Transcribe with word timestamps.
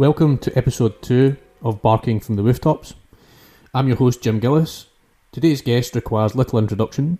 welcome 0.00 0.38
to 0.38 0.56
episode 0.56 1.02
two 1.02 1.36
of 1.60 1.82
Barking 1.82 2.20
from 2.20 2.36
the 2.36 2.42
Rooftops. 2.42 2.94
I'm 3.74 3.86
your 3.86 3.98
host, 3.98 4.22
Jim 4.22 4.40
Gillis. 4.40 4.86
Today's 5.30 5.60
guest 5.60 5.94
requires 5.94 6.34
little 6.34 6.58
introduction. 6.58 7.18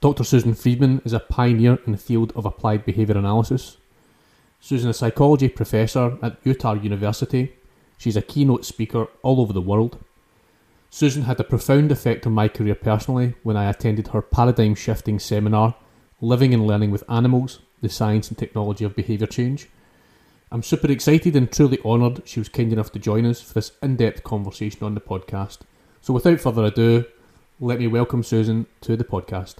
Dr. 0.00 0.24
Susan 0.24 0.54
Friedman 0.54 1.00
is 1.04 1.12
a 1.12 1.20
pioneer 1.20 1.78
in 1.86 1.92
the 1.92 1.98
field 1.98 2.32
of 2.34 2.44
applied 2.44 2.84
behaviour 2.84 3.16
analysis. 3.16 3.76
Susan 4.58 4.90
is 4.90 4.96
a 4.96 4.98
psychology 4.98 5.48
professor 5.48 6.18
at 6.20 6.38
Utah 6.42 6.72
University. 6.72 7.52
She's 7.98 8.16
a 8.16 8.20
keynote 8.20 8.64
speaker 8.64 9.06
all 9.22 9.40
over 9.40 9.52
the 9.52 9.60
world. 9.60 10.02
Susan 10.90 11.22
had 11.22 11.38
a 11.38 11.44
profound 11.44 11.92
effect 11.92 12.26
on 12.26 12.32
my 12.32 12.48
career 12.48 12.74
personally 12.74 13.34
when 13.44 13.56
I 13.56 13.70
attended 13.70 14.08
her 14.08 14.22
paradigm 14.22 14.74
shifting 14.74 15.20
seminar, 15.20 15.76
Living 16.20 16.52
and 16.52 16.66
Learning 16.66 16.90
with 16.90 17.08
Animals 17.08 17.60
The 17.80 17.88
Science 17.88 18.28
and 18.28 18.36
Technology 18.36 18.84
of 18.84 18.96
Behaviour 18.96 19.28
Change. 19.28 19.68
I'm 20.52 20.62
super 20.62 20.92
excited 20.92 21.34
and 21.34 21.50
truly 21.50 21.78
honoured 21.82 22.28
she 22.28 22.38
was 22.38 22.50
kind 22.50 22.74
enough 22.74 22.92
to 22.92 22.98
join 22.98 23.24
us 23.24 23.40
for 23.40 23.54
this 23.54 23.72
in 23.82 23.96
depth 23.96 24.22
conversation 24.22 24.84
on 24.84 24.92
the 24.92 25.00
podcast. 25.00 25.60
So, 26.02 26.12
without 26.12 26.40
further 26.40 26.66
ado, 26.66 27.06
let 27.58 27.78
me 27.78 27.86
welcome 27.86 28.22
Susan 28.22 28.66
to 28.82 28.94
the 28.94 29.02
podcast. 29.02 29.54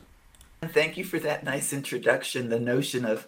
Thank 0.62 0.98
you 0.98 1.04
for 1.04 1.18
that 1.20 1.44
nice 1.44 1.72
introduction. 1.72 2.50
The 2.50 2.60
notion 2.60 3.06
of 3.06 3.26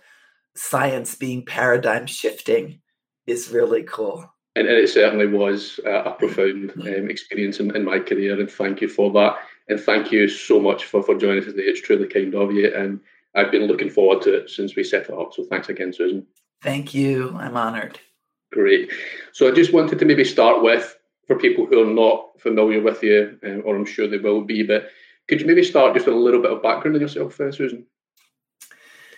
science 0.55 1.15
being 1.15 1.47
paradigm 1.47 2.05
shifting 2.05 2.83
is 3.27 3.49
really 3.49 3.83
cool. 3.83 4.31
And, 4.57 4.69
and 4.69 4.77
it 4.77 4.91
certainly 4.91 5.27
was 5.27 5.81
a 5.87 6.11
profound 6.11 6.73
um, 6.83 7.09
experience 7.09 7.61
in, 7.61 7.75
in, 7.75 7.83
my 7.83 7.99
career, 7.99 8.39
and 8.39 8.51
thank 8.51 8.83
you 8.83 8.89
for 8.89 9.11
that. 9.13 9.39
And 9.71 9.81
thank 9.81 10.13
you 10.13 10.29
so 10.29 10.61
much 10.61 10.85
for, 10.85 11.03
for 11.03 11.17
joining 11.17 11.39
us 11.39 11.47
today. 11.47 11.63
It's 11.63 11.81
truly 11.81 12.09
kind 12.09 12.35
of 12.35 12.53
you, 12.53 12.71
and 12.77 13.01
I've 13.35 13.51
been 13.51 13.69
looking 13.69 13.89
forward 13.89 14.21
to 14.25 14.35
it 14.35 14.51
since 14.51 14.77
we 14.77 14.85
set 14.85 15.05
it 15.05 15.19
up. 15.19 15.33
So 15.33 15.45
thanks 15.45 15.71
again, 15.71 15.95
Susan. 15.95 16.27
Thank 16.65 16.95
you. 16.95 17.37
I'm 17.39 17.59
honored. 17.59 18.01
Great. 18.51 18.91
So 19.35 19.47
I 19.47 19.51
just 19.51 19.75
wanted 19.75 19.99
to 19.99 20.07
maybe 20.07 20.25
start 20.25 20.63
with, 20.63 20.97
for 21.27 21.39
people 21.39 21.67
who 21.67 21.83
are 21.83 21.95
not 21.95 22.41
familiar 22.41 22.81
with 22.81 23.03
you, 23.03 23.39
um, 23.45 23.63
or 23.67 23.77
I'm 23.77 23.85
sure 23.85 24.09
they 24.09 24.17
will 24.17 24.41
be, 24.41 24.63
but 24.63 24.89
could 25.29 25.43
you 25.43 25.47
maybe 25.47 25.63
start 25.63 25.93
just 25.93 26.07
with 26.07 26.15
a 26.15 26.19
little 26.19 26.41
bit 26.41 26.53
of 26.53 26.63
background 26.63 26.97
on 26.97 27.03
yourself, 27.03 27.39
uh, 27.39 27.53
Susan? 27.53 27.85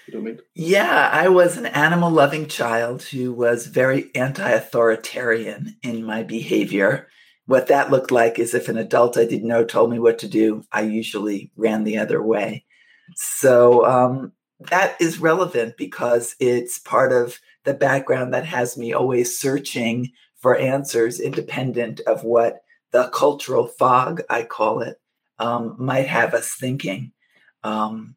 you 0.09 0.13
don't 0.13 0.25
mind. 0.25 0.43
Yeah, 0.57 1.09
I 1.13 1.29
was 1.29 1.57
an 1.57 1.67
animal 1.67 2.11
loving 2.11 2.49
child 2.49 3.05
who 3.05 3.33
was 3.33 3.69
very 3.69 4.11
anti 4.17 4.49
authoritarian 4.51 5.77
in 5.85 6.05
my 6.05 6.25
behavior. 6.25 7.07
What 7.47 7.69
that 7.69 7.93
looked 7.93 8.11
like 8.11 8.41
is 8.41 8.55
if 8.55 8.69
an 8.69 8.77
adult 8.77 9.17
I 9.17 9.25
didn't 9.25 9.47
know 9.47 9.65
told 9.65 9.93
me 9.93 10.01
what 10.01 10.19
to 10.19 10.29
do, 10.29 10.65
I 10.73 10.81
usually 10.81 11.53
ran 11.55 11.85
the 11.85 11.99
other 11.99 12.21
way. 12.21 12.65
So 13.15 13.87
um, 13.87 14.33
that 14.61 14.97
is 15.01 15.19
relevant 15.19 15.77
because 15.77 16.35
it's 16.41 16.79
part 16.79 17.13
of 17.13 17.39
the 17.65 17.75
background 17.75 18.33
that 18.33 18.47
has 18.47 18.77
me 18.77 18.93
always 18.93 19.39
searching 19.39 20.13
for 20.39 20.57
answers 20.57 21.21
independent 21.21 22.01
of 22.07 22.25
what 22.25 22.61
the 22.93 23.09
cultural 23.09 23.67
fog, 23.67 24.23
I 24.31 24.45
call 24.45 24.81
it, 24.81 25.01
um, 25.39 25.77
might 25.79 26.07
have 26.07 26.35
us 26.35 26.55
thinking. 26.55 27.13
Um, 27.65 28.15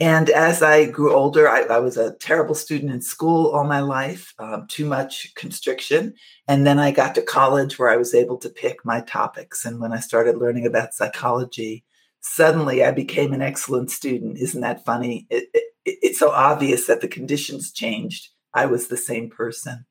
and 0.00 0.30
as 0.30 0.62
I 0.62 0.86
grew 0.86 1.14
older, 1.14 1.48
I, 1.48 1.62
I, 1.62 1.78
was 1.78 1.96
a 1.96 2.14
terrible 2.14 2.54
student 2.54 2.92
in 2.92 3.00
school 3.00 3.52
all 3.52 3.64
my 3.64 3.80
life, 3.80 4.34
um, 4.38 4.66
too 4.68 4.86
much 4.86 5.32
constriction. 5.36 6.14
And 6.48 6.66
then 6.66 6.80
I 6.80 6.90
got 6.90 7.14
to 7.14 7.22
college 7.22 7.78
where 7.78 7.90
I 7.90 7.96
was 7.96 8.14
able 8.14 8.36
to 8.38 8.48
pick 8.48 8.84
my 8.84 9.00
topics. 9.02 9.64
And 9.64 9.80
when 9.80 9.92
I 9.92 10.00
started 10.00 10.36
learning 10.36 10.66
about 10.66 10.94
psychology, 10.94 11.84
suddenly 12.24 12.82
I 12.82 12.90
became 12.90 13.34
an 13.34 13.42
excellent 13.42 13.90
student. 13.90 14.38
Isn't 14.38 14.62
that 14.62 14.84
funny? 14.84 15.26
It, 15.28 15.48
it, 15.52 15.64
it's 15.84 16.18
so 16.18 16.30
obvious 16.30 16.86
that 16.86 17.02
the 17.02 17.08
conditions 17.08 17.70
changed. 17.70 18.30
I 18.54 18.64
was 18.64 18.88
the 18.88 18.96
same 18.96 19.28
person. 19.28 19.84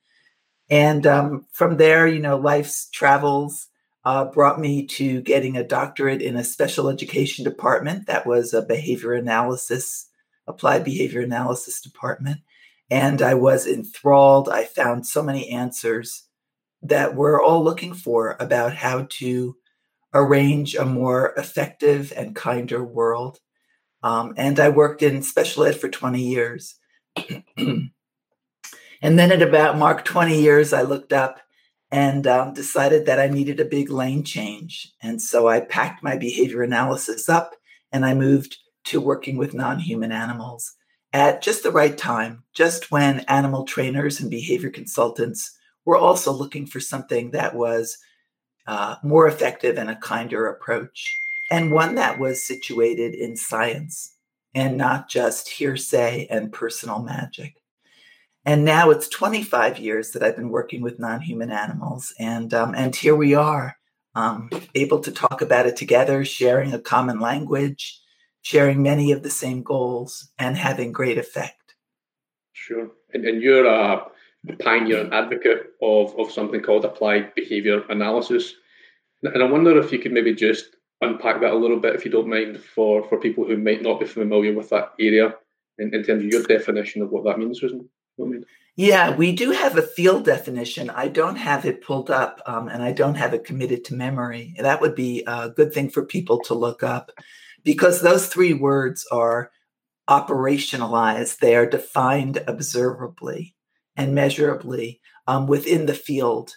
And 0.69 1.05
um, 1.05 1.45
from 1.51 1.77
there, 1.77 2.07
you 2.07 2.19
know, 2.19 2.37
life's 2.37 2.89
travels 2.89 3.67
uh, 4.03 4.25
brought 4.25 4.59
me 4.59 4.87
to 4.87 5.21
getting 5.21 5.55
a 5.55 5.63
doctorate 5.63 6.23
in 6.23 6.35
a 6.35 6.43
special 6.43 6.89
education 6.89 7.45
department 7.45 8.07
that 8.07 8.25
was 8.25 8.53
a 8.53 8.63
behavior 8.63 9.13
analysis, 9.13 10.09
applied 10.47 10.83
behavior 10.83 11.21
analysis 11.21 11.81
department. 11.81 12.39
And 12.89 13.21
I 13.21 13.35
was 13.35 13.67
enthralled. 13.67 14.49
I 14.49 14.65
found 14.65 15.05
so 15.05 15.21
many 15.21 15.49
answers 15.49 16.23
that 16.81 17.15
we're 17.15 17.41
all 17.41 17.63
looking 17.63 17.93
for 17.93 18.35
about 18.39 18.73
how 18.73 19.07
to 19.19 19.55
arrange 20.13 20.75
a 20.75 20.85
more 20.85 21.33
effective 21.37 22.13
and 22.15 22.35
kinder 22.35 22.83
world. 22.83 23.39
Um, 24.03 24.33
and 24.37 24.59
I 24.59 24.69
worked 24.69 25.01
in 25.01 25.23
special 25.23 25.63
ed 25.63 25.79
for 25.79 25.89
20 25.89 26.21
years. 26.21 26.75
and 27.57 27.89
then 29.01 29.31
at 29.31 29.41
about 29.41 29.77
mark 29.77 30.05
20 30.05 30.39
years, 30.39 30.73
I 30.73 30.81
looked 30.81 31.13
up 31.13 31.39
and 31.91 32.25
um, 32.27 32.53
decided 32.53 33.05
that 33.05 33.19
I 33.19 33.27
needed 33.27 33.59
a 33.59 33.65
big 33.65 33.89
lane 33.89 34.23
change. 34.23 34.91
And 35.01 35.21
so 35.21 35.47
I 35.47 35.59
packed 35.61 36.03
my 36.03 36.17
behavior 36.17 36.63
analysis 36.63 37.29
up 37.29 37.55
and 37.91 38.05
I 38.05 38.13
moved 38.13 38.57
to 38.85 38.99
working 38.99 39.37
with 39.37 39.53
non 39.53 39.79
human 39.79 40.11
animals 40.11 40.75
at 41.13 41.43
just 41.43 41.61
the 41.61 41.71
right 41.71 41.97
time, 41.97 42.43
just 42.53 42.91
when 42.91 43.19
animal 43.21 43.65
trainers 43.65 44.19
and 44.19 44.29
behavior 44.29 44.71
consultants 44.71 45.57
were 45.85 45.97
also 45.97 46.31
looking 46.31 46.65
for 46.65 46.79
something 46.79 47.31
that 47.31 47.55
was 47.55 47.97
uh, 48.67 48.95
more 49.03 49.27
effective 49.27 49.77
and 49.77 49.89
a 49.89 49.95
kinder 49.95 50.47
approach, 50.47 51.17
and 51.51 51.71
one 51.71 51.95
that 51.95 52.19
was 52.19 52.45
situated 52.45 53.13
in 53.13 53.35
science 53.35 54.15
and 54.55 54.77
not 54.77 55.09
just 55.09 55.49
hearsay 55.49 56.27
and 56.29 56.51
personal 56.51 56.99
magic. 56.99 57.55
And 58.45 58.65
now 58.65 58.89
it's 58.89 59.07
25 59.07 59.79
years 59.79 60.11
that 60.11 60.23
I've 60.23 60.35
been 60.35 60.49
working 60.49 60.81
with 60.81 60.99
non-human 60.99 61.49
animals, 61.49 62.13
and 62.19 62.53
um, 62.53 62.75
and 62.75 62.93
here 62.93 63.15
we 63.15 63.33
are, 63.33 63.77
um, 64.15 64.49
able 64.75 64.99
to 64.99 65.11
talk 65.11 65.41
about 65.41 65.65
it 65.65 65.77
together, 65.77 66.25
sharing 66.25 66.73
a 66.73 66.79
common 66.79 67.21
language, 67.21 67.99
sharing 68.41 68.83
many 68.83 69.13
of 69.13 69.23
the 69.23 69.29
same 69.29 69.63
goals, 69.63 70.29
and 70.37 70.57
having 70.57 70.91
great 70.91 71.17
effect. 71.17 71.75
Sure, 72.51 72.91
and, 73.13 73.25
and 73.25 73.41
you're 73.41 73.65
a 73.65 74.05
pioneer 74.59 74.99
and 74.99 75.13
advocate 75.13 75.71
of 75.81 76.17
of 76.19 76.31
something 76.31 76.61
called 76.61 76.85
applied 76.85 77.33
behavior 77.35 77.83
analysis, 77.89 78.55
and 79.23 79.41
I 79.41 79.49
wonder 79.49 79.77
if 79.79 79.91
you 79.91 79.99
could 79.99 80.11
maybe 80.11 80.33
just 80.33 80.75
unpack 81.01 81.41
that 81.41 81.53
a 81.53 81.55
little 81.55 81.79
bit, 81.79 81.95
if 81.95 82.05
you 82.05 82.11
don't 82.11 82.29
mind, 82.29 82.59
for 82.59 83.07
for 83.07 83.19
people 83.19 83.45
who 83.45 83.57
might 83.57 83.81
not 83.81 83.99
be 83.99 84.05
familiar 84.05 84.53
with 84.53 84.69
that 84.69 84.93
area, 84.99 85.35
in, 85.77 85.93
in 85.93 86.03
terms 86.03 86.23
of 86.23 86.29
your 86.29 86.43
definition 86.43 87.01
of 87.01 87.11
what 87.11 87.23
that 87.25 87.39
means, 87.39 87.59
Susan. 87.59 87.89
Yeah, 88.75 89.15
we 89.15 89.33
do 89.33 89.51
have 89.51 89.77
a 89.77 89.83
field 89.83 90.25
definition. 90.25 90.89
I 90.89 91.07
don't 91.07 91.35
have 91.35 91.65
it 91.65 91.83
pulled 91.83 92.09
up 92.09 92.41
um, 92.47 92.67
and 92.67 92.81
I 92.81 92.91
don't 92.91 93.15
have 93.15 93.33
it 93.33 93.45
committed 93.45 93.85
to 93.85 93.95
memory. 93.95 94.55
That 94.57 94.81
would 94.81 94.95
be 94.95 95.23
a 95.27 95.49
good 95.49 95.73
thing 95.73 95.89
for 95.89 96.05
people 96.05 96.39
to 96.45 96.55
look 96.55 96.81
up 96.81 97.11
because 97.63 98.01
those 98.01 98.27
three 98.27 98.53
words 98.53 99.05
are 99.11 99.51
operationalized, 100.09 101.37
they 101.37 101.55
are 101.55 101.65
defined 101.65 102.43
observably 102.47 103.55
and 103.95 104.15
measurably 104.15 105.01
um, 105.27 105.47
within 105.47 105.85
the 105.85 105.93
field. 105.93 106.55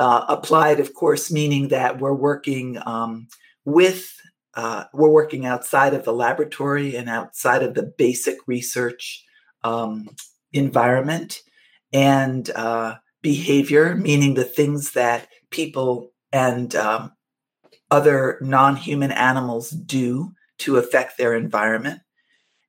Uh, 0.00 0.24
applied, 0.28 0.80
of 0.80 0.92
course, 0.94 1.30
meaning 1.30 1.68
that 1.68 2.00
we're 2.00 2.14
working 2.14 2.78
um, 2.84 3.28
with, 3.64 4.12
uh, 4.54 4.84
we're 4.92 5.08
working 5.08 5.46
outside 5.46 5.94
of 5.94 6.04
the 6.04 6.12
laboratory 6.12 6.96
and 6.96 7.08
outside 7.08 7.62
of 7.62 7.74
the 7.74 7.92
basic 7.96 8.36
research 8.48 9.24
um, 9.62 10.08
environment 10.52 11.42
and 11.92 12.50
uh, 12.50 12.96
behavior, 13.22 13.94
meaning 13.94 14.34
the 14.34 14.44
things 14.44 14.92
that 14.92 15.28
people 15.50 16.12
and 16.32 16.74
um, 16.74 17.12
other 17.90 18.38
non 18.40 18.74
human 18.74 19.12
animals 19.12 19.70
do 19.70 20.32
to 20.58 20.76
affect 20.76 21.18
their 21.18 21.34
environment, 21.34 22.00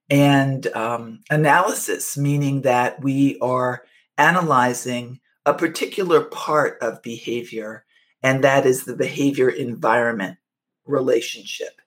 and 0.09 0.67
um, 0.75 1.21
analysis, 1.29 2.17
meaning 2.17 2.61
that 2.61 3.01
we 3.03 3.37
are 3.39 3.83
analyzing 4.17 5.19
a 5.45 5.53
particular 5.53 6.21
part 6.21 6.77
of 6.81 7.01
behavior, 7.01 7.85
and 8.23 8.43
that 8.43 8.65
is 8.65 8.85
the 8.85 8.95
behavior 8.95 9.49
environment 9.49 10.37
relationship. 10.85 11.81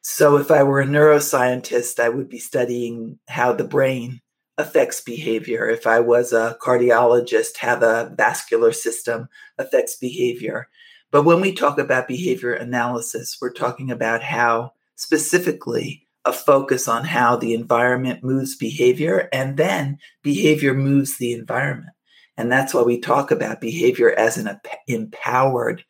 So, 0.00 0.36
if 0.36 0.50
I 0.50 0.62
were 0.62 0.80
a 0.80 0.86
neuroscientist, 0.86 1.98
I 1.98 2.10
would 2.10 2.28
be 2.28 2.38
studying 2.38 3.18
how 3.26 3.52
the 3.52 3.64
brain 3.64 4.20
affects 4.58 5.00
behavior. 5.00 5.68
If 5.68 5.86
I 5.86 6.00
was 6.00 6.32
a 6.32 6.56
cardiologist, 6.62 7.56
how 7.56 7.76
the 7.76 8.14
vascular 8.16 8.72
system 8.72 9.28
affects 9.58 9.96
behavior. 9.96 10.68
But 11.10 11.24
when 11.24 11.40
we 11.40 11.52
talk 11.52 11.78
about 11.78 12.08
behavior 12.08 12.52
analysis, 12.52 13.38
we're 13.40 13.52
talking 13.52 13.90
about 13.90 14.22
how 14.22 14.72
specifically 14.96 16.03
a 16.24 16.32
focus 16.32 16.88
on 16.88 17.04
how 17.04 17.36
the 17.36 17.54
environment 17.54 18.24
moves 18.24 18.56
behavior 18.56 19.28
and 19.32 19.56
then 19.56 19.98
behavior 20.22 20.74
moves 20.74 21.18
the 21.18 21.32
environment. 21.32 21.92
And 22.36 22.50
that's 22.50 22.74
why 22.74 22.82
we 22.82 22.98
talk 22.98 23.30
about 23.30 23.60
behavior 23.60 24.12
as 24.12 24.36
an 24.36 24.58
empowered 24.88 25.84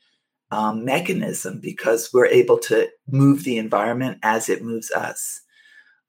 um, 0.51 0.85
mechanism 0.85 1.61
because 1.61 2.11
we're 2.13 2.27
able 2.27 2.59
to 2.59 2.89
move 3.09 3.45
the 3.45 3.59
environment 3.59 4.19
as 4.23 4.49
it 4.49 4.63
moves 4.63 4.91
us. 4.91 5.41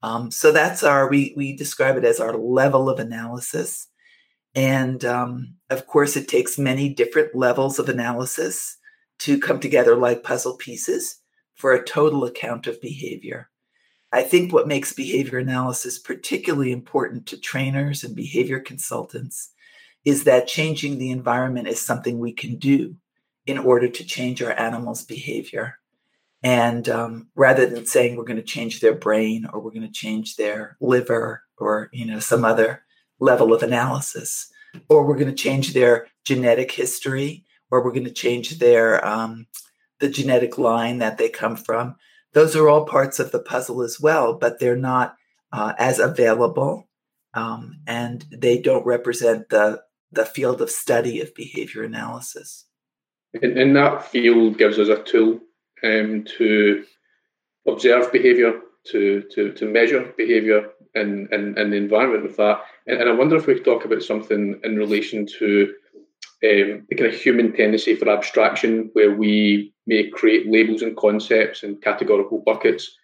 Um, 0.02 0.30
so 0.30 0.52
that's 0.52 0.82
our, 0.82 1.08
we, 1.08 1.32
we 1.36 1.56
describe 1.56 1.96
it 1.96 2.04
as 2.04 2.20
our 2.20 2.36
level 2.36 2.88
of 2.90 2.98
analysis. 2.98 3.88
And 4.54 5.04
um, 5.04 5.54
of 5.70 5.86
course, 5.86 6.16
it 6.16 6.28
takes 6.28 6.58
many 6.58 6.88
different 6.88 7.34
levels 7.34 7.78
of 7.78 7.88
analysis 7.88 8.76
to 9.20 9.38
come 9.38 9.58
together 9.58 9.96
like 9.96 10.22
puzzle 10.22 10.56
pieces 10.56 11.20
for 11.54 11.72
a 11.72 11.84
total 11.84 12.24
account 12.24 12.66
of 12.66 12.80
behavior. 12.80 13.48
I 14.16 14.22
think 14.22 14.50
what 14.50 14.66
makes 14.66 14.94
behavior 14.94 15.38
analysis 15.38 15.98
particularly 15.98 16.72
important 16.72 17.26
to 17.26 17.38
trainers 17.38 18.02
and 18.02 18.16
behavior 18.16 18.60
consultants 18.60 19.50
is 20.06 20.24
that 20.24 20.46
changing 20.46 20.96
the 20.96 21.10
environment 21.10 21.68
is 21.68 21.84
something 21.84 22.18
we 22.18 22.32
can 22.32 22.56
do 22.56 22.96
in 23.44 23.58
order 23.58 23.88
to 23.88 24.04
change 24.04 24.42
our 24.42 24.58
animals' 24.58 25.04
behavior. 25.04 25.78
And 26.42 26.88
um, 26.88 27.26
rather 27.34 27.66
than 27.66 27.84
saying 27.84 28.16
we're 28.16 28.24
going 28.24 28.38
to 28.38 28.42
change 28.42 28.80
their 28.80 28.94
brain 28.94 29.46
or 29.52 29.60
we're 29.60 29.70
going 29.70 29.82
to 29.82 29.92
change 29.92 30.36
their 30.36 30.78
liver 30.80 31.42
or 31.58 31.90
you 31.92 32.06
know 32.06 32.18
some 32.18 32.42
other 32.42 32.84
level 33.20 33.52
of 33.52 33.62
analysis, 33.62 34.50
or 34.88 35.04
we're 35.06 35.18
going 35.18 35.26
to 35.26 35.34
change 35.34 35.74
their 35.74 36.06
genetic 36.24 36.72
history, 36.72 37.44
or 37.70 37.84
we're 37.84 37.92
going 37.92 38.04
to 38.04 38.10
change 38.10 38.60
their 38.60 39.06
um, 39.06 39.46
the 40.00 40.08
genetic 40.08 40.56
line 40.56 41.00
that 41.00 41.18
they 41.18 41.28
come 41.28 41.56
from. 41.56 41.96
Those 42.36 42.54
are 42.54 42.68
all 42.68 42.84
parts 42.84 43.18
of 43.18 43.32
the 43.32 43.38
puzzle 43.38 43.80
as 43.80 43.98
well, 43.98 44.34
but 44.34 44.60
they're 44.60 44.76
not 44.76 45.16
uh, 45.54 45.72
as 45.78 45.98
available, 45.98 46.86
um, 47.32 47.80
and 47.86 48.26
they 48.30 48.58
don't 48.58 48.84
represent 48.84 49.48
the 49.48 49.80
the 50.12 50.26
field 50.26 50.60
of 50.60 50.68
study 50.70 51.22
of 51.22 51.34
behavior 51.34 51.82
analysis. 51.82 52.66
And, 53.42 53.56
and 53.56 53.74
that 53.74 54.04
field 54.04 54.58
gives 54.58 54.78
us 54.78 54.88
a 54.88 55.02
tool 55.02 55.40
um, 55.82 56.26
to 56.36 56.84
observe 57.66 58.12
behavior, 58.12 58.60
to, 58.88 59.24
to, 59.34 59.52
to 59.52 59.64
measure 59.64 60.12
behavior 60.18 60.68
in, 60.94 61.28
in, 61.32 61.54
the 61.70 61.76
environment 61.76 62.24
with 62.24 62.36
that. 62.36 62.60
And, 62.86 63.00
and 63.00 63.08
I 63.08 63.14
wonder 63.14 63.36
if 63.36 63.46
we 63.46 63.54
could 63.54 63.64
talk 63.64 63.86
about 63.86 64.02
something 64.02 64.60
in 64.62 64.76
relation 64.76 65.26
to 65.38 65.72
um, 66.44 66.86
the 66.90 66.96
kind 66.98 67.14
of 67.14 67.18
human 67.18 67.54
tendency 67.54 67.96
for 67.96 68.10
abstraction, 68.10 68.90
where 68.92 69.14
we 69.14 69.72
may 69.86 70.10
create 70.10 70.50
labels 70.50 70.82
and 70.82 70.96
concepts 70.96 71.62
and 71.62 71.80
categorical 71.82 72.42
buckets, 72.44 72.96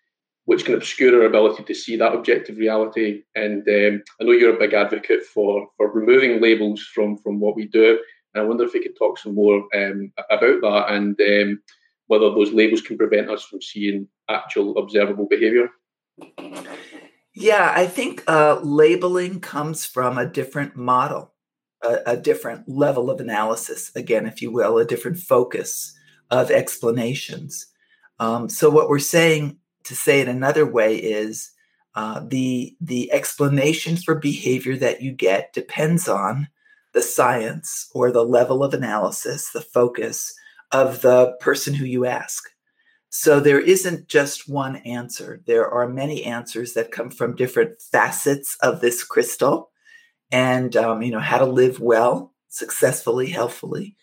which 0.46 0.64
can 0.64 0.74
obscure 0.74 1.20
our 1.20 1.26
ability 1.26 1.62
to 1.64 1.74
see 1.74 1.96
that 1.96 2.14
objective 2.14 2.56
reality. 2.56 3.22
And 3.34 3.66
um, 3.68 4.02
I 4.20 4.24
know 4.24 4.32
you're 4.32 4.56
a 4.56 4.58
big 4.58 4.74
advocate 4.74 5.24
for 5.24 5.68
for 5.76 5.90
removing 5.92 6.40
labels 6.40 6.82
from 6.94 7.16
from 7.18 7.40
what 7.40 7.56
we 7.56 7.66
do. 7.66 7.98
And 8.34 8.42
I 8.42 8.46
wonder 8.46 8.64
if 8.64 8.72
we 8.72 8.82
could 8.82 8.96
talk 8.96 9.18
some 9.18 9.34
more 9.34 9.64
um, 9.74 10.12
about 10.30 10.60
that 10.62 10.86
and 10.88 11.20
um, 11.20 11.62
whether 12.06 12.30
those 12.30 12.52
labels 12.52 12.80
can 12.80 12.96
prevent 12.96 13.30
us 13.30 13.44
from 13.44 13.60
seeing 13.60 14.08
actual 14.28 14.78
observable 14.78 15.26
behavior. 15.28 15.68
Yeah, 17.34 17.72
I 17.74 17.86
think 17.86 18.24
uh, 18.26 18.60
labeling 18.62 19.40
comes 19.40 19.86
from 19.86 20.18
a 20.18 20.26
different 20.26 20.76
model, 20.76 21.32
a, 21.82 21.98
a, 22.06 22.16
different 22.16 22.68
level 22.68 23.10
of 23.10 23.20
analysis, 23.20 23.90
again, 23.96 24.26
if 24.26 24.42
you 24.42 24.50
will, 24.50 24.76
a 24.76 24.84
different 24.84 25.18
focus 25.18 25.94
of 26.32 26.50
explanations. 26.50 27.66
Um, 28.18 28.48
so, 28.48 28.70
what 28.70 28.88
we're 28.88 28.98
saying, 28.98 29.58
to 29.84 29.94
say 29.94 30.20
it 30.20 30.28
another 30.28 30.66
way, 30.66 30.96
is 30.96 31.52
uh, 31.94 32.22
the 32.26 32.74
the 32.80 33.12
explanation 33.12 33.96
for 33.96 34.14
behavior 34.14 34.76
that 34.76 35.02
you 35.02 35.12
get 35.12 35.52
depends 35.52 36.08
on 36.08 36.48
the 36.94 37.02
science 37.02 37.88
or 37.94 38.10
the 38.10 38.24
level 38.24 38.64
of 38.64 38.74
analysis, 38.74 39.50
the 39.50 39.60
focus 39.60 40.34
of 40.72 41.02
the 41.02 41.36
person 41.40 41.74
who 41.74 41.84
you 41.84 42.06
ask. 42.06 42.48
So 43.10 43.40
there 43.40 43.60
isn't 43.60 44.08
just 44.08 44.48
one 44.48 44.76
answer. 44.76 45.42
There 45.46 45.68
are 45.70 45.86
many 45.86 46.24
answers 46.24 46.72
that 46.72 46.92
come 46.92 47.10
from 47.10 47.36
different 47.36 47.82
facets 47.82 48.56
of 48.62 48.80
this 48.80 49.04
crystal, 49.04 49.70
and 50.30 50.74
um, 50.76 51.02
you 51.02 51.12
know 51.12 51.20
how 51.20 51.38
to 51.38 51.44
live 51.44 51.78
well, 51.78 52.32
successfully, 52.48 53.28
healthfully. 53.28 53.96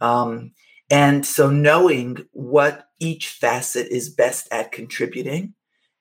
Um, 0.00 0.52
and 0.90 1.24
so 1.24 1.50
knowing 1.50 2.26
what 2.32 2.88
each 2.98 3.28
facet 3.28 3.88
is 3.88 4.08
best 4.08 4.48
at 4.50 4.72
contributing 4.72 5.54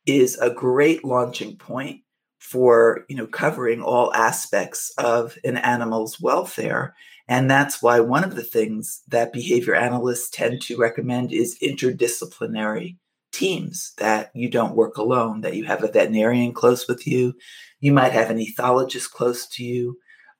is 0.06 0.38
a 0.40 0.50
great 0.50 1.04
launching 1.04 1.58
point 1.58 2.02
for 2.40 3.06
you 3.10 3.16
know 3.16 3.28
covering 3.28 3.82
all 3.82 4.14
aspects 4.14 4.92
of 4.98 5.38
an 5.44 5.58
animal's 5.58 6.20
welfare 6.20 6.96
and 7.28 7.52
that's 7.52 7.82
why 7.82 8.00
one 8.00 8.24
of 8.24 8.36
the 8.36 8.44
things 8.44 9.04
that 9.10 9.34
behavior 9.34 9.76
analysts 9.76 10.30
tend 10.30 10.62
to 10.64 10.78
recommend 10.78 11.34
is 11.34 11.60
interdisciplinary 11.62 12.98
teams 13.34 13.94
that 13.98 14.32
you 14.34 14.50
don't 14.50 14.76
work 14.76 14.98
alone, 14.98 15.42
that 15.42 15.56
you 15.56 15.66
have 15.66 15.84
a 15.84 15.92
veterinarian 15.92 16.54
close 16.54 16.88
with 16.88 17.06
you. 17.06 17.34
You 17.82 17.92
might 17.92 18.14
have 18.14 18.30
an 18.30 18.40
ethologist 18.40 19.12
close 19.12 19.46
to 19.50 19.64
you. 19.64 19.98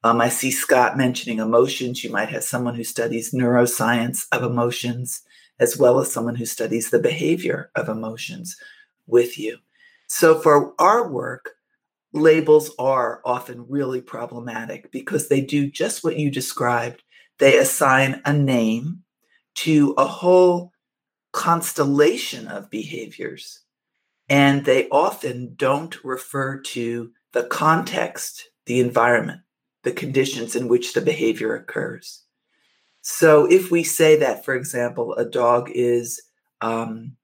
Um, 0.08 0.22
I 0.22 0.30
see 0.30 0.52
Scott 0.52 0.96
mentioning 0.96 1.40
emotions. 1.40 2.02
You 2.02 2.12
might 2.12 2.30
have 2.30 2.46
someone 2.46 2.76
who 2.76 2.86
studies 2.86 3.34
neuroscience 3.34 4.26
of 4.32 4.42
emotions, 4.42 5.22
as 5.60 5.78
well 5.78 6.00
as 6.00 6.10
someone 6.10 6.36
who 6.36 6.46
studies 6.46 6.90
the 6.90 7.00
behavior 7.00 7.72
of 7.76 7.90
emotions 7.90 8.56
with 9.06 9.38
you. 9.38 9.58
So 10.08 10.40
for 10.40 10.74
our 10.80 11.10
work, 11.10 11.56
labels 12.14 12.72
are 12.80 13.22
often 13.26 13.66
really 13.68 14.00
problematic 14.00 14.90
because 14.94 15.28
they 15.28 15.42
do 15.42 15.70
just 15.70 16.06
what 16.06 16.16
you 16.16 16.32
described. 16.32 17.04
They 17.40 17.58
assign 17.58 18.22
a 18.24 18.32
name 18.32 19.04
to 19.56 19.94
a 19.98 20.06
whole 20.06 20.72
constellation 21.34 22.48
of 22.48 22.70
behaviors, 22.70 23.60
and 24.30 24.64
they 24.64 24.88
often 24.88 25.54
don't 25.58 26.02
refer 26.06 26.62
to 26.62 27.12
the 27.34 27.44
context, 27.44 28.48
the 28.68 28.80
environment, 28.80 29.42
the 29.88 29.94
conditions 29.94 30.56
in 30.56 30.68
which 30.68 30.94
the 30.94 31.02
behavior 31.02 31.56
occurs. 31.56 32.24
So, 33.02 33.46
if 33.46 33.72
we 33.72 33.84
say 33.84 34.18
that, 34.18 34.44
for 34.44 34.54
example, 34.54 35.14
a 35.14 35.24
dog 35.24 35.72
is 35.74 36.22
um, 36.60 37.16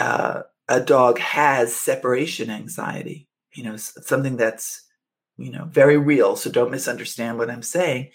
uh, 0.00 0.42
a 0.68 0.80
dog 0.80 1.18
has 1.20 1.74
separation 1.74 2.50
anxiety, 2.50 3.28
you 3.58 3.64
know 3.64 3.76
something 3.76 4.36
that's 4.36 4.84
you 5.36 5.50
know 5.50 5.64
very 5.64 5.96
real 5.96 6.36
so 6.36 6.50
don't 6.50 6.70
misunderstand 6.70 7.38
what 7.38 7.50
i'm 7.50 7.62
saying 7.62 8.10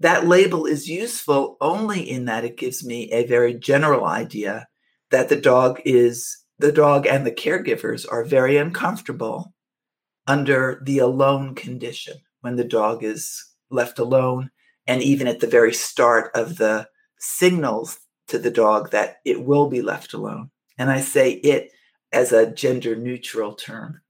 that 0.00 0.26
label 0.26 0.66
is 0.66 0.88
useful 0.88 1.56
only 1.60 2.00
in 2.00 2.24
that 2.24 2.44
it 2.44 2.56
gives 2.56 2.84
me 2.84 3.10
a 3.12 3.26
very 3.26 3.54
general 3.54 4.04
idea 4.04 4.66
that 5.10 5.28
the 5.28 5.40
dog 5.40 5.80
is 5.84 6.38
the 6.58 6.72
dog 6.72 7.06
and 7.06 7.24
the 7.24 7.30
caregivers 7.30 8.04
are 8.10 8.24
very 8.24 8.56
uncomfortable 8.56 9.54
under 10.26 10.82
the 10.84 10.98
alone 10.98 11.54
condition 11.54 12.16
when 12.42 12.56
the 12.56 12.64
dog 12.64 13.02
is 13.02 13.42
left 13.70 13.98
alone 13.98 14.50
and 14.86 15.02
even 15.02 15.26
at 15.26 15.40
the 15.40 15.46
very 15.46 15.72
start 15.72 16.30
of 16.34 16.58
the 16.58 16.86
signals 17.18 17.98
to 18.28 18.38
the 18.38 18.50
dog 18.50 18.90
that 18.90 19.16
it 19.24 19.44
will 19.44 19.68
be 19.68 19.82
left 19.82 20.12
alone 20.12 20.50
and 20.78 20.90
i 20.90 21.00
say 21.00 21.32
it 21.32 21.70
as 22.12 22.32
a 22.32 22.52
gender 22.52 22.94
neutral 22.94 23.54
term 23.54 24.02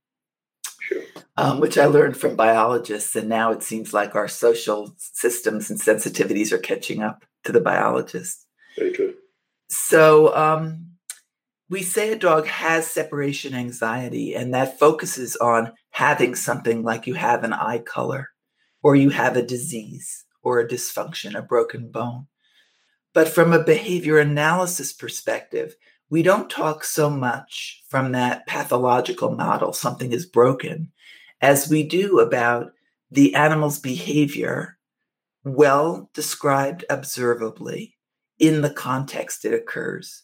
um, 1.37 1.59
which 1.59 1.77
I 1.77 1.85
learned 1.85 2.17
from 2.17 2.35
biologists. 2.35 3.15
And 3.15 3.29
now 3.29 3.51
it 3.51 3.63
seems 3.63 3.93
like 3.93 4.15
our 4.15 4.27
social 4.27 4.95
systems 4.97 5.69
and 5.69 5.79
sensitivities 5.79 6.51
are 6.51 6.59
catching 6.59 7.01
up 7.01 7.25
to 7.43 7.51
the 7.51 7.61
biologists. 7.61 8.45
Very 8.77 8.91
true. 8.91 9.15
So 9.69 10.35
um, 10.35 10.92
we 11.69 11.81
say 11.81 12.11
a 12.11 12.17
dog 12.17 12.47
has 12.47 12.87
separation 12.87 13.53
anxiety, 13.53 14.35
and 14.35 14.53
that 14.53 14.79
focuses 14.79 15.35
on 15.37 15.73
having 15.91 16.35
something 16.35 16.83
like 16.83 17.07
you 17.07 17.13
have 17.13 17.43
an 17.43 17.53
eye 17.53 17.79
color, 17.79 18.29
or 18.81 18.95
you 18.95 19.09
have 19.09 19.37
a 19.37 19.45
disease, 19.45 20.25
or 20.41 20.59
a 20.59 20.67
dysfunction, 20.67 21.37
a 21.37 21.41
broken 21.41 21.89
bone. 21.89 22.27
But 23.13 23.29
from 23.29 23.53
a 23.53 23.63
behavior 23.63 24.17
analysis 24.17 24.91
perspective, 24.91 25.75
we 26.09 26.21
don't 26.21 26.49
talk 26.49 26.83
so 26.83 27.09
much 27.09 27.83
from 27.87 28.11
that 28.11 28.45
pathological 28.45 29.35
model, 29.35 29.73
something 29.73 30.11
is 30.11 30.25
broken, 30.25 30.91
as 31.41 31.69
we 31.69 31.83
do 31.83 32.19
about 32.19 32.71
the 33.11 33.35
animal's 33.35 33.79
behavior, 33.79 34.77
well 35.43 36.09
described 36.13 36.85
observably 36.89 37.95
in 38.39 38.61
the 38.61 38.69
context 38.69 39.45
it 39.45 39.53
occurs. 39.53 40.22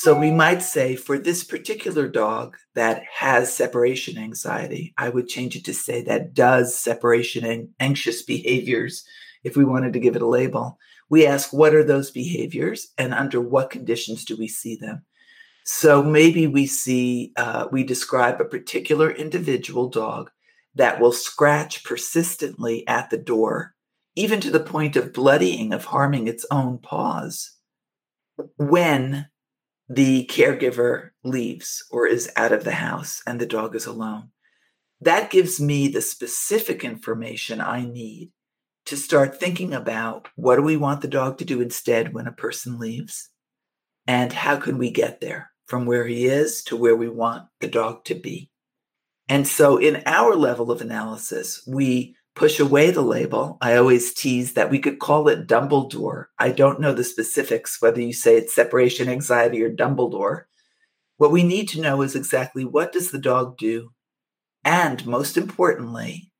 So 0.00 0.16
we 0.16 0.30
might 0.30 0.62
say 0.62 0.94
for 0.94 1.18
this 1.18 1.42
particular 1.42 2.06
dog 2.06 2.56
that 2.76 3.02
has 3.12 3.52
separation 3.52 4.16
anxiety, 4.16 4.94
I 4.96 5.08
would 5.08 5.26
change 5.26 5.56
it 5.56 5.64
to 5.64 5.74
say 5.74 6.02
that 6.02 6.34
does 6.34 6.78
separation 6.78 7.44
and 7.44 7.70
anxious 7.80 8.22
behaviors 8.22 9.04
if 9.42 9.56
we 9.56 9.64
wanted 9.64 9.92
to 9.94 9.98
give 9.98 10.14
it 10.14 10.22
a 10.22 10.28
label. 10.28 10.78
We 11.10 11.26
ask 11.26 11.52
what 11.52 11.74
are 11.74 11.82
those 11.82 12.12
behaviors 12.12 12.92
and 12.96 13.12
under 13.12 13.40
what 13.40 13.70
conditions 13.70 14.24
do 14.24 14.36
we 14.36 14.46
see 14.46 14.76
them? 14.76 15.02
So 15.64 16.00
maybe 16.00 16.46
we 16.46 16.68
see, 16.68 17.32
uh, 17.36 17.66
we 17.72 17.82
describe 17.82 18.40
a 18.40 18.44
particular 18.44 19.10
individual 19.10 19.88
dog 19.88 20.30
that 20.76 21.00
will 21.00 21.10
scratch 21.10 21.82
persistently 21.82 22.86
at 22.86 23.10
the 23.10 23.18
door, 23.18 23.74
even 24.14 24.40
to 24.42 24.52
the 24.52 24.60
point 24.60 24.94
of 24.94 25.12
bloodying, 25.12 25.72
of 25.72 25.86
harming 25.86 26.28
its 26.28 26.46
own 26.52 26.78
paws, 26.78 27.50
when 28.58 29.26
the 29.88 30.26
caregiver 30.26 31.10
leaves 31.24 31.84
or 31.90 32.06
is 32.06 32.30
out 32.36 32.52
of 32.52 32.64
the 32.64 32.72
house 32.72 33.22
and 33.26 33.40
the 33.40 33.46
dog 33.46 33.74
is 33.74 33.86
alone. 33.86 34.30
that 35.00 35.30
gives 35.30 35.60
me 35.60 35.88
the 35.88 36.02
specific 36.02 36.84
information 36.84 37.60
I 37.60 37.84
need 37.84 38.32
to 38.84 38.96
start 38.96 39.38
thinking 39.38 39.74
about 39.74 40.28
what 40.34 40.56
do 40.56 40.62
we 40.62 40.76
want 40.76 41.02
the 41.02 41.08
dog 41.08 41.38
to 41.38 41.44
do 41.44 41.60
instead 41.60 42.14
when 42.14 42.26
a 42.26 42.32
person 42.32 42.78
leaves? 42.78 43.28
And 44.06 44.32
how 44.32 44.56
can 44.56 44.78
we 44.78 44.90
get 44.90 45.20
there 45.20 45.50
from 45.66 45.84
where 45.84 46.06
he 46.06 46.26
is 46.26 46.64
to 46.64 46.76
where 46.76 46.96
we 46.96 47.08
want 47.08 47.48
the 47.60 47.68
dog 47.68 48.04
to 48.06 48.14
be? 48.14 48.50
And 49.28 49.46
so 49.46 49.76
in 49.76 50.02
our 50.06 50.34
level 50.34 50.70
of 50.70 50.80
analysis, 50.80 51.62
we 51.66 52.16
push 52.38 52.60
away 52.60 52.92
the 52.92 53.02
label. 53.02 53.58
I 53.60 53.76
always 53.76 54.14
tease 54.14 54.54
that 54.54 54.70
we 54.70 54.78
could 54.78 55.00
call 55.00 55.28
it 55.28 55.48
Dumbledore. 55.48 56.26
I 56.38 56.50
don't 56.52 56.80
know 56.80 56.92
the 56.92 57.02
specifics, 57.02 57.82
whether 57.82 58.00
you 58.00 58.12
say 58.12 58.36
it's 58.36 58.54
separation 58.54 59.08
anxiety 59.08 59.60
or 59.62 59.70
Dumbledore. 59.70 60.44
What 61.16 61.32
we 61.32 61.42
need 61.42 61.68
to 61.70 61.80
know 61.80 62.00
is 62.02 62.14
exactly 62.14 62.64
what 62.64 62.92
does 62.92 63.10
the 63.10 63.18
dog 63.18 63.58
do? 63.58 63.90
And 64.64 65.04
most 65.04 65.36
importantly, 65.36 66.30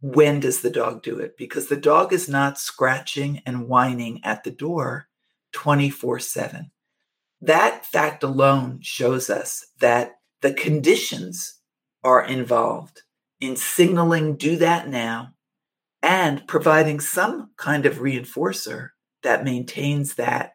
when 0.00 0.40
does 0.40 0.62
the 0.62 0.70
dog 0.70 1.02
do 1.02 1.20
it? 1.20 1.36
Because 1.38 1.68
the 1.68 1.76
dog 1.76 2.12
is 2.12 2.28
not 2.28 2.58
scratching 2.58 3.40
and 3.46 3.68
whining 3.68 4.20
at 4.24 4.42
the 4.42 4.50
door 4.50 5.06
24 5.52 6.18
7. 6.18 6.72
That 7.40 7.86
fact 7.86 8.24
alone 8.24 8.80
shows 8.82 9.30
us 9.30 9.64
that 9.78 10.16
the 10.42 10.52
conditions 10.52 11.60
are 12.02 12.24
involved 12.24 13.02
in 13.40 13.56
signaling 13.56 14.36
do 14.36 14.56
that 14.56 14.88
now 14.88 15.32
and 16.02 16.46
providing 16.46 17.00
some 17.00 17.50
kind 17.56 17.86
of 17.86 17.98
reinforcer 17.98 18.90
that 19.22 19.44
maintains 19.44 20.14
that 20.14 20.52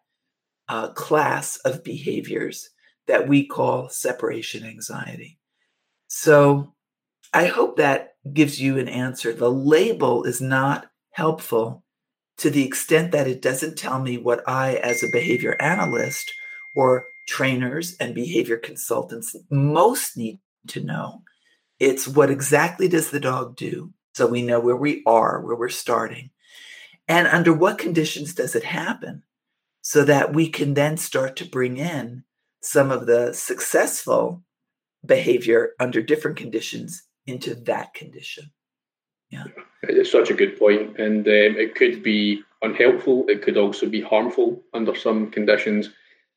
uh, 0.68 0.90
class 0.90 1.58
of 1.58 1.84
behaviors 1.84 2.70
that 3.08 3.28
we 3.28 3.46
call 3.46 3.90
separation 3.90 4.64
anxiety. 4.64 5.38
So 6.08 6.74
I 7.34 7.48
hope 7.48 7.78
that 7.78 8.14
gives 8.34 8.60
you 8.60 8.78
an 8.78 8.88
answer. 8.88 9.34
The 9.34 9.52
label 9.52 10.24
is 10.24 10.42
not 10.42 10.88
helpful 11.12 11.84
to 12.38 12.50
the 12.50 12.66
extent 12.66 13.12
that 13.12 13.28
it 13.28 13.42
doesn't 13.42 13.78
tell 13.78 14.02
me 14.02 14.18
what 14.18 14.48
I, 14.48 14.76
as 14.76 15.04
a 15.04 15.12
behavior 15.12 15.56
analyst 15.62 16.32
or 16.76 17.06
trainers 17.28 17.96
and 18.00 18.14
behavior 18.14 18.58
consultants, 18.58 19.36
most 19.50 20.18
need 20.18 20.40
to 20.68 20.82
know 20.82 21.22
it's 21.80 22.08
what 22.08 22.30
exactly 22.30 22.88
does 22.88 23.12
the 23.12 23.20
dog 23.20 23.56
do? 23.56 23.94
So 24.14 24.28
we 24.28 24.42
know 24.42 24.60
where 24.60 24.76
we 24.76 25.04
are, 25.06 25.42
where 25.42 25.56
we're 25.56 25.70
starting. 25.70 26.30
And 27.08 27.28
under 27.28 27.54
what 27.54 27.78
conditions 27.78 28.34
does 28.34 28.56
it 28.56 28.64
happen? 28.64 29.24
So 29.82 30.04
that 30.06 30.34
we 30.34 30.50
can 30.50 30.74
then 30.74 30.98
start 30.98 31.36
to 31.38 31.46
bring 31.46 31.78
in 31.78 32.24
some 32.62 32.92
of 32.92 33.06
the 33.06 33.34
successful 33.34 34.42
behavior 35.06 35.72
under 35.80 36.02
different 36.02 36.38
conditions 36.38 37.04
into 37.28 37.54
that 37.54 37.94
condition. 37.94 38.52
Yeah. 39.30 39.46
It's 39.84 40.12
such 40.12 40.32
a 40.32 40.34
good 40.34 40.58
point. 40.58 41.00
And 41.00 41.28
um, 41.28 41.58
it 41.58 41.76
could 41.76 42.02
be 42.02 42.42
unhelpful, 42.62 43.26
it 43.28 43.44
could 43.44 43.58
also 43.58 43.88
be 43.88 44.02
harmful 44.02 44.64
under 44.74 44.96
some 44.96 45.30
conditions. 45.30 45.90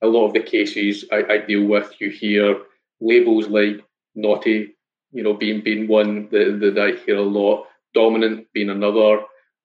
A 0.02 0.06
lot 0.06 0.26
of 0.26 0.32
the 0.34 0.40
cases 0.40 1.04
I, 1.10 1.24
I 1.30 1.38
deal 1.38 1.64
with, 1.64 1.94
you 2.00 2.10
hear 2.10 2.60
labels 3.00 3.48
like 3.48 3.84
naughty, 4.14 4.74
you 5.12 5.22
know, 5.22 5.34
being 5.34 5.62
being 5.62 5.88
one 5.88 6.28
that, 6.30 6.58
that 6.60 6.78
I 6.78 7.04
hear 7.04 7.16
a 7.16 7.22
lot, 7.22 7.66
dominant 7.94 8.46
being 8.52 8.70
another, 8.70 9.20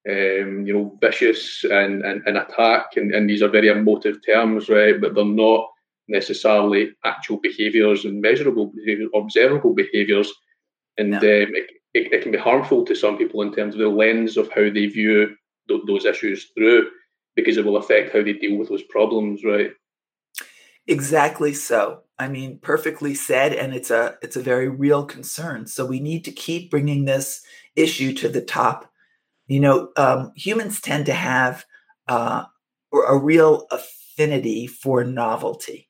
um, 0.09 0.65
you 0.65 0.73
know, 0.73 0.97
vicious 1.01 1.63
and, 1.63 2.03
and, 2.03 2.21
and 2.25 2.37
attack, 2.37 2.95
and, 2.95 3.13
and 3.13 3.29
these 3.29 3.41
are 3.41 3.49
very 3.49 3.69
emotive 3.69 4.17
terms, 4.25 4.69
right? 4.69 4.99
But 4.99 5.15
they're 5.15 5.25
not 5.25 5.69
necessarily 6.07 6.91
actual 7.05 7.37
behaviours 7.37 8.05
and 8.05 8.21
measurable 8.21 8.71
behaviours, 8.75 9.09
observable 9.15 9.73
behaviours, 9.73 10.31
and 10.97 11.11
no. 11.11 11.17
um, 11.17 11.23
it, 11.23 11.69
it, 11.93 12.13
it, 12.13 12.21
can 12.21 12.31
be 12.31 12.37
harmful 12.37 12.85
to 12.85 12.95
some 12.95 13.17
people 13.17 13.41
in 13.41 13.53
terms 13.53 13.75
of 13.75 13.79
the 13.79 13.87
lens 13.87 14.37
of 14.37 14.51
how 14.51 14.69
they 14.69 14.87
view 14.87 15.35
th- 15.67 15.81
those 15.87 16.05
issues 16.05 16.51
through, 16.55 16.89
because 17.35 17.57
it 17.57 17.65
will 17.65 17.77
affect 17.77 18.13
how 18.13 18.21
they 18.21 18.33
deal 18.33 18.57
with 18.57 18.69
those 18.69 18.83
problems, 18.83 19.43
right? 19.43 19.71
Exactly 20.87 21.53
so. 21.53 22.02
I 22.19 22.27
mean, 22.27 22.59
perfectly 22.59 23.15
said, 23.15 23.53
and 23.53 23.73
it's 23.73 23.91
a 23.91 24.17
it's 24.21 24.35
a 24.35 24.41
very 24.41 24.69
real 24.69 25.05
concern. 25.05 25.65
So 25.67 25.85
we 25.85 25.99
need 25.99 26.23
to 26.25 26.31
keep 26.31 26.69
bringing 26.69 27.05
this 27.05 27.41
issue 27.75 28.13
to 28.13 28.29
the 28.29 28.41
top. 28.41 28.91
You 29.47 29.59
know, 29.59 29.89
um, 29.97 30.31
humans 30.35 30.79
tend 30.79 31.05
to 31.07 31.13
have 31.13 31.65
uh, 32.07 32.45
a 32.93 33.17
real 33.17 33.67
affinity 33.71 34.67
for 34.67 35.03
novelty, 35.03 35.89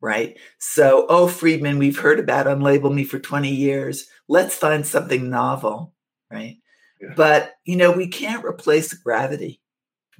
right? 0.00 0.36
So, 0.58 1.06
oh, 1.08 1.28
Friedman, 1.28 1.78
we've 1.78 1.98
heard 1.98 2.18
about 2.18 2.46
Unlabel 2.46 2.92
Me 2.92 3.04
for 3.04 3.18
20 3.18 3.48
years. 3.48 4.08
Let's 4.28 4.56
find 4.56 4.86
something 4.86 5.30
novel, 5.30 5.94
right? 6.30 6.56
Yeah. 7.00 7.14
But, 7.16 7.52
you 7.64 7.76
know, 7.76 7.92
we 7.92 8.08
can't 8.08 8.44
replace 8.44 8.92
gravity 8.94 9.60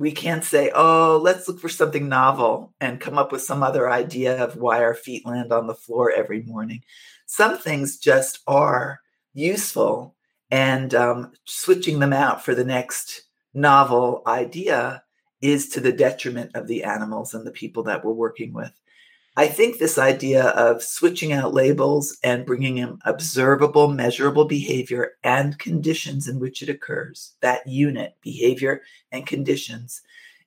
we 0.01 0.11
can't 0.11 0.43
say, 0.43 0.71
oh, 0.75 1.21
let's 1.23 1.47
look 1.47 1.61
for 1.61 1.69
something 1.69 2.09
novel 2.09 2.73
and 2.81 3.03
come 3.03 3.19
up 3.19 3.31
with 3.31 3.43
some 3.43 3.63
other 3.63 3.91
idea 3.91 4.43
of 4.43 4.57
why 4.57 4.83
our 4.83 4.95
feet 4.95 5.27
land 5.27 5.53
on 5.53 5.67
the 5.67 5.75
floor 5.75 6.11
every 6.11 6.41
morning. 6.45 6.83
Some 7.27 7.59
things 7.59 7.99
just 7.99 8.39
are 8.47 9.01
useful, 9.35 10.17
and 10.51 10.95
um, 10.95 11.33
switching 11.45 11.99
them 11.99 12.15
out 12.15 12.43
for 12.43 12.55
the 12.55 12.65
next 12.65 13.25
novel 13.53 14.23
idea 14.27 15.03
is 15.43 15.69
to 15.69 15.81
the 15.81 15.93
detriment 15.93 16.53
of 16.55 16.67
the 16.67 16.83
animals 16.83 17.35
and 17.35 17.47
the 17.47 17.51
people 17.51 17.83
that 17.83 18.03
we're 18.03 18.13
working 18.13 18.55
with. 18.55 18.73
I 19.37 19.47
think 19.47 19.79
this 19.79 19.97
idea 19.97 20.49
of 20.49 20.83
switching 20.83 21.33
out 21.33 21.55
labels 21.55 22.19
and 22.23 22.45
bringing 22.45 22.79
in 22.79 22.99
observable, 23.05 23.89
measurable 23.89 24.45
behavior 24.45 25.13
and 25.23 25.59
conditions 25.59 26.27
in 26.27 26.41
which 26.41 26.63
it 26.63 26.69
occurs, 26.69 27.35
that 27.41 27.67
unit, 27.67 28.17
behavior 28.23 28.83
and 29.13 29.27
conditions, 29.27 30.03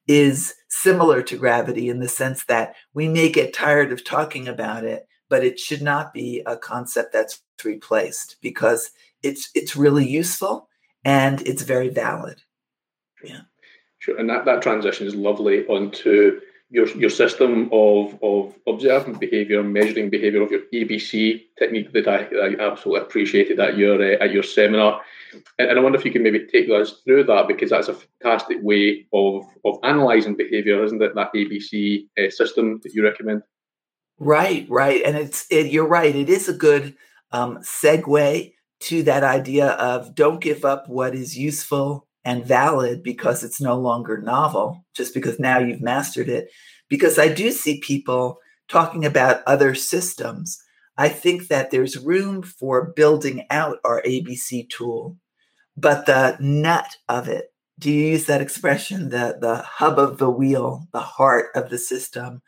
is 0.07 0.53
similar 0.67 1.21
to 1.23 1.37
gravity 1.37 1.89
in 1.89 1.99
the 1.99 2.09
sense 2.09 2.43
that 2.45 2.75
we 2.93 3.07
may 3.07 3.29
get 3.29 3.53
tired 3.53 3.91
of 3.91 4.03
talking 4.03 4.47
about 4.47 4.83
it, 4.83 5.07
but 5.29 5.45
it 5.45 5.59
should 5.59 5.81
not 5.81 6.13
be 6.13 6.43
a 6.45 6.57
concept 6.57 7.13
that's 7.13 7.41
replaced 7.63 8.35
because 8.41 8.91
it's 9.21 9.49
it's 9.55 9.77
really 9.77 10.05
useful 10.05 10.67
and 11.05 11.41
it's 11.47 11.63
very 11.63 11.87
valid. 11.87 12.41
Yeah. 13.23 13.41
Sure. 13.99 14.17
And 14.17 14.29
that, 14.29 14.43
that 14.43 14.61
transition 14.61 15.07
is 15.07 15.15
lovely 15.15 15.65
onto 15.67 16.41
your 16.73 16.87
your 16.97 17.09
system 17.11 17.69
of 17.71 18.17
of 18.23 18.55
observing 18.67 19.13
behaviour, 19.19 19.61
measuring 19.61 20.09
behaviour 20.09 20.41
of 20.41 20.49
your 20.49 20.61
ABC 20.73 21.43
technique 21.57 21.93
that 21.93 22.07
I, 22.07 22.25
I 22.45 22.71
absolutely 22.71 23.01
appreciated 23.01 23.59
at 23.59 23.77
your 23.77 24.01
uh, 24.01 24.17
at 24.23 24.31
your 24.31 24.41
seminar, 24.41 25.01
and, 25.59 25.69
and, 25.69 25.77
I 25.77 25.81
wonder 25.83 25.99
if 25.99 26.03
you 26.03 26.11
can 26.11 26.23
maybe 26.23 26.47
take 26.47 26.69
us 26.71 27.01
through 27.03 27.25
that 27.25 27.47
because 27.47 27.69
that's 27.69 27.89
a 27.89 27.93
fantastic 27.93 28.57
way 28.61 29.05
of 29.13 29.45
of 29.63 29.77
analysing 29.83 30.35
behaviour, 30.35 30.83
isn't 30.83 31.01
it? 31.01 31.13
That 31.13 31.31
ABC 31.35 32.07
uh, 32.17 32.31
system 32.31 32.79
that 32.81 32.93
you 32.93 33.03
recommend. 33.03 33.43
Right, 34.17 34.65
right, 34.67 35.01
and 35.05 35.15
it's 35.15 35.45
it, 35.51 35.71
you're 35.71 35.87
right. 35.87 36.15
It 36.15 36.29
is 36.29 36.49
a 36.49 36.53
good 36.53 36.95
um, 37.31 37.59
segue 37.59 38.51
to 38.79 39.03
that 39.03 39.23
idea 39.23 39.67
of 39.73 40.15
don't 40.15 40.41
give 40.41 40.65
up 40.65 40.89
what 40.89 41.13
is 41.13 41.37
useful 41.37 42.07
and 42.25 42.45
valid 42.45 43.03
because 43.03 43.43
it's 43.43 43.61
no 43.61 43.77
longer 43.77 44.21
novel, 44.21 44.85
just 44.95 45.13
because 45.13 45.39
now 45.39 45.59
you've 45.59 45.81
mastered 45.81 46.29
it. 46.29 46.49
Because 46.89 47.19
I 47.19 47.27
do 47.27 47.51
see 47.51 47.79
people 47.79 48.37
talking 48.69 49.05
about 49.05 49.43
other 49.45 49.75
systems. 49.75 50.61
I 50.97 51.09
think 51.09 51.47
that 51.47 51.71
there's 51.71 51.97
room 51.97 52.43
for 52.43 52.93
building 52.95 53.45
out 53.49 53.77
our 53.83 54.01
ABC 54.03 54.69
tool, 54.69 55.17
but 55.75 56.05
the 56.05 56.37
nut 56.39 56.95
of 57.09 57.27
it, 57.27 57.47
do 57.79 57.91
you 57.91 58.11
use 58.11 58.25
that 58.27 58.41
expression, 58.41 59.09
the, 59.09 59.37
the 59.41 59.57
hub 59.57 59.97
of 59.97 60.17
the 60.17 60.29
wheel, 60.29 60.87
the 60.93 60.99
heart 60.99 61.47
of 61.55 61.69
the 61.69 61.77
system, 61.77 62.41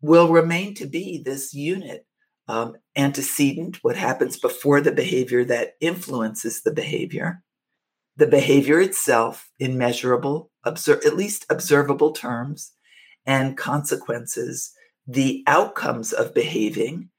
will 0.00 0.28
remain 0.28 0.74
to 0.74 0.86
be 0.86 1.20
this 1.22 1.52
unit 1.52 2.06
um, 2.48 2.74
antecedent, 2.96 3.78
what 3.82 3.96
happens 3.96 4.36
before 4.36 4.80
the 4.80 4.92
behavior 4.92 5.44
that 5.44 5.74
influences 5.80 6.62
the 6.62 6.72
behavior 6.72 7.42
the 8.16 8.26
behavior 8.26 8.80
itself 8.80 9.50
in 9.58 9.78
measurable, 9.78 10.50
at 10.64 11.16
least 11.16 11.46
observable 11.48 12.12
terms, 12.12 12.72
and 13.26 13.56
consequences, 13.56 14.72
the 15.06 15.42
outcomes 15.46 16.12
of 16.12 16.34
behaving 16.34 17.10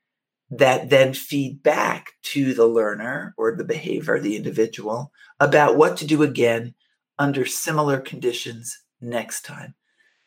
that 0.49 0.89
then 0.89 1.13
feed 1.13 1.63
back 1.63 2.11
to 2.23 2.53
the 2.53 2.67
learner 2.67 3.33
or 3.37 3.55
the 3.55 3.63
behavior, 3.63 4.19
the 4.19 4.35
individual, 4.35 5.11
about 5.39 5.77
what 5.77 5.95
to 5.97 6.05
do 6.05 6.23
again 6.23 6.75
under 7.17 7.45
similar 7.45 7.99
conditions 7.99 8.77
next 8.99 9.43
time. 9.43 9.73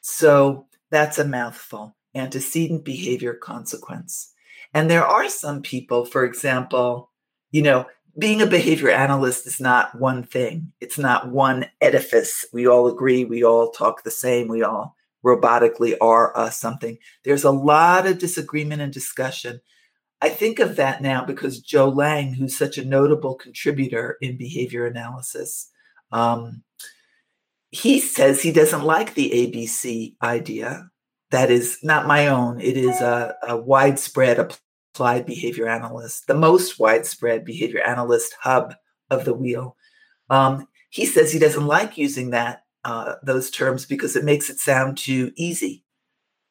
So 0.00 0.66
that's 0.90 1.18
a 1.18 1.26
mouthful 1.26 1.96
antecedent 2.14 2.84
behavior 2.84 3.34
consequence. 3.34 4.32
And 4.72 4.90
there 4.90 5.04
are 5.04 5.28
some 5.28 5.62
people, 5.62 6.04
for 6.04 6.24
example, 6.24 7.10
you 7.50 7.62
know, 7.62 7.86
being 8.18 8.40
a 8.40 8.46
behavior 8.46 8.90
analyst 8.90 9.46
is 9.46 9.60
not 9.60 9.98
one 9.98 10.22
thing. 10.22 10.72
It's 10.80 10.98
not 10.98 11.30
one 11.30 11.66
edifice. 11.80 12.44
We 12.52 12.66
all 12.66 12.86
agree. 12.86 13.24
We 13.24 13.44
all 13.44 13.70
talk 13.70 14.02
the 14.02 14.10
same. 14.10 14.48
We 14.48 14.62
all 14.62 14.96
robotically 15.24 15.96
are 16.00 16.50
something. 16.50 16.98
There's 17.24 17.44
a 17.44 17.50
lot 17.50 18.06
of 18.06 18.18
disagreement 18.18 18.82
and 18.82 18.92
discussion. 18.92 19.60
I 20.20 20.28
think 20.28 20.58
of 20.58 20.76
that 20.76 21.02
now 21.02 21.24
because 21.24 21.60
Joe 21.60 21.90
Layng, 21.90 22.34
who's 22.34 22.56
such 22.56 22.78
a 22.78 22.84
notable 22.84 23.34
contributor 23.34 24.16
in 24.20 24.36
behavior 24.36 24.86
analysis, 24.86 25.70
um, 26.12 26.62
he 27.70 27.98
says 27.98 28.40
he 28.40 28.52
doesn't 28.52 28.84
like 28.84 29.14
the 29.14 29.30
ABC 29.30 30.14
idea. 30.22 30.88
That 31.30 31.50
is 31.50 31.78
not 31.82 32.06
my 32.06 32.28
own. 32.28 32.60
It 32.60 32.76
is 32.76 33.00
a, 33.00 33.34
a 33.42 33.56
widespread 33.56 34.38
applied 34.94 35.26
behavior 35.26 35.68
analyst, 35.68 36.28
the 36.28 36.34
most 36.34 36.78
widespread 36.78 37.44
behavior 37.44 37.80
analyst 37.80 38.32
hub 38.40 38.74
of 39.10 39.24
the 39.24 39.34
wheel. 39.34 39.76
Um, 40.30 40.68
he 40.88 41.04
says 41.04 41.32
he 41.32 41.40
doesn't 41.40 41.66
like 41.66 41.98
using 41.98 42.30
that 42.30 42.62
uh, 42.84 43.14
those 43.24 43.50
terms 43.50 43.86
because 43.86 44.14
it 44.14 44.24
makes 44.24 44.48
it 44.48 44.58
sound 44.58 44.96
too 44.96 45.32
easy, 45.36 45.84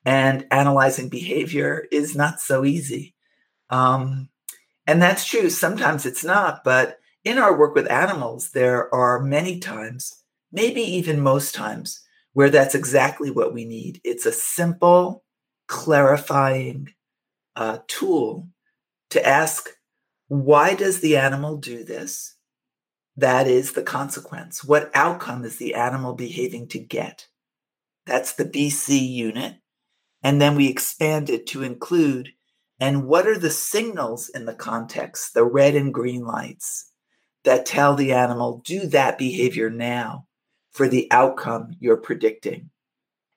and 0.03 0.45
analyzing 0.51 1.07
behavior 1.07 1.85
is 1.89 2.15
not 2.15 2.41
so 2.41 2.65
easy. 2.65 3.15
Um, 3.69 4.29
and 4.85 5.01
that's 5.01 5.25
true. 5.25 5.49
Sometimes 5.49 6.05
it's 6.05 6.25
not, 6.25 6.65
but 6.65 6.99
in 7.23 7.37
our 7.37 7.57
work 7.57 7.73
with 7.75 7.89
animals, 7.89 8.51
there 8.51 8.93
are 8.93 9.21
many 9.23 9.59
times, 9.59 10.21
maybe 10.51 10.81
even 10.81 11.21
most 11.21 11.55
times, 11.55 12.01
where 12.33 12.49
that's 12.49 12.75
exactly 12.75 13.31
what 13.31 13.53
we 13.53 13.63
need. 13.63 14.01
It's 14.03 14.25
a 14.25 14.33
simple, 14.33 15.23
clarifying 15.67 16.93
uh, 17.55 17.79
tool 17.87 18.47
to 19.09 19.25
ask 19.25 19.69
why 20.27 20.73
does 20.73 21.01
the 21.01 21.17
animal 21.17 21.57
do 21.57 21.83
this? 21.83 22.35
That 23.15 23.47
is 23.47 23.73
the 23.73 23.83
consequence. 23.83 24.63
What 24.63 24.89
outcome 24.95 25.43
is 25.45 25.57
the 25.57 25.75
animal 25.75 26.13
behaving 26.13 26.69
to 26.69 26.79
get? 26.79 27.27
That's 28.05 28.33
the 28.33 28.45
BC 28.45 29.07
unit. 29.07 29.55
And 30.23 30.41
then 30.41 30.55
we 30.55 30.67
expand 30.67 31.29
it 31.29 31.45
to 31.47 31.61
include 31.63 32.29
and 32.79 33.05
what 33.05 33.27
are 33.27 33.37
the 33.37 33.49
signals 33.49 34.29
in 34.29 34.45
the 34.45 34.53
context, 34.53 35.33
the 35.33 35.45
red 35.45 35.75
and 35.75 35.93
green 35.93 36.25
lights, 36.25 36.91
that 37.43 37.65
tell 37.65 37.95
the 37.95 38.11
animal, 38.11 38.61
do 38.65 38.87
that 38.87 39.17
behavior 39.17 39.69
now 39.69 40.27
for 40.71 40.87
the 40.87 41.07
outcome 41.11 41.75
you're 41.79 41.97
predicting? 41.97 42.71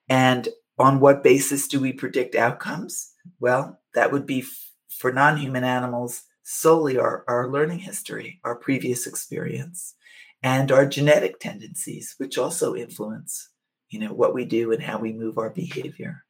And 0.09 0.49
on 0.77 0.99
what 0.99 1.23
basis 1.23 1.67
do 1.67 1.79
we 1.79 1.93
predict 1.93 2.35
outcomes? 2.35 3.11
Well, 3.39 3.79
that 3.97 4.11
would 4.11 4.25
be 4.25 4.39
f- 4.39 4.71
for 4.89 5.11
non 5.11 5.37
human 5.37 5.63
animals 5.63 6.23
solely 6.43 6.97
our, 6.97 7.25
our 7.27 7.51
learning 7.51 7.79
history, 7.79 8.39
our 8.45 8.55
previous 8.55 9.05
experience, 9.05 9.95
and 10.41 10.71
our 10.71 10.85
genetic 10.85 11.39
tendencies, 11.39 12.15
which 12.17 12.37
also 12.37 12.73
influence 12.73 13.49
you 13.89 13.99
know 13.99 14.13
what 14.13 14.33
we 14.33 14.45
do 14.45 14.71
and 14.71 14.81
how 14.81 14.97
we 14.97 15.13
move 15.13 15.37
our 15.37 15.49
behavior. 15.49 16.23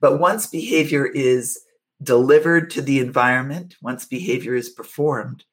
But 0.00 0.20
once 0.20 0.46
behavior 0.46 1.06
is 1.06 1.58
delivered 2.02 2.70
to 2.70 2.82
the 2.82 3.00
environment, 3.00 3.76
once 3.82 4.04
behavior 4.04 4.54
is 4.54 4.70
performed, 4.70 5.44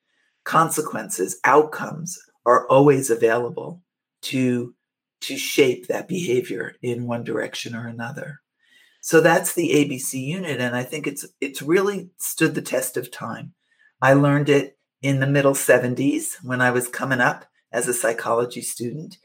consequences, 0.43 1.39
outcomes 1.43 2.20
are 2.46 2.67
always 2.67 3.10
available 3.10 3.82
to, 4.24 4.74
to 5.22 5.38
shape 5.38 5.88
that 5.88 6.08
behavior 6.08 6.75
in 6.82 7.08
one 7.08 7.24
direction 7.24 7.75
or 7.75 7.88
another. 7.88 8.41
So 9.03 9.19
that's 9.19 9.53
the 9.53 9.72
ABC 9.72 10.13
unit, 10.13 10.62
and 10.62 10.77
I 10.77 10.83
think 10.83 11.07
it's 11.07 11.25
it's 11.41 11.62
really 11.62 12.12
stood 12.19 12.55
the 12.55 12.62
test 12.62 12.95
of 12.95 13.12
time. 13.12 13.53
I 14.01 14.13
learned 14.13 14.48
it 14.48 14.77
in 15.01 15.19
the 15.19 15.27
middle 15.27 15.51
70s 15.51 16.36
when 16.41 16.62
I 16.62 16.72
was 16.72 16.88
coming 16.88 17.19
up 17.19 17.43
as 17.74 17.89
a 17.89 17.93
psychology 17.93 18.62
student, 18.62 19.17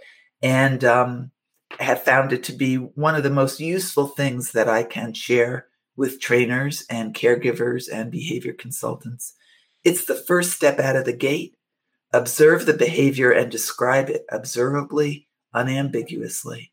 and 0.42 0.82
um, 0.82 1.30
have 1.78 2.02
found 2.02 2.32
it 2.32 2.42
to 2.44 2.52
be 2.52 2.74
one 2.74 3.14
of 3.14 3.22
the 3.22 3.30
most 3.30 3.60
useful 3.60 4.08
things 4.08 4.50
that 4.50 4.68
I 4.68 4.82
can 4.82 5.14
share 5.14 5.68
with 5.96 6.20
trainers 6.20 6.84
and 6.90 7.14
caregivers 7.14 7.84
and 7.92 8.10
behavior 8.10 8.54
consultants. 8.54 9.34
It's 9.84 10.06
the 10.06 10.16
first 10.16 10.50
step 10.50 10.80
out 10.80 10.96
of 10.96 11.04
the 11.04 11.12
gate. 11.12 11.54
Observe 12.12 12.66
the 12.66 12.74
behavior 12.74 13.30
and 13.30 13.48
describe 13.48 14.10
it 14.10 14.24
observably, 14.32 15.28
unambiguously. 15.54 16.72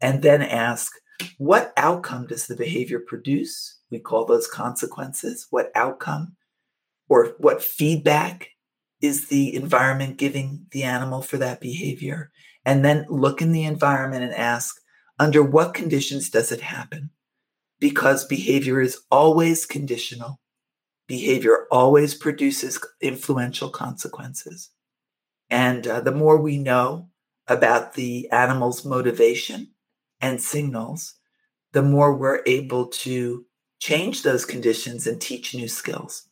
And 0.00 0.22
then 0.22 0.42
ask, 0.42 0.92
what 1.38 1.72
outcome 1.76 2.26
does 2.26 2.46
the 2.46 2.56
behavior 2.56 3.00
produce? 3.00 3.78
We 3.90 3.98
call 3.98 4.24
those 4.24 4.46
consequences. 4.46 5.46
What 5.50 5.70
outcome 5.74 6.36
or 7.08 7.34
what 7.38 7.62
feedback 7.62 8.48
is 9.00 9.28
the 9.28 9.54
environment 9.54 10.16
giving 10.16 10.66
the 10.72 10.82
animal 10.82 11.22
for 11.22 11.38
that 11.38 11.60
behavior? 11.60 12.30
And 12.64 12.84
then 12.84 13.06
look 13.08 13.40
in 13.40 13.52
the 13.52 13.64
environment 13.64 14.24
and 14.24 14.34
ask, 14.34 14.74
under 15.18 15.42
what 15.42 15.72
conditions 15.72 16.28
does 16.28 16.52
it 16.52 16.60
happen? 16.60 17.10
because 17.78 18.24
behavior 18.24 18.80
is 18.80 19.00
always 19.10 19.66
conditional. 19.66 20.40
Behavior 21.06 21.66
always 21.70 22.14
produces 22.14 22.80
influential 23.00 23.70
consequences. 23.70 24.70
And 25.50 25.86
uh, 25.86 26.00
the 26.00 26.12
more 26.12 26.40
we 26.40 26.58
know 26.58 27.10
about 27.46 27.94
the 27.94 28.28
animal's 28.30 28.84
motivation 28.84 29.68
and 30.20 30.40
signals, 30.40 31.14
the 31.72 31.82
more 31.82 32.14
we're 32.14 32.42
able 32.46 32.86
to 32.86 33.44
change 33.78 34.22
those 34.22 34.44
conditions 34.44 35.06
and 35.06 35.20
teach 35.20 35.54
new 35.54 35.68
skills. 35.68 36.28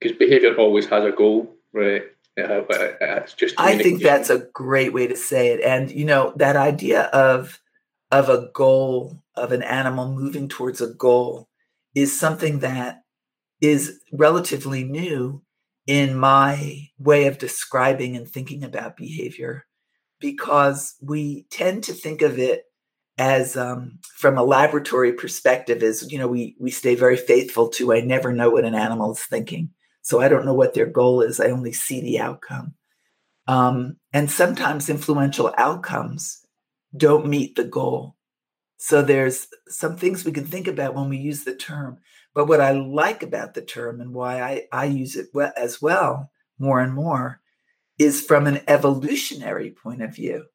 Because 0.00 0.16
behavior 0.16 0.54
always 0.56 0.86
has 0.86 1.04
a 1.04 1.10
goal, 1.10 1.54
right? 1.72 2.02
Uh, 2.38 2.62
it's 2.70 3.34
just 3.34 3.54
I 3.58 3.76
think 3.76 4.02
that's 4.02 4.30
a 4.30 4.46
great 4.54 4.92
way 4.92 5.06
to 5.06 5.16
say 5.16 5.48
it. 5.48 5.60
And, 5.60 5.90
you 5.90 6.04
know, 6.04 6.32
that 6.36 6.56
idea 6.56 7.02
of 7.04 7.60
of 8.10 8.28
a 8.28 8.48
goal 8.54 9.22
of 9.36 9.52
an 9.52 9.62
animal 9.62 10.12
moving 10.12 10.48
towards 10.48 10.80
a 10.80 10.88
goal 10.88 11.48
is 11.94 12.18
something 12.18 12.60
that 12.60 13.02
is 13.60 14.00
relatively 14.12 14.84
new 14.84 15.42
in 15.86 16.16
my 16.16 16.88
way 16.98 17.26
of 17.26 17.38
describing 17.38 18.16
and 18.16 18.28
thinking 18.28 18.64
about 18.64 18.96
behavior 18.96 19.66
because 20.18 20.94
we 21.00 21.46
tend 21.50 21.84
to 21.84 21.92
think 21.92 22.22
of 22.22 22.38
it 22.38 22.64
as 23.20 23.56
um, 23.56 23.98
from 24.16 24.36
a 24.36 24.42
laboratory 24.42 25.12
perspective 25.12 25.82
is 25.82 26.10
you 26.10 26.18
know 26.18 26.26
we 26.26 26.56
we 26.58 26.70
stay 26.70 26.94
very 26.94 27.16
faithful 27.16 27.68
to 27.68 27.92
i 27.92 28.00
never 28.00 28.32
know 28.32 28.50
what 28.50 28.64
an 28.64 28.74
animal 28.74 29.12
is 29.12 29.20
thinking 29.20 29.70
so 30.02 30.20
i 30.20 30.28
don't 30.28 30.46
know 30.46 30.54
what 30.54 30.74
their 30.74 30.86
goal 30.86 31.20
is 31.20 31.38
i 31.38 31.50
only 31.50 31.72
see 31.72 32.00
the 32.00 32.18
outcome 32.18 32.74
um, 33.46 33.96
and 34.12 34.30
sometimes 34.30 34.88
influential 34.88 35.52
outcomes 35.58 36.44
don't 36.96 37.26
meet 37.26 37.56
the 37.56 37.64
goal 37.64 38.16
so 38.82 39.02
there's 39.02 39.46
some 39.68 39.98
things 39.98 40.24
we 40.24 40.32
can 40.32 40.46
think 40.46 40.66
about 40.66 40.94
when 40.94 41.10
we 41.10 41.18
use 41.18 41.44
the 41.44 41.54
term. 41.54 41.98
But 42.34 42.48
what 42.48 42.62
I 42.62 42.70
like 42.70 43.22
about 43.22 43.52
the 43.52 43.60
term 43.60 44.00
and 44.00 44.14
why 44.14 44.40
I, 44.40 44.62
I 44.72 44.84
use 44.86 45.16
it 45.16 45.28
as 45.54 45.82
well 45.82 46.30
more 46.58 46.80
and 46.80 46.94
more 46.94 47.42
is 47.98 48.22
from 48.22 48.46
an 48.46 48.62
evolutionary 48.66 49.70
point 49.70 50.00
of 50.00 50.14
view. 50.14 50.46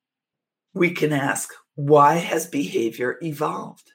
We 0.73 0.89
can 0.89 1.13
ask, 1.13 1.53
why 1.75 2.15
has 2.15 2.47
behavior 2.47 3.17
evolved? 3.21 3.91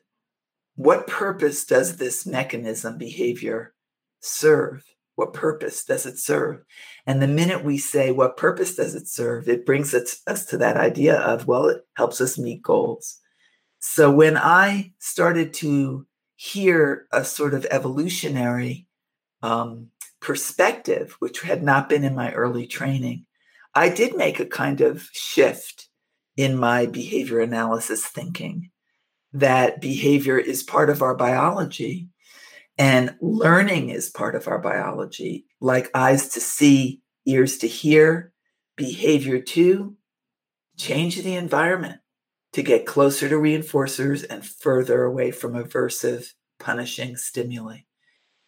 What 0.76 1.06
purpose 1.06 1.64
does 1.64 1.96
this 1.96 2.26
mechanism 2.26 2.96
behavior 2.96 3.74
serve? 4.20 4.84
What 5.16 5.34
purpose 5.34 5.84
does 5.84 6.06
it 6.06 6.18
serve? 6.18 6.62
And 7.06 7.20
the 7.20 7.28
minute 7.28 7.64
we 7.64 7.76
say, 7.76 8.12
what 8.12 8.38
purpose 8.38 8.76
does 8.76 8.94
it 8.94 9.08
serve? 9.08 9.48
It 9.48 9.66
brings 9.66 9.92
us, 9.92 10.46
to 10.46 10.56
that 10.58 10.78
idea 10.78 11.18
of, 11.18 11.46
well, 11.46 11.66
it 11.66 11.82
helps 11.94 12.20
us 12.20 12.38
meet 12.38 12.62
goals. 12.62 13.18
So 13.80 14.10
when 14.10 14.38
I 14.38 14.92
started 14.98 15.52
to 15.54 16.06
hear 16.36 17.06
a 17.12 17.24
sort 17.24 17.52
of 17.52 17.66
evolutionary 17.70 18.86
um, 19.42 19.88
perspective, 20.20 21.16
which 21.18 21.42
had 21.42 21.62
not 21.62 21.88
been 21.88 22.04
in 22.04 22.14
my 22.14 22.32
early 22.32 22.66
training, 22.66 23.26
I 23.74 23.90
did 23.90 24.16
make 24.16 24.40
a 24.40 24.46
kind 24.46 24.80
of 24.80 25.08
shift 25.12 25.89
in 26.40 26.56
my 26.56 26.86
behavior 26.86 27.38
analysis 27.40 28.06
thinking 28.06 28.70
that 29.30 29.78
behavior 29.78 30.38
is 30.38 30.62
part 30.62 30.88
of 30.88 31.02
our 31.02 31.14
biology 31.14 32.08
and 32.78 33.14
learning 33.20 33.90
is 33.90 34.08
part 34.08 34.34
of 34.34 34.48
our 34.48 34.58
biology, 34.58 35.44
like 35.60 35.90
eyes 35.94 36.30
to 36.30 36.40
see, 36.40 37.02
ears 37.26 37.58
to 37.58 37.68
hear, 37.68 38.32
behavior 38.74 39.38
to 39.38 39.94
change 40.78 41.20
the 41.22 41.34
environment 41.34 42.00
to 42.54 42.62
get 42.62 42.86
closer 42.86 43.28
to 43.28 43.34
reinforcers 43.34 44.24
and 44.30 44.46
further 44.46 45.02
away 45.02 45.32
from 45.32 45.52
aversive, 45.52 46.32
punishing 46.58 47.18
stimuli. 47.18 47.80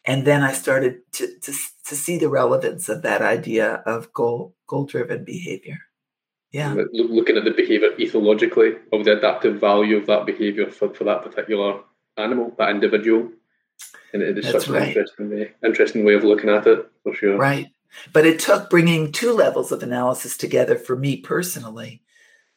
And 0.06 0.26
then 0.26 0.42
I 0.42 0.52
started 0.52 1.00
to, 1.12 1.26
to, 1.26 1.52
to 1.88 1.94
see 1.94 2.16
the 2.16 2.30
relevance 2.30 2.88
of 2.88 3.02
that 3.02 3.20
idea 3.20 3.82
of 3.84 4.14
goal 4.14 4.56
goal 4.66 4.86
driven 4.86 5.26
behavior. 5.26 5.80
Yeah. 6.52 6.74
Looking 6.92 7.36
at 7.36 7.44
the 7.44 7.50
behavior 7.50 7.90
ethologically 7.98 8.78
of 8.92 9.04
the 9.04 9.16
adaptive 9.16 9.58
value 9.58 9.96
of 9.96 10.06
that 10.06 10.26
behavior 10.26 10.70
for, 10.70 10.92
for 10.92 11.04
that 11.04 11.22
particular 11.22 11.80
animal, 12.16 12.54
that 12.58 12.70
individual. 12.70 13.30
And 14.12 14.22
it 14.22 14.38
is 14.38 14.44
That's 14.52 14.66
such 14.66 14.68
an 14.68 14.74
right. 14.74 14.88
interesting 14.88 15.30
way, 15.30 15.52
interesting 15.64 16.04
way 16.04 16.14
of 16.14 16.24
looking 16.24 16.50
at 16.50 16.66
it 16.66 16.90
for 17.02 17.14
sure. 17.14 17.38
Right. 17.38 17.68
But 18.12 18.26
it 18.26 18.38
took 18.38 18.68
bringing 18.68 19.12
two 19.12 19.32
levels 19.32 19.72
of 19.72 19.82
analysis 19.82 20.36
together 20.36 20.76
for 20.76 20.94
me 20.94 21.16
personally 21.16 22.02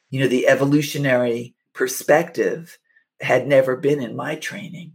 you 0.09 0.21
know, 0.21 0.27
the 0.27 0.47
evolutionary 0.47 1.55
perspective 1.73 2.77
had 3.19 3.47
never 3.47 3.75
been 3.75 4.01
in 4.01 4.15
my 4.15 4.35
training. 4.35 4.93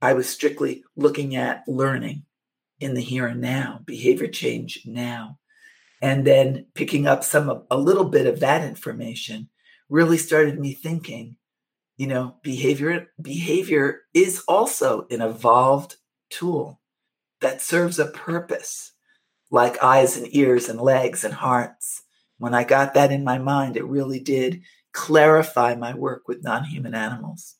I 0.00 0.14
was 0.14 0.28
strictly 0.28 0.84
looking 0.96 1.36
at 1.36 1.62
learning 1.68 2.24
in 2.80 2.94
the 2.94 3.00
here 3.00 3.26
and 3.26 3.40
now, 3.40 3.80
behavior 3.84 4.28
change 4.28 4.82
now. 4.86 5.38
And 6.02 6.26
then 6.26 6.66
picking 6.74 7.06
up 7.06 7.22
some 7.22 7.62
a 7.70 7.78
little 7.78 8.04
bit 8.04 8.26
of 8.26 8.40
that 8.40 8.64
information 8.64 9.48
really 9.88 10.18
started 10.18 10.58
me 10.58 10.74
thinking, 10.74 11.36
you 11.96 12.08
know, 12.08 12.34
behavior 12.42 13.06
behavior 13.20 14.00
is 14.12 14.42
also 14.48 15.06
an 15.10 15.22
evolved 15.22 15.96
tool 16.28 16.80
that 17.40 17.62
serves 17.62 18.00
a 18.00 18.06
purpose, 18.06 18.92
like 19.50 19.82
eyes 19.82 20.16
and 20.16 20.26
ears 20.34 20.68
and 20.68 20.80
legs 20.80 21.22
and 21.22 21.34
hearts. 21.34 22.02
When 22.38 22.52
I 22.52 22.64
got 22.64 22.94
that 22.94 23.12
in 23.12 23.22
my 23.22 23.38
mind, 23.38 23.76
it 23.76 23.84
really 23.84 24.18
did 24.18 24.62
clarify 24.92 25.76
my 25.76 25.94
work 25.94 26.26
with 26.26 26.42
non-human 26.42 26.94
animals. 26.94 27.56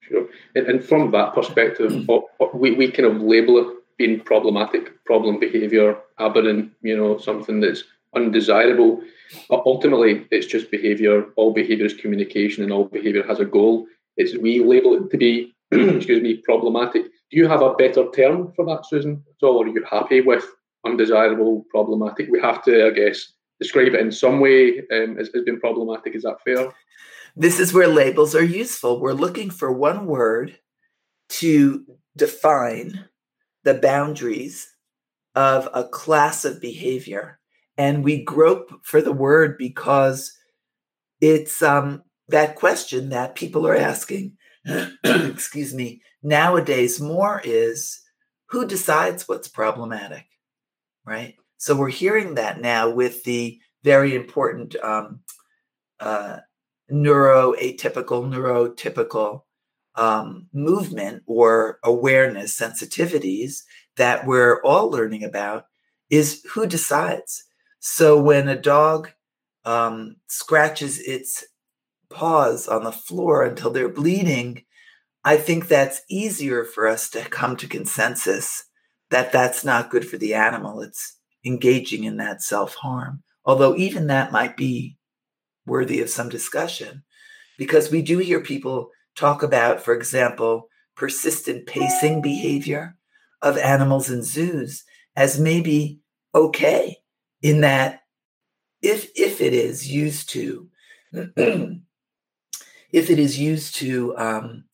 Sure. 0.00 0.28
And, 0.54 0.66
and 0.66 0.84
from 0.84 1.10
that 1.10 1.34
perspective, 1.34 2.08
we, 2.54 2.72
we 2.72 2.90
kind 2.92 3.08
of 3.08 3.20
label 3.20 3.58
it 3.58 3.76
being 3.98 4.20
problematic, 4.20 5.04
problem 5.04 5.38
behavior, 5.38 5.96
aberrant, 6.18 6.72
you 6.82 6.96
know, 6.96 7.18
something 7.18 7.60
that's 7.60 7.84
undesirable. 8.14 9.00
But 9.48 9.62
ultimately, 9.66 10.26
it's 10.30 10.46
just 10.46 10.70
behavior. 10.70 11.26
All 11.36 11.52
behavior 11.52 11.86
is 11.86 11.94
communication, 11.94 12.62
and 12.62 12.72
all 12.72 12.84
behavior 12.84 13.24
has 13.26 13.40
a 13.40 13.44
goal. 13.44 13.86
It's 14.16 14.36
we 14.36 14.62
label 14.62 14.94
it 14.94 15.10
to 15.10 15.16
be, 15.16 15.54
excuse 15.72 16.22
me, 16.22 16.36
problematic. 16.36 17.04
Do 17.04 17.36
you 17.36 17.48
have 17.48 17.62
a 17.62 17.74
better 17.74 18.10
term 18.10 18.52
for 18.54 18.64
that, 18.66 18.86
Susan? 18.86 19.24
Or 19.42 19.64
are 19.64 19.68
you 19.68 19.84
happy 19.90 20.20
with 20.20 20.44
undesirable, 20.86 21.64
problematic? 21.70 22.28
We 22.30 22.40
have 22.40 22.62
to, 22.64 22.86
I 22.86 22.90
guess, 22.90 23.32
describe 23.60 23.94
it 23.94 24.00
in 24.00 24.12
some 24.12 24.40
way 24.40 24.80
um, 24.92 25.18
as, 25.18 25.30
as 25.34 25.42
being 25.42 25.60
problematic. 25.60 26.14
Is 26.14 26.22
that 26.22 26.42
fair? 26.44 26.72
This 27.36 27.58
is 27.58 27.72
where 27.72 27.88
labels 27.88 28.34
are 28.34 28.44
useful. 28.44 29.00
We're 29.00 29.12
looking 29.12 29.50
for 29.50 29.72
one 29.72 30.06
word 30.06 30.56
to 31.30 31.84
define 32.16 33.06
the 33.64 33.74
boundaries 33.74 34.68
of 35.34 35.68
a 35.74 35.84
class 35.84 36.44
of 36.44 36.60
behavior. 36.60 37.40
And 37.76 38.04
we 38.04 38.22
grope 38.22 38.70
for 38.84 39.02
the 39.02 39.12
word 39.12 39.58
because 39.58 40.32
it's 41.20 41.62
um, 41.62 42.02
that 42.28 42.54
question 42.54 43.08
that 43.08 43.34
people 43.34 43.66
are 43.66 43.76
asking, 43.76 44.36
excuse 45.04 45.74
me, 45.74 46.02
nowadays 46.22 47.00
more 47.00 47.40
is 47.44 48.00
who 48.50 48.66
decides 48.66 49.26
what's 49.26 49.48
problematic, 49.48 50.26
right? 51.04 51.34
So 51.56 51.74
we're 51.74 51.88
hearing 51.88 52.34
that 52.34 52.60
now 52.60 52.90
with 52.90 53.24
the 53.24 53.58
very 53.82 54.14
important 54.14 54.76
um, 54.76 55.20
uh, 55.98 56.38
neuroatypical, 56.90 58.28
neurotypical 58.28 59.42
um, 59.96 60.48
movement 60.52 61.22
or 61.26 61.78
awareness 61.84 62.58
sensitivities 62.58 63.62
that 63.96 64.26
we're 64.26 64.60
all 64.62 64.90
learning 64.90 65.24
about 65.24 65.66
is 66.10 66.44
who 66.52 66.66
decides. 66.66 67.44
So 67.80 68.20
when 68.20 68.48
a 68.48 68.60
dog 68.60 69.10
um, 69.64 70.16
scratches 70.26 70.98
its 71.00 71.44
paws 72.10 72.68
on 72.68 72.84
the 72.84 72.92
floor 72.92 73.44
until 73.44 73.70
they're 73.70 73.88
bleeding, 73.88 74.64
I 75.24 75.36
think 75.36 75.68
that's 75.68 76.02
easier 76.10 76.64
for 76.64 76.86
us 76.86 77.08
to 77.10 77.20
come 77.22 77.56
to 77.56 77.66
consensus 77.66 78.64
that 79.10 79.32
that's 79.32 79.64
not 79.64 79.90
good 79.90 80.06
for 80.06 80.16
the 80.16 80.34
animal. 80.34 80.80
It's 80.82 81.18
engaging 81.44 82.04
in 82.04 82.16
that 82.18 82.42
self 82.42 82.74
harm. 82.74 83.22
Although 83.44 83.76
even 83.76 84.06
that 84.06 84.32
might 84.32 84.56
be 84.56 84.96
worthy 85.66 86.00
of 86.00 86.10
some 86.10 86.28
discussion 86.28 87.02
because 87.58 87.90
we 87.90 88.02
do 88.02 88.18
hear 88.18 88.40
people 88.40 88.90
talk 89.14 89.42
about, 89.42 89.80
for 89.80 89.94
example, 89.94 90.68
persistent 90.96 91.66
pacing 91.66 92.22
behavior 92.22 92.96
of 93.42 93.58
animals 93.58 94.10
in 94.10 94.22
zoos 94.22 94.84
as 95.16 95.38
maybe 95.38 96.00
okay 96.34 96.96
in 97.42 97.60
that 97.60 98.02
if 98.82 99.10
if 99.16 99.40
it 99.40 99.52
is 99.52 99.90
used 99.90 100.28
to 100.30 100.68
if 101.12 101.80
it 103.10 103.18
is 103.18 103.38
used 103.38 103.74
to 103.76 104.16
um, 104.16 104.64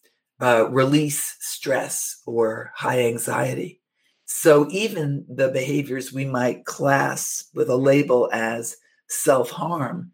uh, 0.40 0.68
release 0.70 1.36
stress 1.40 2.22
or 2.26 2.72
high 2.74 3.00
anxiety. 3.00 3.80
So 4.24 4.68
even 4.70 5.24
the 5.28 5.48
behaviors 5.48 6.12
we 6.12 6.24
might 6.24 6.64
class 6.64 7.44
with 7.54 7.68
a 7.68 7.76
label 7.76 8.30
as 8.32 8.76
self-harm 9.08 10.12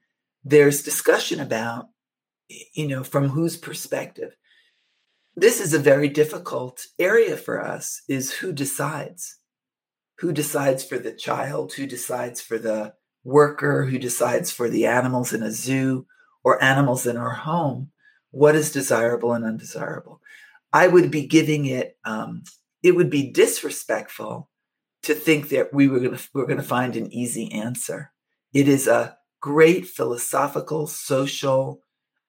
there's 0.48 0.84
discussion 0.84 1.40
about 1.40 1.88
you 2.48 2.86
know, 2.86 3.04
from 3.04 3.28
whose 3.28 3.56
perspective. 3.56 4.36
This 5.34 5.60
is 5.60 5.74
a 5.74 5.78
very 5.78 6.08
difficult 6.08 6.86
area 6.98 7.36
for 7.36 7.62
us 7.62 8.02
is 8.08 8.32
who 8.32 8.52
decides. 8.52 9.38
Who 10.20 10.32
decides 10.32 10.82
for 10.82 10.98
the 10.98 11.12
child, 11.12 11.74
who 11.74 11.86
decides 11.86 12.40
for 12.40 12.58
the 12.58 12.94
worker, 13.22 13.84
who 13.84 13.98
decides 13.98 14.50
for 14.50 14.70
the 14.70 14.86
animals 14.86 15.32
in 15.32 15.42
a 15.42 15.50
zoo 15.50 16.06
or 16.42 16.62
animals 16.62 17.06
in 17.06 17.16
our 17.16 17.34
home, 17.34 17.90
what 18.30 18.54
is 18.54 18.72
desirable 18.72 19.32
and 19.32 19.44
undesirable. 19.44 20.20
I 20.72 20.88
would 20.88 21.10
be 21.10 21.26
giving 21.26 21.66
it, 21.66 21.98
um, 22.04 22.44
it 22.82 22.92
would 22.92 23.10
be 23.10 23.30
disrespectful 23.30 24.48
to 25.02 25.14
think 25.14 25.50
that 25.50 25.72
we 25.72 25.88
were 25.88 26.00
going 26.00 26.16
to 26.16 26.28
we're 26.34 26.46
going 26.46 26.56
to 26.56 26.62
find 26.62 26.96
an 26.96 27.12
easy 27.12 27.50
answer. 27.52 28.12
It 28.52 28.68
is 28.68 28.86
a 28.86 29.16
great 29.40 29.86
philosophical, 29.86 30.86
social, 30.86 31.80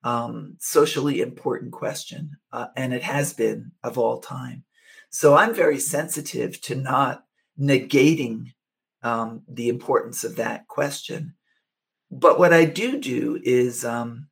um, 0.08 0.56
socially 0.62 1.20
important 1.20 1.74
question, 1.74 2.38
uh, 2.54 2.68
and 2.78 2.94
it 2.94 3.04
has 3.04 3.34
been 3.34 3.74
of 3.84 3.98
all 3.98 4.22
time. 4.22 4.64
So 5.10 5.36
I'm 5.36 5.54
very 5.54 5.80
sensitive 5.80 6.62
to 6.62 6.76
not 6.76 7.26
negating 7.60 8.54
um, 9.04 9.42
the 9.50 9.68
importance 9.68 10.24
of 10.24 10.38
that 10.38 10.70
question. 10.70 11.34
But 12.10 12.40
what 12.40 12.54
I 12.54 12.64
do 12.64 12.98
do 12.98 13.38
is, 13.44 13.84
um, 13.84 14.30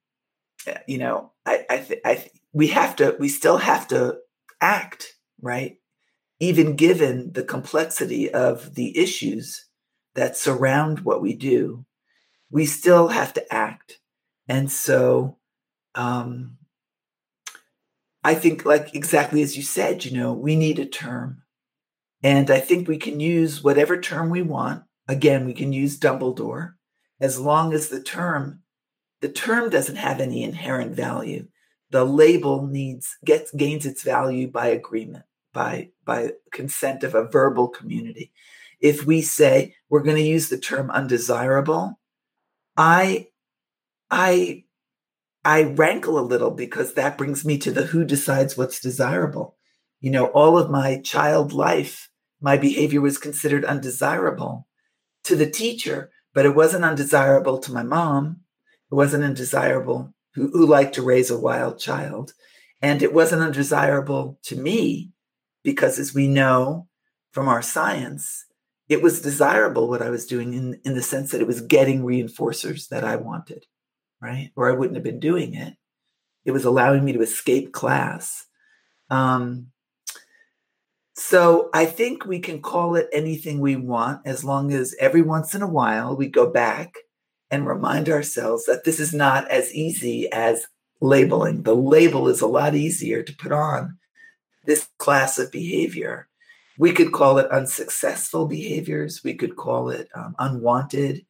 eh, 0.65 0.77
you 0.87 0.97
know, 0.97 1.33
I, 1.45 1.65
I, 1.69 1.77
th- 1.79 2.01
I 2.05 2.15
th- 2.15 2.31
we 2.53 2.67
have 2.67 2.95
to, 2.95 3.17
we 3.19 3.27
still 3.27 3.57
have 3.57 3.85
to 3.89 4.19
act, 4.61 5.17
right? 5.41 5.75
Even 6.39 6.77
given 6.77 7.33
the 7.33 7.43
complexity 7.43 8.31
of 8.31 8.75
the 8.75 8.97
issues 8.97 9.65
that 10.13 10.37
surround 10.37 11.01
what 11.01 11.21
we 11.21 11.35
do, 11.35 11.85
we 12.49 12.65
still 12.65 13.09
have 13.09 13.33
to 13.33 13.53
act. 13.53 13.99
And 14.47 14.71
so 14.71 15.37
um, 15.95 16.57
I 18.23 18.35
think, 18.35 18.65
like 18.65 18.93
exactly 18.93 19.41
as 19.41 19.55
you 19.55 19.63
said, 19.63 20.05
you 20.05 20.17
know, 20.17 20.33
we 20.33 20.55
need 20.55 20.79
a 20.79 20.85
term. 20.85 21.43
And 22.23 22.49
I 22.49 22.59
think 22.59 22.87
we 22.87 22.97
can 22.97 23.19
use 23.19 23.63
whatever 23.63 23.99
term 23.99 24.29
we 24.29 24.41
want. 24.41 24.83
Again, 25.07 25.45
we 25.45 25.53
can 25.53 25.71
use 25.71 25.99
Dumbledore 25.99 26.73
as 27.19 27.39
long 27.39 27.73
as 27.73 27.89
the 27.89 28.01
term 28.01 28.61
the 29.21 29.29
term 29.29 29.69
doesn't 29.69 29.95
have 29.95 30.19
any 30.19 30.43
inherent 30.43 30.95
value. 30.95 31.47
The 31.91 32.03
label 32.03 32.67
needs 32.67 33.17
gets 33.23 33.51
gains 33.51 33.85
its 33.85 34.03
value 34.03 34.47
by 34.47 34.67
agreement, 34.67 35.25
by 35.53 35.89
by 36.03 36.33
consent 36.51 37.03
of 37.03 37.15
a 37.15 37.27
verbal 37.27 37.69
community. 37.69 38.31
If 38.81 39.05
we 39.05 39.21
say 39.21 39.75
we're 39.89 40.03
going 40.03 40.17
to 40.17 40.21
use 40.21 40.49
the 40.49 40.57
term 40.57 40.91
undesirable, 40.91 41.99
I 42.75 43.27
I 44.11 44.64
I 45.45 45.61
rankle 45.61 46.17
a 46.17 46.25
little 46.25 46.49
because 46.49 46.95
that 46.95 47.19
brings 47.19 47.45
me 47.45 47.59
to 47.59 47.71
the 47.71 47.83
who 47.83 48.03
decides 48.03 48.57
what's 48.57 48.79
desirable. 48.79 49.55
You 50.01 50.09
know, 50.09 50.25
all 50.27 50.57
of 50.57 50.71
my 50.71 50.99
child 51.01 51.53
life, 51.53 52.09
my 52.41 52.57
behavior 52.57 52.99
was 52.99 53.19
considered 53.19 53.63
undesirable 53.63 54.67
to 55.23 55.35
the 55.35 55.47
teacher, 55.47 56.09
but 56.33 56.47
it 56.47 56.55
wasn't 56.55 56.83
undesirable 56.83 57.59
to 57.59 57.71
my 57.71 57.83
mom. 57.83 58.41
It 58.91 58.95
wasn't 58.95 59.23
undesirable 59.23 60.15
who, 60.33 60.49
who 60.49 60.65
liked 60.65 60.95
to 60.95 61.03
raise 61.03 61.29
a 61.29 61.39
wild 61.39 61.77
child. 61.77 62.33
And 62.81 63.03
it 63.03 63.13
wasn't 63.13 63.43
undesirable 63.43 64.39
to 64.45 64.55
me 64.55 65.11
because, 65.63 65.99
as 65.99 66.13
we 66.13 66.27
know 66.27 66.87
from 67.31 67.47
our 67.47 67.61
science, 67.61 68.45
it 68.89 69.03
was 69.03 69.21
desirable 69.21 69.89
what 69.89 70.01
I 70.01 70.09
was 70.09 70.25
doing 70.25 70.55
in, 70.55 70.81
in 70.83 70.95
the 70.95 71.03
sense 71.03 71.31
that 71.31 71.41
it 71.41 71.47
was 71.47 71.61
getting 71.61 72.01
reinforcers 72.01 72.89
that 72.89 73.03
I 73.03 73.15
wanted 73.15 73.65
right? 74.21 74.51
Or 74.55 74.69
I 74.69 74.75
wouldn't 74.75 74.95
have 74.95 75.03
been 75.03 75.19
doing 75.19 75.53
it. 75.53 75.75
It 76.45 76.51
was 76.51 76.65
allowing 76.65 77.03
me 77.03 77.13
to 77.13 77.21
escape 77.21 77.73
class. 77.73 78.45
Um, 79.09 79.67
so 81.15 81.69
I 81.73 81.85
think 81.85 82.25
we 82.25 82.39
can 82.39 82.61
call 82.61 82.95
it 82.95 83.07
anything 83.13 83.59
we 83.59 83.75
want 83.75 84.21
as 84.25 84.43
long 84.43 84.73
as 84.73 84.95
every 84.99 85.21
once 85.21 85.55
in 85.55 85.61
a 85.61 85.67
while 85.67 86.15
we 86.15 86.27
go 86.27 86.49
back 86.49 86.93
and 87.49 87.65
remind 87.65 88.09
ourselves 88.09 88.65
that 88.65 88.83
this 88.83 88.99
is 88.99 89.13
not 89.13 89.49
as 89.49 89.73
easy 89.73 90.29
as 90.31 90.67
labeling. 90.99 91.63
The 91.63 91.75
label 91.75 92.27
is 92.27 92.41
a 92.41 92.47
lot 92.47 92.75
easier 92.75 93.23
to 93.23 93.35
put 93.35 93.51
on 93.51 93.97
this 94.65 94.89
class 94.97 95.39
of 95.39 95.51
behavior. 95.51 96.27
We 96.77 96.91
could 96.91 97.13
call 97.13 97.37
it 97.37 97.49
unsuccessful 97.49 98.45
behaviors. 98.47 99.23
We 99.23 99.35
could 99.35 99.55
call 99.55 99.89
it 99.89 100.09
um, 100.15 100.35
unwanted 100.37 101.25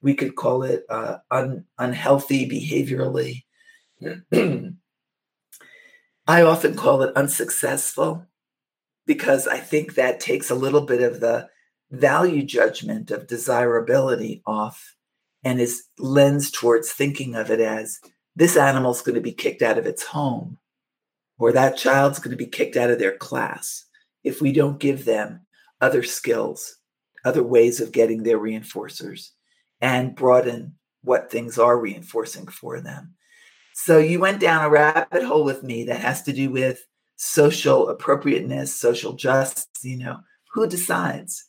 we 0.00 0.14
could 0.14 0.36
call 0.36 0.62
it 0.62 0.84
uh, 0.88 1.18
un- 1.30 1.64
unhealthy 1.78 2.48
behaviorally. 2.48 3.44
I 6.26 6.42
often 6.42 6.76
call 6.76 7.02
it 7.02 7.16
unsuccessful 7.16 8.26
because 9.06 9.48
I 9.48 9.58
think 9.58 9.94
that 9.94 10.20
takes 10.20 10.50
a 10.50 10.54
little 10.54 10.82
bit 10.82 11.02
of 11.02 11.20
the 11.20 11.48
value 11.90 12.42
judgment 12.42 13.10
of 13.10 13.26
desirability 13.26 14.42
off 14.46 14.94
and 15.42 15.58
is 15.60 15.84
lens 15.98 16.50
towards 16.50 16.92
thinking 16.92 17.34
of 17.34 17.50
it 17.50 17.60
as 17.60 17.98
this 18.36 18.56
animal's 18.56 19.02
going 19.02 19.14
to 19.14 19.20
be 19.20 19.32
kicked 19.32 19.62
out 19.62 19.78
of 19.78 19.86
its 19.86 20.04
home 20.04 20.58
or 21.38 21.50
that 21.52 21.76
child's 21.76 22.18
going 22.18 22.30
to 22.30 22.36
be 22.36 22.46
kicked 22.46 22.76
out 22.76 22.90
of 22.90 22.98
their 22.98 23.16
class 23.16 23.86
if 24.22 24.42
we 24.42 24.52
don't 24.52 24.80
give 24.80 25.04
them 25.06 25.40
other 25.80 26.02
skills, 26.02 26.76
other 27.24 27.42
ways 27.42 27.80
of 27.80 27.92
getting 27.92 28.22
their 28.22 28.38
reinforcers 28.38 29.30
and 29.80 30.14
broaden 30.14 30.74
what 31.02 31.30
things 31.30 31.58
are 31.58 31.78
reinforcing 31.78 32.46
for 32.46 32.80
them. 32.80 33.14
So 33.74 33.98
you 33.98 34.18
went 34.18 34.40
down 34.40 34.64
a 34.64 34.68
rabbit 34.68 35.22
hole 35.22 35.44
with 35.44 35.62
me 35.62 35.84
that 35.84 36.00
has 36.00 36.22
to 36.24 36.32
do 36.32 36.50
with 36.50 36.84
social 37.16 37.88
appropriateness, 37.88 38.74
social 38.74 39.12
justice, 39.12 39.68
you 39.82 39.98
know, 39.98 40.18
who 40.52 40.66
decides? 40.66 41.44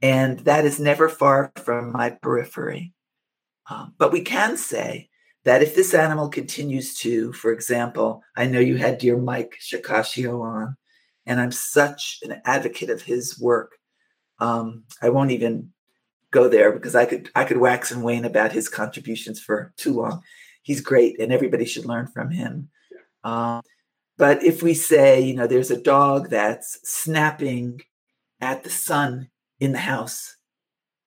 And 0.00 0.40
that 0.40 0.64
is 0.64 0.80
never 0.80 1.08
far 1.08 1.52
from 1.56 1.92
my 1.92 2.10
periphery. 2.10 2.92
Um, 3.70 3.94
but 3.98 4.12
we 4.12 4.20
can 4.20 4.56
say 4.56 5.08
that 5.44 5.62
if 5.62 5.74
this 5.74 5.94
animal 5.94 6.28
continues 6.28 6.94
to, 6.98 7.32
for 7.32 7.52
example, 7.52 8.22
I 8.36 8.46
know 8.46 8.60
you 8.60 8.76
had 8.76 8.98
dear 8.98 9.16
Mike 9.16 9.56
Shikashio 9.60 10.42
on, 10.42 10.76
and 11.26 11.40
I'm 11.40 11.52
such 11.52 12.18
an 12.22 12.40
advocate 12.44 12.90
of 12.90 13.02
his 13.02 13.38
work. 13.40 13.72
Um, 14.38 14.84
I 15.00 15.08
won't 15.10 15.30
even 15.30 15.72
go 16.34 16.48
there 16.48 16.72
because 16.72 16.94
I 16.94 17.06
could 17.06 17.30
I 17.34 17.44
could 17.44 17.58
wax 17.58 17.90
and 17.90 18.02
wane 18.02 18.24
about 18.24 18.52
his 18.52 18.68
contributions 18.68 19.40
for 19.40 19.72
too 19.76 19.94
long. 19.94 20.22
He's 20.62 20.80
great, 20.80 21.20
and 21.20 21.32
everybody 21.32 21.64
should 21.64 21.86
learn 21.86 22.08
from 22.08 22.30
him. 22.30 22.68
Um, 23.22 23.62
but 24.18 24.42
if 24.42 24.62
we 24.62 24.74
say, 24.74 25.20
you 25.20 25.34
know, 25.34 25.46
there's 25.46 25.70
a 25.70 25.80
dog 25.80 26.30
that's 26.30 26.78
snapping 26.82 27.80
at 28.40 28.64
the 28.64 28.70
son 28.70 29.28
in 29.60 29.72
the 29.72 29.78
house, 29.78 30.36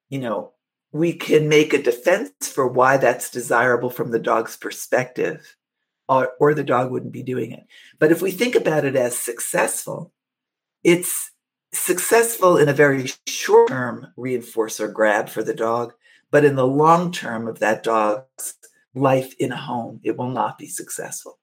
you 0.10 0.20
know, 0.20 0.54
we 0.92 1.14
can 1.14 1.50
make 1.50 1.74
a 1.74 1.84
defense 1.84 2.32
for 2.48 2.68
why 2.68 2.98
that's 2.98 3.30
desirable 3.30 3.90
from 3.90 4.12
the 4.12 4.20
dog's 4.20 4.58
perspective, 4.58 5.56
or, 6.10 6.32
or 6.40 6.54
the 6.54 6.64
dog 6.64 6.92
wouldn't 6.92 7.14
be 7.14 7.24
doing 7.24 7.52
it. 7.52 7.66
But 8.00 8.12
if 8.12 8.22
we 8.22 8.32
think 8.32 8.56
about 8.56 8.86
it 8.86 8.96
as 8.96 9.18
successful, 9.18 10.12
it's 10.84 11.32
successful 11.74 12.58
in 12.58 12.70
a 12.70 12.74
very 12.74 13.10
short 13.28 13.70
term 13.70 14.08
reinforcer 14.18 14.92
grab 14.92 15.30
for 15.30 15.44
the 15.44 15.54
dog, 15.54 15.94
but 16.32 16.46
in 16.46 16.56
the 16.56 16.68
long 16.68 17.12
term 17.12 17.48
of 17.48 17.60
that 17.60 17.84
dog's 17.84 18.56
life 18.94 19.34
in 19.40 19.52
a 19.52 19.58
home, 19.58 20.00
it 20.04 20.18
will 20.18 20.30
not 20.30 20.58
be 20.58 20.68
successful 20.68 21.40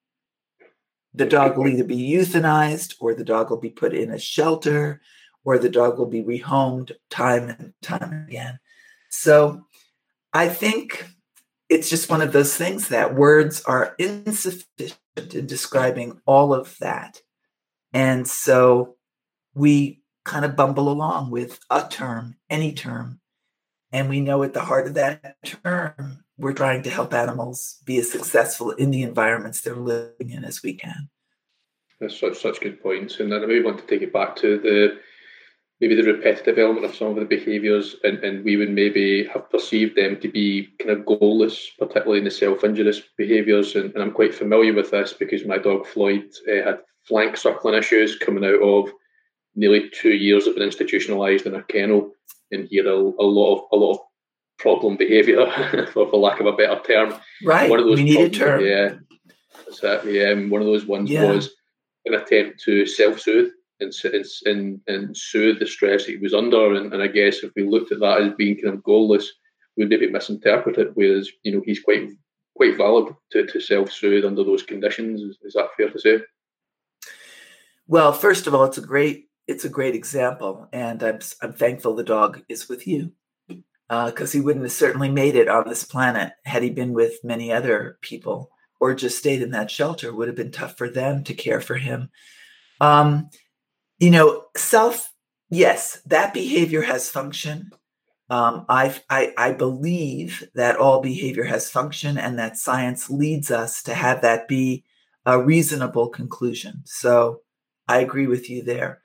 the 1.15 1.27
dog 1.27 1.57
will 1.57 1.69
either 1.69 1.85
be 1.85 1.97
euthanized 1.97 2.97
or 2.99 3.15
the 3.15 3.25
dog 3.25 3.49
will 3.49 3.61
be 3.61 3.71
put 3.71 3.95
in 3.95 4.11
a 4.11 4.19
shelter 4.19 5.01
or 5.45 5.59
the 5.59 5.69
dog 5.69 5.99
will 5.99 6.07
be 6.07 6.23
rehomed 6.23 6.91
time 7.09 7.49
and 7.49 7.73
time 7.83 8.27
again. 8.29 8.59
So 9.11 9.65
I 10.33 10.49
think 10.49 11.07
it's 11.69 11.89
just 11.89 12.11
one 12.11 12.21
of 12.21 12.33
those 12.33 12.57
things 12.57 12.89
that 12.89 13.15
words 13.15 13.63
are 13.63 13.95
insufficient 13.99 14.99
in 15.17 15.47
describing 15.47 16.21
all 16.27 16.53
of 16.53 16.77
that. 16.81 17.21
And 17.93 18.27
so 18.27 18.97
we 19.55 20.01
kind 20.25 20.45
of 20.45 20.57
bumble 20.57 20.89
along 20.89 21.31
with 21.31 21.61
a 21.71 21.87
term, 21.89 22.37
any 22.51 22.73
term. 22.73 23.21
And 23.93 24.09
we 24.09 24.21
know 24.21 24.43
at 24.43 24.55
the 24.55 24.61
heart 24.61 24.87
of 24.87 24.95
that 24.95 25.37
term 25.45 26.25
we're 26.37 26.53
trying 26.53 26.83
to 26.83 26.91
help 26.91 27.15
animals 27.15 27.79
be 27.85 27.99
as 27.99 28.11
successful 28.11 28.73
in 28.73 28.91
the 28.91 29.03
environments 29.03 29.61
they're 29.61 29.77
living 29.77 30.31
in 30.31 30.45
as 30.45 30.63
we 30.63 30.75
can. 30.75 31.09
That's 32.01 32.19
such 32.19 32.41
such 32.41 32.61
good 32.61 32.83
points, 32.83 33.21
and 33.21 33.33
I 33.33 33.39
maybe 33.39 33.63
want 33.63 33.79
to 33.79 33.87
take 33.87 34.03
it 34.03 34.13
back 34.13 34.35
to 34.37 34.59
the 34.59 34.99
maybe 35.81 35.95
the 35.95 36.13
repetitive 36.13 36.59
element 36.59 36.85
of 36.87 36.95
some 36.95 37.09
of 37.09 37.17
the 37.17 37.25
behaviours, 37.25 37.97
and, 38.05 38.19
and 38.25 38.45
we 38.45 38.57
would 38.57 38.71
maybe 38.71 39.27
have 39.33 39.51
perceived 39.51 39.97
them 39.97 40.19
to 40.21 40.29
be 40.29 40.69
kind 40.79 40.91
of 40.91 41.05
goalless, 41.05 41.69
particularly 41.79 42.19
in 42.19 42.25
the 42.25 42.31
self-injurious 42.31 43.03
behaviours. 43.17 43.75
And, 43.75 43.93
and 43.95 44.03
I'm 44.03 44.13
quite 44.13 44.35
familiar 44.35 44.73
with 44.73 44.91
this 44.91 45.13
because 45.13 45.45
my 45.45 45.59
dog 45.59 45.87
Floyd 45.87 46.31
uh, 46.49 46.65
had 46.65 46.81
flank 47.03 47.37
suckling 47.37 47.75
issues 47.75 48.17
coming 48.17 48.45
out 48.45 48.63
of 48.63 48.91
nearly 49.57 49.91
two 49.91 50.13
years 50.13 50.47
of 50.47 50.57
being 50.57 50.69
institutionalised 50.69 51.47
in 51.47 51.55
a 51.55 51.63
kennel, 51.65 52.13
and 52.51 52.67
he 52.69 52.77
had 52.77 52.87
a, 52.87 52.95
a 52.95 53.27
lot 53.27 53.57
of 53.57 53.65
a 53.73 53.77
lot 53.77 53.93
of 53.95 53.99
problem 54.59 54.97
behaviour, 54.97 55.47
for, 55.93 56.09
for 56.09 56.17
lack 56.17 56.41
of 56.41 56.47
a 56.47 56.53
better 56.53 56.81
term. 56.87 57.15
Right. 57.45 57.69
One 57.71 57.81
of 57.81 57.87
those 57.87 57.99
we 57.99 58.05
need 58.05 58.37
problems, 58.37 58.37
a 58.37 58.39
term. 58.39 58.65
Yeah. 58.65 58.95
Yeah. 60.07 60.31
Um, 60.31 60.51
one 60.51 60.61
of 60.61 60.67
those 60.67 60.87
ones 60.87 61.11
yeah. 61.11 61.31
was 61.31 61.51
an 62.05 62.15
attempt 62.15 62.63
to 62.65 62.87
self-soothe 62.87 63.51
and, 63.81 63.93
and, 64.45 64.81
and 64.87 65.17
soothe 65.17 65.59
the 65.59 65.67
stress 65.67 66.05
he 66.05 66.17
was 66.17 66.35
under. 66.35 66.75
And, 66.75 66.93
and 66.93 67.03
I 67.03 67.09
guess 67.09 67.39
if 67.39 67.53
we 67.57 67.65
looked 67.65 67.93
at 67.93 68.01
that 68.01 68.21
as 68.21 68.33
being 68.35 68.57
kind 68.57 68.75
of 68.75 68.83
goalless, 68.83 69.25
we'd 69.77 69.89
maybe 69.89 70.11
misinterpret 70.11 70.79
it. 70.79 70.91
Whereas 70.95 71.31
you 71.43 71.53
know 71.53 71.63
he's 71.65 71.81
quite 71.81 72.11
quite 72.57 72.77
valid 72.77 73.15
to, 73.33 73.47
to 73.47 73.61
self-soothe 73.61 74.25
under 74.25 74.45
those 74.45 74.63
conditions. 74.63 75.21
Is, 75.21 75.37
is 75.43 75.55
that 75.55 75.71
fair 75.77 75.91
to 75.91 75.99
say? 75.99 76.19
Well, 77.87 78.13
first 78.13 78.47
of 78.47 78.55
all, 78.55 78.65
it's 78.65 78.79
a 78.79 78.83
great 78.83 79.27
it's 79.47 79.65
a 79.65 79.71
great 79.71 79.95
example, 79.95 80.69
and 80.73 81.03
I'm 81.03 81.19
I'm 81.43 81.53
thankful 81.53 81.95
the 81.95 82.05
dog 82.05 82.43
is 82.49 82.69
with 82.69 82.87
you 82.87 83.13
because 83.89 84.35
uh, 84.35 84.39
he 84.39 84.41
wouldn't 84.41 84.65
have 84.65 84.73
certainly 84.73 85.11
made 85.11 85.37
it 85.37 85.49
on 85.49 85.69
this 85.69 85.85
planet 85.85 86.33
had 86.45 86.63
he 86.63 86.71
been 86.71 86.93
with 86.93 87.23
many 87.23 87.53
other 87.53 87.99
people 88.01 88.51
or 88.81 88.95
just 88.95 89.19
stayed 89.19 89.43
in 89.43 89.51
that 89.51 89.71
shelter. 89.71 90.09
It 90.09 90.15
would 90.15 90.29
have 90.29 90.37
been 90.37 90.51
tough 90.51 90.77
for 90.77 90.89
them 90.89 91.23
to 91.25 91.35
care 91.35 91.61
for 91.61 91.77
him. 91.77 92.11
Um, 92.81 93.31
you 93.99 94.11
know, 94.11 94.45
self. 94.57 95.13
Yes, 95.51 96.01
that 96.07 96.35
behavior 96.35 96.83
has 96.83 97.11
function. 97.11 97.71
Um, 98.31 98.65
I, 98.69 98.99
I 99.11 99.33
I 99.37 99.53
believe 99.53 100.43
that 100.55 100.77
all 100.77 101.01
behavior 101.01 101.45
has 101.45 101.71
function, 101.71 102.17
and 102.17 102.39
that 102.39 102.57
science 102.57 103.11
leads 103.11 103.51
us 103.51 103.83
to 103.85 103.95
have 103.95 104.23
that 104.23 104.49
be 104.49 104.85
a 105.27 105.41
reasonable 105.41 106.09
conclusion. 106.09 106.83
So 106.87 107.43
I 107.87 107.99
agree 108.01 108.27
with 108.27 108.49
you 108.49 108.63
there 108.63 109.03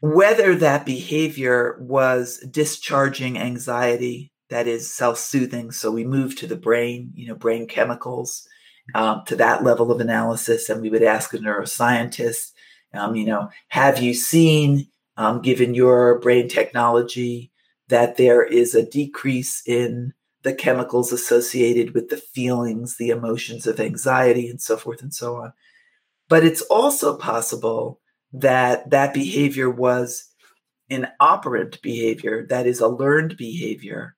whether 0.00 0.54
that 0.54 0.86
behavior 0.86 1.76
was 1.80 2.38
discharging 2.50 3.38
anxiety 3.38 4.32
that 4.50 4.66
is 4.66 4.90
self-soothing. 4.92 5.72
So 5.72 5.90
we 5.90 6.04
move 6.04 6.36
to 6.36 6.46
the 6.46 6.56
brain 6.56 7.12
you 7.14 7.28
know 7.28 7.34
brain 7.34 7.66
chemicals 7.66 8.46
um, 8.94 9.22
to 9.26 9.36
that 9.36 9.64
level 9.64 9.92
of 9.92 10.00
analysis 10.00 10.68
and 10.68 10.80
we 10.80 10.90
would 10.90 11.02
ask 11.02 11.34
a 11.34 11.38
neuroscientist 11.38 12.52
um, 12.94 13.14
you 13.14 13.26
know 13.26 13.50
have 13.68 14.00
you 14.02 14.14
seen 14.14 14.86
um, 15.18 15.42
given 15.42 15.74
your 15.74 16.18
brain 16.20 16.48
technology 16.48 17.52
that 17.88 18.16
there 18.16 18.42
is 18.42 18.74
a 18.74 18.88
decrease 18.88 19.62
in 19.66 20.14
the 20.42 20.54
chemicals 20.54 21.12
associated 21.12 21.94
with 21.94 22.08
the 22.08 22.16
feelings 22.16 22.96
the 22.96 23.10
emotions 23.10 23.66
of 23.66 23.80
anxiety 23.80 24.48
and 24.48 24.60
so 24.60 24.76
forth 24.76 25.02
and 25.02 25.12
so 25.12 25.36
on. 25.36 25.52
But 26.28 26.44
it's 26.44 26.62
also 26.62 27.16
possible 27.16 28.00
that 28.32 28.90
that 28.90 29.14
behavior 29.14 29.70
was 29.70 30.28
an 30.90 31.08
operant 31.20 31.80
behavior, 31.82 32.46
that 32.48 32.66
is 32.66 32.80
a 32.80 32.88
learned 32.88 33.36
behavior, 33.36 34.16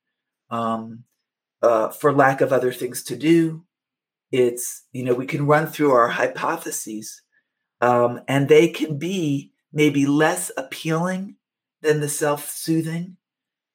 um, 0.51 1.05
uh, 1.63 1.89
for 1.89 2.13
lack 2.13 2.41
of 2.41 2.53
other 2.53 2.73
things 2.73 3.03
to 3.05 3.17
do. 3.17 3.65
It's, 4.33 4.85
you 4.93 5.05
know, 5.05 5.15
we 5.15 5.27
can 5.27 5.47
run 5.47 5.67
through 5.67 5.93
our 5.93 6.09
hypotheses 6.09 7.23
um, 7.81 8.21
and 8.29 8.49
they 8.49 8.69
can 8.69 8.99
be 8.99 9.53
maybe 9.73 10.07
less 10.07 10.51
appealing 10.57 11.37
than 11.83 12.01
the 12.01 12.09
self 12.09 12.51
soothing, 12.51 13.17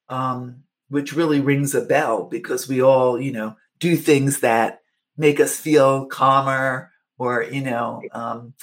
um, 0.08 0.62
which 0.88 1.12
really 1.12 1.40
rings 1.40 1.74
a 1.74 1.80
bell 1.80 2.24
because 2.24 2.68
we 2.68 2.80
all, 2.80 3.20
you 3.20 3.32
know, 3.32 3.56
do 3.78 3.96
things 3.96 4.40
that 4.40 4.80
make 5.16 5.40
us 5.40 5.58
feel 5.58 6.06
calmer 6.06 6.90
or, 7.18 7.42
you 7.42 7.62
know, 7.62 8.02
um, 8.12 8.54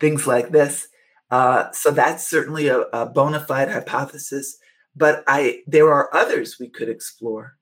things 0.00 0.26
like 0.26 0.50
this. 0.50 0.88
Uh, 1.30 1.70
so 1.72 1.90
that's 1.90 2.26
certainly 2.26 2.68
a, 2.68 2.80
a 2.92 3.06
bona 3.06 3.40
fide 3.40 3.70
hypothesis. 3.70 4.58
But 4.94 5.24
I 5.26 5.62
there 5.66 5.92
are 5.92 6.14
others 6.14 6.56
we 6.58 6.68
could 6.68 6.88
explore 6.88 7.58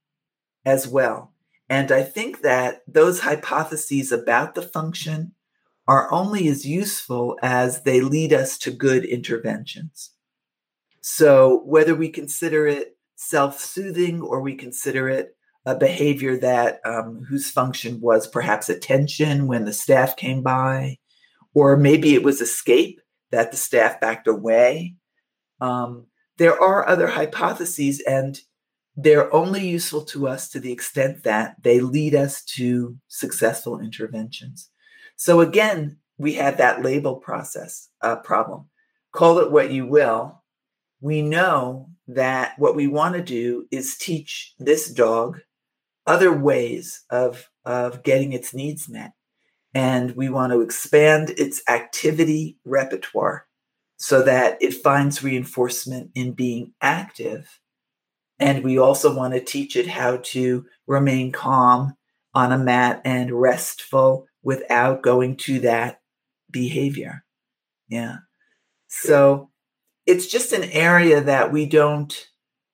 as 0.64 0.87
well. 0.87 1.33
And 1.68 1.90
I 1.90 2.03
think 2.03 2.42
that 2.42 2.83
those 2.87 3.20
hypotheses 3.20 4.12
about 4.12 4.55
the 4.55 4.62
function 4.62 5.33
are 5.87 6.12
only 6.12 6.48
as 6.48 6.66
useful 6.66 7.38
as 7.42 7.83
they 7.83 8.00
lead 8.00 8.33
us 8.33 8.57
to 8.59 8.70
good 8.70 9.05
interventions. 9.05 10.11
So 11.00 11.62
whether 11.64 11.94
we 11.94 12.09
consider 12.09 12.66
it 12.66 12.96
self-soothing 13.16 14.22
or 14.22 14.40
we 14.40 14.55
consider 14.55 15.09
it 15.09 15.37
a 15.66 15.74
behavior 15.74 16.38
that 16.38 16.81
um, 16.85 17.24
whose 17.29 17.50
function 17.50 18.00
was 18.00 18.27
perhaps 18.27 18.68
attention 18.68 19.46
when 19.46 19.64
the 19.64 19.72
staff 19.72 20.16
came 20.16 20.42
by, 20.42 20.98
or 21.55 21.77
maybe 21.77 22.14
it 22.14 22.22
was 22.22 22.40
escape 22.40 23.00
that 23.30 23.50
the 23.50 23.56
staff 23.56 24.00
backed 24.00 24.28
away. 24.28 24.96
Um, 25.60 26.06
there 26.38 26.60
are 26.60 26.88
other 26.88 27.06
hypotheses, 27.06 28.00
and 28.06 28.40
they're 28.96 29.32
only 29.34 29.66
useful 29.66 30.04
to 30.06 30.28
us 30.28 30.48
to 30.50 30.60
the 30.60 30.72
extent 30.72 31.24
that 31.24 31.56
they 31.62 31.80
lead 31.80 32.14
us 32.14 32.44
to 32.44 32.96
successful 33.08 33.80
interventions. 33.80 34.70
So 35.16 35.40
again, 35.40 35.98
we 36.18 36.34
had 36.34 36.58
that 36.58 36.82
label 36.82 37.16
process 37.16 37.88
uh, 38.00 38.16
problem. 38.16 38.68
call 39.12 39.38
it 39.38 39.50
what 39.50 39.70
you 39.70 39.87
will, 39.87 40.42
we 41.00 41.22
know 41.22 41.88
that 42.08 42.58
what 42.58 42.76
we 42.76 42.87
want 42.87 43.14
to 43.14 43.22
do 43.22 43.66
is 43.70 43.96
teach 43.96 44.54
this 44.58 44.90
dog 44.90 45.40
other 46.06 46.32
ways 46.32 47.04
of, 47.10 47.48
of 47.64 48.02
getting 48.02 48.32
its 48.32 48.54
needs 48.54 48.88
met. 48.88 49.12
And 49.74 50.14
we 50.14 50.28
want 50.28 50.52
to 50.52 50.60
expand 50.60 51.30
its 51.30 51.62
activity 51.68 52.58
repertoire 52.64 53.46
so 53.96 54.22
that 54.22 54.56
it 54.62 54.74
finds 54.74 55.22
reinforcement 55.22 56.10
in 56.14 56.32
being 56.32 56.72
active. 56.80 57.60
And 58.38 58.62
we 58.62 58.78
also 58.78 59.14
want 59.14 59.34
to 59.34 59.40
teach 59.40 59.76
it 59.76 59.87
how 59.87 60.18
to 60.24 60.66
remain 60.87 61.32
calm 61.32 61.96
on 62.34 62.52
a 62.52 62.58
mat 62.58 63.00
and 63.04 63.32
restful 63.32 64.26
without 64.42 65.02
going 65.02 65.37
to 65.37 65.60
that 65.60 66.00
behavior. 66.50 67.24
Yeah. 67.88 68.18
So 68.88 69.50
it's 70.06 70.26
just 70.26 70.52
an 70.52 70.64
area 70.64 71.20
that 71.20 71.52
we 71.52 71.66
don't 71.66 72.28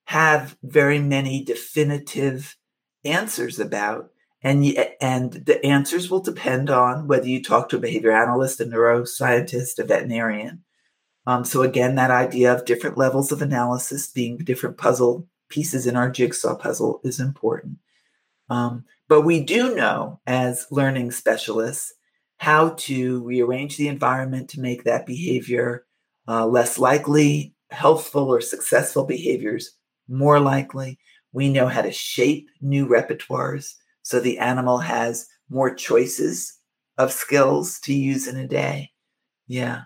have 0.05 0.57
very 0.63 0.99
many 0.99 1.45
definitive 1.45 2.57
answers 3.05 3.61
about. 3.61 4.10
And, 4.43 4.65
and 5.01 5.33
the 5.33 5.65
answers 5.65 6.11
will 6.11 6.21
depend 6.21 6.71
on 6.71 7.07
whether 7.07 7.29
you 7.29 7.43
talk 7.43 7.69
to 7.69 7.77
a 7.77 7.81
behavior 7.81 8.13
analyst, 8.13 8.61
a 8.61 8.65
neuroscientist, 8.65 9.79
a 9.79 9.85
veterinarian. 9.85 10.65
Um, 11.27 11.45
so, 11.45 11.63
again, 11.63 11.97
that 11.97 12.11
idea 12.11 12.53
of 12.53 12.65
different 12.65 12.97
levels 12.97 13.31
of 13.31 13.43
analysis 13.43 14.11
being 14.11 14.39
different 14.39 14.79
puzzle 14.79 15.29
pieces 15.51 15.87
in 15.87 15.97
our 15.97 16.11
jigsaw 16.11 16.57
puzzle 16.57 17.01
is 17.05 17.21
important. 17.21 17.77
Um, 18.49 18.85
but 19.09 19.23
we 19.23 19.43
do 19.43 19.75
know 19.75 20.21
as 20.27 20.67
learning 20.71 21.11
specialists 21.11 21.93
how 22.39 22.71
to 22.71 23.23
rearrange 23.25 23.77
the 23.77 23.89
environment 23.89 24.49
to 24.51 24.61
make 24.61 24.85
that 24.85 25.05
behavior 25.05 25.85
uh, 26.27 26.47
less 26.47 26.79
likely, 26.79 27.55
healthful 27.71 28.29
or 28.33 28.41
successful 28.41 29.05
behaviors 29.05 29.73
more 30.09 30.41
likely. 30.41 30.99
We 31.33 31.51
know 31.51 31.67
how 31.67 31.83
to 31.83 31.93
shape 31.93 32.49
new 32.61 32.87
repertoires 32.87 33.75
so 34.11 34.19
the 34.19 34.39
animal 34.41 34.79
has 34.79 35.29
more 35.51 35.73
choices 35.73 36.59
of 36.99 37.13
skills 37.13 37.79
to 37.79 37.95
use 37.95 38.27
in 38.27 38.37
a 38.37 38.49
day. 38.49 38.91
Yeah. 39.47 39.83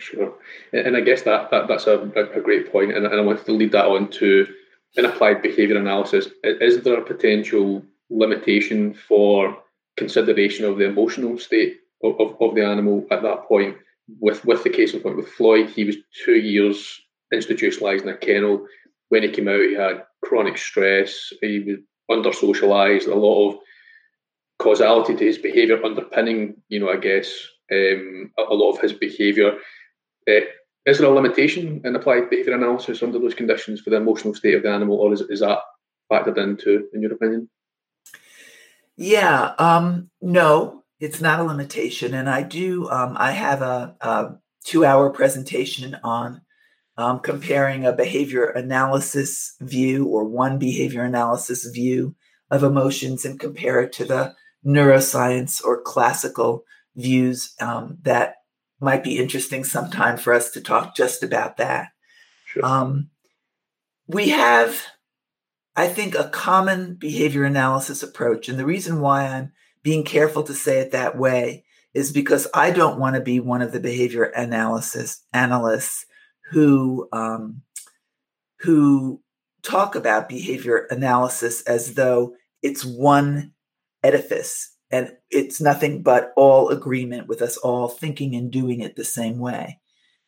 Sure. 0.00 0.34
And 0.72 0.96
I 0.96 1.00
guess 1.00 1.22
that, 1.22 1.52
that 1.52 1.68
that's 1.68 1.86
a, 1.86 2.00
a 2.00 2.40
great 2.40 2.72
point, 2.72 2.96
and, 2.96 3.06
and 3.06 3.14
I 3.14 3.20
wanted 3.20 3.46
to 3.46 3.52
lead 3.52 3.70
that 3.70 3.86
on 3.86 4.08
to 4.18 4.48
in 4.96 5.04
applied 5.04 5.40
behaviour 5.40 5.78
analysis. 5.78 6.26
Is 6.42 6.82
there 6.82 6.98
a 6.98 7.04
potential 7.04 7.84
limitation 8.10 8.92
for 8.92 9.56
consideration 9.96 10.64
of 10.64 10.78
the 10.78 10.86
emotional 10.86 11.38
state 11.38 11.76
of, 12.02 12.20
of, 12.20 12.36
of 12.40 12.56
the 12.56 12.66
animal 12.66 13.06
at 13.12 13.22
that 13.22 13.46
point? 13.46 13.76
With 14.18 14.44
with 14.44 14.64
the 14.64 14.70
case 14.70 14.94
in 14.94 15.00
point 15.00 15.16
with 15.16 15.28
Floyd, 15.28 15.70
he 15.70 15.84
was 15.84 15.96
two 16.24 16.38
years 16.38 17.00
institutionalized 17.32 18.02
in 18.02 18.08
a 18.08 18.16
kennel. 18.16 18.66
When 19.10 19.22
he 19.22 19.28
came 19.28 19.46
out, 19.46 19.60
he 19.60 19.74
had 19.74 20.02
chronic 20.24 20.58
stress. 20.58 21.32
He 21.40 21.60
was 21.60 21.78
under 22.10 22.32
socialized. 22.32 23.08
A 23.08 23.14
lot 23.14 23.50
of 23.50 23.58
causality 24.58 25.16
to 25.16 25.24
his 25.24 25.38
behaviour 25.38 25.82
underpinning, 25.84 26.56
you 26.68 26.80
know, 26.80 26.90
I 26.90 26.96
guess 26.96 27.32
um, 27.72 28.30
a, 28.38 28.42
a, 28.42 28.54
lot 28.54 28.72
of 28.72 28.80
his 28.80 28.92
behaviour. 28.92 29.54
Uh, 30.28 30.40
is 30.86 30.98
there 30.98 31.08
a 31.10 31.14
limitation 31.14 31.80
in 31.84 31.96
applied 31.96 32.30
behaviour 32.30 32.54
analysis 32.54 33.02
under 33.02 33.18
those 33.18 33.34
conditions 33.34 33.80
for 33.80 33.90
the 33.90 33.96
emotional 33.96 34.34
state 34.34 34.54
of 34.54 34.62
the 34.62 34.70
animal, 34.70 34.98
or 34.98 35.12
is, 35.12 35.22
is 35.22 35.40
that 35.40 35.60
factored 36.10 36.38
into, 36.38 36.88
in 36.92 37.00
your 37.00 37.12
opinion? 37.12 37.48
Yeah, 38.96 39.54
um, 39.58 40.10
no, 40.20 40.84
it's 41.00 41.20
not 41.20 41.40
a 41.40 41.44
limitation. 41.44 42.14
And 42.14 42.28
I 42.28 42.42
do, 42.42 42.88
um, 42.90 43.16
I 43.18 43.32
have 43.32 43.62
a, 43.62 43.96
a 44.00 44.34
two 44.64 44.84
hour 44.84 45.10
presentation 45.10 45.96
on 46.04 46.42
um, 46.96 47.20
comparing 47.20 47.84
a 47.84 47.92
behavior 47.92 48.46
analysis 48.46 49.54
view 49.60 50.06
or 50.06 50.24
one 50.24 50.58
behavior 50.58 51.02
analysis 51.02 51.66
view 51.66 52.14
of 52.50 52.62
emotions 52.62 53.24
and 53.24 53.40
compare 53.40 53.80
it 53.80 53.92
to 53.92 54.04
the 54.04 54.34
neuroscience 54.64 55.62
or 55.64 55.82
classical 55.82 56.64
views 56.94 57.54
um, 57.60 57.98
that 58.02 58.36
might 58.80 59.02
be 59.02 59.18
interesting 59.18 59.64
sometime 59.64 60.16
for 60.16 60.32
us 60.32 60.50
to 60.52 60.60
talk 60.60 60.94
just 60.94 61.22
about 61.22 61.56
that. 61.56 61.88
Sure. 62.46 62.64
Um, 62.64 63.10
we 64.06 64.28
have, 64.30 64.80
I 65.74 65.88
think, 65.88 66.14
a 66.14 66.28
common 66.28 66.94
behavior 66.94 67.44
analysis 67.44 68.02
approach. 68.02 68.48
And 68.48 68.58
the 68.58 68.66
reason 68.66 69.00
why 69.00 69.26
I'm 69.26 69.52
being 69.82 70.04
careful 70.04 70.42
to 70.44 70.54
say 70.54 70.78
it 70.78 70.92
that 70.92 71.18
way 71.18 71.64
is 71.92 72.12
because 72.12 72.46
I 72.52 72.70
don't 72.70 72.98
want 72.98 73.14
to 73.16 73.20
be 73.20 73.40
one 73.40 73.62
of 73.62 73.72
the 73.72 73.80
behavior 73.80 74.24
analysis 74.24 75.24
analysts 75.32 76.04
who 76.50 77.08
um, 77.12 77.62
who 78.60 79.20
talk 79.62 79.94
about 79.94 80.28
behavior 80.28 80.86
analysis 80.90 81.62
as 81.62 81.94
though 81.94 82.34
it's 82.62 82.84
one 82.84 83.52
edifice 84.02 84.74
and 84.90 85.12
it's 85.30 85.60
nothing 85.60 86.02
but 86.02 86.32
all 86.36 86.68
agreement 86.68 87.26
with 87.26 87.42
us 87.42 87.56
all 87.56 87.88
thinking 87.88 88.34
and 88.34 88.50
doing 88.50 88.80
it 88.80 88.96
the 88.96 89.04
same 89.04 89.38
way. 89.38 89.80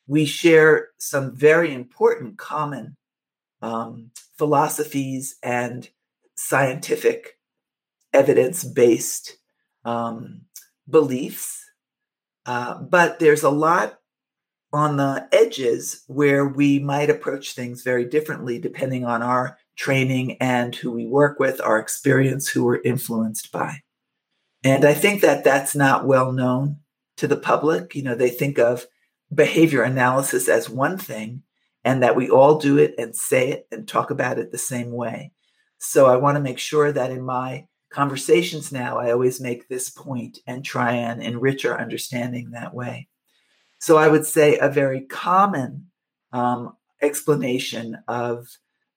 We 0.06 0.24
share 0.24 0.88
some 0.98 1.36
very 1.36 1.72
important 1.72 2.38
common 2.38 2.96
um, 3.62 4.10
philosophies 4.38 5.36
and 5.42 5.88
scientific 6.36 7.38
evidence 8.12 8.64
based 8.64 9.36
um, 9.84 10.42
beliefs. 10.88 11.62
Uh, 12.44 12.80
but 12.82 13.18
there's 13.18 13.42
a 13.42 13.50
lot 13.50 13.98
on 14.76 14.98
the 14.98 15.26
edges 15.32 16.04
where 16.06 16.46
we 16.46 16.78
might 16.78 17.08
approach 17.08 17.54
things 17.54 17.82
very 17.82 18.04
differently 18.04 18.58
depending 18.58 19.04
on 19.04 19.22
our 19.22 19.56
training 19.76 20.36
and 20.38 20.74
who 20.74 20.90
we 20.90 21.06
work 21.06 21.40
with, 21.40 21.60
our 21.62 21.78
experience, 21.78 22.48
who 22.48 22.64
we're 22.64 22.82
influenced 22.82 23.50
by. 23.50 23.80
And 24.62 24.84
I 24.84 24.94
think 24.94 25.22
that 25.22 25.44
that's 25.44 25.74
not 25.74 26.06
well 26.06 26.32
known 26.32 26.76
to 27.16 27.26
the 27.26 27.36
public. 27.36 27.94
You 27.94 28.02
know, 28.02 28.14
they 28.14 28.30
think 28.30 28.58
of 28.58 28.86
behavior 29.34 29.82
analysis 29.82 30.48
as 30.48 30.68
one 30.68 30.98
thing 30.98 31.42
and 31.84 32.02
that 32.02 32.16
we 32.16 32.28
all 32.28 32.58
do 32.58 32.78
it 32.78 32.94
and 32.98 33.16
say 33.16 33.50
it 33.50 33.66
and 33.72 33.88
talk 33.88 34.10
about 34.10 34.38
it 34.38 34.52
the 34.52 34.58
same 34.58 34.92
way. 34.92 35.32
So 35.78 36.06
I 36.06 36.16
want 36.16 36.36
to 36.36 36.42
make 36.42 36.58
sure 36.58 36.92
that 36.92 37.10
in 37.10 37.22
my 37.22 37.66
conversations 37.90 38.72
now, 38.72 38.98
I 38.98 39.12
always 39.12 39.40
make 39.40 39.68
this 39.68 39.88
point 39.88 40.38
and 40.46 40.64
try 40.64 40.92
and 40.92 41.22
enrich 41.22 41.64
our 41.64 41.80
understanding 41.80 42.50
that 42.50 42.74
way. 42.74 43.08
So 43.78 43.96
I 43.96 44.08
would 44.08 44.26
say 44.26 44.58
a 44.58 44.68
very 44.68 45.02
common 45.02 45.86
um, 46.32 46.76
explanation 47.02 47.98
of, 48.08 48.46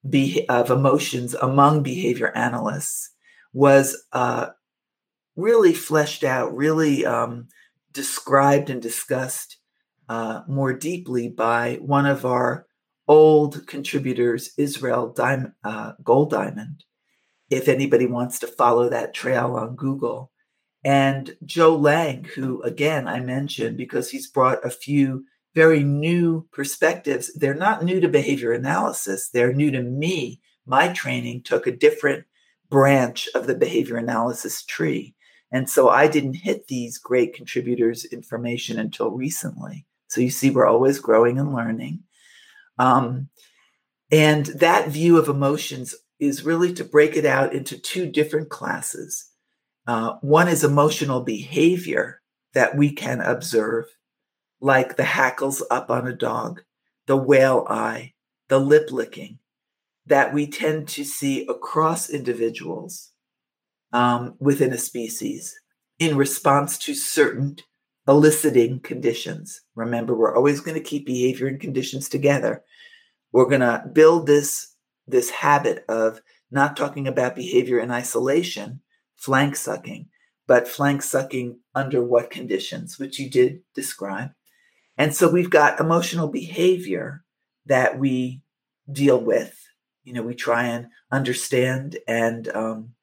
be- 0.09 0.45
of 0.49 0.71
emotions 0.71 1.33
among 1.35 1.83
behavior 1.83 2.31
analysts 2.35 3.11
was 3.53 4.01
uh, 4.13 4.47
really 5.35 5.73
fleshed 5.73 6.23
out, 6.23 6.55
really 6.55 7.05
um, 7.05 7.47
described 7.91 8.69
and 8.69 8.81
discussed 8.81 9.57
uh, 10.07 10.41
more 10.47 10.73
deeply 10.73 11.29
by 11.29 11.77
one 11.81 12.05
of 12.05 12.25
our 12.25 12.65
old 13.07 13.65
contributors, 13.67 14.51
Israel 14.57 15.11
Diamond, 15.11 15.53
uh, 15.63 15.93
Goldiamond. 16.03 16.81
If 17.49 17.67
anybody 17.67 18.05
wants 18.05 18.39
to 18.39 18.47
follow 18.47 18.89
that 18.89 19.13
trail 19.13 19.55
on 19.55 19.75
Google, 19.75 20.31
and 20.83 21.35
Joe 21.45 21.77
Layng, 21.77 22.25
who 22.27 22.61
again 22.63 23.07
I 23.07 23.19
mentioned 23.19 23.77
because 23.77 24.09
he's 24.09 24.29
brought 24.29 24.65
a 24.65 24.69
few 24.69 25.25
very 25.55 25.83
new 25.83 26.47
perspectives. 26.51 27.33
They're 27.33 27.53
not 27.53 27.83
new 27.83 27.99
to 27.99 28.07
behavior 28.07 28.53
analysis, 28.53 29.29
they're 29.29 29.53
new 29.53 29.71
to 29.71 29.81
me. 29.81 30.41
My 30.65 30.89
training 30.89 31.43
took 31.43 31.67
a 31.67 31.71
different 31.71 32.25
branch 32.69 33.27
of 33.33 33.47
the 33.47 33.55
behavior 33.55 33.97
analysis 33.97 34.63
tree. 34.63 35.15
And 35.51 35.67
so 35.67 35.89
I 35.89 36.07
didn't 36.07 36.35
hit 36.35 36.67
these 36.67 36.99
great 36.99 37.33
contributors' 37.33 38.05
information 38.05 38.77
until 38.77 39.09
recently. 39.09 39.87
So 40.07 40.21
you 40.21 40.29
see, 40.29 40.51
we're 40.51 40.67
always 40.67 40.99
growing 40.99 41.39
and 41.39 41.53
learning. 41.53 42.03
Um, 42.77 43.29
and 44.11 44.45
that 44.47 44.89
view 44.89 45.17
of 45.17 45.27
emotions 45.27 45.95
is 46.19 46.43
really 46.43 46.73
to 46.73 46.83
break 46.83 47.15
it 47.15 47.25
out 47.25 47.53
into 47.53 47.77
two 47.77 48.07
different 48.09 48.49
classes. 48.49 49.28
Uh, 49.89 50.19
one 50.21 50.47
is 50.47 50.63
emotional 50.63 51.21
behavior 51.21 52.21
that 52.53 52.77
we 52.77 52.91
can 52.91 53.21
observe, 53.21 53.85
like 54.61 54.95
the 54.95 55.03
hackles 55.03 55.63
up 55.71 55.89
on 55.89 56.07
a 56.07 56.13
dog, 56.13 56.61
the 57.07 57.17
whale 57.17 57.65
eye, 57.67 58.13
the 58.49 58.59
lip 58.59 58.91
licking, 58.91 59.39
that 60.05 60.31
we 60.31 60.45
tend 60.45 60.87
to 60.87 61.03
see 61.03 61.43
across 61.47 62.07
individuals 62.07 63.13
um, 63.91 64.35
within 64.39 64.71
a 64.73 64.77
species 64.77 65.59
in 65.97 66.15
response 66.15 66.77
to 66.77 66.93
certain 66.93 67.55
eliciting 68.07 68.79
conditions. 68.81 69.61
Remember, 69.73 70.13
we're 70.15 70.35
always 70.35 70.61
going 70.61 70.77
to 70.77 70.87
keep 70.87 71.07
behavior 71.07 71.47
and 71.47 71.59
conditions 71.59 72.07
together. 72.07 72.63
We're 73.31 73.49
going 73.49 73.61
to 73.61 73.83
build 73.91 74.27
this, 74.27 74.71
this 75.07 75.31
habit 75.31 75.83
of 75.89 76.21
not 76.51 76.77
talking 76.77 77.07
about 77.07 77.35
behavior 77.35 77.79
in 77.79 77.89
isolation, 77.89 78.81
flank 79.19 79.55
sucking, 79.55 80.07
but 80.47 80.67
flank 80.67 81.01
sucking 81.01 81.59
under 81.75 82.03
what 82.03 82.31
conditions, 82.31 82.97
which 82.97 83.19
you 83.19 83.29
did 83.29 83.61
describe. 83.75 84.31
And 84.97 85.15
so 85.15 85.29
we've 85.29 85.49
got 85.49 85.79
emotional 85.79 86.27
behavior 86.27 87.23
that 87.65 87.99
we 87.99 88.41
deal 88.91 89.19
with. 89.19 89.55
You 90.03 90.13
know, 90.13 90.23
we 90.23 90.33
try 90.33 90.65
and 90.65 90.87
understand 91.11 91.97
and 92.07 92.47
um, 92.49 92.93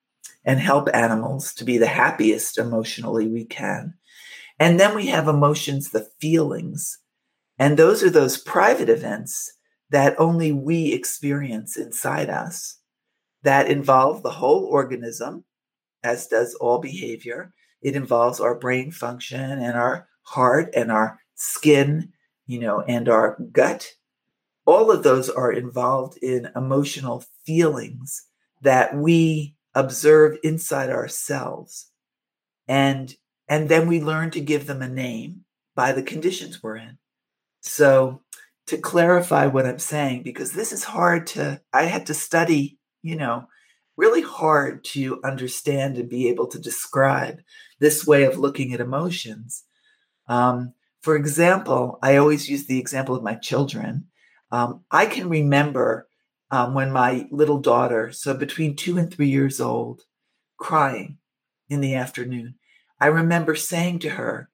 and 0.45 0.61
help 0.61 0.89
animals 0.95 1.53
to 1.55 1.65
be 1.65 1.79
the 1.79 1.87
happiest 1.87 2.59
emotionally 2.59 3.27
we 3.27 3.45
can. 3.45 3.95
And 4.59 4.81
then 4.81 4.95
we 4.95 5.07
have 5.07 5.29
emotions, 5.29 5.91
the 5.91 6.09
feelings. 6.21 6.99
And 7.59 7.77
those 7.77 8.03
are 8.03 8.11
those 8.11 8.39
private 8.39 8.89
events 8.89 9.53
that 9.91 10.19
only 10.19 10.53
we 10.53 10.93
experience 10.93 11.77
inside 11.77 12.31
us 12.31 12.79
that 13.43 13.69
involve 13.69 14.23
the 14.23 14.31
whole 14.31 14.65
organism, 14.65 15.45
as 16.07 16.29
does 16.29 16.55
all 16.55 16.79
behavior. 16.79 17.53
It 17.83 17.97
involves 17.97 18.41
our 18.41 18.55
brain 18.55 18.93
function 18.93 19.41
and 19.41 19.77
our 19.77 20.09
heart 20.23 20.71
and 20.75 20.93
our 20.93 21.19
skin, 21.35 22.13
you 22.47 22.61
know, 22.61 22.81
and 22.83 23.09
our 23.09 23.37
gut. 23.53 23.93
All 24.65 24.91
of 24.91 25.03
those 25.03 25.29
are 25.29 25.53
involved 25.53 26.19
in 26.23 26.49
emotional 26.55 27.25
feelings 27.45 28.27
that 28.63 28.97
we 28.97 29.57
observe 29.75 30.39
inside 30.43 30.91
ourselves. 30.91 31.91
And 32.69 33.15
and 33.49 33.69
then 33.69 33.87
we 33.87 34.01
learn 34.01 34.31
to 34.33 34.41
give 34.41 34.67
them 34.67 34.83
a 34.83 34.89
name 34.89 35.45
by 35.77 35.93
the 35.93 36.03
conditions 36.03 36.63
we're 36.63 36.77
in. 36.77 36.99
So 37.61 38.23
to 38.67 38.77
clarify 38.77 39.47
what 39.47 39.67
I'm 39.67 39.79
saying, 39.79 40.25
because 40.25 40.53
this 40.53 40.73
is 40.73 40.83
hard 40.83 41.29
to, 41.29 41.61
I 41.73 41.85
had 41.85 42.07
to 42.07 42.15
study, 42.15 42.79
you 43.03 43.15
know, 43.15 43.47
really 43.97 44.23
hard 44.23 44.85
to 44.85 45.21
understand 45.25 45.97
and 45.97 46.09
be 46.09 46.29
able 46.29 46.47
to 46.49 46.59
describe 46.59 47.41
this 47.79 48.07
way 48.07 48.25
of 48.25 48.39
looking 48.39 48.73
at 48.73 48.81
emotions. 48.81 49.65
Um, 50.29 50.75
for 51.03 51.17
example, 51.17 51.99
I 52.03 52.17
always 52.17 52.49
use 52.49 52.67
the 52.67 52.79
example 52.79 53.15
of 53.15 53.23
my 53.23 53.35
children. 53.35 54.07
Um, 54.51 54.85
I 54.91 55.07
can 55.07 55.29
remember 55.29 56.09
um, 56.51 56.75
when 56.75 56.93
my 56.93 57.27
little 57.31 57.59
daughter, 57.59 58.13
so 58.13 58.35
between 58.35 58.77
two 58.77 58.99
and 58.99 59.13
three 59.13 59.29
years 59.29 59.61
old, 59.61 60.03
crying 60.57 61.19
in 61.69 61.81
the 61.81 61.95
afternoon. 61.95 62.55
I 63.01 63.07
remember 63.07 63.55
saying 63.55 64.01
to 64.01 64.11
her, 64.11 64.49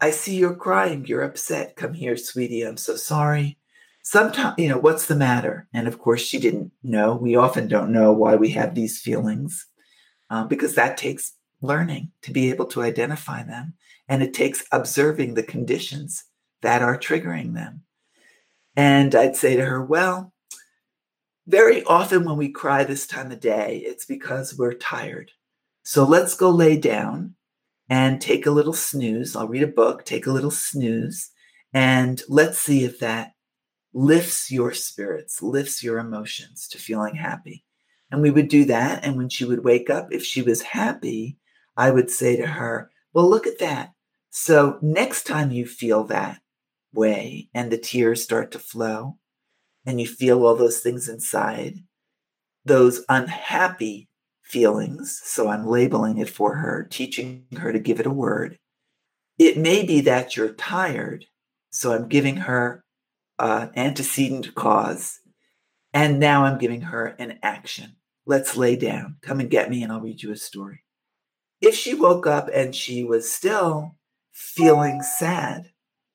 I 0.00 0.10
see 0.10 0.36
you're 0.36 0.54
crying. 0.54 1.06
You're 1.06 1.22
upset. 1.22 1.76
Come 1.76 1.94
here, 1.94 2.16
sweetie. 2.16 2.62
I'm 2.62 2.76
so 2.76 2.96
sorry. 2.96 3.58
Sometimes, 4.08 4.54
you 4.56 4.68
know, 4.68 4.78
what's 4.78 5.06
the 5.06 5.16
matter? 5.16 5.66
And 5.74 5.88
of 5.88 5.98
course, 5.98 6.20
she 6.22 6.38
didn't 6.38 6.70
know. 6.84 7.16
We 7.16 7.34
often 7.34 7.66
don't 7.66 7.90
know 7.90 8.12
why 8.12 8.36
we 8.36 8.50
have 8.50 8.72
these 8.72 9.00
feelings 9.00 9.66
uh, 10.30 10.44
because 10.44 10.76
that 10.76 10.96
takes 10.96 11.32
learning 11.60 12.12
to 12.22 12.30
be 12.30 12.48
able 12.50 12.66
to 12.66 12.82
identify 12.82 13.42
them. 13.42 13.74
And 14.08 14.22
it 14.22 14.32
takes 14.32 14.62
observing 14.70 15.34
the 15.34 15.42
conditions 15.42 16.22
that 16.62 16.82
are 16.82 16.96
triggering 16.96 17.54
them. 17.54 17.82
And 18.76 19.12
I'd 19.12 19.34
say 19.34 19.56
to 19.56 19.64
her, 19.64 19.84
well, 19.84 20.32
very 21.48 21.82
often 21.82 22.24
when 22.24 22.36
we 22.36 22.50
cry 22.50 22.84
this 22.84 23.08
time 23.08 23.32
of 23.32 23.40
day, 23.40 23.82
it's 23.84 24.04
because 24.04 24.56
we're 24.56 24.74
tired. 24.74 25.32
So 25.82 26.04
let's 26.04 26.36
go 26.36 26.50
lay 26.50 26.76
down 26.76 27.34
and 27.88 28.20
take 28.20 28.46
a 28.46 28.52
little 28.52 28.72
snooze. 28.72 29.34
I'll 29.34 29.48
read 29.48 29.64
a 29.64 29.66
book, 29.66 30.04
take 30.04 30.28
a 30.28 30.32
little 30.32 30.52
snooze, 30.52 31.28
and 31.74 32.22
let's 32.28 32.60
see 32.60 32.84
if 32.84 33.00
that 33.00 33.32
lifts 33.96 34.50
your 34.50 34.74
spirits, 34.74 35.42
lifts 35.42 35.82
your 35.82 35.98
emotions 35.98 36.68
to 36.68 36.76
feeling 36.76 37.14
happy. 37.14 37.64
And 38.10 38.20
we 38.20 38.30
would 38.30 38.48
do 38.48 38.66
that. 38.66 39.02
And 39.02 39.16
when 39.16 39.30
she 39.30 39.46
would 39.46 39.64
wake 39.64 39.88
up, 39.88 40.08
if 40.12 40.22
she 40.22 40.42
was 40.42 40.60
happy, 40.60 41.38
I 41.78 41.90
would 41.90 42.10
say 42.10 42.36
to 42.36 42.46
her, 42.46 42.90
Well, 43.14 43.28
look 43.28 43.46
at 43.46 43.58
that. 43.60 43.94
So 44.28 44.78
next 44.82 45.24
time 45.24 45.50
you 45.50 45.64
feel 45.64 46.04
that 46.04 46.40
way 46.92 47.48
and 47.54 47.72
the 47.72 47.78
tears 47.78 48.22
start 48.22 48.50
to 48.52 48.58
flow 48.58 49.16
and 49.86 49.98
you 49.98 50.06
feel 50.06 50.44
all 50.44 50.54
those 50.54 50.80
things 50.80 51.08
inside, 51.08 51.78
those 52.66 53.02
unhappy 53.08 54.10
feelings. 54.42 55.22
So 55.24 55.48
I'm 55.48 55.66
labeling 55.66 56.18
it 56.18 56.28
for 56.28 56.56
her, 56.56 56.86
teaching 56.90 57.46
her 57.56 57.72
to 57.72 57.78
give 57.78 57.98
it 57.98 58.06
a 58.06 58.10
word. 58.10 58.58
It 59.38 59.56
may 59.56 59.86
be 59.86 60.02
that 60.02 60.36
you're 60.36 60.52
tired. 60.52 61.24
So 61.70 61.94
I'm 61.94 62.08
giving 62.08 62.36
her 62.36 62.84
an 63.38 63.70
antecedent 63.76 64.54
cause. 64.54 65.20
And 65.92 66.20
now 66.20 66.44
I'm 66.44 66.58
giving 66.58 66.82
her 66.82 67.06
an 67.18 67.38
action. 67.42 67.96
Let's 68.26 68.56
lay 68.56 68.76
down. 68.76 69.16
Come 69.22 69.40
and 69.40 69.50
get 69.50 69.70
me, 69.70 69.82
and 69.82 69.92
I'll 69.92 70.00
read 70.00 70.22
you 70.22 70.32
a 70.32 70.36
story. 70.36 70.84
If 71.60 71.74
she 71.74 71.94
woke 71.94 72.26
up 72.26 72.48
and 72.52 72.74
she 72.74 73.04
was 73.04 73.32
still 73.32 73.96
feeling 74.32 75.00
sad, 75.02 75.70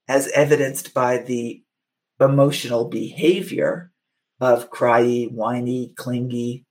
as 0.08 0.28
evidenced 0.30 0.94
by 0.94 1.18
the 1.18 1.64
emotional 2.20 2.90
behavior 2.90 3.92
of 4.42 4.70
cryy, 4.70 5.32
whiny, 5.32 5.94
clingy, 5.96 6.66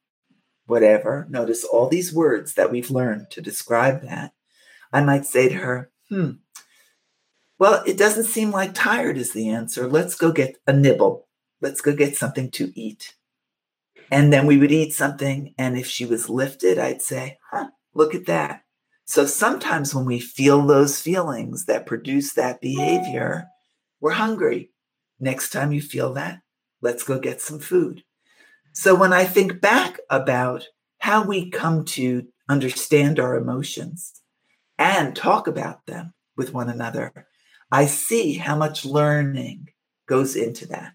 whatever. 0.67 1.27
Notice 1.31 1.65
all 1.65 1.89
these 1.89 2.13
words 2.13 2.55
that 2.55 2.71
we've 2.71 2.91
learned 2.91 3.31
to 3.31 3.41
describe 3.41 4.03
that. 4.03 4.33
I 4.93 5.03
might 5.03 5.25
say 5.25 5.49
to 5.49 5.55
her, 5.55 5.91
hmm, 6.09 6.33
well, 7.61 7.83
it 7.87 7.99
doesn't 7.99 8.25
seem 8.25 8.51
like 8.51 8.73
tired 8.73 9.19
is 9.19 9.35
the 9.35 9.51
answer. 9.51 9.87
Let's 9.87 10.15
go 10.15 10.33
get 10.33 10.57
a 10.67 10.73
nibble. 10.73 11.29
Let's 11.61 11.83
go 11.83 11.95
get 11.95 12.17
something 12.17 12.51
to 12.53 12.73
eat. 12.75 13.15
And 14.11 14.33
then 14.33 14.47
we 14.47 14.57
would 14.57 14.73
eat 14.73 14.95
something. 14.95 15.55
And 15.59 15.77
if 15.77 15.87
she 15.87 16.07
was 16.07 16.31
lifted, 16.31 16.79
I'd 16.79 17.03
say, 17.03 17.39
huh, 17.51 17.69
look 17.93 18.15
at 18.15 18.25
that. 18.25 18.63
So 19.05 19.27
sometimes 19.27 19.95
when 19.95 20.07
we 20.07 20.21
feel 20.21 20.63
those 20.67 21.03
feelings 21.03 21.67
that 21.67 21.85
produce 21.85 22.33
that 22.33 22.63
behavior, 22.63 23.47
we're 24.01 24.13
hungry. 24.13 24.71
Next 25.21 25.51
time 25.51 25.71
you 25.71 25.83
feel 25.83 26.15
that, 26.15 26.41
let's 26.81 27.03
go 27.03 27.19
get 27.19 27.43
some 27.43 27.59
food. 27.59 28.03
So 28.73 28.95
when 28.95 29.13
I 29.13 29.25
think 29.25 29.61
back 29.61 30.01
about 30.09 30.67
how 31.01 31.25
we 31.25 31.51
come 31.51 31.85
to 31.87 32.27
understand 32.49 33.21
our 33.21 33.37
emotions 33.37 34.23
and 34.79 35.15
talk 35.15 35.47
about 35.47 35.85
them 35.85 36.15
with 36.39 36.55
one 36.55 36.71
another, 36.71 37.27
I 37.71 37.87
see 37.87 38.35
how 38.35 38.57
much 38.57 38.85
learning 38.85 39.69
goes 40.07 40.37
into 40.37 40.67
that. 40.69 40.95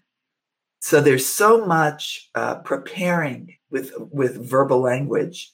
So 0.80 1.00
there's 1.00 1.26
so 1.26 1.66
much 1.66 2.30
uh, 2.34 2.56
preparing 2.56 3.56
with 3.70 3.92
with 3.98 4.48
verbal 4.48 4.80
language, 4.80 5.52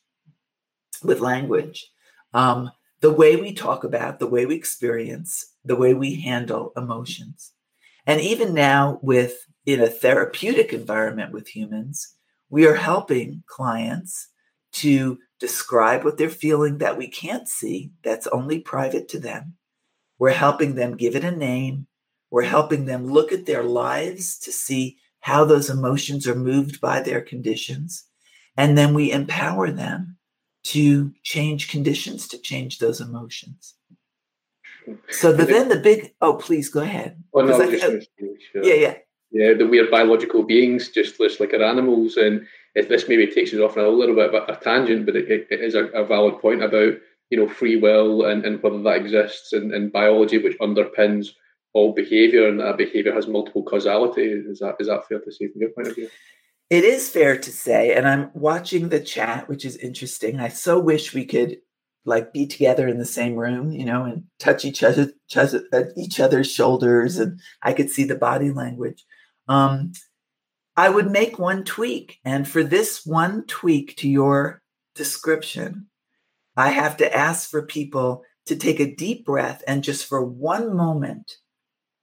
with 1.03 1.21
language, 1.21 1.91
um, 2.35 2.71
the 3.01 3.13
way 3.13 3.37
we 3.37 3.53
talk 3.53 3.85
about, 3.85 4.19
the 4.19 4.27
way 4.27 4.47
we 4.47 4.55
experience, 4.55 5.55
the 5.65 5.77
way 5.77 5.95
we 5.95 6.21
handle 6.21 6.73
emotions, 6.77 7.53
and 8.07 8.21
even 8.21 8.53
now 8.53 8.99
with 9.03 9.47
in 9.65 9.81
a 9.81 9.89
therapeutic 9.89 10.73
environment 10.73 11.33
with 11.33 11.49
humans, 11.49 12.17
we 12.51 12.67
are 12.67 12.75
helping 12.75 13.43
clients 13.47 14.29
to 14.73 15.19
describe 15.39 16.05
what 16.05 16.19
they're 16.19 16.29
feeling 16.29 16.79
that 16.79 16.99
we 16.99 17.09
can't 17.09 17.49
see, 17.49 17.93
that's 18.03 18.27
only 18.29 18.59
private 18.59 19.09
to 19.09 19.19
them. 19.19 19.55
We're 20.23 20.31
helping 20.31 20.77
them 20.77 20.97
give 20.97 21.17
it 21.17 21.25
a 21.25 21.33
name. 21.33 21.89
We're 22.31 22.43
helping 22.43 22.85
them 22.85 23.09
look 23.09 23.33
at 23.33 23.45
their 23.45 23.65
lives 23.65 24.39
to 24.45 24.53
see 24.53 24.99
how 25.19 25.45
those 25.45 25.69
emotions 25.69 26.29
are 26.29 26.37
moved 26.37 26.81
by 26.81 27.01
their 27.01 27.21
conditions. 27.21 28.05
And 28.57 28.79
then 28.79 28.95
we 28.95 29.11
empower 29.11 29.73
them 29.73 30.19
to 30.67 31.13
change 31.25 31.69
conditions, 31.69 32.29
to 32.29 32.39
change 32.39 32.79
those 32.79 33.01
emotions. 33.01 33.75
So 35.11 35.33
the, 35.33 35.45
then 35.45 35.69
the 35.69 35.81
big, 35.81 36.15
oh, 36.21 36.35
please 36.35 36.69
go 36.69 36.83
ahead. 36.83 37.21
Oh, 37.35 37.41
no, 37.41 37.61
I, 37.61 37.65
oh, 37.65 37.77
sure. 37.77 38.01
Yeah, 38.63 38.75
yeah 38.75 38.95
yeah, 39.33 39.55
the 39.55 39.67
we're 39.67 39.91
biological 39.91 40.43
beings, 40.43 40.91
just, 40.91 41.17
just 41.17 41.41
like 41.41 41.55
our 41.55 41.63
animals. 41.63 42.17
And 42.17 42.47
if 42.75 42.89
this 42.89 43.09
maybe 43.09 43.27
takes 43.27 43.53
us 43.53 43.61
off 43.61 43.77
on 43.77 43.85
a 43.85 43.89
little 43.89 44.15
bit 44.15 44.33
of 44.33 44.49
a, 44.49 44.57
tangent, 44.61 45.07
but 45.07 45.17
it, 45.17 45.47
it 45.51 45.61
is 45.61 45.75
a, 45.75 45.87
a, 45.87 46.05
valid 46.05 46.39
point 46.39 46.63
about 46.63 46.95
you 47.33 47.39
know 47.39 47.49
free 47.49 47.77
will 47.77 48.27
and, 48.27 48.45
and 48.45 48.63
whether 48.63 48.83
that 48.83 48.97
exists 48.97 49.55
in, 49.55 49.73
in 49.73 49.89
biology, 49.89 50.37
which 50.37 50.59
underpins 50.59 51.31
all 51.73 51.95
behaviour, 51.95 52.47
and 52.47 52.61
that 52.61 52.77
behaviour 52.77 53.15
has 53.15 53.27
multiple 53.27 53.63
causality. 53.63 54.27
Is 54.27 54.59
that 54.59 54.77
is 54.79 54.89
that 54.89 55.09
fair 55.09 55.19
to 55.19 55.33
say 55.33 55.49
from 55.49 55.63
your 55.63 55.71
point 55.71 55.89
of 55.89 55.95
view? 55.95 56.11
It 56.69 56.85
is 56.85 57.09
fair 57.09 57.39
to 57.39 57.51
say, 57.51 57.95
and 57.95 58.07
I'm 58.07 58.31
watching 58.35 58.91
the 58.91 59.01
chat, 59.01 59.49
which 59.49 59.65
is 59.65 59.77
interesting. 59.79 60.41
I 60.41 60.49
so 60.49 60.79
wish 60.79 61.15
we 61.15 61.25
could 61.25 61.57
like 62.05 62.35
be 62.35 62.47
together 62.47 62.87
in 62.87 62.99
the 62.99 63.07
same 63.07 63.35
room, 63.37 63.73
you 63.73 63.87
know, 63.87 64.05
and 64.05 64.25
touch 64.39 64.67
each 64.67 64.83
other, 64.83 65.13
each 65.97 66.21
other's 66.21 66.53
shoulders, 66.53 67.17
and 67.17 67.41
I 67.63 67.73
could 67.73 67.89
see 67.89 68.05
the 68.05 68.17
body 68.17 68.51
language. 68.51 69.05
Um, 69.49 69.93
I 70.77 70.91
would 70.91 71.11
make 71.11 71.39
one 71.39 71.65
tweak. 71.65 72.19
And 72.25 72.47
for 72.47 72.63
this 72.63 73.07
one 73.07 73.45
tweak 73.47 73.97
to 73.99 74.09
your 74.09 74.61
description, 74.95 75.89
I 76.57 76.71
have 76.71 76.97
to 76.99 77.17
ask 77.17 77.49
for 77.49 77.63
people 77.63 78.25
to 78.47 78.57
take 78.57 78.81
a 78.81 78.95
deep 78.95 79.25
breath 79.25 79.63
and 79.67 79.85
just 79.85 80.07
for 80.07 80.23
one 80.25 80.77
moment, 80.77 81.37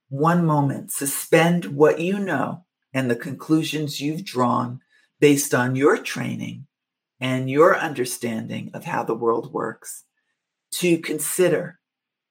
one 0.08 0.44
moment, 0.44 0.90
suspend 0.90 1.66
what 1.66 2.00
you 2.00 2.18
know 2.18 2.64
and 2.92 3.10
the 3.10 3.16
conclusions 3.16 4.00
you've 4.00 4.24
drawn 4.24 4.80
based 5.20 5.54
on 5.54 5.76
your 5.76 5.98
training 5.98 6.66
and 7.20 7.50
your 7.50 7.76
understanding 7.76 8.70
of 8.74 8.84
how 8.84 9.04
the 9.04 9.14
world 9.14 9.52
works 9.52 10.04
to 10.72 10.98
consider, 10.98 11.78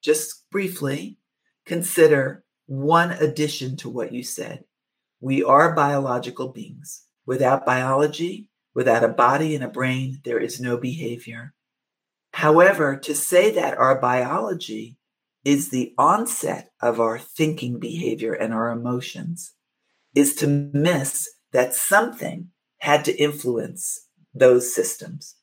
just 0.02 0.50
briefly, 0.50 1.18
consider 1.66 2.44
one 2.66 3.12
addition 3.12 3.78
to 3.78 3.90
what 3.90 4.12
you 4.12 4.24
said. 4.24 4.64
We 5.22 5.44
are 5.44 5.76
biological 5.76 6.50
beings. 6.50 7.04
Without 7.26 7.66
biology, 7.66 8.48
without 8.74 9.04
a 9.04 9.10
body 9.10 9.54
and 9.54 9.64
a 9.64 9.68
brain, 9.68 10.20
there 10.24 10.40
is 10.40 10.60
no 10.60 10.78
behavior. 10.78 11.54
However, 12.40 12.96
to 12.96 13.14
say 13.16 13.52
that 13.52 13.78
our 13.78 14.00
biology 14.00 14.96
is 15.44 15.72
the 15.72 15.94
onset 15.98 16.72
of 16.82 16.98
our 17.02 17.20
thinking 17.20 17.80
behavior 17.80 18.32
and 18.32 18.54
our 18.54 18.72
emotions 18.72 19.56
is 20.16 20.36
to 20.36 20.48
miss 20.48 21.30
that 21.52 21.74
something 21.74 22.48
had 22.78 23.04
to 23.04 23.22
influence 23.22 24.08
those 24.34 24.74
systems. 24.74 25.36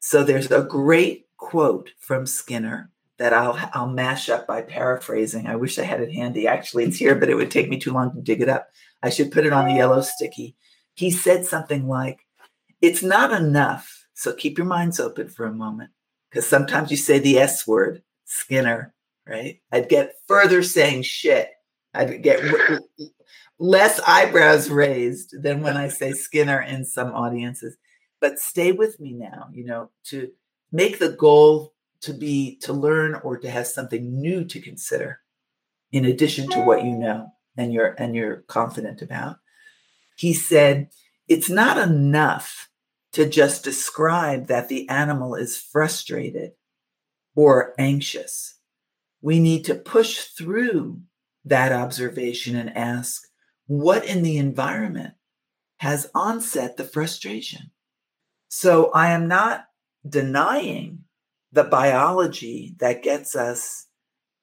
So 0.00 0.24
there's 0.24 0.50
a 0.50 0.62
great 0.62 1.26
quote 1.36 1.90
from 1.98 2.24
Skinner 2.24 2.90
that 3.18 3.34
I'll 3.34 3.58
I'll 3.74 3.90
mash 3.90 4.30
up 4.30 4.46
by 4.46 4.62
paraphrasing. 4.62 5.46
I 5.46 5.56
wish 5.56 5.78
I 5.78 5.84
had 5.84 6.00
it 6.00 6.14
handy. 6.14 6.48
Actually, 6.48 6.84
it's 6.84 6.96
here, 6.96 7.14
but 7.14 7.28
it 7.28 7.34
would 7.34 7.50
take 7.50 7.68
me 7.68 7.78
too 7.78 7.92
long 7.92 8.14
to 8.14 8.22
dig 8.22 8.40
it 8.40 8.48
up. 8.48 8.70
I 9.02 9.10
should 9.10 9.30
put 9.30 9.44
it 9.44 9.52
on 9.52 9.66
the 9.66 9.74
yellow 9.74 10.00
sticky. 10.00 10.56
He 10.94 11.10
said 11.10 11.44
something 11.44 11.86
like, 11.86 12.20
"It's 12.80 13.02
not 13.02 13.30
enough." 13.30 14.06
So 14.14 14.32
keep 14.32 14.56
your 14.56 14.66
minds 14.66 14.98
open 14.98 15.28
for 15.28 15.44
a 15.44 15.52
moment, 15.52 15.90
because 16.34 16.48
sometimes 16.48 16.90
you 16.90 16.96
say 16.96 17.20
the 17.20 17.38
S 17.38 17.64
word, 17.64 18.02
Skinner, 18.24 18.92
right? 19.24 19.60
I'd 19.70 19.88
get 19.88 20.14
further 20.26 20.64
saying 20.64 21.02
shit. 21.02 21.48
I'd 21.94 22.24
get 22.24 22.42
less 23.60 24.00
eyebrows 24.00 24.68
raised 24.68 25.40
than 25.40 25.62
when 25.62 25.76
I 25.76 25.86
say 25.86 26.10
Skinner 26.10 26.60
in 26.60 26.84
some 26.84 27.12
audiences. 27.12 27.76
But 28.20 28.40
stay 28.40 28.72
with 28.72 28.98
me 28.98 29.12
now, 29.12 29.46
you 29.52 29.64
know, 29.64 29.90
to 30.06 30.28
make 30.72 30.98
the 30.98 31.12
goal 31.12 31.72
to 32.00 32.12
be 32.12 32.56
to 32.62 32.72
learn 32.72 33.14
or 33.22 33.38
to 33.38 33.48
have 33.48 33.68
something 33.68 34.20
new 34.20 34.44
to 34.46 34.60
consider 34.60 35.20
in 35.92 36.04
addition 36.04 36.50
to 36.50 36.60
what 36.62 36.84
you 36.84 36.96
know 36.96 37.28
and 37.56 37.72
you're 37.72 37.94
and 37.96 38.16
you're 38.16 38.38
confident 38.48 39.02
about. 39.02 39.36
He 40.16 40.34
said, 40.34 40.90
it's 41.28 41.48
not 41.48 41.78
enough 41.78 42.68
to 43.14 43.28
just 43.28 43.64
describe 43.64 44.48
that 44.48 44.68
the 44.68 44.88
animal 44.88 45.34
is 45.34 45.56
frustrated 45.56 46.52
or 47.34 47.74
anxious. 47.78 48.58
We 49.22 49.40
need 49.40 49.64
to 49.66 49.74
push 49.74 50.24
through 50.24 51.00
that 51.44 51.72
observation 51.72 52.56
and 52.56 52.76
ask, 52.76 53.22
what 53.66 54.04
in 54.04 54.22
the 54.22 54.36
environment 54.36 55.14
has 55.78 56.10
onset 56.14 56.76
the 56.76 56.84
frustration? 56.84 57.70
So 58.48 58.90
I 58.92 59.10
am 59.10 59.28
not 59.28 59.64
denying 60.08 61.04
the 61.52 61.64
biology 61.64 62.74
that 62.78 63.02
gets 63.02 63.34
us 63.36 63.86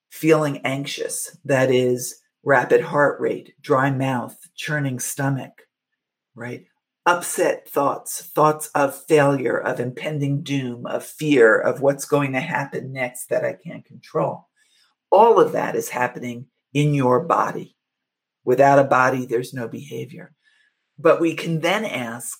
feeling 0.09 0.61
anxious, 0.63 1.38
that 1.45 1.72
is, 1.72 2.22
rapid 2.43 2.82
heart 2.82 3.19
rate, 3.19 3.53
dry 3.61 3.91
mouth, 3.91 4.38
churning 4.55 4.99
stomach, 4.99 5.51
right? 6.36 6.65
Upset 7.06 7.68
thoughts, 7.68 8.22
thoughts 8.22 8.68
of 8.76 8.95
failure, 9.06 9.58
of 9.58 9.80
impending 9.80 10.43
doom, 10.43 10.86
of 10.86 11.04
fear, 11.04 11.60
of 11.60 11.82
what's 11.82 12.06
going 12.06 12.34
to 12.34 12.39
happen 12.39 12.93
next 12.93 13.28
that 13.30 13.43
I 13.43 13.54
can't 13.54 13.84
control. 13.84 14.47
All 15.12 15.39
of 15.39 15.52
that 15.54 15.76
is 15.76 15.89
happening 15.89 16.45
in 16.74 16.93
your 16.93 17.22
body. 17.22 17.76
Without 18.43 18.80
a 18.80 18.84
body, 18.84 19.26
there's 19.26 19.54
no 19.54 19.68
behavior. 19.68 20.34
But 20.97 21.20
we 21.20 21.34
can 21.34 21.62
then 21.62 21.86
ask, 21.86 22.39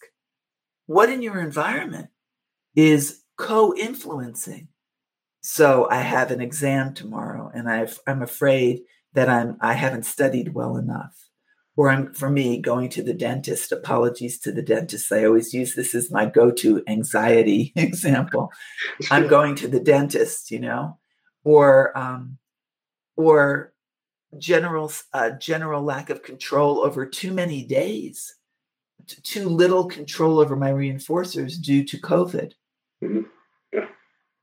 what 0.86 1.10
in 1.10 1.22
your 1.22 1.40
environment 1.40 2.10
is 2.76 3.24
co 3.38 3.76
influencing? 3.76 4.68
So 5.42 5.88
I 5.90 6.02
have 6.02 6.30
an 6.30 6.40
exam 6.40 6.94
tomorrow 6.94 7.52
and 7.54 7.68
i 7.68 7.88
am 8.06 8.22
afraid 8.22 8.82
that 9.14 9.28
I'm, 9.28 9.58
I 9.60 9.74
haven't 9.74 10.06
studied 10.06 10.54
well 10.54 10.78
enough. 10.78 11.31
Or 11.82 11.90
I'm, 11.90 12.14
for 12.14 12.30
me, 12.30 12.62
going 12.62 12.90
to 12.90 13.02
the 13.02 13.16
dentist, 13.16 13.72
apologies 13.72 14.38
to 14.42 14.52
the 14.52 14.62
dentist. 14.62 15.12
I 15.12 15.26
always 15.26 15.52
use 15.52 15.74
this 15.74 15.96
as 15.96 16.12
my 16.12 16.28
go 16.28 16.52
to 16.52 16.84
anxiety 16.86 17.74
example. 17.76 18.52
I'm 19.10 19.28
going 19.28 19.56
to 19.56 19.68
the 19.68 19.80
dentist, 19.80 20.52
you 20.52 20.60
know, 20.60 21.00
or, 21.44 21.98
um, 21.98 22.38
or 23.16 23.74
general 24.38 24.92
uh, 25.12 25.32
general 25.32 25.82
lack 25.82 26.12
of 26.12 26.22
control 26.22 26.86
over 26.86 27.04
too 27.04 27.32
many 27.32 27.66
days, 27.66 28.36
t- 29.08 29.20
too 29.24 29.50
little 29.50 29.88
control 29.88 30.40
over 30.40 30.56
my 30.56 30.70
reinforcers 30.70 31.60
due 31.60 31.84
to 31.84 31.98
COVID, 31.98 32.52
mm-hmm. 33.04 33.22
yeah. 33.74 33.88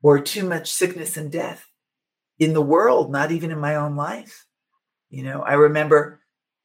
or 0.03 0.18
too 0.18 0.43
much 0.45 0.72
sickness 0.72 1.16
and 1.16 1.30
death 1.30 1.70
in 2.41 2.53
the 2.53 2.61
world, 2.74 3.12
not 3.12 3.30
even 3.30 3.53
in 3.53 3.61
my 3.61 3.76
own 3.76 3.95
life. 3.95 4.45
You 5.09 5.22
know, 5.22 5.43
I 5.43 5.53
remember 5.53 6.18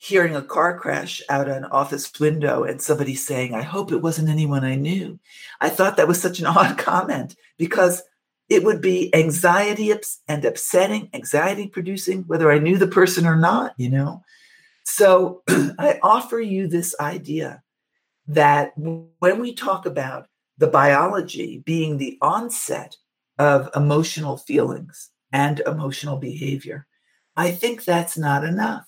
hearing 0.04 0.36
a 0.36 0.42
car 0.42 0.78
crash 0.78 1.22
out 1.30 1.48
an 1.48 1.64
office 1.64 2.12
window 2.20 2.66
and 2.66 2.82
somebody 2.82 3.16
saying, 3.16 3.54
I 3.54 3.62
hope 3.62 3.90
it 3.90 4.02
wasn't 4.02 4.28
anyone 4.28 4.66
I 4.66 4.76
knew. 4.76 5.18
I 5.62 5.70
thought 5.70 5.96
that 5.96 6.10
was 6.10 6.22
such 6.22 6.40
an 6.40 6.46
odd 6.48 6.78
comment 6.78 7.38
because 7.58 8.04
it 8.50 8.66
would 8.66 8.82
be 8.82 9.16
anxiety 9.16 9.94
and 10.28 10.44
upsetting, 10.44 11.10
anxiety 11.14 11.68
producing, 11.68 12.24
whether 12.24 12.52
I 12.52 12.60
knew 12.60 12.78
the 12.78 12.86
person 12.86 13.26
or 13.26 13.38
not, 13.38 13.76
you 13.78 13.90
know? 13.90 14.22
So 14.84 15.42
I 15.48 16.00
offer 16.04 16.38
you 16.38 16.68
this 16.68 16.94
idea 17.00 17.64
that 18.28 18.74
when 18.76 19.40
we 19.40 19.54
talk 19.54 19.86
about 19.86 20.28
the 20.58 20.68
biology 20.68 21.64
being 21.66 21.98
the 21.98 22.18
onset 22.22 22.98
of 23.40 23.70
emotional 23.74 24.36
feelings 24.36 25.12
and 25.32 25.62
emotional 25.62 26.18
behavior, 26.18 26.88
I 27.38 27.52
think 27.52 27.86
that's 27.86 28.18
not 28.18 28.44
enough. 28.44 28.86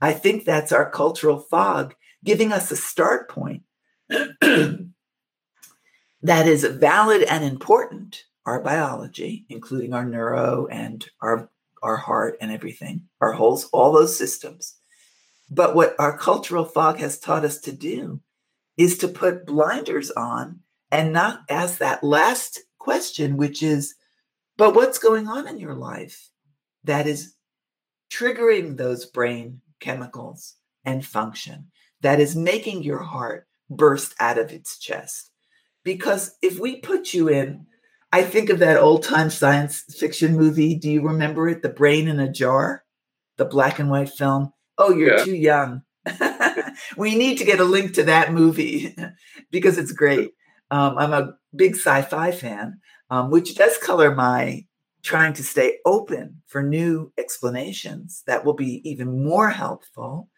I 0.00 0.12
think 0.12 0.44
that's 0.44 0.72
our 0.72 0.90
cultural 0.90 1.38
fog 1.38 1.94
giving 2.24 2.52
us 2.52 2.70
a 2.70 2.76
start 2.76 3.30
point 3.30 3.62
that 4.08 4.88
is 6.22 6.64
valid 6.64 7.22
and 7.22 7.44
important 7.44 8.24
our 8.44 8.62
biology, 8.62 9.44
including 9.48 9.92
our 9.92 10.04
neuro 10.04 10.66
and 10.66 11.06
our 11.20 11.50
our 11.82 11.96
heart 11.96 12.36
and 12.40 12.50
everything, 12.50 13.02
our 13.20 13.32
whole 13.32 13.60
all 13.72 13.92
those 13.92 14.16
systems. 14.16 14.76
But 15.50 15.74
what 15.74 15.94
our 15.98 16.16
cultural 16.16 16.64
fog 16.64 16.98
has 16.98 17.18
taught 17.18 17.44
us 17.44 17.58
to 17.60 17.72
do 17.72 18.20
is 18.76 18.98
to 18.98 19.08
put 19.08 19.46
blinders 19.46 20.10
on 20.10 20.60
and 20.90 21.12
not 21.12 21.42
ask 21.48 21.78
that 21.78 22.02
last 22.02 22.60
question, 22.78 23.36
which 23.36 23.62
is, 23.62 23.94
but 24.56 24.74
what's 24.74 24.98
going 24.98 25.28
on 25.28 25.46
in 25.46 25.58
your 25.58 25.74
life 25.74 26.30
that 26.84 27.06
is 27.06 27.34
triggering 28.10 28.76
those 28.76 29.06
brain 29.06 29.60
chemicals 29.80 30.54
and 30.84 31.04
function, 31.04 31.70
that 32.00 32.20
is 32.20 32.36
making 32.36 32.82
your 32.82 33.02
heart 33.02 33.46
burst 33.68 34.14
out 34.20 34.38
of 34.38 34.52
its 34.52 34.78
chest? 34.78 35.30
Because 35.84 36.36
if 36.42 36.58
we 36.58 36.80
put 36.80 37.14
you 37.14 37.28
in 37.28 37.66
I 38.12 38.22
think 38.22 38.50
of 38.50 38.60
that 38.60 38.78
old 38.78 39.02
time 39.02 39.30
science 39.30 39.82
fiction 39.98 40.36
movie. 40.36 40.74
Do 40.74 40.90
you 40.90 41.02
remember 41.06 41.48
it? 41.48 41.62
The 41.62 41.68
Brain 41.68 42.08
in 42.08 42.20
a 42.20 42.32
Jar, 42.32 42.84
the 43.36 43.44
black 43.44 43.78
and 43.78 43.90
white 43.90 44.08
film. 44.08 44.52
Oh, 44.78 44.90
you're 44.90 45.18
yeah. 45.18 45.24
too 45.24 45.34
young. 45.34 45.82
we 46.96 47.14
need 47.14 47.38
to 47.38 47.44
get 47.44 47.60
a 47.60 47.64
link 47.64 47.94
to 47.94 48.04
that 48.04 48.32
movie 48.32 48.96
because 49.50 49.76
it's 49.76 49.92
great. 49.92 50.30
Um, 50.70 50.96
I'm 50.98 51.12
a 51.12 51.34
big 51.54 51.74
sci 51.74 52.02
fi 52.02 52.30
fan, 52.30 52.80
um, 53.10 53.30
which 53.30 53.54
does 53.54 53.76
color 53.78 54.14
my 54.14 54.64
trying 55.06 55.32
to 55.34 55.42
stay 55.42 55.78
open 55.86 56.42
for 56.46 56.62
new 56.62 57.12
explanations 57.16 58.22
that 58.26 58.44
will 58.44 58.54
be 58.54 58.86
even 58.88 59.24
more 59.24 59.50
helpful. 59.50 60.28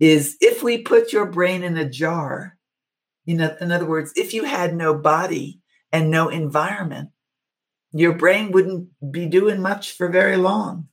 Is 0.00 0.36
if 0.40 0.62
we 0.62 0.82
put 0.82 1.12
your 1.12 1.26
brain 1.26 1.62
in 1.62 1.76
a 1.76 1.88
jar, 1.88 2.56
you 3.24 3.36
know, 3.36 3.54
in 3.60 3.70
other 3.70 3.86
words, 3.86 4.12
if 4.16 4.34
you 4.34 4.44
had 4.44 4.74
no 4.74 4.94
body, 4.94 5.60
and 5.94 6.10
no 6.10 6.28
environment, 6.28 7.10
your 7.92 8.14
brain 8.14 8.50
wouldn't 8.50 8.88
be 9.12 9.26
doing 9.26 9.62
much 9.62 9.92
for 9.92 10.08
very 10.08 10.36
long. 10.36 10.88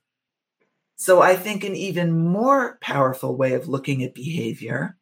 So 0.96 1.24
I 1.24 1.36
think 1.36 1.64
an 1.64 1.76
even 1.76 2.12
more 2.12 2.78
powerful 2.82 3.36
way 3.36 3.54
of 3.54 3.68
looking 3.68 4.04
at 4.04 4.14
behavior 4.14 4.96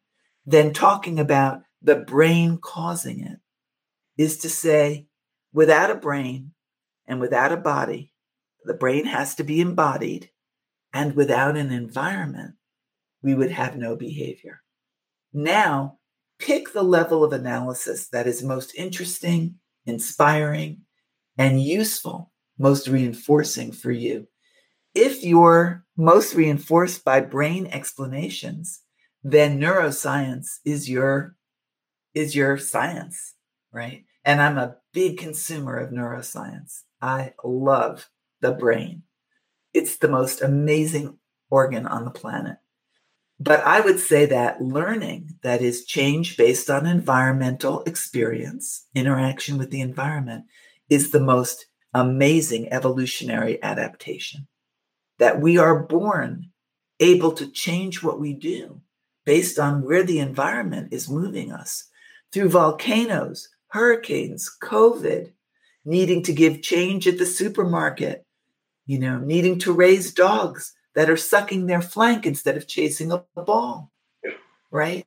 than 0.46 0.72
talking 0.72 1.20
about 1.20 1.60
the 1.82 1.96
brain 1.96 2.58
causing 2.62 3.20
it 3.20 3.40
is 4.16 4.38
to 4.38 4.48
say, 4.48 5.06
without 5.52 5.90
a 5.90 5.94
brain 5.94 6.52
and 7.10 7.20
without 7.20 7.50
a 7.50 7.56
body, 7.56 8.12
the 8.64 8.72
brain 8.72 9.04
has 9.04 9.34
to 9.34 9.42
be 9.42 9.60
embodied, 9.60 10.30
and 10.94 11.16
without 11.16 11.56
an 11.56 11.72
environment, 11.72 12.54
we 13.20 13.34
would 13.34 13.50
have 13.50 13.76
no 13.76 13.96
behavior. 13.96 14.62
Now, 15.32 15.98
pick 16.38 16.72
the 16.72 16.84
level 16.84 17.24
of 17.24 17.32
analysis 17.32 18.08
that 18.10 18.28
is 18.28 18.44
most 18.44 18.74
interesting 18.76 19.56
inspiring, 19.86 20.82
and 21.36 21.60
useful, 21.60 22.32
most 22.58 22.86
reinforcing 22.86 23.72
for 23.72 23.90
you. 23.90 24.28
If 24.94 25.24
you're 25.24 25.84
most 25.96 26.34
reinforced 26.34 27.04
by 27.04 27.20
brain 27.22 27.66
explanations, 27.66 28.82
then 29.24 29.58
neuroscience 29.58 30.58
is 30.64 30.88
your 30.88 31.34
is 32.14 32.36
your 32.36 32.56
science, 32.58 33.34
right? 33.72 34.04
And 34.24 34.40
I'm 34.40 34.58
a 34.58 34.76
big 34.92 35.18
consumer 35.18 35.76
of 35.76 35.90
neuroscience. 35.90 36.82
I 37.02 37.34
love 37.44 38.08
the 38.40 38.52
brain. 38.52 39.02
It's 39.72 39.96
the 39.98 40.08
most 40.08 40.42
amazing 40.42 41.18
organ 41.50 41.86
on 41.86 42.04
the 42.04 42.10
planet. 42.10 42.56
But 43.38 43.60
I 43.60 43.80
would 43.80 43.98
say 43.98 44.26
that 44.26 44.60
learning, 44.60 45.38
that 45.42 45.62
is 45.62 45.86
change 45.86 46.36
based 46.36 46.68
on 46.68 46.86
environmental 46.86 47.82
experience, 47.84 48.86
interaction 48.94 49.56
with 49.56 49.70
the 49.70 49.80
environment, 49.80 50.44
is 50.90 51.10
the 51.10 51.20
most 51.20 51.66
amazing 51.94 52.70
evolutionary 52.72 53.62
adaptation. 53.62 54.46
That 55.18 55.40
we 55.40 55.56
are 55.56 55.84
born 55.84 56.50
able 57.00 57.32
to 57.32 57.50
change 57.50 58.02
what 58.02 58.20
we 58.20 58.34
do 58.34 58.82
based 59.24 59.58
on 59.58 59.84
where 59.84 60.02
the 60.02 60.18
environment 60.18 60.92
is 60.92 61.08
moving 61.08 61.50
us 61.50 61.84
through 62.32 62.50
volcanoes, 62.50 63.48
hurricanes, 63.68 64.50
COVID, 64.62 65.32
needing 65.84 66.22
to 66.24 66.32
give 66.32 66.62
change 66.62 67.06
at 67.08 67.18
the 67.18 67.26
supermarket, 67.26 68.24
you 68.86 68.98
know, 68.98 69.18
needing 69.18 69.58
to 69.60 69.72
raise 69.72 70.12
dogs 70.12 70.74
that 70.94 71.08
are 71.08 71.16
sucking 71.16 71.66
their 71.66 71.82
flank 71.82 72.26
instead 72.26 72.56
of 72.56 72.66
chasing 72.66 73.12
a 73.12 73.24
ball, 73.36 73.90
right? 74.70 75.06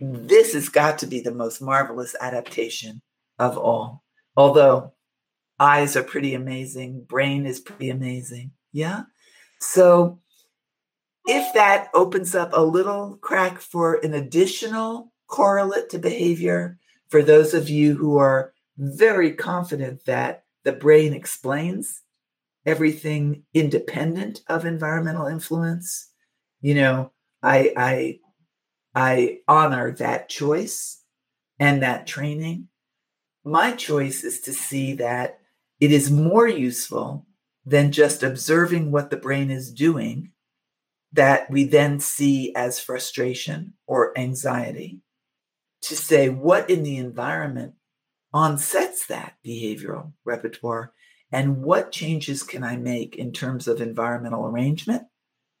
This 0.00 0.54
has 0.54 0.68
got 0.68 0.98
to 0.98 1.06
be 1.06 1.20
the 1.20 1.34
most 1.34 1.60
marvelous 1.60 2.14
adaptation 2.20 3.02
of 3.38 3.58
all. 3.58 4.04
Although 4.36 4.92
eyes 5.58 5.96
are 5.96 6.04
pretty 6.04 6.34
amazing, 6.34 7.02
brain 7.02 7.46
is 7.46 7.60
pretty 7.60 7.90
amazing. 7.90 8.52
Yeah. 8.72 9.02
So 9.60 10.20
if 11.26 11.52
that 11.54 11.88
opens 11.94 12.34
up 12.34 12.50
a 12.52 12.62
little 12.62 13.18
crack 13.20 13.60
for 13.60 13.96
an 13.96 14.14
additional 14.14 15.12
correlate 15.26 15.90
to 15.90 15.98
behavior, 15.98 16.78
for 17.08 17.22
those 17.22 17.52
of 17.52 17.68
you 17.68 17.96
who 17.96 18.16
are 18.16 18.54
very 18.78 19.32
confident 19.32 20.04
that 20.06 20.44
the 20.64 20.72
brain 20.72 21.12
explains 21.12 22.02
everything 22.64 23.42
independent 23.52 24.42
of 24.48 24.64
environmental 24.64 25.26
influence. 25.26 26.10
You 26.60 26.74
know 26.74 27.12
i 27.42 27.72
i 27.76 28.18
i 28.94 29.38
honor 29.46 29.92
that 29.92 30.28
choice 30.28 31.02
and 31.58 31.82
that 31.82 32.06
training. 32.06 32.68
My 33.44 33.72
choice 33.72 34.24
is 34.24 34.40
to 34.42 34.52
see 34.52 34.94
that 34.94 35.38
it 35.80 35.92
is 35.92 36.10
more 36.10 36.48
useful 36.48 37.26
than 37.64 37.92
just 37.92 38.22
observing 38.22 38.90
what 38.90 39.10
the 39.10 39.16
brain 39.16 39.50
is 39.50 39.72
doing 39.72 40.32
that 41.12 41.50
we 41.50 41.64
then 41.64 42.00
see 42.00 42.54
as 42.54 42.80
frustration 42.80 43.74
or 43.86 44.16
anxiety. 44.18 45.00
To 45.82 45.96
say 45.96 46.28
what 46.28 46.68
in 46.68 46.82
the 46.82 46.96
environment 46.96 47.74
onsets 48.32 49.06
that 49.06 49.34
behavioral 49.44 50.12
repertoire 50.24 50.92
and 51.32 51.62
what 51.62 51.92
changes 51.92 52.42
can 52.42 52.64
I 52.64 52.76
make 52.76 53.16
in 53.16 53.32
terms 53.32 53.68
of 53.68 53.80
environmental 53.80 54.46
arrangement 54.46 55.04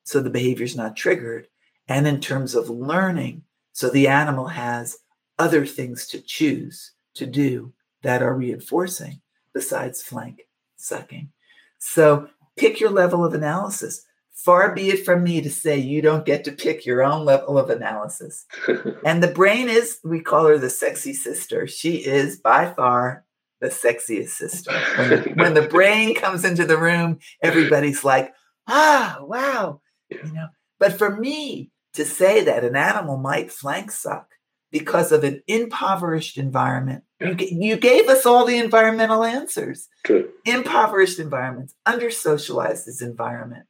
so 0.04 0.20
the 0.20 0.30
behavior 0.30 0.64
is 0.64 0.74
not 0.74 0.96
triggered, 0.96 1.48
and 1.86 2.06
in 2.06 2.20
terms 2.20 2.54
of 2.54 2.70
learning 2.70 3.42
so 3.72 3.90
the 3.90 4.08
animal 4.08 4.46
has 4.48 4.98
other 5.38 5.64
things 5.64 6.06
to 6.08 6.20
choose 6.20 6.92
to 7.14 7.26
do 7.26 7.72
that 8.02 8.22
are 8.22 8.34
reinforcing 8.34 9.20
besides 9.52 10.02
flank 10.02 10.48
sucking. 10.76 11.30
So 11.78 12.28
pick 12.56 12.80
your 12.80 12.90
level 12.90 13.24
of 13.24 13.34
analysis. 13.34 14.04
Far 14.44 14.72
be 14.72 14.90
it 14.90 15.04
from 15.04 15.24
me 15.24 15.40
to 15.40 15.50
say 15.50 15.76
you 15.76 16.00
don't 16.00 16.24
get 16.24 16.44
to 16.44 16.52
pick 16.52 16.86
your 16.86 17.02
own 17.02 17.24
level 17.24 17.58
of 17.58 17.70
analysis. 17.70 18.46
and 19.04 19.22
the 19.22 19.32
brain 19.32 19.68
is, 19.68 19.98
we 20.04 20.20
call 20.20 20.46
her 20.46 20.58
the 20.58 20.70
sexy 20.70 21.12
sister. 21.12 21.66
She 21.66 21.96
is 21.96 22.38
by 22.38 22.72
far 22.72 23.24
the 23.60 23.68
sexiest 23.68 24.30
sister. 24.30 24.72
When 24.96 25.10
the, 25.10 25.34
when 25.34 25.54
the 25.54 25.68
brain 25.68 26.14
comes 26.16 26.44
into 26.44 26.64
the 26.64 26.78
room, 26.78 27.18
everybody's 27.42 28.04
like, 28.04 28.32
ah, 28.68 29.18
wow. 29.22 29.80
You 30.08 30.32
know, 30.32 30.46
but 30.78 30.96
for 30.96 31.16
me 31.16 31.70
to 31.94 32.04
say 32.04 32.44
that 32.44 32.64
an 32.64 32.76
animal 32.76 33.16
might 33.16 33.50
flank 33.50 33.90
suck 33.90 34.28
because 34.70 35.10
of 35.10 35.24
an 35.24 35.42
impoverished 35.48 36.38
environment, 36.38 37.02
you, 37.20 37.36
you 37.38 37.76
gave 37.76 38.08
us 38.08 38.24
all 38.24 38.44
the 38.44 38.58
environmental 38.58 39.24
answers. 39.24 39.88
True. 40.04 40.30
Impoverished 40.44 41.18
environments, 41.18 41.74
under 41.84 42.10
socialized 42.10 42.88
environment, 43.02 43.66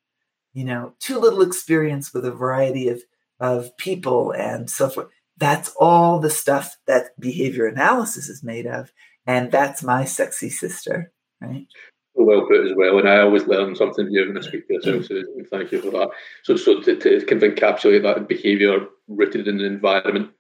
you 0.58 0.64
know, 0.64 0.92
too 0.98 1.20
little 1.20 1.42
experience 1.42 2.12
with 2.12 2.24
a 2.24 2.32
variety 2.32 2.88
of, 2.88 3.00
of 3.38 3.76
people 3.76 4.32
and 4.32 4.68
so 4.68 4.88
forth. 4.88 5.06
That's 5.36 5.72
all 5.78 6.18
the 6.18 6.30
stuff 6.30 6.76
that 6.88 7.10
behavior 7.20 7.68
analysis 7.68 8.28
is 8.28 8.42
made 8.42 8.66
of. 8.66 8.90
And 9.24 9.52
that's 9.52 9.84
my 9.84 10.04
sexy 10.04 10.50
sister, 10.50 11.12
right? 11.40 11.68
Well 12.16 12.44
put 12.48 12.66
as 12.66 12.72
well, 12.76 12.98
and 12.98 13.08
I 13.08 13.20
always 13.20 13.46
learn 13.46 13.76
something 13.76 14.08
new 14.08 14.26
when 14.26 14.36
I 14.36 14.40
speak 14.40 14.66
to 14.66 14.74
yourself. 14.74 15.04
So 15.04 15.22
thank 15.48 15.70
you 15.70 15.80
for 15.80 15.92
that. 15.92 16.08
So, 16.42 16.56
so 16.56 16.80
to, 16.80 16.96
to 16.96 17.24
kind 17.26 17.40
of 17.40 17.54
encapsulate 17.54 18.02
that 18.02 18.26
behaviour 18.26 18.78
rooted 19.06 19.46
in 19.46 19.58
the 19.58 19.64
environment, 19.64 20.32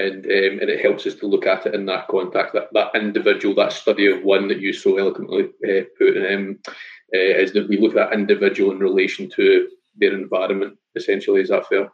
and 0.00 0.24
um, 0.24 0.60
and 0.60 0.70
it 0.70 0.80
helps 0.80 1.06
us 1.06 1.14
to 1.16 1.26
look 1.26 1.46
at 1.46 1.66
it 1.66 1.74
in 1.74 1.86
that 1.86 2.08
context. 2.08 2.54
That 2.54 2.68
that 2.72 2.94
individual, 2.94 3.54
that 3.56 3.72
study 3.72 4.06
of 4.06 4.22
one 4.22 4.48
that 4.48 4.60
you 4.60 4.72
so 4.72 4.96
eloquently 4.96 5.44
uh, 5.44 5.84
put 5.98 6.16
in, 6.16 6.34
um, 6.34 6.58
uh, 7.14 7.18
is 7.18 7.52
that 7.52 7.68
we 7.68 7.78
look 7.78 7.96
at 7.96 8.10
that 8.10 8.18
individual 8.18 8.72
in 8.72 8.78
relation 8.78 9.28
to 9.30 9.68
their 9.96 10.14
environment. 10.14 10.78
Essentially, 10.96 11.40
is 11.40 11.48
that 11.50 11.68
fair? 11.68 11.90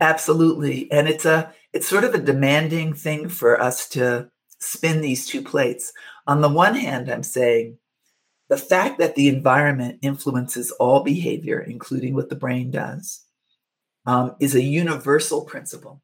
Absolutely, 0.00 0.90
and 0.92 1.08
it's 1.08 1.24
a 1.24 1.52
it's 1.72 1.88
sort 1.88 2.04
of 2.04 2.14
a 2.14 2.18
demanding 2.18 2.94
thing 2.94 3.28
for 3.28 3.60
us 3.60 3.88
to 3.90 4.30
spin 4.60 5.00
these 5.00 5.26
two 5.26 5.42
plates. 5.42 5.92
On 6.26 6.40
the 6.40 6.48
one 6.48 6.74
hand, 6.74 7.10
I'm 7.10 7.22
saying 7.22 7.78
the 8.48 8.56
fact 8.56 8.98
that 8.98 9.14
the 9.14 9.28
environment 9.28 9.98
influences 10.02 10.70
all 10.72 11.02
behavior, 11.02 11.60
including 11.60 12.14
what 12.14 12.28
the 12.28 12.36
brain 12.36 12.70
does, 12.70 13.24
um, 14.06 14.34
is 14.40 14.54
a 14.54 14.62
universal 14.62 15.44
principle. 15.44 16.02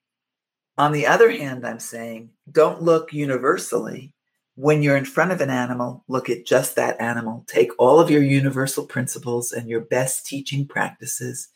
On 0.76 0.92
the 0.92 1.06
other 1.06 1.30
hand, 1.30 1.66
I'm 1.66 1.80
saying 1.80 2.30
don't 2.50 2.82
look 2.82 3.12
universally. 3.12 4.12
When 4.56 4.82
you're 4.82 4.96
in 4.96 5.04
front 5.04 5.32
of 5.32 5.40
an 5.40 5.50
animal, 5.50 6.04
look 6.06 6.30
at 6.30 6.46
just 6.46 6.76
that 6.76 7.00
animal. 7.00 7.44
Take 7.48 7.70
all 7.78 7.98
of 7.98 8.10
your 8.10 8.22
universal 8.22 8.86
principles 8.86 9.50
and 9.50 9.68
your 9.68 9.80
best 9.80 10.26
teaching 10.26 10.66
practices 10.66 11.48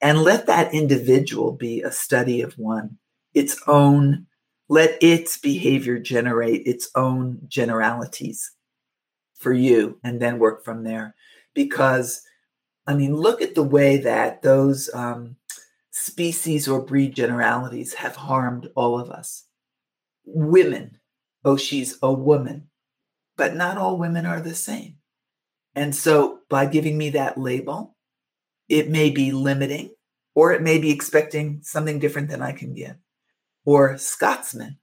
and 0.00 0.22
let 0.22 0.46
that 0.46 0.72
individual 0.72 1.52
be 1.52 1.82
a 1.82 1.92
study 1.92 2.40
of 2.40 2.54
one, 2.54 2.98
its 3.34 3.60
own 3.66 4.26
let 4.70 4.96
its 5.02 5.36
behavior 5.36 5.98
generate 5.98 6.64
its 6.64 6.90
own 6.94 7.40
generalities 7.48 8.52
for 9.34 9.52
you 9.52 9.98
and 10.04 10.20
then 10.20 10.38
work 10.38 10.64
from 10.64 10.84
there. 10.84 11.16
Because, 11.54 12.22
I 12.86 12.94
mean, 12.94 13.16
look 13.16 13.42
at 13.42 13.56
the 13.56 13.64
way 13.64 13.96
that 13.96 14.42
those 14.42 14.88
um, 14.94 15.34
species 16.00 16.66
or 16.66 16.82
breed 16.82 17.14
generalities 17.14 17.94
have 17.94 18.16
harmed 18.16 18.68
all 18.74 18.98
of 18.98 19.10
us. 19.10 19.44
Women, 20.24 20.98
oh, 21.44 21.56
she's 21.56 21.98
a 22.02 22.12
woman, 22.12 22.68
but 23.36 23.54
not 23.54 23.76
all 23.76 23.98
women 23.98 24.26
are 24.26 24.40
the 24.40 24.54
same. 24.54 24.96
And 25.74 25.94
so, 25.94 26.40
by 26.48 26.66
giving 26.66 26.98
me 26.98 27.10
that 27.10 27.38
label, 27.38 27.96
it 28.68 28.88
may 28.88 29.10
be 29.10 29.30
limiting 29.30 29.94
or 30.34 30.52
it 30.52 30.62
may 30.62 30.78
be 30.78 30.90
expecting 30.90 31.60
something 31.62 31.98
different 31.98 32.28
than 32.28 32.42
I 32.42 32.52
can 32.52 32.74
give 32.74 32.96
or 33.64 33.98
Scotsman, 33.98 34.78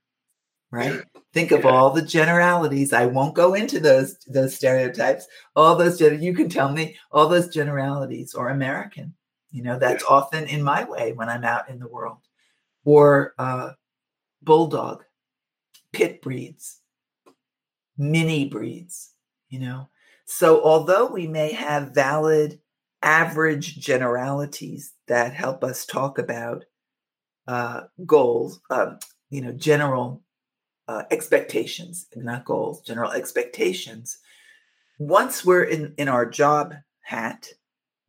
right? 0.72 1.01
Think 1.34 1.51
of 1.51 1.65
all 1.65 1.89
the 1.89 2.01
generalities. 2.01 2.93
I 2.93 3.05
won't 3.05 3.36
go 3.36 3.53
into 3.53 3.80
those 3.80 4.18
those 4.28 4.55
stereotypes. 4.55 5.28
All 5.55 5.76
those 5.76 5.99
you 5.99 6.34
can 6.34 6.49
tell 6.49 6.72
me 6.72 6.97
all 7.11 7.28
those 7.28 7.53
generalities 7.53 8.34
or 8.34 8.49
American. 8.49 9.13
You 9.52 9.64
know 9.64 9.80
that's 9.80 10.04
often 10.04 10.45
in 10.45 10.62
my 10.62 10.84
way 10.84 11.14
when 11.14 11.30
I'm 11.30 11.43
out 11.43 11.70
in 11.70 11.80
the 11.80 11.88
world, 11.88 12.20
or 12.84 13.34
uh, 13.38 13.72
bulldog, 14.41 15.04
pit 15.93 16.22
breeds, 16.22 16.82
mini 17.98 18.48
breeds. 18.48 19.14
You 19.50 19.60
know, 19.60 19.89
so 20.26 20.62
although 20.64 21.08
we 21.08 21.28
may 21.28 21.54
have 21.54 21.93
valid 21.93 22.60
average 23.02 23.80
generalities 23.80 24.93
that 25.08 25.34
help 25.34 25.64
us 25.64 25.86
talk 25.86 26.20
about 26.20 26.66
uh, 27.48 27.84
goals, 28.06 28.60
um, 28.70 29.00
you 29.30 29.41
know, 29.41 29.54
general 29.54 30.22
uh, 30.88 31.04
expectations, 31.12 32.08
not 32.16 32.45
goals, 32.45 32.82
general 32.82 33.12
expectations. 33.12 34.20
Once 35.00 35.45
we're 35.45 35.64
in, 35.64 35.93
in 35.98 36.08
our 36.08 36.26
job 36.26 36.74
hat 37.02 37.50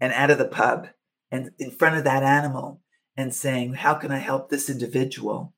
and 0.01 0.13
out 0.13 0.31
of 0.31 0.39
the 0.39 0.49
pub 0.49 0.89
and 1.31 1.51
in 1.59 1.71
front 1.71 1.97
of 1.97 2.05
that 2.05 2.23
animal 2.23 2.81
and 3.17 3.35
saying, 3.35 3.75
How 3.75 3.95
can 3.95 4.11
I 4.11 4.19
help 4.19 4.49
this 4.49 4.71
individual? 4.71 5.55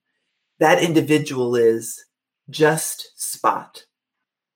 That 0.59 0.83
individual 0.83 1.57
is 1.57 2.05
just 2.49 3.13
Spot 3.17 3.85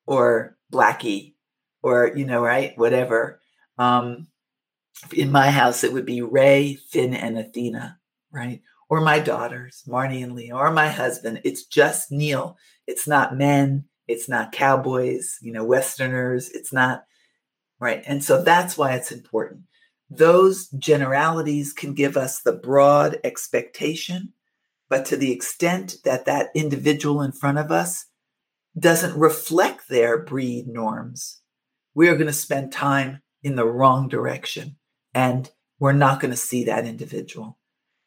or 0.07 0.57
Blackie 0.73 1.35
or, 1.83 2.12
you 2.15 2.27
know, 2.27 2.43
right, 2.43 2.77
whatever. 2.77 3.41
Um, 3.79 4.29
in 5.12 5.33
my 5.33 5.51
house, 5.51 5.85
it 5.85 5.93
would 5.93 6.07
be 6.07 6.23
Ray, 6.23 6.75
Finn, 6.75 7.15
and 7.15 7.39
Athena, 7.39 7.99
right? 8.33 8.61
or 8.89 9.01
my 9.01 9.19
daughters, 9.19 9.83
Marnie 9.89 10.23
and 10.23 10.35
Leo, 10.35 10.57
or 10.57 10.71
my 10.71 10.89
husband. 10.89 11.41
It's 11.45 11.65
just 11.65 12.12
Neil. 12.12 12.57
It's 12.87 13.09
not 13.09 13.37
men. 13.37 13.85
It's 14.07 14.29
not 14.29 14.53
cowboys, 14.53 15.39
you 15.41 15.53
know, 15.53 15.65
Westerners. 15.65 16.51
It's 16.51 16.73
not, 16.73 17.05
right? 17.81 18.03
And 18.07 18.23
so 18.23 18.43
that's 18.43 18.77
why 18.77 18.93
it's 18.93 19.11
important 19.11 19.62
those 20.17 20.69
generalities 20.69 21.73
can 21.73 21.95
give 21.95 22.17
us 22.17 22.41
the 22.41 22.53
broad 22.53 23.19
expectation, 23.25 24.33
but 24.89 25.05
to 25.07 25.17
the 25.17 25.33
extent 25.33 25.97
that 26.05 26.25
that 26.27 26.51
individual 26.55 27.23
in 27.23 27.33
front 27.33 27.59
of 27.59 27.71
us 27.71 28.07
doesn't 28.79 29.19
reflect 29.19 29.89
their 29.89 30.19
breed 30.19 30.67
norms, 30.67 31.41
we 31.95 32.09
are 32.09 32.17
going 32.17 32.27
to 32.27 32.33
spend 32.33 32.73
time 32.73 33.23
in 33.43 33.57
the 33.57 33.67
wrong 33.67 34.09
direction 34.09 34.77
and 35.15 35.51
we're 35.79 35.93
not 35.93 36.21
going 36.21 36.31
to 36.31 36.37
see 36.37 36.65
that 36.65 36.87
individual. 36.87 37.59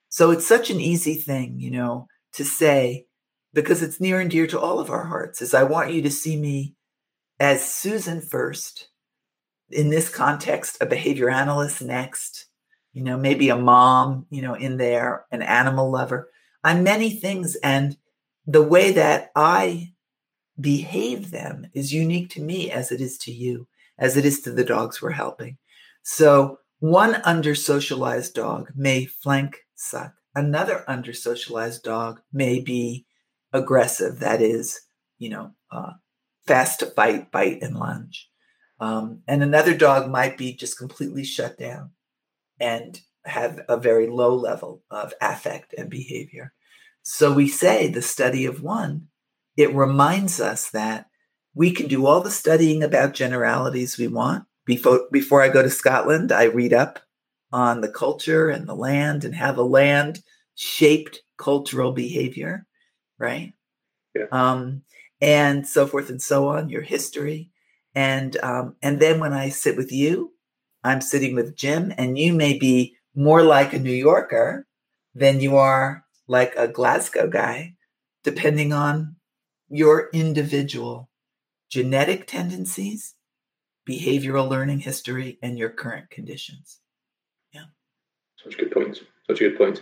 So 0.10 0.32
it's 0.32 0.48
such 0.48 0.70
an 0.70 0.80
easy 0.80 1.16
thing, 1.16 1.60
you 1.60 1.72
know, 1.72 2.08
to 2.34 2.44
say, 2.44 3.06
because 3.54 3.82
it's 3.82 4.00
near 4.00 4.20
and 4.20 4.30
dear 4.30 4.48
to 4.48 4.60
all 4.60 4.80
of 4.80 4.90
our 4.90 5.06
hearts, 5.06 5.42
is 5.42 5.54
I 5.54 5.64
want 5.64 5.94
you 5.94 6.02
to 6.02 6.12
see 6.12 6.38
me 6.38 6.76
as 7.40 7.74
Susan 7.74 8.22
first. 8.22 8.90
In 9.70 9.90
this 9.90 10.10
context, 10.10 10.78
a 10.82 10.86
behavior 10.86 11.30
analyst 11.30 11.82
next, 11.82 12.46
you 12.94 13.04
know, 13.04 13.18
maybe 13.18 13.50
a 13.50 13.58
mom, 13.58 14.26
you 14.30 14.42
know, 14.42 14.54
in 14.54 14.78
there, 14.78 15.26
an 15.32 15.42
animal 15.42 15.92
lover. 15.92 16.30
I'm 16.64 16.84
many 16.84 17.12
things. 17.12 17.56
And 17.58 17.98
the 18.46 18.64
way 18.64 18.92
that 18.92 19.32
I 19.36 19.94
behave 20.60 21.32
them 21.32 21.68
is 21.74 21.94
unique 21.94 22.30
to 22.32 22.42
me 22.42 22.72
as 22.72 22.92
it 22.92 23.02
is 23.02 23.18
to 23.20 23.32
you, 23.32 23.68
as 24.00 24.18
it 24.18 24.26
is 24.26 24.42
to 24.42 24.52
the 24.52 24.64
dogs 24.64 25.02
we're 25.02 25.12
helping. 25.12 25.58
So 26.04 26.60
one 26.80 27.16
under 27.26 27.56
socialized 27.56 28.34
dog 28.34 28.72
may 28.76 29.06
flank 29.06 29.58
suck. 29.76 30.14
Another 30.36 30.84
under 30.88 31.14
socialized 31.14 31.84
dog 31.84 32.22
may 32.32 32.60
be 32.60 33.06
aggressive, 33.54 34.20
that 34.20 34.42
is, 34.42 34.80
you 35.18 35.30
know, 35.30 35.52
uh, 35.72 35.94
fast 36.46 36.80
to 36.80 36.86
bite, 36.96 37.62
and 37.62 37.76
lunge. 37.76 38.30
Um, 38.80 39.22
and 39.28 39.42
another 39.42 39.76
dog 39.76 40.10
might 40.10 40.38
be 40.38 40.54
just 40.54 40.78
completely 40.78 41.24
shut 41.24 41.58
down 41.58 41.92
and 42.60 43.00
have 43.26 43.62
a 43.68 43.78
very 43.78 44.08
low 44.08 44.36
level 44.36 44.84
of 44.90 45.14
affect 45.22 45.74
and 45.78 45.90
behavior. 45.90 46.54
So 47.04 47.34
we 47.34 47.48
say 47.48 47.88
the 47.88 48.02
study 48.02 48.46
of 48.46 48.62
one, 48.62 49.08
it 49.56 49.74
reminds 49.74 50.40
us 50.40 50.70
that 50.72 51.08
we 51.56 51.72
can 51.72 51.88
do 51.88 52.06
all 52.06 52.22
the 52.22 52.30
studying 52.30 52.84
about 52.84 53.14
generalities 53.14 53.98
we 53.98 54.08
want. 54.08 54.46
Before, 54.66 55.08
before 55.12 55.42
I 55.42 55.50
go 55.50 55.64
to 55.64 55.70
Scotland, 55.70 56.32
I 56.32 56.44
read 56.44 56.74
up 56.74 57.00
on 57.52 57.82
the 57.82 57.90
culture 57.90 58.50
and 58.50 58.68
the 58.68 58.76
land 58.76 59.24
and 59.24 59.34
how 59.34 59.54
the 59.54 59.66
land 59.66 60.22
shaped 60.56 61.22
cultural 61.38 61.94
behavior, 61.94 62.66
right? 63.18 63.54
Yeah. 64.14 64.26
Um, 64.32 64.84
and 65.22 65.66
so 65.66 65.88
forth 65.88 66.10
and 66.10 66.22
so 66.22 66.50
on, 66.50 66.70
your 66.70 66.82
history. 66.82 67.50
And 67.98 68.38
um, 68.44 68.76
and 68.84 69.00
then 69.00 69.20
when 69.20 69.34
I 69.34 69.50
sit 69.50 69.76
with 69.76 69.92
you, 69.92 70.32
I'm 70.84 71.02
sitting 71.02 71.34
with 71.34 71.56
Jim, 71.56 71.92
and 71.98 72.16
you 72.16 72.32
may 72.32 72.56
be 72.56 72.96
more 73.16 73.42
like 73.42 73.74
a 73.74 73.80
New 73.80 73.90
Yorker 73.90 74.68
than 75.16 75.40
you 75.40 75.58
are 75.58 76.06
like 76.28 76.54
a 76.56 76.68
Glasgow 76.68 77.28
guy, 77.28 77.74
depending 78.24 78.72
on 78.72 79.16
your 79.68 80.12
individual 80.14 81.10
genetic 81.72 82.28
tendencies, 82.28 83.16
behavioral 83.90 84.48
learning 84.48 84.82
history, 84.82 85.40
and 85.42 85.58
your 85.58 85.72
current 85.72 86.12
conditions. 86.12 86.80
Yeah. 87.52 87.66
Such 88.44 88.60
good 88.60 88.70
points. 88.70 89.02
Such 89.26 89.42
a 89.42 89.50
good 89.50 89.58
point. 89.58 89.82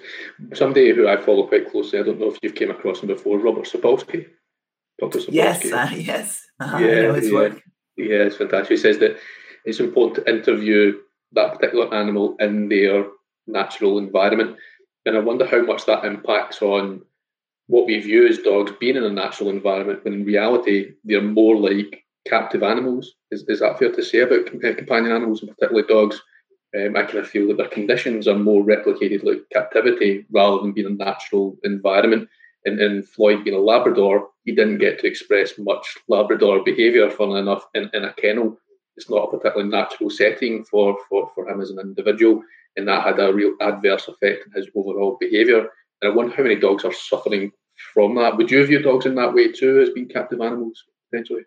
Somebody 0.54 0.96
who 0.96 1.10
I 1.10 1.18
follow 1.22 1.48
quite 1.48 1.70
closely, 1.70 2.00
I 2.00 2.04
don't 2.04 2.22
know 2.22 2.32
if 2.32 2.40
you've 2.42 2.56
came 2.56 2.72
across 2.72 3.02
him 3.02 3.08
before, 3.08 3.40
Robert 3.40 3.66
Sapolsky. 3.66 4.28
Dr. 5.02 5.20
Sapolsky. 5.20 5.34
Yes, 5.34 5.66
uh, 5.74 5.90
yes. 5.94 6.48
Uh-huh, 6.62 6.78
yeah, 6.78 7.12
yeah, 7.12 7.50
yeah, 7.98 8.24
it's 8.24 8.38
fantastic. 8.38 8.70
He 8.70 8.78
says 8.78 9.00
that 9.00 9.18
it's 9.66 9.80
important 9.80 10.26
to 10.26 10.34
interview 10.34 10.94
that 11.34 11.56
particular 11.56 11.94
animal 11.94 12.36
in 12.40 12.70
their 12.70 13.06
natural 13.48 13.98
environment. 13.98 14.58
And 15.06 15.16
I 15.16 15.20
wonder 15.20 15.46
how 15.46 15.62
much 15.62 15.86
that 15.86 16.06
impacts 16.06 16.62
on 16.62 17.02
what 17.68 17.88
we 17.88 18.00
view 18.00 18.28
as 18.28 18.40
dogs 18.40 18.72
being 18.80 18.96
in 18.96 19.04
a 19.04 19.10
natural 19.10 19.50
environment, 19.50 20.04
when 20.04 20.14
in 20.14 20.26
reality 20.26 20.94
they're 21.04 21.22
more 21.22 21.58
like 21.58 22.04
captive 22.28 22.64
animals. 22.64 23.14
Is, 23.32 23.44
is 23.48 23.60
that 23.60 23.80
fair 23.80 23.92
to 23.92 24.04
say 24.04 24.20
about 24.20 24.46
companion 24.48 25.12
animals, 25.12 25.42
and 25.42 25.50
particularly 25.52 25.88
dogs? 25.88 26.22
Um, 26.78 26.96
I 26.96 27.04
kind 27.04 27.20
of 27.20 27.30
feel 27.30 27.48
that 27.48 27.58
their 27.58 27.70
conditions 27.70 28.28
are 28.28 28.38
more 28.38 28.64
replicated 28.64 29.24
like 29.24 29.44
captivity 29.54 30.26
rather 30.32 30.62
than 30.62 30.74
being 30.74 30.88
a 30.88 30.90
natural 30.90 31.56
environment. 31.64 32.28
And, 32.66 32.80
and 32.80 33.08
Floyd 33.08 33.44
being 33.44 33.56
a 33.56 33.60
Labrador, 33.60 34.28
he 34.46 34.54
didn't 34.54 34.78
get 34.78 35.00
to 35.00 35.08
express 35.08 35.58
much 35.58 35.98
Labrador 36.08 36.64
behaviour, 36.64 37.10
funnily 37.10 37.42
enough, 37.42 37.66
in, 37.74 37.90
in 37.94 38.06
a 38.06 38.14
kennel. 38.14 38.58
It's 38.96 39.10
not 39.10 39.24
a 39.24 39.38
particularly 39.38 39.70
natural 39.70 40.10
setting 40.10 40.64
for, 40.64 40.98
for, 41.10 41.30
for 41.36 41.50
him 41.50 41.60
as 41.60 41.72
an 41.72 41.80
individual, 41.80 42.42
and 42.78 42.88
that 42.88 43.04
had 43.04 43.20
a 43.20 43.34
real 43.34 43.56
adverse 43.60 44.08
effect 44.08 44.46
on 44.46 44.54
his 44.56 44.70
overall 44.76 45.18
behaviour. 45.20 45.68
And 46.02 46.12
I 46.12 46.16
wonder 46.16 46.34
how 46.36 46.44
many 46.44 46.56
dogs 46.56 46.86
are 46.86 46.94
suffering 46.94 47.52
from 47.94 48.16
that. 48.16 48.38
Would 48.38 48.52
you 48.52 48.66
view 48.66 48.82
dogs 48.82 49.06
in 49.06 49.16
that 49.16 49.34
way 49.34 49.52
too, 49.52 49.82
as 49.82 49.90
being 49.90 50.08
captive 50.08 50.40
animals, 50.40 50.84
potentially? 51.10 51.44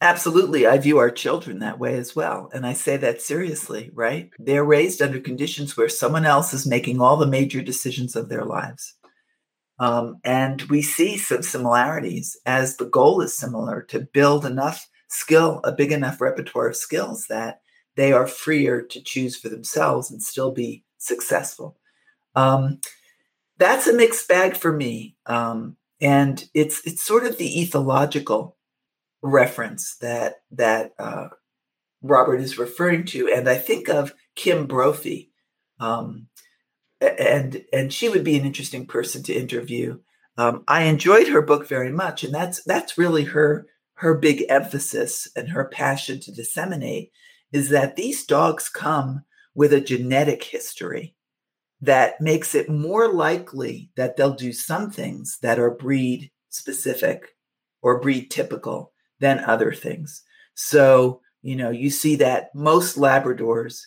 Absolutely. 0.00 0.66
I 0.66 0.76
view 0.76 0.98
our 0.98 1.10
children 1.10 1.60
that 1.60 1.78
way 1.78 1.96
as 1.96 2.14
well. 2.14 2.50
And 2.52 2.66
I 2.66 2.74
say 2.74 2.98
that 2.98 3.22
seriously, 3.22 3.90
right? 3.94 4.30
They're 4.38 4.64
raised 4.64 5.00
under 5.00 5.18
conditions 5.20 5.74
where 5.74 5.88
someone 5.88 6.26
else 6.26 6.52
is 6.52 6.66
making 6.66 7.00
all 7.00 7.16
the 7.16 7.26
major 7.26 7.62
decisions 7.62 8.14
of 8.14 8.28
their 8.28 8.44
lives. 8.44 8.94
Um, 9.78 10.16
and 10.24 10.62
we 10.62 10.82
see 10.82 11.18
some 11.18 11.42
similarities 11.42 12.36
as 12.46 12.76
the 12.76 12.86
goal 12.86 13.20
is 13.20 13.36
similar 13.36 13.82
to 13.88 14.00
build 14.00 14.46
enough 14.46 14.88
skill, 15.08 15.60
a 15.64 15.72
big 15.72 15.92
enough 15.92 16.20
repertoire 16.20 16.68
of 16.68 16.76
skills 16.76 17.26
that 17.28 17.60
they 17.96 18.12
are 18.12 18.26
freer 18.26 18.82
to 18.82 19.02
choose 19.02 19.36
for 19.36 19.48
themselves 19.48 20.10
and 20.10 20.22
still 20.22 20.50
be 20.50 20.84
successful. 20.98 21.76
Um, 22.34 22.80
that's 23.58 23.86
a 23.86 23.94
mixed 23.94 24.28
bag 24.28 24.56
for 24.56 24.72
me. 24.72 25.16
Um, 25.26 25.76
and 26.00 26.44
it's 26.52 26.86
it's 26.86 27.02
sort 27.02 27.24
of 27.24 27.38
the 27.38 27.48
ethological 27.48 28.54
reference 29.22 29.96
that 29.96 30.36
that 30.50 30.92
uh, 30.98 31.28
Robert 32.02 32.40
is 32.40 32.58
referring 32.58 33.04
to, 33.06 33.32
and 33.32 33.48
I 33.48 33.56
think 33.56 33.88
of 33.88 34.14
Kim 34.34 34.66
Brophy, 34.66 35.30
um, 35.80 36.28
and 37.00 37.64
and 37.72 37.92
she 37.92 38.08
would 38.08 38.24
be 38.24 38.36
an 38.36 38.44
interesting 38.44 38.86
person 38.86 39.22
to 39.24 39.34
interview. 39.34 39.98
Um, 40.38 40.64
I 40.68 40.82
enjoyed 40.84 41.28
her 41.28 41.42
book 41.42 41.66
very 41.66 41.92
much, 41.92 42.24
and 42.24 42.34
that's 42.34 42.62
that's 42.64 42.98
really 42.98 43.24
her 43.24 43.66
her 43.94 44.14
big 44.14 44.44
emphasis 44.48 45.28
and 45.36 45.48
her 45.48 45.64
passion 45.64 46.20
to 46.20 46.32
disseminate 46.32 47.10
is 47.52 47.70
that 47.70 47.96
these 47.96 48.26
dogs 48.26 48.68
come 48.68 49.24
with 49.54 49.72
a 49.72 49.80
genetic 49.80 50.44
history 50.44 51.14
that 51.80 52.20
makes 52.20 52.54
it 52.54 52.68
more 52.68 53.12
likely 53.12 53.90
that 53.96 54.16
they'll 54.16 54.34
do 54.34 54.52
some 54.52 54.90
things 54.90 55.38
that 55.42 55.58
are 55.58 55.70
breed 55.70 56.30
specific 56.50 57.36
or 57.82 58.00
breed 58.00 58.30
typical 58.30 58.92
than 59.20 59.38
other 59.40 59.72
things. 59.72 60.22
So, 60.54 61.20
you 61.42 61.56
know, 61.56 61.70
you 61.70 61.90
see 61.90 62.16
that 62.16 62.54
most 62.54 62.98
Labradors 62.98 63.82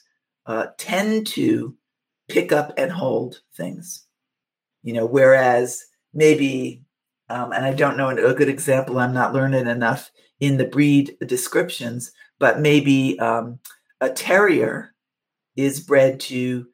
uh, 0.45 0.67
tend 0.77 1.27
to 1.27 1.75
pick 2.29 2.51
up 2.51 2.73
and 2.77 2.91
hold 2.91 3.41
things, 3.55 4.05
you 4.83 4.93
know, 4.93 5.05
whereas 5.05 5.85
maybe, 6.13 6.83
um, 7.29 7.51
and 7.51 7.65
I 7.65 7.73
don't 7.73 7.97
know 7.97 8.09
a 8.09 8.33
good 8.33 8.49
example, 8.49 8.99
I'm 8.99 9.13
not 9.13 9.33
learned 9.33 9.55
enough 9.55 10.11
in 10.39 10.57
the 10.57 10.65
breed 10.65 11.17
descriptions, 11.25 12.11
but 12.39 12.59
maybe 12.59 13.19
um, 13.19 13.59
a 13.99 14.09
terrier 14.09 14.93
is 15.55 15.79
bred 15.79 16.19
to 16.21 16.67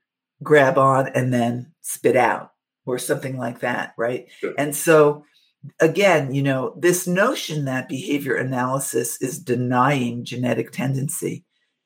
grab 0.43 0.77
on 0.77 1.07
and 1.09 1.33
then 1.33 1.71
spit 1.81 2.15
out 2.15 2.51
or 2.85 2.99
something 2.99 3.37
like 3.37 3.59
that, 3.61 3.93
right? 3.97 4.27
Sure. 4.39 4.53
And 4.57 4.75
so 4.75 5.25
again, 5.79 6.33
you 6.33 6.43
know, 6.43 6.75
this 6.77 7.07
notion 7.07 7.65
that 7.65 7.89
behavior 7.89 8.35
analysis 8.35 9.21
is 9.21 9.39
denying 9.39 10.23
genetic 10.23 10.71
tendency 10.71 11.43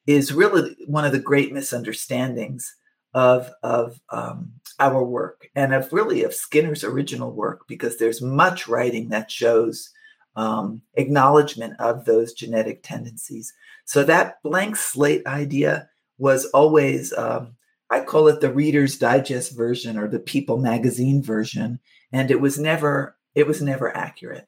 is 0.07 0.33
really 0.33 0.75
one 0.87 1.05
of 1.05 1.11
the 1.11 1.19
great 1.19 1.53
misunderstandings 1.53 2.75
of 3.13 3.49
of 3.63 3.99
um, 4.11 4.51
our 4.79 5.03
work 5.03 5.49
and 5.55 5.73
of 5.73 5.91
really 5.91 6.23
of 6.23 6.33
Skinner's 6.33 6.83
original 6.83 7.31
work 7.31 7.67
because 7.67 7.97
there's 7.97 8.21
much 8.21 8.67
writing 8.67 9.09
that 9.09 9.31
shows 9.31 9.89
um, 10.35 10.81
acknowledgement 10.93 11.79
of 11.79 12.05
those 12.05 12.33
genetic 12.33 12.83
tendencies. 12.83 13.53
So 13.85 14.03
that 14.03 14.41
blank 14.43 14.75
slate 14.75 15.25
idea 15.25 15.89
was 16.17 16.45
always 16.47 17.11
um, 17.13 17.55
I 17.89 18.01
call 18.01 18.27
it 18.27 18.39
the 18.39 18.53
Reader's 18.53 18.97
Digest 18.97 19.55
version 19.55 19.97
or 19.97 20.07
the 20.07 20.19
People 20.19 20.59
magazine 20.59 21.23
version, 21.23 21.79
and 22.11 22.29
it 22.29 22.39
was 22.39 22.59
never 22.59 23.17
it 23.35 23.47
was 23.47 23.61
never 23.61 23.95
accurate. 23.95 24.47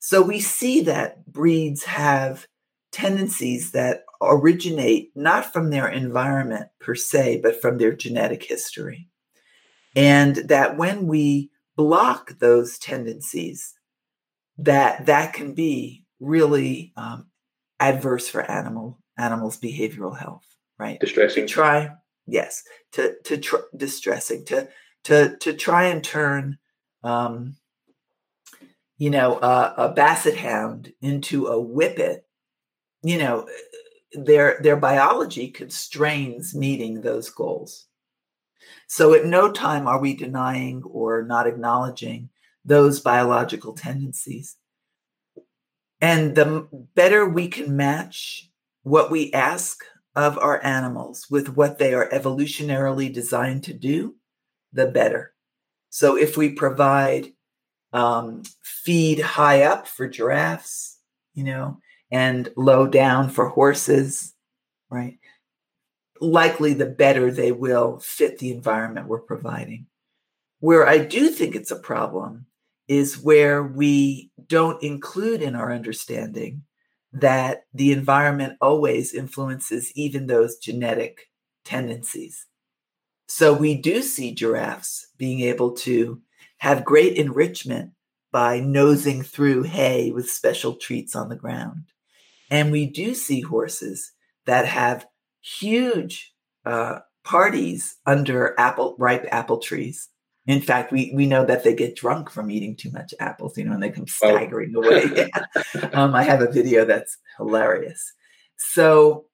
So 0.00 0.20
we 0.20 0.40
see 0.40 0.82
that 0.82 1.24
breeds 1.26 1.84
have 1.84 2.46
tendencies 2.92 3.72
that 3.72 4.04
originate 4.26 5.10
not 5.14 5.52
from 5.52 5.70
their 5.70 5.88
environment 5.88 6.68
per 6.80 6.94
se, 6.94 7.40
but 7.42 7.60
from 7.60 7.78
their 7.78 7.92
genetic 7.92 8.44
history. 8.44 9.08
And 9.96 10.36
that 10.36 10.76
when 10.76 11.06
we 11.06 11.50
block 11.76 12.38
those 12.38 12.78
tendencies, 12.78 13.74
that 14.58 15.06
that 15.06 15.32
can 15.32 15.54
be 15.54 16.04
really 16.20 16.92
um, 16.96 17.26
adverse 17.80 18.28
for 18.28 18.42
animal 18.42 18.98
animals' 19.18 19.58
behavioral 19.58 20.16
health, 20.16 20.46
right? 20.78 20.98
Distressing. 21.00 21.46
Try 21.46 21.90
yes, 22.26 22.62
to 22.92 23.14
to 23.24 23.38
tr- 23.38 23.56
distressing 23.76 24.44
to 24.46 24.68
to 25.04 25.36
to 25.38 25.52
try 25.52 25.86
and 25.86 26.02
turn, 26.02 26.58
um, 27.02 27.56
you 28.96 29.10
know, 29.10 29.38
a, 29.38 29.74
a 29.76 29.92
basset 29.92 30.36
hound 30.36 30.92
into 31.00 31.46
a 31.46 31.60
whippet. 31.62 32.20
You 33.02 33.18
know, 33.18 33.46
their 34.14 34.58
their 34.62 34.76
biology 34.76 35.48
constrains 35.48 36.54
meeting 36.54 37.00
those 37.00 37.30
goals. 37.30 37.86
So 38.86 39.14
at 39.14 39.26
no 39.26 39.52
time 39.52 39.86
are 39.86 40.00
we 40.00 40.14
denying 40.14 40.82
or 40.84 41.22
not 41.22 41.46
acknowledging 41.46 42.30
those 42.64 43.00
biological 43.00 43.74
tendencies. 43.74 44.56
And 46.00 46.34
the 46.34 46.68
better 46.94 47.26
we 47.28 47.48
can 47.48 47.76
match 47.76 48.50
what 48.82 49.10
we 49.10 49.32
ask 49.32 49.84
of 50.14 50.38
our 50.38 50.62
animals 50.64 51.26
with 51.30 51.56
what 51.56 51.78
they 51.78 51.94
are 51.94 52.08
evolutionarily 52.10 53.12
designed 53.12 53.64
to 53.64 53.74
do, 53.74 54.16
the 54.72 54.86
better. 54.86 55.32
So 55.90 56.16
if 56.16 56.36
we 56.36 56.50
provide 56.50 57.32
um, 57.92 58.42
feed 58.62 59.20
high 59.20 59.62
up 59.62 59.86
for 59.86 60.08
giraffes, 60.08 60.98
you 61.34 61.44
know, 61.44 61.78
and 62.14 62.48
low 62.56 62.86
down 62.86 63.28
for 63.28 63.48
horses, 63.48 64.34
right? 64.88 65.18
Likely 66.20 66.72
the 66.72 66.86
better 66.86 67.32
they 67.32 67.50
will 67.50 67.98
fit 67.98 68.38
the 68.38 68.52
environment 68.52 69.08
we're 69.08 69.18
providing. 69.18 69.86
Where 70.60 70.86
I 70.86 70.98
do 70.98 71.28
think 71.28 71.56
it's 71.56 71.72
a 71.72 71.76
problem 71.76 72.46
is 72.86 73.20
where 73.20 73.64
we 73.64 74.30
don't 74.46 74.80
include 74.80 75.42
in 75.42 75.56
our 75.56 75.72
understanding 75.72 76.62
that 77.12 77.64
the 77.74 77.90
environment 77.90 78.58
always 78.60 79.12
influences 79.12 79.90
even 79.96 80.28
those 80.28 80.56
genetic 80.58 81.28
tendencies. 81.64 82.46
So 83.26 83.52
we 83.52 83.74
do 83.74 84.02
see 84.02 84.32
giraffes 84.32 85.08
being 85.18 85.40
able 85.40 85.72
to 85.78 86.22
have 86.58 86.84
great 86.84 87.16
enrichment 87.16 87.90
by 88.30 88.60
nosing 88.60 89.22
through 89.22 89.64
hay 89.64 90.12
with 90.12 90.30
special 90.30 90.76
treats 90.76 91.16
on 91.16 91.28
the 91.28 91.36
ground. 91.36 91.86
And 92.50 92.70
we 92.70 92.86
do 92.86 93.14
see 93.14 93.40
horses 93.40 94.12
that 94.46 94.66
have 94.66 95.06
huge 95.40 96.32
uh, 96.64 97.00
parties 97.24 97.96
under 98.06 98.58
apple 98.58 98.96
ripe 98.98 99.26
apple 99.30 99.58
trees 99.58 100.08
in 100.46 100.60
fact, 100.60 100.92
we, 100.92 101.10
we 101.14 101.26
know 101.26 101.44
that 101.46 101.64
they 101.64 101.74
get 101.74 101.96
drunk 101.96 102.30
from 102.30 102.50
eating 102.50 102.76
too 102.76 102.90
much 102.90 103.14
apples, 103.18 103.56
you 103.56 103.64
know, 103.64 103.72
and 103.72 103.82
they 103.82 103.90
come 103.90 104.04
oh. 104.06 104.32
staggering 104.32 104.74
oh. 104.76 104.82
away. 104.82 105.30
um, 105.92 106.14
I 106.14 106.22
have 106.22 106.42
a 106.42 106.50
video 106.50 106.84
that's 106.84 107.16
hilarious. 107.38 108.12
So 108.56 109.26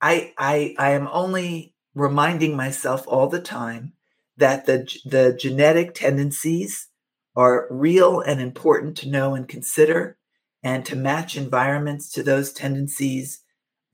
I, 0.00 0.32
I, 0.38 0.74
I 0.78 0.90
am 0.92 1.08
only 1.10 1.74
reminding 1.94 2.56
myself 2.56 3.04
all 3.08 3.28
the 3.28 3.40
time 3.40 3.94
that 4.36 4.66
the, 4.66 4.88
the 5.04 5.36
genetic 5.38 5.94
tendencies 5.94 6.88
are 7.34 7.66
real 7.70 8.20
and 8.20 8.40
important 8.40 8.96
to 8.98 9.08
know 9.08 9.34
and 9.34 9.48
consider 9.48 10.17
and 10.62 10.84
to 10.86 10.96
match 10.96 11.36
environments 11.36 12.10
to 12.12 12.22
those 12.22 12.52
tendencies 12.52 13.40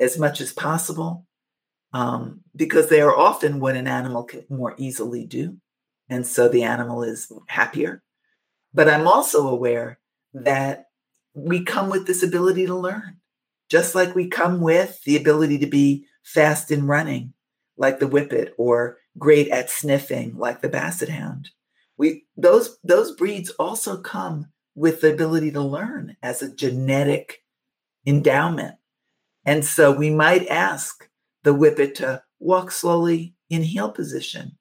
as 0.00 0.18
much 0.18 0.40
as 0.40 0.52
possible 0.52 1.26
um, 1.92 2.40
because 2.56 2.88
they 2.88 3.00
are 3.00 3.16
often 3.16 3.60
what 3.60 3.76
an 3.76 3.86
animal 3.86 4.24
can 4.24 4.44
more 4.48 4.74
easily 4.78 5.24
do 5.26 5.56
and 6.08 6.26
so 6.26 6.48
the 6.48 6.62
animal 6.62 7.02
is 7.02 7.32
happier. 7.48 8.02
But 8.72 8.88
I'm 8.88 9.06
also 9.06 9.48
aware 9.48 9.98
that 10.32 10.86
we 11.34 11.64
come 11.64 11.90
with 11.90 12.06
this 12.06 12.22
ability 12.22 12.66
to 12.66 12.74
learn, 12.74 13.18
just 13.70 13.94
like 13.94 14.14
we 14.14 14.28
come 14.28 14.60
with 14.60 15.02
the 15.04 15.16
ability 15.16 15.58
to 15.58 15.66
be 15.66 16.06
fast 16.24 16.70
in 16.70 16.86
running, 16.86 17.32
like 17.76 17.98
the 17.98 18.06
whippet, 18.06 18.54
or 18.58 18.98
great 19.18 19.48
at 19.48 19.70
sniffing, 19.70 20.36
like 20.36 20.60
the 20.60 20.68
basset 20.68 21.08
hound. 21.08 21.50
We 21.96 22.24
those 22.36 22.78
those 22.82 23.12
breeds 23.12 23.50
also 23.50 24.00
come 24.00 24.46
with 24.74 25.00
the 25.00 25.12
ability 25.12 25.50
to 25.52 25.60
learn 25.60 26.16
as 26.22 26.42
a 26.42 26.54
genetic 26.54 27.42
endowment. 28.06 28.76
And 29.44 29.64
so 29.64 29.92
we 29.92 30.10
might 30.10 30.46
ask 30.48 31.08
the 31.42 31.54
whippet 31.54 31.94
to 31.96 32.22
walk 32.40 32.70
slowly 32.70 33.34
in 33.50 33.62
heel 33.62 33.90
position 33.90 34.58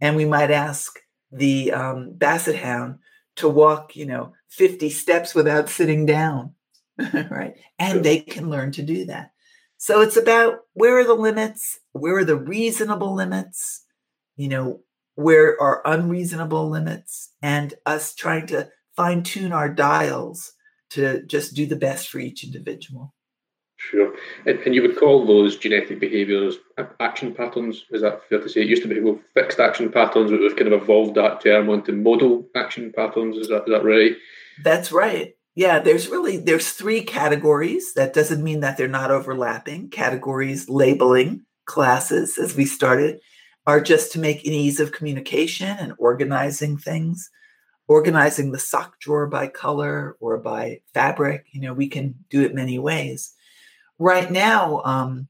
and 0.00 0.16
we 0.16 0.24
might 0.24 0.50
ask 0.50 0.98
the 1.32 1.72
um, 1.72 2.12
basset 2.14 2.56
hound 2.56 2.98
to 3.36 3.48
walk, 3.48 3.96
you 3.96 4.06
know, 4.06 4.32
50 4.48 4.90
steps 4.90 5.34
without 5.34 5.68
sitting 5.68 6.06
down, 6.06 6.54
right? 7.30 7.54
And 7.78 8.04
they 8.04 8.20
can 8.20 8.50
learn 8.50 8.72
to 8.72 8.82
do 8.82 9.04
that. 9.06 9.32
So 9.78 10.00
it's 10.00 10.16
about 10.16 10.60
where 10.72 10.98
are 10.98 11.04
the 11.04 11.14
limits? 11.14 11.78
Where 11.92 12.18
are 12.18 12.24
the 12.24 12.36
reasonable 12.36 13.14
limits? 13.14 13.84
You 14.36 14.48
know, 14.48 14.80
where 15.14 15.60
are 15.60 15.82
unreasonable 15.84 16.70
limits? 16.70 17.32
And 17.42 17.74
us 17.84 18.14
trying 18.14 18.46
to 18.48 18.68
fine 18.96 19.22
tune 19.22 19.52
our 19.52 19.68
dials 19.68 20.52
to 20.90 21.22
just 21.26 21.54
do 21.54 21.66
the 21.66 21.76
best 21.76 22.08
for 22.08 22.18
each 22.18 22.44
individual. 22.44 23.12
Sure. 23.78 24.14
And, 24.46 24.58
and 24.60 24.74
you 24.74 24.82
would 24.82 24.98
call 24.98 25.26
those 25.26 25.56
genetic 25.56 26.00
behaviours 26.00 26.56
action 26.98 27.34
patterns, 27.34 27.84
is 27.90 28.02
that 28.02 28.26
fair 28.28 28.40
to 28.40 28.48
say? 28.48 28.62
It 28.62 28.68
used 28.68 28.82
to 28.82 28.88
be 28.88 29.00
well, 29.00 29.20
fixed 29.34 29.60
action 29.60 29.92
patterns, 29.92 30.30
but 30.30 30.40
we've 30.40 30.56
kind 30.56 30.72
of 30.72 30.82
evolved 30.82 31.14
that 31.16 31.42
term 31.42 31.68
onto 31.68 31.92
modal 31.92 32.48
action 32.54 32.92
patterns. 32.96 33.36
Is 33.36 33.48
that, 33.48 33.64
is 33.66 33.70
that 33.70 33.84
right? 33.84 34.16
That's 34.64 34.92
right. 34.92 35.34
Yeah, 35.54 35.78
there's 35.78 36.08
really 36.08 36.36
there's 36.36 36.72
three 36.72 37.02
categories. 37.02 37.94
That 37.94 38.12
doesn't 38.12 38.42
mean 38.44 38.60
that 38.60 38.76
they're 38.76 38.88
not 38.88 39.10
overlapping. 39.10 39.90
Categories, 39.90 40.68
labeling, 40.68 41.44
classes, 41.66 42.38
as 42.38 42.56
we 42.56 42.66
started, 42.66 43.20
are 43.66 43.80
just 43.80 44.12
to 44.12 44.18
make 44.18 44.46
an 44.46 44.52
ease 44.52 44.80
of 44.80 44.92
communication 44.92 45.76
and 45.78 45.94
organizing 45.98 46.76
things 46.76 47.30
organizing 47.88 48.52
the 48.52 48.58
sock 48.58 48.98
drawer 49.00 49.26
by 49.26 49.46
color 49.46 50.16
or 50.20 50.38
by 50.38 50.80
fabric. 50.92 51.46
You 51.52 51.60
know, 51.60 51.74
we 51.74 51.88
can 51.88 52.14
do 52.30 52.42
it 52.42 52.54
many 52.54 52.78
ways. 52.78 53.32
Right 53.98 54.30
now, 54.30 54.82
um, 54.84 55.28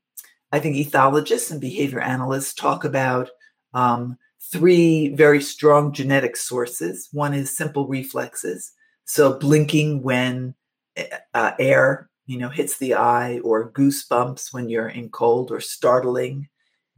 I 0.53 0.59
think 0.59 0.77
ethologists 0.77 1.51
and 1.51 1.61
behavior 1.61 2.01
analysts 2.01 2.55
talk 2.55 2.85
about 2.85 3.31
um, 3.75 4.17
three 4.41 5.09
very 5.09 5.43
strong 5.43 5.93
genetic 5.93 6.37
sources. 6.37 7.09
One 7.13 7.35
is 7.35 7.57
simple 7.57 7.87
reflexes, 7.87 8.73
so 9.05 9.39
blinking 9.39 10.03
when 10.03 10.55
eh, 10.97 11.09
uh, 11.35 11.53
air 11.59 12.09
you 12.27 12.39
know 12.39 12.49
hits 12.49 12.79
the 12.79 12.95
eye, 12.95 13.39
or 13.41 13.71
goosebumps 13.71 14.53
when 14.53 14.69
you're 14.69 14.89
in 14.89 15.11
cold, 15.11 15.51
or 15.53 15.61
startling 15.61 16.49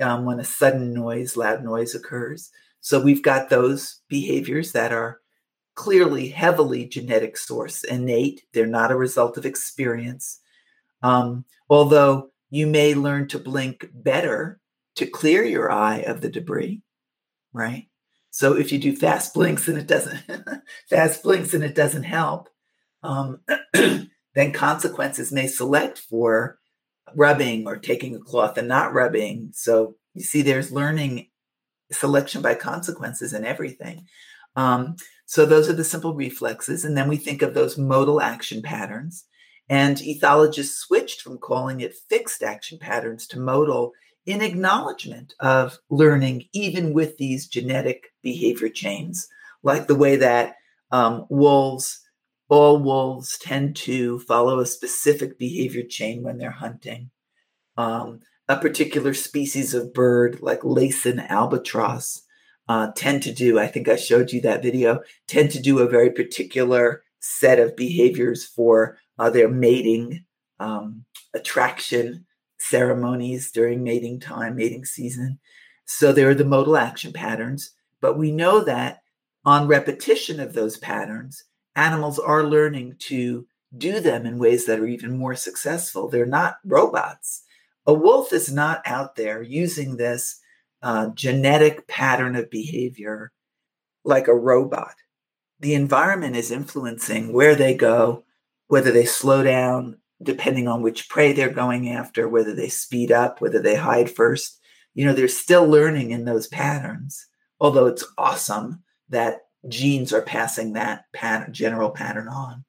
um, 0.01 0.25
when 0.25 0.41
a 0.41 0.45
sudden 0.45 0.95
noise, 0.95 1.37
loud 1.37 1.65
noise 1.65 1.95
occurs. 1.95 2.51
So 2.81 3.03
we've 3.03 3.23
got 3.23 3.51
those 3.51 4.01
behaviors 4.09 4.73
that 4.73 4.93
are 4.93 5.21
clearly 5.79 6.29
heavily 6.29 6.85
genetic 6.85 7.37
source, 7.37 7.85
innate. 7.85 8.43
They're 8.53 8.67
not 8.67 8.91
a 8.91 8.97
result 8.97 9.39
of 9.39 9.47
experience. 9.47 10.41
Um, 11.05 11.45
although 11.71 12.31
you 12.51 12.67
may 12.67 12.97
learn 12.97 13.29
to 13.29 13.39
blink 13.39 13.89
better 13.95 14.59
to 14.97 15.07
clear 15.07 15.45
your 15.45 15.71
eye 15.71 15.99
of 15.99 16.21
the 16.21 16.31
debris, 16.31 16.83
right? 17.53 17.87
So 18.31 18.57
if 18.57 18.73
you 18.73 18.81
do 18.81 18.97
fast 18.97 19.33
blinks 19.35 19.69
and 19.69 19.79
it 19.79 19.87
doesn't 19.87 20.21
fast 20.91 21.23
blinks 21.23 21.55
and 21.55 21.63
it 21.63 21.77
doesn't 21.77 22.03
help, 22.03 22.49
um, 23.05 23.39
then 23.73 24.53
consequences 24.53 25.31
may 25.31 25.47
select 25.47 25.99
for 25.99 26.59
rubbing 27.15 27.69
or 27.69 27.77
taking 27.77 28.17
a 28.17 28.19
cloth 28.19 28.59
and 28.59 28.67
not 28.67 28.93
rubbing. 28.93 29.51
So 29.53 29.95
you 30.15 30.25
see, 30.25 30.43
there's 30.43 30.73
learning 30.73 31.29
selection 31.93 32.43
by 32.43 32.57
consequences 32.57 33.33
and 33.33 33.47
everything. 33.47 34.09
Um, 34.57 34.97
so 35.29 35.45
those 35.45 35.69
are 35.69 35.75
the 35.75 35.85
simple 35.85 36.15
reflexes, 36.15 36.87
and 36.87 36.97
then 36.97 37.07
we 37.07 37.19
think 37.19 37.43
of 37.43 37.53
those 37.53 37.77
modal 37.77 38.19
action 38.19 38.63
patterns. 38.63 39.27
And 39.69 39.99
ethologists 39.99 40.79
switched 40.79 41.21
from 41.21 41.37
calling 41.37 41.83
it 41.83 41.95
fixed 42.09 42.43
action 42.43 42.79
patterns 42.79 43.27
to 43.29 43.39
modal 43.39 43.93
in 44.25 44.41
acknowledgement 44.41 45.35
of 45.39 45.77
learning, 45.91 46.47
even 46.55 46.95
with 46.95 47.19
these 47.19 47.47
genetic 47.47 48.07
behavior 48.23 48.71
chains, 48.71 49.29
like 49.63 49.87
the 49.87 49.95
way 49.95 50.17
that 50.17 50.55
um, 50.93 51.27
wolves, 51.29 52.01
all 52.49 52.79
wolves 52.79 53.37
tend 53.37 53.77
to 53.77 54.21
follow 54.21 54.61
a 54.61 54.67
specific 54.67 55.39
behavior 55.39 55.83
chain 55.83 56.23
when 56.23 56.39
they're 56.39 56.51
hunting. 56.51 57.11
Um, 57.77 58.21
a 58.49 58.57
particular 58.57 59.13
species 59.13 59.75
of 59.75 59.93
bird, 59.93 60.41
like 60.41 60.61
Laysan 60.61 61.29
albatross, 61.29 62.23
uh, 62.69 62.91
tend 62.95 63.23
to 63.23 63.33
do, 63.33 63.59
I 63.59 63.67
think 63.67 63.89
I 63.89 63.97
showed 63.97 64.33
you 64.33 64.41
that 64.43 64.63
video, 64.63 65.01
tend 65.27 65.51
to 65.53 65.61
do 65.61 65.79
a 65.79 65.89
very 65.89 66.11
particular 66.11 67.03
set 67.21 67.59
of 67.59 67.77
behaviors 67.77 68.45
for 68.45 68.99
uh, 69.19 69.31
their 69.31 69.49
mating 69.49 70.25
um, 70.61 71.05
attraction 71.35 72.27
ceremonies 72.59 73.51
during 73.51 73.83
mating 73.83 74.21
time, 74.21 74.57
mating 74.57 74.85
season. 74.85 75.39
So 75.87 76.13
there 76.13 76.29
are 76.29 76.35
the 76.35 76.45
modal 76.45 76.77
action 76.77 77.13
patterns, 77.13 77.73
but 78.01 78.19
we 78.19 78.31
know 78.31 78.63
that 78.65 79.01
on 79.45 79.67
repetition 79.67 80.39
of 80.41 80.53
those 80.53 80.77
patterns, 80.77 81.45
animals 81.75 82.19
are 82.19 82.45
learning 82.45 82.97
to 82.99 83.47
do 83.77 84.01
them 84.01 84.27
in 84.27 84.39
ways 84.39 84.67
that 84.67 84.81
are 84.81 84.87
even 84.87 85.17
more 85.17 85.35
successful. 85.35 86.09
They're 86.09 86.27
not 86.27 86.59
robots. 86.65 87.45
A 87.87 87.95
wolf 87.95 88.33
is 88.33 88.53
not 88.53 88.83
out 88.85 89.17
there 89.17 89.43
using 89.43 89.97
this 89.97 90.41
uh, 90.83 91.09
genetic 91.09 91.87
pattern 91.89 92.37
of 92.37 92.51
behavior 92.51 93.33
like 94.05 94.29
a 94.29 94.35
robot. 94.35 94.95
The 95.61 95.75
environment 95.75 96.37
is 96.37 96.51
influencing 96.51 97.33
where 97.33 97.55
they 97.55 97.75
go, 97.75 98.25
whether 98.69 98.93
they 98.93 99.05
slow 99.05 99.43
down, 99.43 99.99
depending 100.23 100.69
on 100.69 100.83
which 100.83 101.09
prey 101.09 101.33
they're 101.33 101.51
going 101.51 101.91
after, 101.91 102.29
whether 102.29 102.55
they 102.55 102.69
speed 102.69 103.11
up, 103.11 103.41
whether 103.41 103.61
they 103.61 103.75
hide 103.75 104.11
first. 104.11 104.59
You 104.95 105.05
know, 105.05 105.13
they're 105.13 105.29
still 105.29 105.67
learning 105.67 106.11
in 106.11 106.25
those 106.25 106.49
patterns, 106.49 107.27
although 107.61 107.87
it's 107.87 108.05
awesome 108.17 108.83
that 109.09 109.41
genes 109.69 110.13
are 110.13 110.23
passing 110.23 110.73
that 110.73 111.05
pattern, 111.13 111.53
general 111.53 111.91
pattern 111.91 112.29
on. 112.29 112.65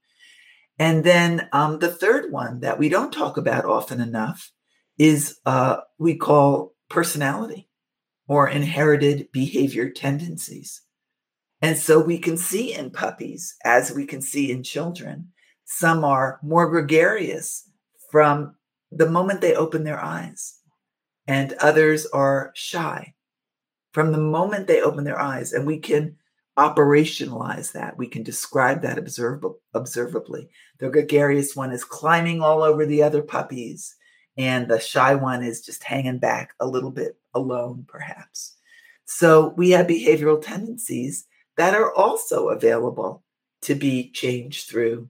And 0.77 1.03
then 1.03 1.47
um, 1.51 1.79
the 1.79 1.91
third 1.91 2.31
one 2.31 2.61
that 2.61 2.79
we 2.79 2.89
don't 2.89 3.11
talk 3.11 3.37
about 3.37 3.65
often 3.65 3.99
enough 3.99 4.51
is 4.97 5.39
uh, 5.45 5.77
we 5.97 6.15
call 6.15 6.73
personality 6.89 7.68
or 8.29 8.47
inherited 8.47 9.27
behavior 9.33 9.89
tendencies. 9.89 10.83
And 11.61 11.77
so 11.77 11.99
we 11.99 12.17
can 12.17 12.37
see 12.37 12.73
in 12.73 12.91
puppies, 12.91 13.55
as 13.65 13.91
we 13.91 14.05
can 14.05 14.21
see 14.21 14.51
in 14.51 14.63
children, 14.63 15.33
some 15.65 16.05
are 16.05 16.39
more 16.41 16.69
gregarious 16.69 17.69
from 18.09 18.55
the 18.91 19.09
moment 19.09 19.41
they 19.41 19.55
open 19.55 19.83
their 19.83 19.99
eyes, 19.99 20.59
and 21.27 21.53
others 21.53 22.05
are 22.07 22.51
shy 22.55 23.13
from 23.91 24.11
the 24.11 24.19
moment 24.19 24.67
they 24.67 24.81
open 24.81 25.03
their 25.03 25.19
eyes. 25.19 25.51
And 25.51 25.65
we 25.67 25.79
can 25.79 26.15
operationalize 26.57 27.71
that. 27.73 27.97
We 27.97 28.07
can 28.07 28.23
describe 28.23 28.81
that 28.83 28.97
observably. 28.97 30.49
The 30.79 30.89
gregarious 30.89 31.55
one 31.55 31.71
is 31.71 31.83
climbing 31.83 32.41
all 32.41 32.61
over 32.63 32.85
the 32.85 33.03
other 33.03 33.21
puppies, 33.21 33.95
and 34.37 34.67
the 34.67 34.79
shy 34.79 35.15
one 35.15 35.43
is 35.43 35.61
just 35.61 35.83
hanging 35.83 36.19
back 36.19 36.53
a 36.59 36.67
little 36.67 36.91
bit 36.91 37.17
alone, 37.33 37.85
perhaps. 37.87 38.55
So 39.05 39.53
we 39.57 39.71
have 39.71 39.87
behavioral 39.87 40.41
tendencies 40.41 41.25
that 41.57 41.73
are 41.73 41.93
also 41.93 42.49
available 42.49 43.23
to 43.63 43.75
be 43.75 44.11
changed 44.11 44.69
through 44.69 45.09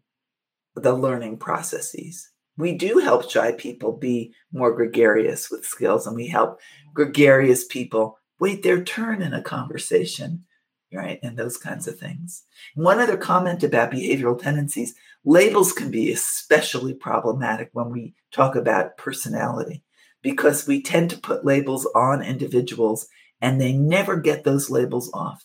the 0.75 0.93
learning 0.93 1.37
processes. 1.37 2.31
We 2.57 2.73
do 2.73 2.97
help 2.99 3.29
shy 3.29 3.51
people 3.53 3.91
be 3.91 4.33
more 4.51 4.73
gregarious 4.73 5.49
with 5.51 5.65
skills, 5.65 6.07
and 6.07 6.15
we 6.15 6.27
help 6.27 6.59
gregarious 6.93 7.65
people 7.65 8.17
wait 8.39 8.63
their 8.63 8.83
turn 8.83 9.21
in 9.21 9.33
a 9.33 9.41
conversation, 9.41 10.45
right? 10.93 11.19
And 11.23 11.37
those 11.37 11.57
kinds 11.57 11.87
of 11.87 11.99
things. 11.99 12.43
One 12.75 12.99
other 12.99 13.17
comment 13.17 13.63
about 13.63 13.91
behavioral 13.91 14.41
tendencies 14.41 14.95
labels 15.25 15.73
can 15.73 15.91
be 15.91 16.11
especially 16.11 16.93
problematic 16.93 17.69
when 17.73 17.89
we 17.89 18.13
talk 18.31 18.55
about 18.55 18.97
personality 18.97 19.83
because 20.21 20.67
we 20.67 20.81
tend 20.81 21.09
to 21.09 21.19
put 21.19 21.45
labels 21.45 21.85
on 21.95 22.21
individuals 22.21 23.07
and 23.41 23.59
they 23.59 23.73
never 23.73 24.17
get 24.17 24.43
those 24.43 24.69
labels 24.69 25.11
off. 25.13 25.43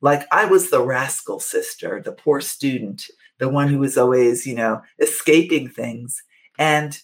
Like 0.00 0.26
I 0.30 0.44
was 0.44 0.70
the 0.70 0.82
rascal 0.82 1.40
sister, 1.40 2.00
the 2.04 2.12
poor 2.12 2.40
student, 2.40 3.06
the 3.38 3.48
one 3.48 3.68
who 3.68 3.78
was 3.78 3.96
always, 3.96 4.46
you 4.46 4.54
know, 4.54 4.82
escaping 4.98 5.68
things. 5.68 6.22
And 6.58 6.98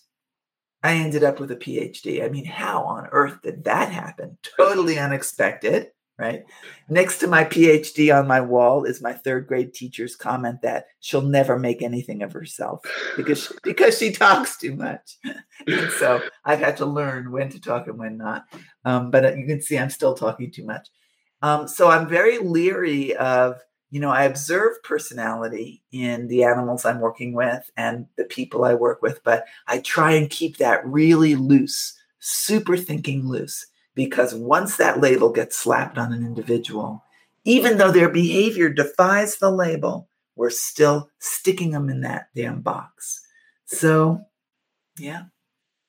I 0.83 0.95
ended 0.95 1.25
up 1.25 1.41
with 1.41 1.51
a 1.51 1.57
PhD. 1.57 2.25
I 2.25 2.29
mean, 2.29 2.45
how 2.45 2.83
on 2.83 3.09
earth 3.13 3.41
did 3.43 3.65
that 3.65 3.91
happen? 3.91 4.39
Totally 4.57 4.99
unexpected 4.99 5.91
right? 6.23 6.45
Next 6.89 7.19
to 7.19 7.27
my 7.27 7.43
PhD 7.43 8.17
on 8.17 8.29
my 8.29 8.41
wall 8.41 8.85
is 8.85 9.03
my 9.03 9.13
third 9.13 9.49
grade 9.49 9.75
teacher's 9.75 10.15
comment 10.15 10.63
that 10.63 10.87
she'll 11.01 11.23
never 11.23 11.59
make 11.59 11.83
anything 11.83 12.23
of 12.23 12.33
herself 12.33 12.81
because 13.17 13.53
because 13.65 13.99
she 13.99 14.13
talks 14.13 14.57
too 14.57 14.77
much. 14.77 15.19
so 15.99 16.23
I've 16.45 16.61
had 16.61 16.77
to 16.77 16.87
learn 16.87 17.33
when 17.33 17.49
to 17.51 17.61
talk 17.61 17.89
and 17.89 17.99
when 17.99 18.19
not. 18.19 18.45
Um, 18.85 19.11
but 19.11 19.25
uh, 19.25 19.35
you 19.35 19.47
can 19.47 19.61
see 19.61 19.77
I'm 19.77 19.91
still 19.91 20.15
talking 20.15 20.53
too 20.53 20.65
much. 20.65 20.89
Um, 21.43 21.67
so 21.67 21.91
I'm 21.91 22.09
very 22.09 22.39
leery 22.39 23.17
of 23.17 23.61
you 23.91 23.99
know 23.99 24.11
I 24.11 24.23
observe 24.23 24.81
personality 24.85 25.83
in 25.91 26.29
the 26.29 26.45
animals 26.45 26.85
I'm 26.85 27.01
working 27.01 27.35
with 27.35 27.69
and 27.77 28.07
the 28.17 28.25
people 28.25 28.65
I 28.65 28.75
work 28.75 29.03
with, 29.03 29.25
but 29.25 29.45
I 29.67 29.81
try 29.81 30.13
and 30.13 30.31
keep 30.31 30.59
that 30.59 30.87
really 30.87 31.35
loose, 31.35 31.99
super 32.21 32.77
thinking 32.77 33.27
loose 33.27 33.67
because 33.95 34.35
once 34.35 34.77
that 34.77 35.01
label 35.01 35.31
gets 35.31 35.57
slapped 35.57 35.99
on 35.99 36.13
an 36.13 36.25
individual, 36.25 37.05
even 37.45 37.79
though 37.79 37.91
their 37.91 38.09
behavior 38.09 38.69
defies 38.69 39.37
the 39.37 39.51
label, 39.51 40.09
we're 40.37 40.51
still 40.51 41.11
sticking 41.19 41.73
them 41.73 41.89
in 41.89 42.01
that 42.03 42.29
damn 42.35 42.61
box. 42.61 43.25
So, 43.67 44.23
yeah. 44.99 45.25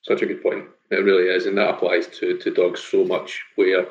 Such 0.04 0.22
a 0.22 0.26
good 0.26 0.44
point. 0.44 0.66
It 0.92 1.04
really 1.04 1.30
is. 1.30 1.46
And 1.46 1.58
that 1.58 1.70
applies 1.70 2.08
to, 2.20 2.38
to 2.38 2.54
dogs 2.54 2.82
so 2.82 3.06
much 3.06 3.42
where 3.56 3.88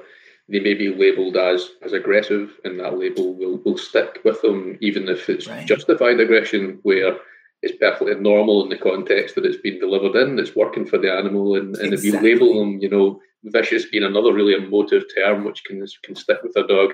they 0.48 0.60
may 0.60 0.74
be 0.74 0.94
labelled 0.94 1.36
as, 1.36 1.70
as 1.82 1.92
aggressive 1.92 2.58
and 2.64 2.78
that 2.80 2.98
label 2.98 3.34
will, 3.34 3.58
will 3.64 3.78
stick 3.78 4.20
with 4.24 4.42
them 4.42 4.76
even 4.80 5.08
if 5.08 5.28
it's 5.30 5.48
right. 5.48 5.66
justified 5.66 6.20
aggression 6.20 6.78
where 6.82 7.16
it's 7.62 7.78
perfectly 7.78 8.14
normal 8.16 8.64
in 8.64 8.68
the 8.68 8.76
context 8.76 9.36
that 9.36 9.46
it's 9.46 9.62
been 9.62 9.78
delivered 9.78 10.16
in. 10.16 10.38
It's 10.38 10.56
working 10.56 10.84
for 10.84 10.98
the 10.98 11.12
animal, 11.12 11.54
and, 11.54 11.76
and 11.76 11.92
exactly. 11.92 12.08
if 12.08 12.14
you 12.14 12.20
label 12.20 12.58
them, 12.58 12.78
you 12.80 12.90
know, 12.90 13.20
vicious 13.44 13.86
being 13.86 14.02
another 14.02 14.32
really 14.32 14.54
emotive 14.54 15.04
term 15.14 15.44
which 15.44 15.64
can 15.64 15.84
can 16.02 16.14
stick 16.16 16.38
with 16.42 16.56
a 16.56 16.66
dog, 16.66 16.92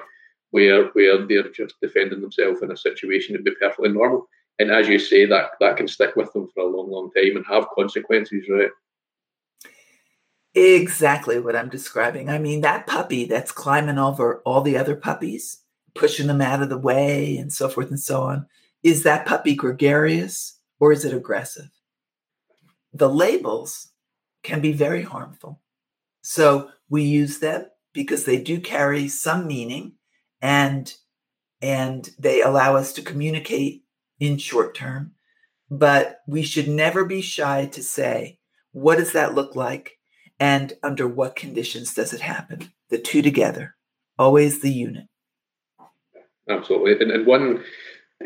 where 0.50 0.88
where 0.88 1.26
they're 1.26 1.50
just 1.50 1.80
defending 1.80 2.20
themselves 2.20 2.62
in 2.62 2.70
a 2.70 2.76
situation 2.76 3.32
that'd 3.32 3.44
be 3.44 3.54
perfectly 3.60 3.90
normal. 3.90 4.28
And 4.58 4.70
as 4.70 4.88
you 4.88 4.98
say, 4.98 5.24
that 5.24 5.52
that 5.60 5.76
can 5.78 5.88
stick 5.88 6.16
with 6.16 6.32
them 6.32 6.48
for 6.52 6.64
a 6.64 6.66
long, 6.66 6.90
long 6.90 7.10
time 7.16 7.36
and 7.36 7.46
have 7.46 7.66
consequences, 7.74 8.44
right? 8.50 8.70
Exactly 10.54 11.38
what 11.38 11.56
I'm 11.56 11.68
describing. 11.68 12.28
I 12.28 12.38
mean, 12.38 12.60
that 12.60 12.86
puppy 12.86 13.24
that's 13.24 13.52
climbing 13.52 13.98
over 13.98 14.42
all 14.44 14.60
the 14.60 14.76
other 14.76 14.96
puppies, 14.96 15.58
pushing 15.94 16.26
them 16.26 16.42
out 16.42 16.62
of 16.62 16.68
the 16.68 16.78
way, 16.78 17.36
and 17.38 17.52
so 17.52 17.68
forth 17.68 17.88
and 17.88 18.00
so 18.00 18.22
on. 18.22 18.46
Is 18.82 19.02
that 19.04 19.26
puppy 19.26 19.54
gregarious? 19.54 20.57
Or 20.80 20.92
is 20.92 21.04
it 21.04 21.14
aggressive? 21.14 21.70
The 22.92 23.08
labels 23.08 23.88
can 24.42 24.60
be 24.60 24.72
very 24.72 25.02
harmful. 25.02 25.60
So 26.22 26.70
we 26.88 27.02
use 27.02 27.38
them 27.38 27.66
because 27.92 28.24
they 28.24 28.40
do 28.40 28.60
carry 28.60 29.08
some 29.08 29.46
meaning 29.46 29.94
and 30.40 30.94
and 31.60 32.10
they 32.18 32.40
allow 32.40 32.76
us 32.76 32.92
to 32.92 33.02
communicate 33.02 33.82
in 34.20 34.38
short 34.38 34.74
term 34.74 35.12
but 35.70 36.20
we 36.26 36.42
should 36.42 36.68
never 36.68 37.04
be 37.04 37.20
shy 37.20 37.66
to 37.66 37.82
say 37.82 38.38
what 38.72 38.98
does 38.98 39.12
that 39.12 39.34
look 39.34 39.56
like 39.56 39.98
and 40.38 40.74
under 40.82 41.08
what 41.08 41.34
conditions 41.34 41.92
does 41.94 42.12
it 42.12 42.20
happen 42.20 42.72
the 42.90 42.98
two 42.98 43.22
together 43.22 43.74
always 44.18 44.60
the 44.60 44.70
unit 44.70 45.06
absolutely 46.48 46.92
and, 47.00 47.10
and 47.10 47.26
one 47.26 47.62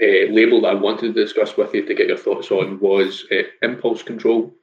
uh, 0.01 0.33
label 0.33 0.63
that 0.63 0.69
I 0.69 0.75
wanted 0.75 1.15
to 1.15 1.23
discuss 1.25 1.57
with 1.57 1.75
you 1.75 1.85
to 1.85 1.95
get 1.95 2.09
your 2.09 2.17
thoughts 2.17 2.51
on 2.51 2.81
was 2.81 3.25
uh, 3.31 3.43
impulse 3.63 4.03
control, 4.03 4.55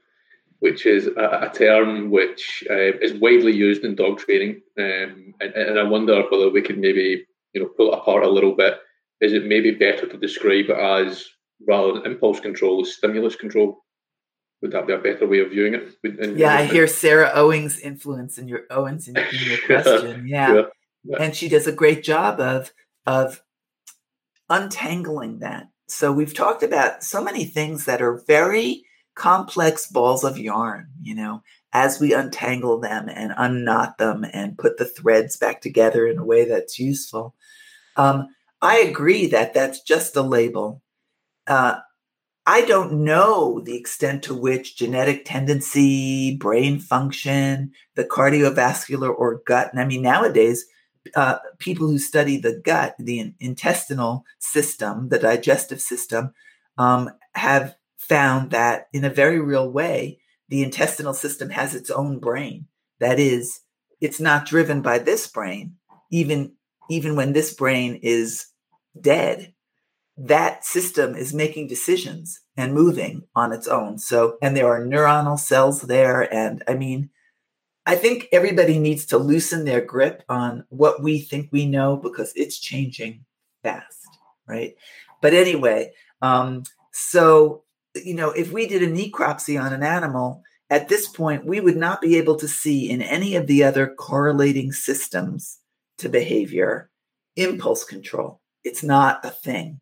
which 0.59 0.85
is 0.85 1.07
a, 1.07 1.49
a 1.49 1.51
term 1.53 2.09
which 2.09 2.63
uh, 2.69 2.97
is 2.99 3.13
widely 3.13 3.51
used 3.51 3.83
in 3.83 3.95
dog 3.95 4.17
training. 4.17 4.61
Um, 4.77 5.33
and, 5.39 5.53
and, 5.53 5.79
I 5.79 5.83
wonder 5.83 6.23
whether 6.29 6.49
we 6.49 6.61
could 6.61 6.79
maybe 6.79 7.25
you 7.53 7.61
know 7.61 7.67
pull 7.67 7.91
it 7.93 7.97
apart 7.97 8.23
a 8.23 8.29
little 8.29 8.55
bit. 8.55 8.79
Is 9.21 9.33
it 9.33 9.45
maybe 9.45 9.71
better 9.71 10.07
to 10.07 10.17
describe 10.17 10.69
it 10.69 10.77
as 10.77 11.27
rather 11.67 11.93
than 11.93 12.05
impulse 12.05 12.39
control, 12.39 12.83
stimulus 12.83 13.35
control? 13.35 13.83
Would 14.61 14.71
that 14.71 14.87
be 14.87 14.93
a 14.93 14.97
better 14.97 15.27
way 15.27 15.39
of 15.39 15.51
viewing 15.51 15.75
it? 15.75 15.95
In, 16.03 16.37
yeah, 16.37 16.55
I 16.55 16.63
hear 16.63 16.87
Sarah 16.87 17.31
Owings' 17.33 17.79
influence 17.79 18.37
in 18.37 18.47
your 18.47 18.61
Owens 18.71 19.07
in, 19.07 19.15
your 19.15 19.57
question. 19.65 20.27
yeah. 20.27 20.53
yeah. 20.53 20.61
yeah. 21.03 21.17
and 21.19 21.35
she 21.35 21.47
does 21.47 21.67
a 21.67 21.71
great 21.71 22.03
job 22.03 22.39
of 22.39 22.71
of 23.05 23.41
untangling 24.49 25.39
that. 25.39 25.69
So 25.87 26.11
we've 26.11 26.33
talked 26.33 26.63
about 26.63 27.03
so 27.03 27.23
many 27.23 27.45
things 27.45 27.85
that 27.85 28.01
are 28.01 28.23
very 28.27 28.83
complex 29.15 29.87
balls 29.87 30.23
of 30.23 30.37
yarn, 30.37 30.87
you 31.01 31.15
know, 31.15 31.41
as 31.73 31.99
we 31.99 32.13
untangle 32.13 32.79
them 32.79 33.09
and 33.09 33.33
unknot 33.37 33.97
them 33.97 34.25
and 34.33 34.57
put 34.57 34.77
the 34.77 34.85
threads 34.85 35.37
back 35.37 35.61
together 35.61 36.07
in 36.07 36.17
a 36.17 36.25
way 36.25 36.45
that's 36.45 36.79
useful. 36.79 37.35
Um, 37.95 38.27
I 38.61 38.77
agree 38.77 39.27
that 39.27 39.53
that's 39.53 39.81
just 39.81 40.15
a 40.15 40.21
label. 40.21 40.81
Uh, 41.47 41.79
I 42.45 42.61
don't 42.61 43.03
know 43.03 43.59
the 43.59 43.77
extent 43.77 44.23
to 44.23 44.33
which 44.33 44.77
genetic 44.77 45.23
tendency, 45.25 46.35
brain 46.37 46.79
function, 46.79 47.71
the 47.95 48.05
cardiovascular 48.05 49.13
or 49.15 49.41
gut, 49.45 49.69
and 49.71 49.79
I 49.79 49.85
mean, 49.85 50.01
nowadays, 50.01 50.65
uh, 51.15 51.37
people 51.57 51.87
who 51.87 51.97
study 51.97 52.37
the 52.37 52.61
gut, 52.63 52.95
the 52.99 53.33
intestinal 53.39 54.25
system, 54.39 55.09
the 55.09 55.19
digestive 55.19 55.81
system, 55.81 56.33
um, 56.77 57.09
have 57.35 57.75
found 57.97 58.51
that 58.51 58.87
in 58.93 59.03
a 59.05 59.09
very 59.09 59.39
real 59.39 59.69
way, 59.69 60.19
the 60.49 60.63
intestinal 60.63 61.13
system 61.13 61.49
has 61.49 61.75
its 61.75 61.89
own 61.89 62.19
brain. 62.19 62.67
That 62.99 63.19
is, 63.19 63.61
it's 64.01 64.19
not 64.19 64.45
driven 64.45 64.81
by 64.81 64.99
this 64.99 65.27
brain, 65.27 65.75
even 66.11 66.53
even 66.89 67.15
when 67.15 67.33
this 67.33 67.53
brain 67.53 67.99
is 68.01 68.47
dead. 68.99 69.53
That 70.17 70.65
system 70.65 71.15
is 71.15 71.33
making 71.33 71.67
decisions 71.67 72.41
and 72.57 72.73
moving 72.73 73.23
on 73.35 73.53
its 73.53 73.67
own. 73.67 73.99
So, 73.99 74.37
and 74.41 74.57
there 74.57 74.67
are 74.67 74.83
neuronal 74.83 75.39
cells 75.39 75.81
there, 75.83 76.33
and 76.33 76.63
I 76.67 76.73
mean, 76.73 77.11
I 77.89 77.95
think 77.95 78.27
everybody 78.31 78.77
needs 78.77 79.07
to 79.07 79.17
loosen 79.17 79.65
their 79.65 79.81
grip 79.81 80.21
on 80.29 80.63
what 80.69 81.01
we 81.01 81.21
think 81.21 81.49
we 81.51 81.65
know 81.65 81.97
because 81.97 82.31
it's 82.35 82.59
changing 82.59 83.25
fast, 83.63 84.07
right? 84.45 84.75
But 85.23 85.33
anyway, 85.33 85.93
um, 86.21 86.65
so 86.91 87.63
you 87.95 88.13
know, 88.13 88.29
if 88.29 88.51
we 88.51 88.67
did 88.67 88.83
a 88.83 88.87
necropsy 88.87 89.59
on 89.59 89.73
an 89.73 89.81
animal, 89.81 90.43
at 90.69 90.87
this 90.87 91.07
point, 91.07 91.47
we 91.47 91.61
would 91.61 91.77
not 91.77 91.99
be 91.99 92.15
able 92.19 92.35
to 92.35 92.47
see 92.47 92.91
in 92.91 93.01
any 93.01 93.35
of 93.35 93.47
the 93.47 93.63
other 93.63 93.87
correlating 93.87 94.71
systems 94.71 95.57
to 95.97 96.09
behavior 96.09 96.91
impulse 97.37 97.83
control. 97.83 98.39
It's 98.63 98.83
not 98.83 99.25
a 99.25 99.31
thing. 99.31 99.81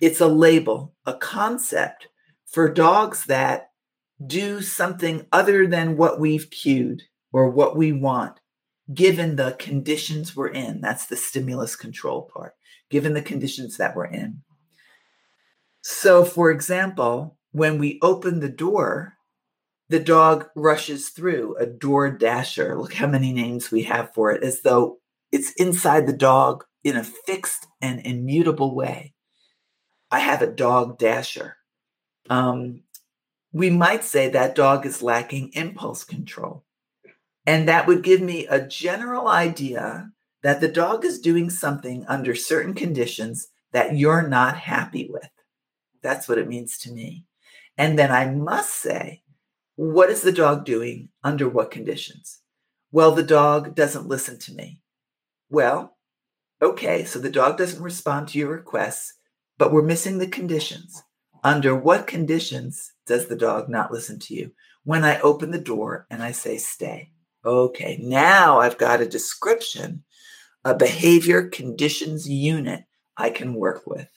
It's 0.00 0.20
a 0.20 0.26
label, 0.26 0.94
a 1.06 1.14
concept 1.14 2.08
for 2.46 2.68
dogs 2.68 3.26
that 3.26 3.70
do 4.26 4.62
something 4.62 5.26
other 5.30 5.68
than 5.68 5.96
what 5.96 6.18
we've 6.18 6.50
cued 6.50 7.04
or 7.32 7.50
what 7.50 7.76
we 7.76 7.92
want, 7.92 8.40
given 8.92 9.36
the 9.36 9.56
conditions 9.58 10.34
we're 10.34 10.48
in. 10.48 10.80
That's 10.80 11.06
the 11.06 11.16
stimulus 11.16 11.76
control 11.76 12.30
part, 12.34 12.54
given 12.90 13.14
the 13.14 13.22
conditions 13.22 13.76
that 13.76 13.94
we're 13.94 14.06
in. 14.06 14.42
So, 15.82 16.24
for 16.24 16.50
example, 16.50 17.38
when 17.52 17.78
we 17.78 17.98
open 18.02 18.40
the 18.40 18.48
door, 18.48 19.14
the 19.88 20.00
dog 20.00 20.48
rushes 20.54 21.08
through 21.08 21.56
a 21.56 21.66
door 21.66 22.10
dasher. 22.10 22.78
Look 22.78 22.94
how 22.94 23.06
many 23.06 23.32
names 23.32 23.70
we 23.70 23.82
have 23.84 24.14
for 24.14 24.30
it, 24.30 24.44
as 24.44 24.60
though 24.62 24.98
it's 25.32 25.52
inside 25.52 26.06
the 26.06 26.12
dog 26.12 26.64
in 26.84 26.96
a 26.96 27.04
fixed 27.04 27.66
and 27.80 28.00
immutable 28.06 28.74
way. 28.74 29.14
I 30.10 30.20
have 30.20 30.42
a 30.42 30.46
dog 30.46 30.98
dasher. 30.98 31.56
Um, 32.28 32.82
we 33.52 33.70
might 33.70 34.04
say 34.04 34.28
that 34.28 34.54
dog 34.54 34.86
is 34.86 35.02
lacking 35.02 35.50
impulse 35.54 36.04
control. 36.04 36.64
And 37.46 37.68
that 37.68 37.86
would 37.86 38.02
give 38.02 38.20
me 38.20 38.46
a 38.46 38.66
general 38.66 39.28
idea 39.28 40.10
that 40.42 40.60
the 40.60 40.68
dog 40.68 41.04
is 41.04 41.20
doing 41.20 41.50
something 41.50 42.04
under 42.08 42.34
certain 42.34 42.74
conditions 42.74 43.48
that 43.72 43.96
you're 43.96 44.26
not 44.26 44.56
happy 44.56 45.08
with. 45.10 45.28
That's 46.02 46.28
what 46.28 46.38
it 46.38 46.48
means 46.48 46.78
to 46.78 46.92
me. 46.92 47.26
And 47.76 47.98
then 47.98 48.10
I 48.10 48.26
must 48.30 48.74
say, 48.74 49.22
what 49.76 50.10
is 50.10 50.22
the 50.22 50.32
dog 50.32 50.64
doing 50.64 51.08
under 51.22 51.48
what 51.48 51.70
conditions? 51.70 52.40
Well, 52.92 53.12
the 53.12 53.22
dog 53.22 53.74
doesn't 53.74 54.08
listen 54.08 54.38
to 54.40 54.54
me. 54.54 54.82
Well, 55.48 55.96
okay, 56.60 57.04
so 57.04 57.18
the 57.18 57.30
dog 57.30 57.56
doesn't 57.56 57.82
respond 57.82 58.28
to 58.28 58.38
your 58.38 58.50
requests, 58.50 59.14
but 59.58 59.72
we're 59.72 59.82
missing 59.82 60.18
the 60.18 60.26
conditions. 60.26 61.02
Under 61.42 61.74
what 61.74 62.06
conditions 62.06 62.92
does 63.06 63.28
the 63.28 63.36
dog 63.36 63.68
not 63.68 63.92
listen 63.92 64.18
to 64.20 64.34
you? 64.34 64.52
When 64.84 65.04
I 65.04 65.20
open 65.20 65.50
the 65.50 65.58
door 65.58 66.06
and 66.10 66.22
I 66.22 66.32
say, 66.32 66.58
stay. 66.58 67.12
Okay, 67.44 67.98
now 68.02 68.60
I've 68.60 68.76
got 68.76 69.00
a 69.00 69.06
description, 69.06 70.04
a 70.64 70.74
behavior 70.74 71.48
conditions 71.48 72.28
unit 72.28 72.84
I 73.16 73.30
can 73.30 73.54
work 73.54 73.86
with. 73.86 74.08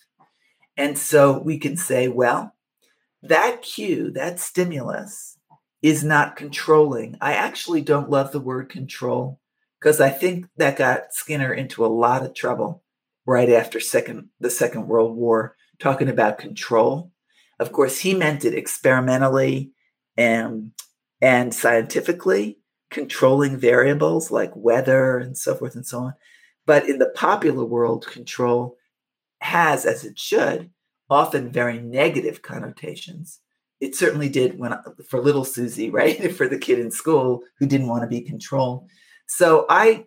And 0.76 0.98
so 0.98 1.40
we 1.40 1.58
can 1.58 1.78
say, 1.78 2.08
well, 2.08 2.54
that 3.22 3.62
cue, 3.62 4.12
that 4.12 4.40
stimulus 4.40 5.38
is 5.82 6.04
not 6.04 6.36
controlling. 6.36 7.16
I 7.22 7.34
actually 7.34 7.82
don't 7.82 8.10
love 8.10 8.32
the 8.32 8.40
word 8.40 8.70
control 8.70 9.40
because 9.80 10.02
I 10.02 10.10
think 10.10 10.48
that 10.58 10.78
got 10.78 11.14
Skinner 11.14 11.54
into 11.54 11.86
a 11.86 11.88
lot 11.88 12.26
of 12.26 12.34
trouble 12.34 12.84
right 13.26 13.50
after 13.50 13.80
second 13.80 14.30
the 14.40 14.50
Second 14.50 14.88
World 14.88 15.16
War, 15.16 15.56
talking 15.80 16.10
about 16.10 16.38
control. 16.38 17.12
Of 17.60 17.72
course, 17.72 18.00
he 18.00 18.14
meant 18.14 18.44
it 18.44 18.54
experimentally 18.54 19.72
and 20.18 20.72
and 21.22 21.54
scientifically, 21.54 22.60
controlling 22.94 23.58
variables 23.58 24.32
like 24.32 24.56
weather 24.56 25.18
and 25.18 25.38
so 25.38 25.56
forth 25.56 25.76
and 25.76 25.86
so 25.86 26.00
on. 26.00 26.14
But 26.66 26.88
in 26.88 27.00
the 27.00 27.10
popular 27.10 27.66
world, 27.66 28.08
control 28.08 28.78
has, 29.42 29.86
as 29.86 30.06
it 30.06 30.18
should, 30.18 30.70
often 31.10 31.52
very 31.52 31.80
negative 31.80 32.42
connotations. 32.42 33.40
It 33.82 33.96
certainly 33.96 34.30
did 34.30 34.58
when 34.58 34.74
for 35.10 35.20
little 35.22 35.44
Susie, 35.44 35.90
right? 36.00 36.34
for 36.34 36.48
the 36.48 36.58
kid 36.58 36.80
in 36.80 36.92
school 36.92 37.42
who 37.60 37.66
didn't 37.66 37.90
want 37.90 38.04
to 38.04 38.08
be 38.08 38.22
controlled. 38.22 38.88
So 39.28 39.66
I 39.70 40.06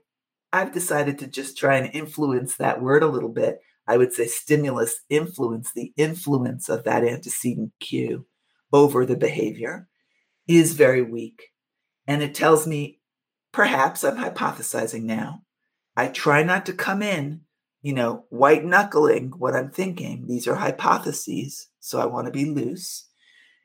I've 0.52 0.72
decided 0.72 1.18
to 1.18 1.26
just 1.26 1.58
try 1.58 1.76
and 1.76 1.94
influence 1.94 2.56
that 2.56 2.80
word 2.80 3.02
a 3.02 3.08
little 3.08 3.28
bit. 3.28 3.60
I 3.86 3.98
would 3.98 4.12
say 4.12 4.26
stimulus 4.26 5.00
influence, 5.10 5.72
the 5.72 5.92
influence 5.96 6.68
of 6.68 6.84
that 6.84 7.04
antecedent 7.04 7.72
cue 7.78 8.26
over 8.72 9.04
the 9.04 9.16
behavior 9.16 9.88
is 10.48 10.72
very 10.72 11.02
weak. 11.02 11.50
And 12.06 12.22
it 12.22 12.34
tells 12.34 12.66
me, 12.66 13.00
perhaps 13.52 14.04
I'm 14.04 14.16
hypothesizing 14.16 15.02
now. 15.02 15.42
I 15.96 16.08
try 16.08 16.42
not 16.42 16.66
to 16.66 16.72
come 16.72 17.02
in, 17.02 17.40
you 17.82 17.92
know, 17.92 18.26
white 18.28 18.64
knuckling 18.64 19.32
what 19.38 19.54
I'm 19.54 19.70
thinking. 19.70 20.26
These 20.26 20.46
are 20.46 20.56
hypotheses, 20.56 21.68
so 21.80 22.00
I 22.00 22.06
want 22.06 22.26
to 22.26 22.32
be 22.32 22.44
loose. 22.44 23.08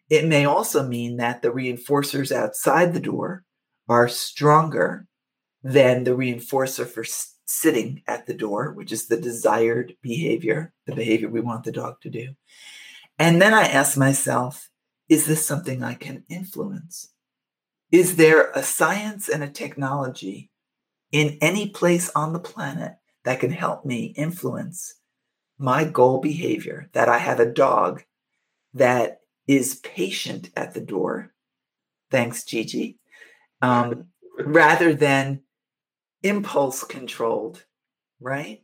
It 0.09 0.25
may 0.25 0.45
also 0.45 0.87
mean 0.87 1.17
that 1.17 1.41
the 1.41 1.49
reinforcers 1.49 2.31
outside 2.31 2.93
the 2.93 2.99
door 2.99 3.43
are 3.87 4.07
stronger 4.07 5.07
than 5.63 6.03
the 6.03 6.11
reinforcer 6.11 6.87
for 6.87 7.03
sitting 7.45 8.01
at 8.07 8.25
the 8.25 8.33
door, 8.33 8.71
which 8.71 8.91
is 8.91 9.07
the 9.07 9.19
desired 9.19 9.93
behavior, 10.01 10.73
the 10.85 10.95
behavior 10.95 11.29
we 11.29 11.41
want 11.41 11.63
the 11.63 11.71
dog 11.71 11.99
to 12.01 12.09
do. 12.09 12.29
And 13.19 13.41
then 13.41 13.53
I 13.53 13.63
ask 13.63 13.97
myself, 13.97 14.69
is 15.09 15.25
this 15.25 15.45
something 15.45 15.83
I 15.83 15.93
can 15.93 16.23
influence? 16.29 17.09
Is 17.91 18.15
there 18.15 18.51
a 18.51 18.63
science 18.63 19.27
and 19.27 19.43
a 19.43 19.49
technology 19.49 20.49
in 21.11 21.37
any 21.41 21.69
place 21.69 22.09
on 22.15 22.31
the 22.31 22.39
planet 22.39 22.93
that 23.25 23.39
can 23.39 23.51
help 23.51 23.85
me 23.85 24.13
influence 24.17 24.95
my 25.57 25.83
goal 25.83 26.19
behavior? 26.19 26.89
That 26.93 27.09
I 27.09 27.17
have 27.17 27.39
a 27.39 27.51
dog 27.51 28.03
that 28.73 29.19
is 29.47 29.75
patient 29.75 30.49
at 30.55 30.73
the 30.73 30.81
door. 30.81 31.33
Thanks, 32.09 32.45
Gigi. 32.45 32.97
Um, 33.61 34.05
rather 34.39 34.93
than 34.93 35.41
impulse 36.23 36.83
controlled, 36.83 37.65
right? 38.19 38.63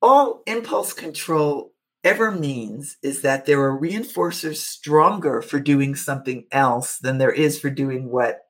All 0.00 0.42
impulse 0.46 0.92
control 0.92 1.72
ever 2.06 2.30
means 2.30 2.96
is 3.02 3.22
that 3.22 3.46
there 3.46 3.60
are 3.60 3.78
reinforcers 3.78 4.58
stronger 4.58 5.42
for 5.42 5.58
doing 5.58 5.96
something 5.96 6.46
else 6.52 6.98
than 6.98 7.18
there 7.18 7.32
is 7.32 7.58
for 7.58 7.68
doing 7.68 8.08
what 8.08 8.42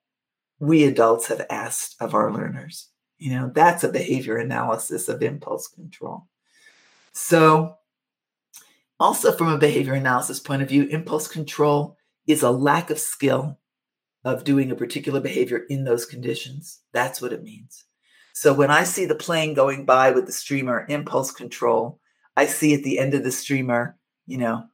we 0.58 0.84
adults 0.84 1.28
have 1.28 1.46
asked 1.48 1.96
of 2.00 2.14
our 2.14 2.30
learners. 2.30 2.90
You 3.16 3.30
know, 3.30 3.50
that's 3.54 3.82
a 3.82 3.88
behavior 3.88 4.36
analysis 4.36 5.08
of 5.08 5.22
impulse 5.22 5.68
control. 5.68 6.26
So, 7.12 7.76
also 9.00 9.32
from 9.32 9.48
a 9.48 9.58
behavior 9.58 9.94
analysis 9.94 10.38
point 10.38 10.60
of 10.60 10.68
view, 10.68 10.84
impulse 10.84 11.26
control 11.26 11.96
is 12.26 12.42
a 12.42 12.50
lack 12.50 12.90
of 12.90 12.98
skill 12.98 13.58
of 14.22 14.44
doing 14.44 14.70
a 14.70 14.76
particular 14.76 15.20
behavior 15.20 15.64
in 15.70 15.84
those 15.84 16.04
conditions. 16.04 16.80
That's 16.92 17.22
what 17.22 17.32
it 17.32 17.42
means. 17.42 17.84
So 18.34 18.52
when 18.52 18.70
I 18.70 18.84
see 18.84 19.06
the 19.06 19.14
plane 19.14 19.54
going 19.54 19.86
by 19.86 20.10
with 20.10 20.26
the 20.26 20.32
streamer 20.32 20.84
impulse 20.90 21.30
control, 21.30 22.00
I 22.36 22.46
see 22.46 22.74
at 22.74 22.82
the 22.82 22.98
end 22.98 23.14
of 23.14 23.24
the 23.24 23.32
streamer, 23.32 23.96
you 24.26 24.38
know, 24.38 24.64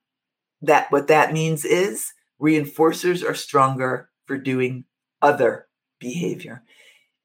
that 0.62 0.90
what 0.90 1.08
that 1.08 1.32
means 1.32 1.64
is 1.64 2.12
reinforcers 2.40 3.28
are 3.28 3.34
stronger 3.34 4.10
for 4.26 4.36
doing 4.36 4.84
other 5.20 5.68
behavior. 6.00 6.62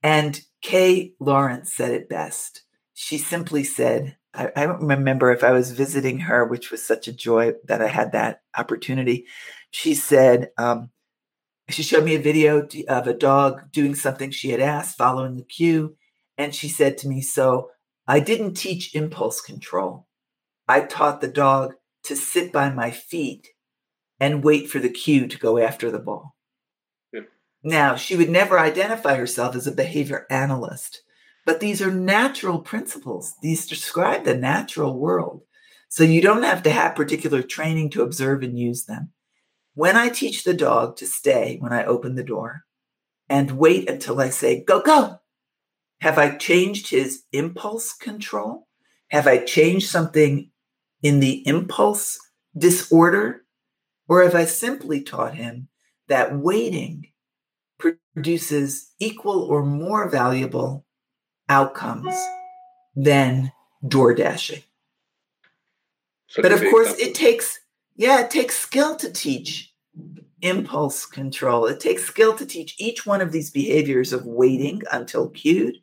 And 0.03 0.39
Kay 0.61 1.13
Laurence 1.19 1.73
said 1.73 1.91
it 1.91 2.09
best. 2.09 2.63
She 2.93 3.17
simply 3.17 3.63
said, 3.63 4.17
I, 4.33 4.51
I, 4.55 4.65
don't 4.65 4.87
remember 4.87 5.31
if 5.31 5.43
I 5.43 5.51
was 5.51 5.71
visiting 5.71 6.19
her, 6.19 6.45
which 6.45 6.71
was 6.71 6.83
such 6.83 7.07
a 7.07 7.13
joy 7.13 7.53
that 7.65 7.81
I 7.81 7.87
had 7.87 8.11
that 8.11 8.41
opportunity. 8.55 9.25
She 9.71 9.95
said, 9.95 10.49
um, 10.57 10.91
she 11.69 11.83
showed 11.83 12.05
me 12.05 12.15
a 12.15 12.19
video 12.19 12.67
of 12.87 13.07
a 13.07 13.13
dog 13.13 13.71
doing 13.71 13.95
something 13.95 14.31
she 14.31 14.49
had 14.49 14.61
asked, 14.61 14.97
following 14.97 15.35
the 15.35 15.43
cue. 15.43 15.95
And 16.37 16.55
she 16.55 16.69
said 16.69 16.97
to 16.99 17.07
me, 17.07 17.21
So 17.21 17.71
I 18.07 18.19
didn't 18.19 18.53
teach 18.53 18.95
impulse 18.95 19.41
control. 19.41 20.06
I 20.67 20.81
taught 20.81 21.21
the 21.21 21.27
dog 21.27 21.73
to 22.03 22.15
sit 22.15 22.51
by 22.51 22.69
my 22.69 22.91
feet 22.91 23.49
and 24.19 24.43
wait 24.43 24.69
for 24.69 24.79
the 24.79 24.89
cue 24.89 25.27
to 25.27 25.37
go 25.37 25.57
after 25.57 25.91
the 25.91 25.99
ball. 25.99 26.35
Yeah. 27.13 27.21
Now, 27.63 27.95
she 27.95 28.15
would 28.15 28.29
never 28.29 28.59
identify 28.59 29.15
herself 29.15 29.55
as 29.55 29.67
a 29.67 29.71
behavior 29.71 30.25
analyst, 30.29 31.03
but 31.45 31.59
these 31.59 31.81
are 31.81 31.91
natural 31.91 32.59
principles. 32.59 33.33
These 33.41 33.67
describe 33.67 34.23
the 34.23 34.35
natural 34.35 34.97
world. 34.97 35.43
So 35.89 36.03
you 36.03 36.21
don't 36.21 36.43
have 36.43 36.63
to 36.63 36.71
have 36.71 36.95
particular 36.95 37.41
training 37.41 37.91
to 37.91 38.01
observe 38.01 38.43
and 38.43 38.59
use 38.59 38.85
them. 38.85 39.11
When 39.73 39.95
I 39.95 40.09
teach 40.09 40.43
the 40.43 40.53
dog 40.53 40.97
to 40.97 41.05
stay 41.05 41.57
when 41.59 41.71
I 41.71 41.85
open 41.85 42.15
the 42.15 42.23
door 42.23 42.63
and 43.29 43.51
wait 43.51 43.89
until 43.89 44.19
I 44.19 44.29
say, 44.29 44.63
go, 44.63 44.81
go, 44.81 45.19
have 46.01 46.17
I 46.17 46.35
changed 46.35 46.89
his 46.89 47.23
impulse 47.31 47.93
control? 47.93 48.67
Have 49.09 49.27
I 49.27 49.37
changed 49.37 49.87
something 49.89 50.51
in 51.07 51.21
the 51.21 51.47
impulse 51.47 52.19
disorder? 52.57 53.45
Or 54.09 54.23
have 54.23 54.35
I 54.35 54.45
simply 54.45 55.01
taught 55.01 55.35
him 55.35 55.69
that 56.07 56.37
waiting 56.37 57.07
produces 57.77 58.91
equal 58.99 59.41
or 59.43 59.63
more 59.63 60.09
valuable 60.09 60.85
outcomes 61.49 62.13
than 62.95 63.51
door 63.87 64.13
dashing. 64.13 64.63
but 66.35 66.51
of 66.51 66.59
course, 66.59 66.97
it 66.99 67.15
takes, 67.15 67.59
yeah, 67.95 68.21
it 68.21 68.31
takes 68.31 68.57
skill 68.57 68.95
to 68.97 69.11
teach 69.11 69.73
impulse 70.41 71.05
control. 71.05 71.65
It 71.67 71.79
takes 71.79 72.03
skill 72.03 72.35
to 72.37 72.45
teach 72.45 72.75
each 72.79 73.05
one 73.05 73.21
of 73.21 73.31
these 73.31 73.49
behaviors 73.49 74.11
of 74.11 74.25
waiting 74.25 74.81
until 74.91 75.29
cued, 75.29 75.77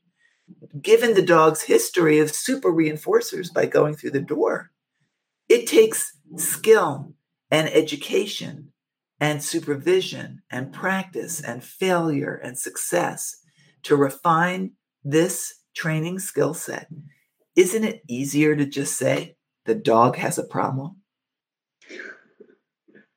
given 0.83 1.15
the 1.15 1.23
dog's 1.23 1.63
history 1.63 2.19
of 2.19 2.35
super 2.35 2.71
reinforcers 2.71 3.53
by 3.53 3.67
going 3.67 3.95
through 3.95 4.11
the 4.13 4.21
door. 4.21 4.71
It 5.49 5.67
takes 5.67 6.17
skill 6.37 7.15
and 7.51 7.69
education 7.69 8.73
and 9.21 9.43
supervision 9.43 10.43
and 10.51 10.73
practice 10.73 11.41
and 11.41 11.63
failure 11.63 12.35
and 12.35 12.59
success 12.59 13.37
to 13.85 13.97
refine 13.97 14.73
this 15.05 15.55
training 15.75 16.19
skill 16.19 16.55
set. 16.55 16.89
Isn't 17.57 17.85
it 17.85 18.03
easier 18.09 18.57
to 18.57 18.67
just 18.67 18.97
say 18.99 19.37
the 19.67 19.75
dog 19.75 20.17
has 20.17 20.39
a 20.39 20.45
problem? 20.45 20.97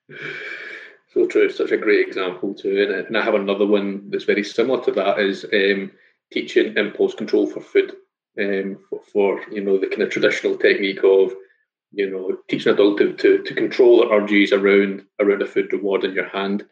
So 1.14 1.26
true, 1.26 1.46
It's 1.46 1.58
such 1.58 1.72
a 1.72 1.78
great 1.78 2.06
example 2.06 2.54
too. 2.54 3.06
And 3.08 3.18
I 3.18 3.24
have 3.24 3.34
another 3.34 3.66
one 3.66 4.08
that's 4.12 4.26
very 4.26 4.44
similar 4.44 4.84
to 4.84 4.92
that 4.92 5.20
is 5.20 5.46
um, 5.46 5.92
teaching 6.32 6.78
impulse 6.78 7.16
control 7.16 7.48
for 7.48 7.62
food. 7.62 7.96
Um, 8.40 8.78
for, 8.88 9.02
for, 9.12 9.42
you 9.52 9.64
know 9.64 9.80
the 9.80 9.88
kind 9.88 10.04
of 10.04 10.12
traditional 10.12 10.56
technique 10.56 11.04
of 11.04 11.34
you 11.98 12.10
know 12.10 12.38
teaching 12.48 12.72
a 12.72 12.76
dog 12.76 13.00
to, 13.00 13.14
to, 13.14 13.44
to 13.44 13.54
control 13.56 14.00
their 14.00 14.18
urges 14.18 14.54
around 14.54 15.04
around 15.20 15.42
a 15.42 15.46
food 15.46 15.74
reward 15.74 16.04
in 16.04 16.14
your 16.14 16.30
hand. 16.30 16.66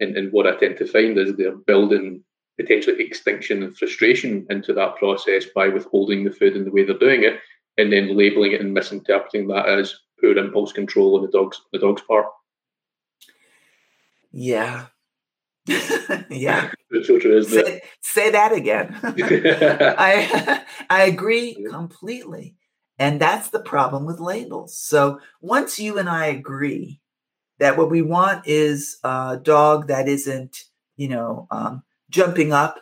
And, 0.00 0.16
and 0.16 0.32
what 0.32 0.48
I 0.48 0.56
tend 0.56 0.78
to 0.78 0.86
find 0.86 1.16
is 1.16 1.36
they're 1.36 1.54
building 1.54 2.24
potentially 2.60 3.02
extinction 3.02 3.62
and 3.62 3.76
frustration 3.76 4.44
into 4.50 4.72
that 4.74 4.96
process 4.96 5.44
by 5.54 5.68
withholding 5.68 6.24
the 6.24 6.32
food 6.32 6.56
in 6.56 6.64
the 6.64 6.72
way 6.72 6.84
they're 6.84 6.98
doing 6.98 7.22
it, 7.22 7.38
and 7.78 7.92
then 7.92 8.16
labeling 8.16 8.52
it 8.52 8.60
and 8.60 8.74
misinterpreting 8.74 9.46
that 9.48 9.68
as 9.68 9.94
poor 10.20 10.36
impulse 10.36 10.72
control 10.72 11.16
on 11.16 11.22
the 11.22 11.30
dog's 11.30 11.62
the 11.72 11.78
dog's 11.78 12.02
part. 12.02 12.26
Yeah. 14.32 14.86
yeah. 16.28 16.72
So 17.04 17.20
true, 17.20 17.42
say, 17.44 17.82
say, 18.00 18.30
that 18.30 18.52
again. 18.52 18.98
I 19.04 20.64
I 20.90 21.04
agree 21.04 21.64
completely. 21.70 22.56
And 22.98 23.20
that's 23.20 23.50
the 23.50 23.60
problem 23.60 24.04
with 24.04 24.20
labels. 24.20 24.78
So 24.78 25.18
once 25.40 25.78
you 25.78 25.98
and 25.98 26.08
I 26.08 26.26
agree 26.26 27.00
that 27.58 27.76
what 27.76 27.90
we 27.90 28.02
want 28.02 28.46
is 28.46 28.98
a 29.04 29.38
dog 29.42 29.88
that 29.88 30.08
isn't, 30.08 30.56
you 30.96 31.08
know, 31.08 31.46
um, 31.50 31.82
jumping 32.10 32.52
up, 32.52 32.78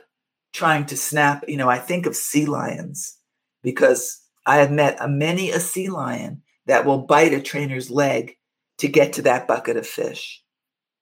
trying 0.52 0.86
to 0.86 0.96
snap, 0.96 1.44
you 1.48 1.56
know, 1.56 1.68
I 1.68 1.78
think 1.78 2.06
of 2.06 2.16
sea 2.16 2.46
lions 2.46 3.18
because 3.62 4.20
I 4.46 4.56
have 4.56 4.70
met 4.70 4.96
a, 5.00 5.08
many 5.08 5.50
a 5.50 5.60
sea 5.60 5.88
lion 5.88 6.42
that 6.66 6.84
will 6.84 7.06
bite 7.06 7.32
a 7.32 7.40
trainer's 7.40 7.90
leg 7.90 8.36
to 8.78 8.88
get 8.88 9.12
to 9.14 9.22
that 9.22 9.46
bucket 9.46 9.76
of 9.76 9.86
fish. 9.86 10.42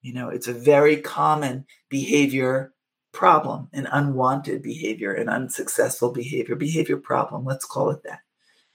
You 0.02 0.14
know, 0.14 0.28
it's 0.28 0.48
a 0.48 0.52
very 0.52 0.96
common 0.96 1.66
behavior 1.88 2.72
problem, 3.12 3.68
an 3.72 3.86
unwanted 3.90 4.62
behavior, 4.62 5.12
an 5.12 5.28
unsuccessful 5.28 6.12
behavior, 6.12 6.56
behavior 6.56 6.96
problem. 6.96 7.44
Let's 7.44 7.64
call 7.64 7.90
it 7.90 8.02
that. 8.04 8.20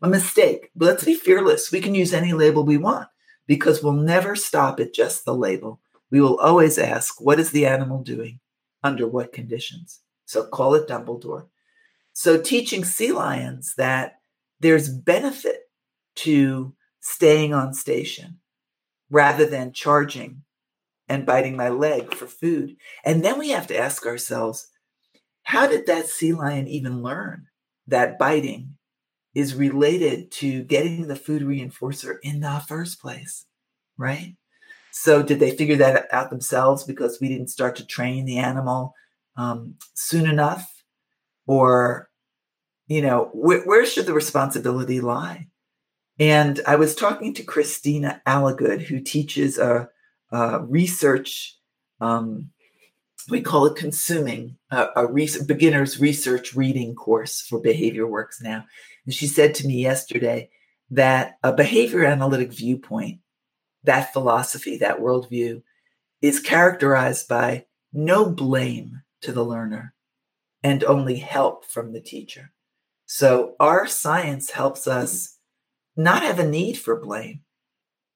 A 0.04 0.08
mistake. 0.10 0.70
But 0.76 0.86
let's 0.86 1.06
be 1.06 1.16
fearless. 1.16 1.72
We 1.72 1.82
can 1.82 1.96
use 1.96 2.14
any 2.14 2.34
label 2.34 2.64
we 2.64 2.78
want 2.78 3.08
because 3.48 3.82
we'll 3.82 3.94
never 3.94 4.36
stop 4.36 4.80
at 4.80 4.94
just 4.94 5.26
the 5.26 5.34
label. 5.34 5.80
We 6.12 6.22
will 6.22 6.38
always 6.40 6.78
ask, 6.78 7.20
what 7.22 7.40
is 7.40 7.52
the 7.52 7.66
animal 7.66 8.04
doing? 8.04 8.40
Under 8.84 9.08
what 9.08 9.34
conditions? 9.34 10.02
So 10.26 10.46
call 10.46 10.76
it 10.76 10.88
Dumbledore. 10.88 11.48
So 12.12 12.40
teaching 12.40 12.84
sea 12.84 13.12
lions 13.14 13.76
that 13.78 14.20
there's 14.60 14.90
benefit 14.90 15.62
to 16.16 16.76
staying 17.00 17.54
on 17.54 17.74
station 17.74 18.40
rather 19.10 19.46
than 19.46 19.74
charging 19.74 20.44
and 21.08 21.26
biting 21.26 21.56
my 21.56 21.70
leg 21.70 22.14
for 22.14 22.28
food. 22.28 22.76
And 23.04 23.24
then 23.24 23.40
we 23.40 23.50
have 23.50 23.68
to 23.68 23.78
ask 23.78 24.06
ourselves 24.06 24.68
how 25.44 25.68
did 25.68 25.86
that 25.88 26.08
sea 26.08 26.34
lion 26.34 26.68
even 26.68 27.04
learn 27.04 27.48
that 27.88 28.20
biting 28.20 28.73
is 29.36 29.56
related 29.56 30.32
to 30.32 30.64
getting 30.64 31.08
the 31.08 31.16
food 31.16 31.42
reinforcer 31.42 32.18
in 32.24 32.40
the 32.40 32.64
first 32.68 33.02
place? 33.02 33.46
Right? 33.98 34.36
So, 34.92 35.24
did 35.24 35.40
they 35.40 35.56
figure 35.56 35.76
that 35.78 36.08
out 36.14 36.30
themselves 36.30 36.84
because 36.84 37.20
we 37.20 37.28
didn't 37.28 37.50
start 37.50 37.76
to 37.78 37.86
train 37.86 38.26
the 38.26 38.38
animal 38.38 38.94
um, 39.38 39.76
soon 39.96 40.30
enough? 40.30 40.70
Or, 41.48 42.10
you 42.88 43.02
know, 43.02 43.26
wh- 43.34 43.66
where 43.68 43.86
should 43.86 44.06
the 44.06 44.14
responsibility 44.14 45.02
lie? 45.02 45.48
And 46.20 46.62
I 46.68 46.76
was 46.76 46.96
talking 46.96 47.34
to 47.34 47.44
Christina 47.44 48.22
Alligood, 48.28 48.82
who 48.82 49.00
teaches 49.00 49.58
a 49.58 49.90
uh, 50.32 50.62
research, 50.62 51.58
um, 52.00 52.50
we 53.30 53.42
call 53.42 53.66
it 53.66 53.76
consuming, 53.76 54.58
a 54.72 55.06
re- 55.08 55.30
beginner's 55.46 56.00
research 56.00 56.56
reading 56.56 56.96
course 56.96 57.42
for 57.42 57.60
Behavior 57.60 58.08
Works 58.08 58.42
now. 58.42 58.66
And 59.06 59.14
she 59.14 59.28
said 59.28 59.56
to 59.56 59.68
me 59.68 59.82
yesterday 59.82 60.50
that 60.92 61.38
a 61.44 61.54
behavior 61.54 62.04
analytic 62.06 62.52
viewpoint, 62.52 63.20
that 63.84 64.14
philosophy, 64.14 64.78
that 64.78 65.00
worldview, 65.00 65.62
is 66.22 66.40
characterized 66.40 67.28
by 67.28 67.66
no 67.92 68.30
blame 68.30 69.02
to 69.22 69.32
the 69.32 69.44
learner 69.44 69.94
and 70.64 70.84
only 70.84 71.18
help 71.18 71.66
from 71.66 71.94
the 71.94 72.02
teacher. 72.02 72.52
So 73.06 73.56
our 73.60 73.88
science 73.88 74.52
helps 74.52 74.88
us 74.88 75.38
not 75.96 76.24
have 76.24 76.40
a 76.40 76.48
need 76.48 76.78
for 76.78 77.00
blame 77.00 77.42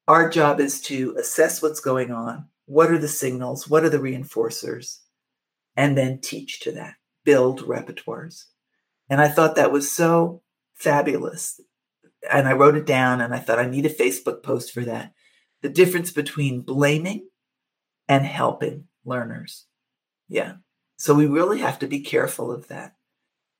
our 0.08 0.30
job 0.30 0.58
is 0.58 0.80
to 0.80 1.14
assess 1.18 1.62
what's 1.62 1.80
going 1.80 2.10
on. 2.10 2.46
What 2.68 2.90
are 2.90 2.98
the 2.98 3.08
signals? 3.08 3.66
What 3.66 3.82
are 3.82 3.88
the 3.88 3.96
reinforcers? 3.96 4.98
And 5.74 5.96
then 5.96 6.20
teach 6.20 6.60
to 6.60 6.72
that, 6.72 6.96
build 7.24 7.62
repertoires. 7.62 8.44
And 9.08 9.22
I 9.22 9.28
thought 9.28 9.56
that 9.56 9.72
was 9.72 9.90
so 9.90 10.42
fabulous. 10.74 11.60
And 12.30 12.46
I 12.46 12.52
wrote 12.52 12.74
it 12.74 12.84
down 12.84 13.22
and 13.22 13.34
I 13.34 13.38
thought 13.38 13.58
I 13.58 13.66
need 13.66 13.86
a 13.86 13.94
Facebook 13.94 14.42
post 14.42 14.74
for 14.74 14.82
that. 14.82 15.14
The 15.62 15.70
difference 15.70 16.10
between 16.10 16.60
blaming 16.60 17.28
and 18.06 18.26
helping 18.26 18.84
learners. 19.02 19.64
Yeah. 20.28 20.56
So 20.98 21.14
we 21.14 21.24
really 21.24 21.60
have 21.60 21.78
to 21.78 21.86
be 21.86 22.00
careful 22.00 22.52
of 22.52 22.68
that. 22.68 22.96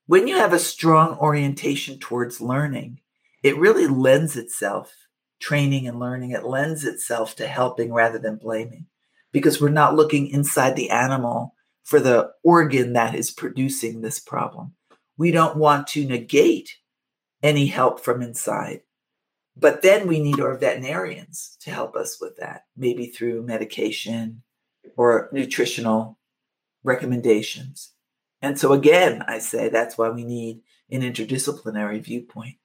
When 0.05 0.27
you 0.27 0.37
have 0.37 0.53
a 0.53 0.59
strong 0.59 1.17
orientation 1.17 1.97
towards 1.97 2.41
learning, 2.41 2.99
it 3.41 3.57
really 3.57 3.87
lends 3.87 4.37
itself 4.37 4.93
training 5.39 5.87
and 5.87 5.99
learning, 5.99 6.31
it 6.31 6.43
lends 6.43 6.85
itself 6.85 7.35
to 7.37 7.47
helping 7.47 7.91
rather 7.91 8.19
than 8.19 8.35
blaming 8.35 8.85
because 9.31 9.61
we're 9.61 9.69
not 9.69 9.95
looking 9.95 10.27
inside 10.27 10.75
the 10.75 10.89
animal 10.89 11.55
for 11.83 11.99
the 11.99 12.31
organ 12.43 12.93
that 12.93 13.15
is 13.15 13.31
producing 13.31 14.01
this 14.01 14.19
problem. 14.19 14.73
We 15.17 15.31
don't 15.31 15.57
want 15.57 15.87
to 15.87 16.05
negate 16.05 16.77
any 17.41 17.67
help 17.67 17.99
from 17.99 18.21
inside. 18.21 18.81
But 19.55 19.81
then 19.81 20.07
we 20.07 20.19
need 20.19 20.39
our 20.39 20.57
veterinarians 20.57 21.57
to 21.61 21.71
help 21.71 21.95
us 21.95 22.19
with 22.21 22.37
that, 22.37 22.65
maybe 22.77 23.07
through 23.07 23.45
medication 23.45 24.43
or 24.95 25.29
nutritional 25.33 26.17
recommendations. 26.83 27.91
And 28.41 28.57
so, 28.57 28.71
again, 28.71 29.23
I 29.27 29.39
say 29.39 29.67
that's 29.67 29.97
why 29.97 30.09
we 30.09 30.23
need 30.23 30.61
an 30.89 31.01
interdisciplinary 31.01 32.01
viewpoint. 32.01 32.55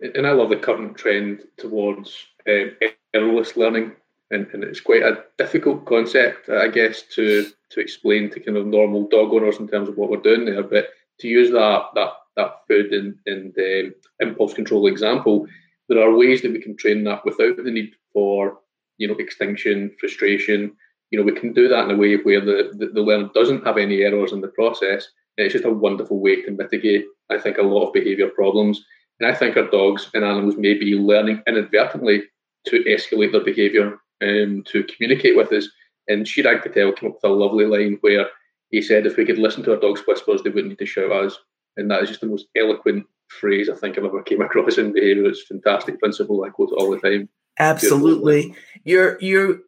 And 0.00 0.26
I 0.26 0.32
love 0.32 0.50
the 0.50 0.56
current 0.56 0.96
trend 0.96 1.44
towards 1.56 2.26
um, 2.48 2.72
errorless 3.14 3.56
learning, 3.56 3.92
and, 4.34 4.46
and 4.52 4.64
it's 4.64 4.80
quite 4.80 5.02
a 5.02 5.22
difficult 5.38 5.86
concept, 5.86 6.48
I 6.48 6.68
guess, 6.68 7.02
to 7.14 7.46
to 7.70 7.80
explain 7.80 8.30
to 8.30 8.40
kind 8.40 8.56
of 8.56 8.66
normal 8.66 9.08
dog 9.08 9.32
owners 9.32 9.58
in 9.58 9.68
terms 9.68 9.88
of 9.88 9.96
what 9.96 10.10
we're 10.10 10.18
doing 10.18 10.44
there. 10.44 10.62
But 10.62 10.88
to 11.20 11.28
use 11.28 11.50
that 11.52 11.86
that 11.94 12.12
that 12.36 12.52
food 12.68 12.92
and, 12.92 13.16
and 13.26 13.54
um, 13.58 13.94
impulse 14.20 14.54
control 14.54 14.86
example, 14.86 15.46
there 15.88 16.02
are 16.02 16.16
ways 16.16 16.42
that 16.42 16.52
we 16.52 16.60
can 16.60 16.76
train 16.76 17.04
that 17.04 17.24
without 17.24 17.56
the 17.56 17.70
need 17.70 17.92
for 18.12 18.58
you 18.98 19.08
know 19.08 19.14
extinction, 19.14 19.94
frustration. 19.98 20.72
You 21.10 21.18
know, 21.20 21.24
we 21.24 21.38
can 21.38 21.52
do 21.52 21.68
that 21.68 21.84
in 21.84 21.92
a 21.92 21.96
way 21.96 22.16
where 22.16 22.40
the, 22.40 22.72
the, 22.76 22.86
the 22.86 23.00
learner 23.00 23.30
doesn't 23.34 23.64
have 23.64 23.78
any 23.78 24.02
errors 24.02 24.32
in 24.32 24.40
the 24.40 24.48
process. 24.48 25.06
And 25.36 25.44
it's 25.44 25.52
just 25.52 25.64
a 25.64 25.70
wonderful 25.70 26.20
way 26.20 26.42
to 26.42 26.50
mitigate, 26.50 27.04
I 27.30 27.38
think, 27.38 27.58
a 27.58 27.62
lot 27.62 27.86
of 27.86 27.92
behaviour 27.92 28.28
problems. 28.28 28.84
And 29.20 29.30
I 29.30 29.34
think 29.34 29.56
our 29.56 29.70
dogs 29.70 30.10
and 30.14 30.24
animals 30.24 30.56
may 30.56 30.74
be 30.74 30.94
learning 30.94 31.42
inadvertently 31.46 32.24
to 32.66 32.82
escalate 32.84 33.32
their 33.32 33.44
behaviour 33.44 33.98
um, 34.24 34.64
to 34.68 34.84
communicate 34.84 35.36
with 35.36 35.52
us. 35.52 35.68
And 36.08 36.26
Chirag 36.26 36.62
Patel 36.62 36.92
came 36.92 37.10
up 37.10 37.16
with 37.16 37.30
a 37.30 37.34
lovely 37.34 37.66
line 37.66 37.98
where 38.00 38.28
he 38.70 38.82
said, 38.82 39.06
if 39.06 39.16
we 39.16 39.24
could 39.24 39.38
listen 39.38 39.62
to 39.64 39.72
our 39.72 39.80
dogs' 39.80 40.02
whispers, 40.06 40.42
they 40.42 40.50
wouldn't 40.50 40.70
need 40.70 40.78
to 40.78 40.86
shout 40.86 41.12
at 41.12 41.24
us. 41.24 41.38
And 41.76 41.90
that 41.90 42.02
is 42.02 42.08
just 42.08 42.20
the 42.20 42.26
most 42.26 42.46
eloquent 42.56 43.06
phrase 43.28 43.68
I 43.68 43.74
think 43.74 43.96
I've 43.96 44.04
ever 44.04 44.22
came 44.22 44.40
across 44.42 44.78
in 44.78 44.92
behaviour. 44.92 45.26
It's 45.26 45.42
fantastic 45.42 45.98
principle. 45.98 46.44
I 46.44 46.50
quote 46.50 46.70
it 46.70 46.76
all 46.76 46.90
the 46.90 47.00
time. 47.00 47.28
Absolutely. 47.58 48.54
You're 48.84 49.16
you're 49.20 49.60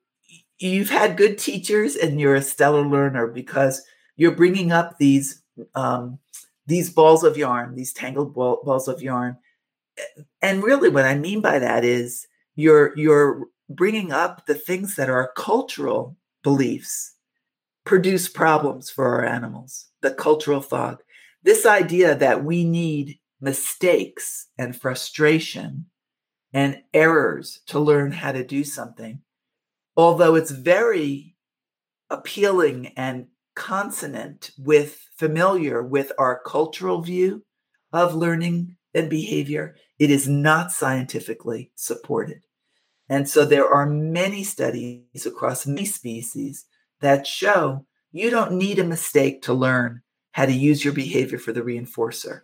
you've 0.59 0.91
had 0.91 1.17
good 1.17 1.39
teachers 1.39 1.95
and 1.95 2.21
you're 2.21 2.35
a 2.35 2.43
stellar 2.43 2.87
learner 2.87 3.27
because 3.29 3.83
you're 4.17 4.33
bringing 4.33 4.73
up 4.73 4.99
these 4.99 5.43
um, 5.75 6.19
these 6.67 6.91
balls 6.91 7.23
of 7.23 7.37
yarn, 7.37 7.75
these 7.75 7.93
tangled 7.93 8.35
ball, 8.35 8.61
balls 8.65 8.89
of 8.89 9.03
yarn. 9.03 9.37
And 10.43 10.63
really, 10.63 10.89
what 10.89 11.05
I 11.05 11.15
mean 11.15 11.41
by 11.41 11.59
that 11.59 11.85
is 11.85 12.27
you're 12.57 12.97
you're 12.99 13.47
bringing 13.69 14.13
up 14.13 14.47
the 14.47 14.55
things 14.55 14.97
that 14.97 15.11
are 15.11 15.33
cultural 15.37 16.17
beliefs 16.43 17.15
produce 17.85 18.29
problems 18.29 18.91
for 18.91 19.07
our 19.07 19.25
animals. 19.25 19.89
The 20.03 20.13
cultural 20.13 20.61
fog, 20.61 21.03
this 21.43 21.67
idea 21.67 22.15
that 22.17 22.45
we 22.45 22.65
need 22.65 23.19
mistakes 23.41 24.49
and 24.59 24.75
frustration 24.75 25.87
and 26.53 26.83
errors 26.95 27.61
to 27.67 27.79
learn 27.79 28.13
how 28.13 28.33
to 28.33 28.45
do 28.45 28.65
something, 28.65 29.21
although 29.97 30.35
it's 30.35 30.51
very 30.51 31.37
appealing 32.11 32.93
and 32.97 33.27
consonant 33.55 34.53
with 34.59 35.09
familiar 35.17 35.83
with 35.83 36.13
our 36.19 36.41
cultural 36.47 37.03
view 37.03 37.45
of 37.93 38.15
learning 38.15 38.77
and 38.95 39.11
behavior, 39.11 39.77
it 39.99 40.11
is 40.11 40.29
not 40.29 40.71
scientifically 40.71 41.71
supported. 41.75 42.46
And 43.09 43.29
so 43.29 43.45
there 43.45 43.69
are 43.69 43.87
many 43.87 44.43
studies 44.43 45.27
across 45.27 45.67
many 45.67 45.85
species 45.85 46.65
that 47.01 47.27
show 47.27 47.87
you 48.13 48.31
don't 48.31 48.53
need 48.53 48.79
a 48.79 48.85
mistake 48.85 49.43
to 49.43 49.55
learn 49.55 50.03
how 50.33 50.47
to 50.47 50.53
use 50.53 50.85
your 50.85 50.95
behavior 50.95 51.39
for 51.39 51.53
the 51.53 51.63
reinforcer. 51.63 52.43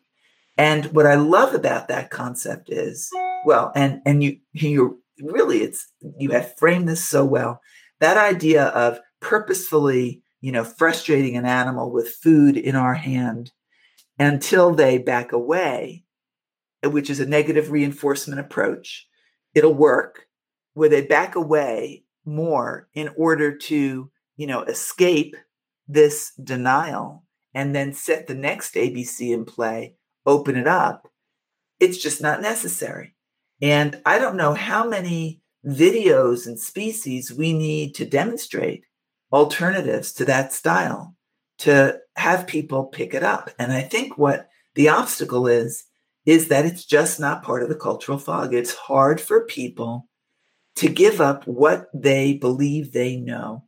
And 0.56 0.86
what 0.86 1.06
I 1.06 1.14
love 1.14 1.54
about 1.54 1.88
that 1.88 2.10
concept 2.10 2.70
is, 2.70 3.10
well, 3.44 3.72
and 3.74 4.02
and 4.04 4.22
you 4.22 4.38
you 4.52 5.02
really 5.20 5.62
it's 5.62 5.88
you 6.18 6.30
have 6.30 6.56
framed 6.58 6.88
this 6.88 7.06
so 7.06 7.24
well. 7.24 7.60
That 8.00 8.16
idea 8.16 8.66
of 8.66 9.00
purposefully 9.20 10.22
you 10.42 10.52
know, 10.52 10.64
frustrating 10.64 11.36
an 11.36 11.46
animal 11.46 11.90
with 11.90 12.08
food 12.08 12.56
in 12.56 12.74
our 12.76 12.94
hand 12.94 13.52
until 14.18 14.74
they 14.74 14.98
back 14.98 15.32
away, 15.32 16.04
which 16.84 17.08
is 17.08 17.20
a 17.20 17.26
negative 17.26 17.70
reinforcement 17.70 18.40
approach. 18.40 19.06
It'll 19.54 19.72
work 19.72 20.26
where 20.74 20.88
they 20.88 21.02
back 21.02 21.34
away 21.34 22.04
more 22.24 22.88
in 22.94 23.10
order 23.16 23.56
to, 23.56 24.10
you 24.36 24.46
know, 24.46 24.62
escape 24.62 25.36
this 25.88 26.32
denial 26.42 27.24
and 27.54 27.74
then 27.74 27.92
set 27.92 28.26
the 28.26 28.34
next 28.34 28.74
ABC 28.74 29.32
in 29.32 29.44
play, 29.44 29.94
open 30.24 30.56
it 30.56 30.66
up. 30.66 31.08
It's 31.80 31.98
just 31.98 32.22
not 32.22 32.40
necessary. 32.40 33.14
And 33.60 34.00
I 34.06 34.18
don't 34.18 34.36
know 34.36 34.54
how 34.54 34.88
many 34.88 35.40
videos 35.66 36.46
and 36.46 36.58
species 36.58 37.32
we 37.32 37.52
need 37.52 37.94
to 37.96 38.04
demonstrate 38.04 38.84
alternatives 39.32 40.12
to 40.12 40.24
that 40.24 40.52
style 40.52 41.14
to 41.58 41.98
have 42.16 42.46
people 42.46 42.86
pick 42.86 43.14
it 43.14 43.22
up. 43.22 43.50
And 43.58 43.72
I 43.72 43.82
think 43.82 44.18
what 44.18 44.48
the 44.74 44.88
obstacle 44.88 45.46
is, 45.46 45.84
is 46.24 46.48
that 46.48 46.64
it's 46.64 46.84
just 46.84 47.20
not 47.20 47.42
part 47.42 47.62
of 47.62 47.68
the 47.68 47.74
cultural 47.74 48.18
fog. 48.18 48.54
It's 48.54 48.74
hard 48.74 49.20
for 49.20 49.44
people 49.46 50.08
to 50.76 50.88
give 50.88 51.20
up 51.20 51.46
what 51.46 51.88
they 51.94 52.34
believe 52.34 52.92
they 52.92 53.16
know 53.16 53.64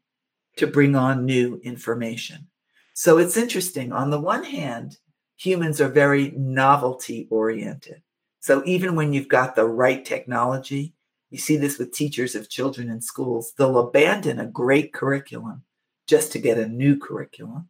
to 0.57 0.67
bring 0.67 0.97
on 0.97 1.25
new 1.25 1.61
information. 1.65 2.47
So 2.95 3.19
it's 3.19 3.37
interesting. 3.37 3.93
On 3.93 4.11
the 4.11 4.21
one 4.21 4.45
hand, 4.45 4.99
humans 5.37 5.81
are 5.81 5.89
very 5.89 6.33
novelty 6.37 7.27
oriented. 7.31 8.03
So 8.41 8.63
even 8.65 8.95
when 8.95 9.13
you've 9.13 9.29
got 9.29 9.57
the 9.57 9.67
right 9.67 10.05
technology, 10.05 10.95
you 11.31 11.39
see 11.39 11.57
this 11.57 11.79
with 11.79 11.93
teachers 11.93 12.35
of 12.35 12.49
children 12.49 12.89
in 12.89 13.01
schools. 13.01 13.53
They'll 13.57 13.79
abandon 13.79 14.39
a 14.39 14.47
great 14.47 14.93
curriculum 14.93 15.65
just 16.07 16.31
to 16.33 16.39
get 16.39 16.59
a 16.59 16.69
new 16.69 16.97
curriculum. 16.97 17.69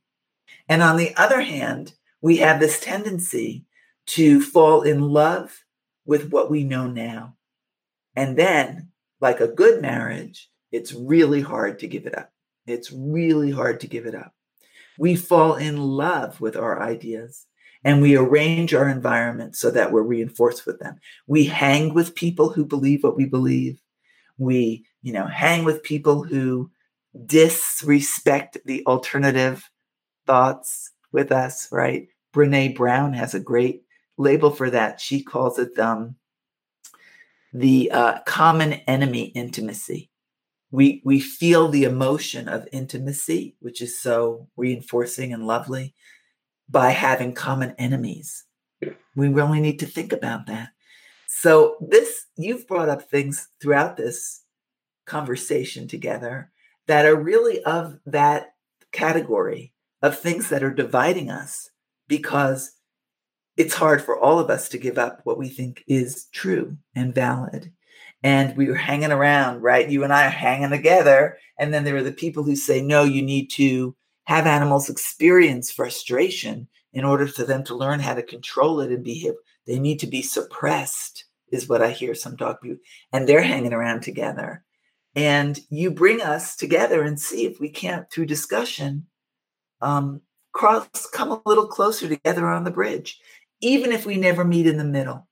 And 0.68 0.82
on 0.82 0.96
the 0.96 1.14
other 1.16 1.40
hand, 1.40 1.94
we 2.20 2.38
have 2.38 2.60
this 2.60 2.80
tendency 2.80 3.64
to 4.06 4.40
fall 4.40 4.82
in 4.82 5.00
love 5.00 5.64
with 6.04 6.30
what 6.30 6.50
we 6.50 6.64
know 6.64 6.86
now. 6.86 7.36
And 8.16 8.36
then, 8.36 8.90
like 9.24 9.40
a 9.40 9.48
good 9.48 9.80
marriage, 9.80 10.50
it's 10.70 10.92
really 10.92 11.40
hard 11.40 11.78
to 11.78 11.86
give 11.88 12.04
it 12.04 12.16
up. 12.16 12.30
It's 12.66 12.92
really 12.92 13.50
hard 13.50 13.80
to 13.80 13.86
give 13.86 14.04
it 14.04 14.14
up. 14.14 14.34
We 14.98 15.16
fall 15.16 15.54
in 15.54 15.78
love 15.78 16.42
with 16.42 16.58
our 16.58 16.82
ideas 16.82 17.46
and 17.84 18.02
we 18.02 18.18
arrange 18.18 18.74
our 18.74 18.86
environment 18.86 19.56
so 19.56 19.70
that 19.70 19.92
we're 19.92 20.02
reinforced 20.02 20.66
with 20.66 20.78
them. 20.78 20.98
We 21.26 21.46
hang 21.46 21.94
with 21.94 22.14
people 22.14 22.50
who 22.50 22.66
believe 22.66 23.02
what 23.02 23.16
we 23.16 23.24
believe. 23.24 23.80
We, 24.36 24.84
you 25.00 25.14
know, 25.14 25.26
hang 25.26 25.64
with 25.64 25.82
people 25.82 26.22
who 26.22 26.70
disrespect 27.24 28.58
the 28.66 28.84
alternative 28.86 29.70
thoughts 30.26 30.92
with 31.12 31.32
us, 31.32 31.66
right? 31.72 32.08
Brene 32.34 32.76
Brown 32.76 33.14
has 33.14 33.32
a 33.32 33.40
great 33.40 33.84
label 34.18 34.50
for 34.50 34.68
that. 34.68 35.00
She 35.00 35.22
calls 35.22 35.58
it 35.58 35.78
um, 35.78 36.16
the 37.54 37.90
uh, 37.92 38.18
common 38.26 38.74
enemy 38.88 39.26
intimacy. 39.26 40.10
We, 40.72 41.00
we 41.04 41.20
feel 41.20 41.68
the 41.68 41.84
emotion 41.84 42.48
of 42.48 42.68
intimacy, 42.72 43.56
which 43.60 43.80
is 43.80 44.02
so 44.02 44.48
reinforcing 44.56 45.32
and 45.32 45.46
lovely, 45.46 45.94
by 46.68 46.90
having 46.90 47.32
common 47.32 47.74
enemies. 47.78 48.44
We 49.14 49.28
really 49.28 49.60
need 49.60 49.78
to 49.78 49.86
think 49.86 50.12
about 50.12 50.46
that. 50.48 50.70
So, 51.28 51.76
this, 51.80 52.26
you've 52.36 52.66
brought 52.66 52.88
up 52.88 53.08
things 53.08 53.48
throughout 53.60 53.96
this 53.96 54.42
conversation 55.06 55.86
together 55.86 56.50
that 56.86 57.06
are 57.06 57.16
really 57.16 57.62
of 57.64 57.98
that 58.06 58.54
category 58.92 59.72
of 60.02 60.18
things 60.18 60.48
that 60.48 60.62
are 60.62 60.72
dividing 60.74 61.30
us 61.30 61.70
because 62.08 62.72
it's 63.56 63.74
hard 63.74 64.02
for 64.02 64.18
all 64.18 64.38
of 64.38 64.50
us 64.50 64.68
to 64.70 64.78
give 64.78 64.98
up 64.98 65.20
what 65.24 65.38
we 65.38 65.48
think 65.48 65.84
is 65.86 66.26
true 66.32 66.76
and 66.94 67.14
valid. 67.14 67.72
And 68.22 68.56
we 68.56 68.68
were 68.68 68.74
hanging 68.74 69.12
around, 69.12 69.60
right? 69.60 69.88
You 69.88 70.02
and 70.02 70.12
I 70.12 70.26
are 70.26 70.30
hanging 70.30 70.70
together. 70.70 71.36
And 71.58 71.72
then 71.72 71.84
there 71.84 71.96
are 71.96 72.02
the 72.02 72.12
people 72.12 72.42
who 72.42 72.56
say, 72.56 72.80
no, 72.80 73.04
you 73.04 73.22
need 73.22 73.50
to 73.52 73.94
have 74.24 74.46
animals 74.46 74.88
experience 74.88 75.70
frustration 75.70 76.66
in 76.94 77.04
order 77.04 77.26
for 77.26 77.44
them 77.44 77.62
to 77.64 77.74
learn 77.74 78.00
how 78.00 78.14
to 78.14 78.22
control 78.22 78.80
it 78.80 78.90
and 78.90 79.04
behave. 79.04 79.34
They 79.66 79.78
need 79.78 80.00
to 80.00 80.06
be 80.06 80.22
suppressed, 80.22 81.26
is 81.52 81.68
what 81.68 81.82
I 81.82 81.90
hear 81.90 82.14
some 82.14 82.36
dog 82.36 82.56
people. 82.62 82.78
And 83.12 83.28
they're 83.28 83.42
hanging 83.42 83.74
around 83.74 84.02
together. 84.02 84.64
And 85.14 85.60
you 85.68 85.90
bring 85.90 86.22
us 86.22 86.56
together 86.56 87.02
and 87.02 87.20
see 87.20 87.44
if 87.44 87.60
we 87.60 87.68
can't, 87.68 88.10
through 88.10 88.26
discussion, 88.26 89.06
um, 89.80 90.22
cross, 90.52 91.06
come 91.12 91.30
a 91.30 91.42
little 91.46 91.66
closer 91.66 92.08
together 92.08 92.48
on 92.48 92.64
the 92.64 92.70
bridge, 92.70 93.20
even 93.60 93.92
if 93.92 94.06
we 94.06 94.16
never 94.16 94.44
meet 94.44 94.66
in 94.66 94.76
the 94.76 94.84
middle. 94.84 95.26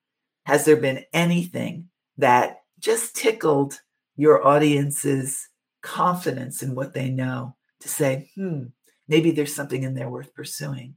Has 0.45 0.65
there 0.65 0.77
been 0.77 1.05
anything 1.13 1.89
that 2.19 2.59
just 2.81 3.15
tickled 3.15 3.81
your 4.17 4.47
audience's 4.47 5.49
confidence 5.83 6.63
in 6.63 6.75
what 6.75 6.95
they 6.95 7.11
know 7.11 7.57
to 7.81 7.89
say, 7.89 8.31
hmm, 8.35 8.65
maybe 9.09 9.31
there's 9.31 9.55
something 9.55 9.83
in 9.83 9.95
there 9.95 10.11
worth 10.11 10.35
pursuing? 10.35 10.95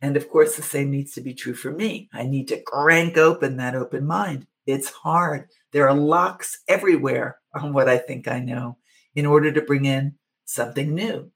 And 0.00 0.16
of 0.16 0.28
course, 0.28 0.56
the 0.56 0.62
same 0.62 0.90
needs 0.90 1.12
to 1.12 1.20
be 1.20 1.32
true 1.32 1.54
for 1.54 1.70
me. 1.70 2.08
I 2.12 2.24
need 2.24 2.48
to 2.48 2.60
crank 2.60 3.16
open 3.16 3.56
that 3.58 3.76
open 3.76 4.04
mind. 4.04 4.46
It's 4.66 4.90
hard. 4.90 5.48
There 5.72 5.88
are 5.88 5.94
locks 5.94 6.60
everywhere 6.68 7.38
on 7.54 7.72
what 7.72 7.88
I 7.88 7.98
think 7.98 8.26
I 8.26 8.40
know 8.40 8.78
in 9.14 9.26
order 9.26 9.52
to 9.52 9.62
bring 9.62 9.84
in 9.84 10.14
something 10.44 10.94
new. 10.94 11.30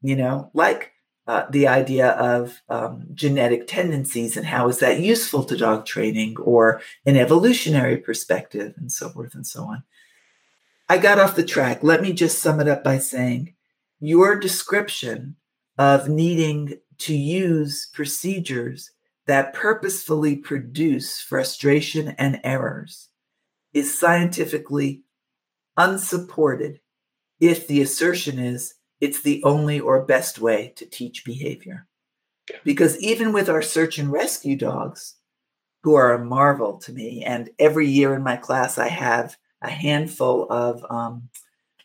You 0.00 0.16
know, 0.16 0.50
like 0.54 0.91
uh, 1.26 1.44
the 1.50 1.68
idea 1.68 2.10
of 2.10 2.62
um, 2.68 3.06
genetic 3.14 3.66
tendencies 3.66 4.36
and 4.36 4.46
how 4.46 4.68
is 4.68 4.80
that 4.80 5.00
useful 5.00 5.44
to 5.44 5.56
dog 5.56 5.86
training 5.86 6.36
or 6.40 6.80
an 7.06 7.16
evolutionary 7.16 7.96
perspective 7.96 8.74
and 8.76 8.90
so 8.90 9.08
forth 9.08 9.34
and 9.34 9.46
so 9.46 9.62
on. 9.64 9.84
I 10.88 10.98
got 10.98 11.20
off 11.20 11.36
the 11.36 11.44
track. 11.44 11.82
Let 11.82 12.02
me 12.02 12.12
just 12.12 12.40
sum 12.40 12.60
it 12.60 12.68
up 12.68 12.82
by 12.82 12.98
saying 12.98 13.54
your 14.00 14.38
description 14.38 15.36
of 15.78 16.08
needing 16.08 16.78
to 16.98 17.14
use 17.14 17.88
procedures 17.92 18.90
that 19.26 19.54
purposefully 19.54 20.36
produce 20.36 21.20
frustration 21.20 22.08
and 22.18 22.40
errors 22.42 23.08
is 23.72 23.96
scientifically 23.96 25.02
unsupported 25.76 26.80
if 27.40 27.66
the 27.66 27.80
assertion 27.80 28.38
is 28.38 28.74
it's 29.02 29.20
the 29.20 29.42
only 29.42 29.80
or 29.80 30.04
best 30.04 30.38
way 30.38 30.72
to 30.76 30.86
teach 30.86 31.24
behavior. 31.24 31.88
Because 32.64 32.96
even 33.00 33.32
with 33.32 33.48
our 33.48 33.60
search 33.60 33.98
and 33.98 34.12
rescue 34.12 34.56
dogs, 34.56 35.16
who 35.82 35.96
are 35.96 36.14
a 36.14 36.24
marvel 36.24 36.78
to 36.78 36.92
me, 36.92 37.24
and 37.24 37.50
every 37.58 37.88
year 37.88 38.14
in 38.14 38.22
my 38.22 38.36
class, 38.36 38.78
I 38.78 38.86
have 38.86 39.36
a 39.60 39.70
handful 39.70 40.46
of 40.50 40.86
um, 40.88 41.28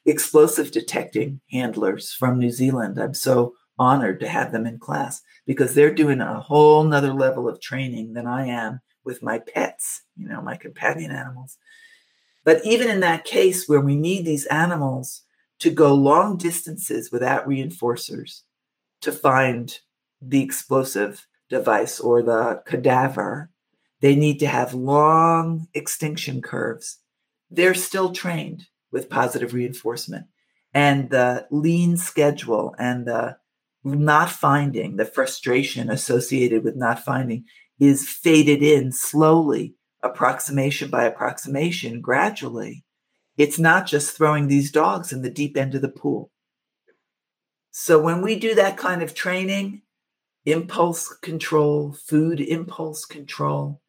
explosive 0.06 0.72
detecting 0.72 1.42
handlers 1.52 2.14
from 2.14 2.38
New 2.38 2.52
Zealand. 2.52 3.00
I'm 3.00 3.16
so 3.16 3.56
honored 3.80 4.20
to 4.20 4.28
have 4.28 4.52
them 4.52 4.68
in 4.68 4.78
class 4.78 5.24
because 5.48 5.74
they're 5.74 5.94
doing 5.94 6.22
a 6.22 6.40
whole 6.40 6.84
nother 6.84 7.14
level 7.14 7.50
of 7.50 7.60
training 7.60 8.14
than 8.14 8.28
I 8.28 8.46
am 8.46 8.80
with 9.04 9.24
my 9.24 9.40
pets, 9.40 10.04
you 10.16 10.28
know, 10.28 10.42
my 10.42 10.56
companion 10.56 11.10
animals. 11.10 11.58
But 12.44 12.64
even 12.64 12.90
in 12.90 13.00
that 13.00 13.26
case 13.26 13.68
where 13.68 13.82
we 13.82 13.96
need 13.96 14.24
these 14.24 14.46
animals 14.46 15.24
to 15.60 15.70
go 15.70 15.94
long 15.94 16.38
distances 16.38 17.12
without 17.12 17.48
reinforcers 17.48 18.42
to 19.02 19.12
find 19.12 19.80
the 20.22 20.44
explosive 20.44 21.28
device 21.50 22.00
or 22.00 22.22
the 22.22 22.62
cadaver. 22.66 23.50
They 24.02 24.16
need 24.16 24.40
to 24.40 24.48
have 24.48 24.74
long 24.74 25.68
extinction 25.74 26.42
curves. 26.42 27.00
They're 27.50 27.74
still 27.74 28.12
trained 28.12 28.68
with 28.92 29.10
positive 29.10 29.54
reinforcement. 29.54 30.28
And 30.74 31.10
the 31.10 31.48
lean 31.50 31.98
schedule 31.98 32.76
and 32.78 33.08
the 33.08 33.38
not 33.84 34.30
finding, 34.30 34.98
the 34.98 35.06
frustration 35.06 35.90
associated 35.90 36.64
with 36.64 36.76
not 36.76 37.04
finding 37.04 37.46
is 37.80 38.08
faded 38.08 38.62
in 38.62 38.92
slowly, 38.92 39.76
approximation 40.04 40.90
by 40.90 41.06
approximation, 41.06 42.02
gradually. 42.02 42.84
It's 43.38 43.60
not 43.60 43.86
just 43.86 44.16
throwing 44.16 44.48
these 44.48 44.72
dogs 44.72 45.12
in 45.12 45.22
the 45.22 45.30
deep 45.30 45.56
end 45.56 45.76
of 45.76 45.82
the 45.82 45.90
pool. 45.90 46.32
So 47.72 48.02
when 48.02 48.22
we 48.22 48.40
do 48.40 48.56
that 48.56 48.78
kind 48.78 49.04
of 49.04 49.14
training, 49.14 49.84
impulse 50.46 51.14
control, 51.22 51.94
food 51.94 52.40
impulse 52.40 53.06
control, 53.06 53.82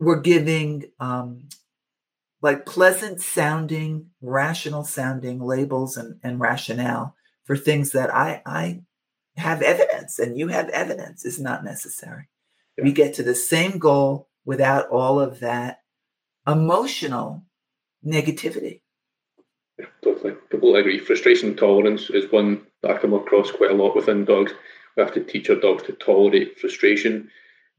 we're 0.00 0.20
giving 0.20 0.86
um, 0.98 1.48
like 2.40 2.66
pleasant 2.66 3.20
sounding, 3.20 4.10
rational 4.20 4.84
sounding 4.84 5.38
labels 5.38 5.96
and, 5.96 6.18
and 6.24 6.40
rationale 6.40 7.14
for 7.44 7.56
things 7.56 7.92
that 7.92 8.12
I, 8.12 8.42
I 8.44 8.82
have 9.36 9.62
evidence 9.62 10.18
and 10.18 10.36
you 10.36 10.48
have 10.48 10.68
evidence 10.70 11.24
is 11.24 11.38
not 11.38 11.64
necessary. 11.64 12.28
Yeah. 12.76 12.84
We 12.84 12.92
get 12.92 13.14
to 13.14 13.22
the 13.22 13.34
same 13.36 13.78
goal 13.78 14.28
without 14.44 14.88
all 14.88 15.20
of 15.20 15.40
that 15.40 15.82
emotional 16.46 17.44
negativity. 18.04 18.80
Yeah, 19.78 19.86
totally. 20.02 20.34
Completely 20.50 20.80
agree. 20.80 20.98
Frustration 20.98 21.56
tolerance 21.56 22.10
is 22.10 22.30
one 22.30 22.66
that 22.82 22.90
I 22.90 22.98
come 22.98 23.14
across 23.14 23.50
quite 23.50 23.70
a 23.70 23.74
lot 23.74 23.96
within 23.96 24.24
dogs. 24.24 24.52
We 24.96 25.02
have 25.02 25.14
to 25.14 25.24
teach 25.24 25.48
our 25.50 25.56
dogs 25.56 25.84
to 25.84 25.92
tolerate 25.92 26.58
frustration 26.58 27.30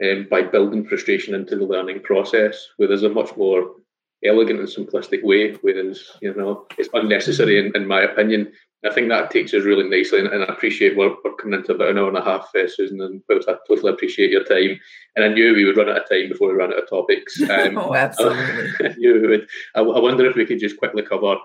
um, 0.04 0.28
by 0.30 0.42
building 0.42 0.88
frustration 0.88 1.36
into 1.36 1.56
the 1.56 1.66
learning 1.66 2.02
process, 2.02 2.68
where 2.78 2.88
there's 2.88 3.04
a 3.04 3.10
much 3.10 3.36
more 3.38 3.76
elegant 4.24 4.60
and 4.60 4.68
simplistic 4.68 5.24
way, 5.24 5.54
whereas 5.62 6.12
you 6.22 6.34
know 6.34 6.66
it's 6.78 6.90
unnecessary 6.94 7.60
in, 7.60 7.76
in 7.76 7.88
my 7.88 8.02
opinion. 8.02 8.52
I 8.86 8.94
think 8.94 9.10
that 9.10 9.32
takes 9.32 9.54
us 9.54 9.64
really 9.64 9.88
nicely, 9.88 10.20
and, 10.20 10.28
and 10.28 10.44
I 10.44 10.48
appreciate 10.48 10.98
we're, 10.98 11.16
we're, 11.24 11.36
coming 11.36 11.58
into 11.58 11.74
about 11.74 11.90
an 11.90 11.98
hour 11.98 12.10
and 12.10 12.18
a 12.18 12.24
half, 12.24 12.50
uh, 12.56 12.68
Susan, 12.68 13.02
and 13.02 13.22
I 13.30 13.56
totally 13.68 13.94
appreciate 13.94 14.30
your 14.30 14.44
time. 14.44 14.80
And 15.16 15.24
I 15.24 15.30
knew 15.30 15.54
we 15.54 15.64
would 15.64 15.78
run 15.78 15.90
out 15.90 16.02
of 16.02 16.10
time 16.10 16.30
before 16.30 16.50
we 16.50 16.56
ran 16.56 16.74
out 16.74 16.84
of 16.84 16.90
topics. 16.90 17.40
Um, 17.54 17.78
oh, 17.78 17.94
absolutely. 17.94 18.72
I 18.90 18.94
knew 18.98 19.22
we 19.22 19.28
would. 19.28 19.48
I, 19.76 19.82
I, 19.82 20.00
wonder 20.00 20.26
if 20.26 20.36
we 20.36 20.46
could 20.46 20.60
just 20.60 20.78
quickly 20.78 21.04
cover 21.04 21.36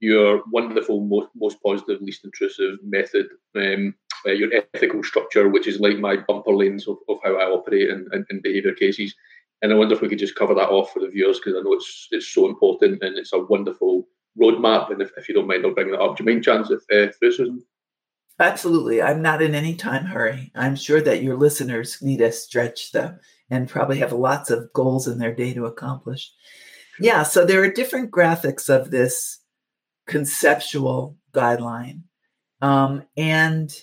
your 0.00 0.42
wonderful, 0.52 1.00
most, 1.00 1.28
most 1.34 1.58
positive, 1.62 2.00
least 2.00 2.24
intrusive 2.24 2.78
method, 2.82 3.26
um, 3.56 3.94
uh, 4.26 4.30
your 4.30 4.50
ethical 4.52 5.02
structure, 5.02 5.48
which 5.48 5.66
is 5.66 5.80
like 5.80 5.98
my 5.98 6.16
bumper 6.16 6.54
lanes 6.54 6.86
of, 6.86 6.98
of 7.08 7.18
how 7.24 7.34
I 7.36 7.44
operate 7.44 7.90
in, 7.90 8.08
in, 8.12 8.24
in 8.30 8.40
behaviour 8.42 8.72
cases. 8.72 9.14
And 9.62 9.72
I 9.72 9.76
wonder 9.76 9.94
if 9.94 10.00
we 10.00 10.08
could 10.08 10.18
just 10.18 10.36
cover 10.36 10.54
that 10.54 10.68
off 10.68 10.92
for 10.92 11.00
the 11.00 11.08
viewers 11.08 11.38
because 11.38 11.54
I 11.54 11.62
know 11.62 11.72
it's 11.72 12.08
it's 12.10 12.28
so 12.28 12.46
important 12.46 13.02
and 13.02 13.18
it's 13.18 13.32
a 13.32 13.38
wonderful 13.38 14.06
roadmap. 14.40 14.90
And 14.90 15.02
if, 15.02 15.10
if 15.16 15.28
you 15.28 15.34
don't 15.34 15.46
mind, 15.46 15.64
I'll 15.64 15.74
bring 15.74 15.90
that 15.90 16.00
up. 16.00 16.16
Do 16.16 16.24
you 16.24 16.30
mind, 16.30 16.44
Chance, 16.44 16.70
if 16.70 16.82
uh, 16.90 17.12
Susan? 17.20 17.62
Absolutely. 18.38 19.00
I'm 19.00 19.22
not 19.22 19.40
in 19.40 19.54
any 19.54 19.74
time 19.74 20.04
hurry. 20.04 20.52
I'm 20.54 20.76
sure 20.76 21.00
that 21.00 21.22
your 21.22 21.36
listeners 21.36 22.02
need 22.02 22.20
a 22.20 22.30
stretch 22.30 22.92
though, 22.92 23.16
and 23.50 23.68
probably 23.68 23.98
have 23.98 24.12
lots 24.12 24.50
of 24.50 24.72
goals 24.74 25.08
in 25.08 25.18
their 25.18 25.34
day 25.34 25.54
to 25.54 25.64
accomplish. 25.64 26.30
Yeah, 27.00 27.22
so 27.22 27.44
there 27.44 27.62
are 27.62 27.70
different 27.70 28.10
graphics 28.10 28.68
of 28.68 28.90
this 28.90 29.38
conceptual 30.06 31.16
guideline. 31.32 32.02
Um, 32.60 33.04
and 33.16 33.74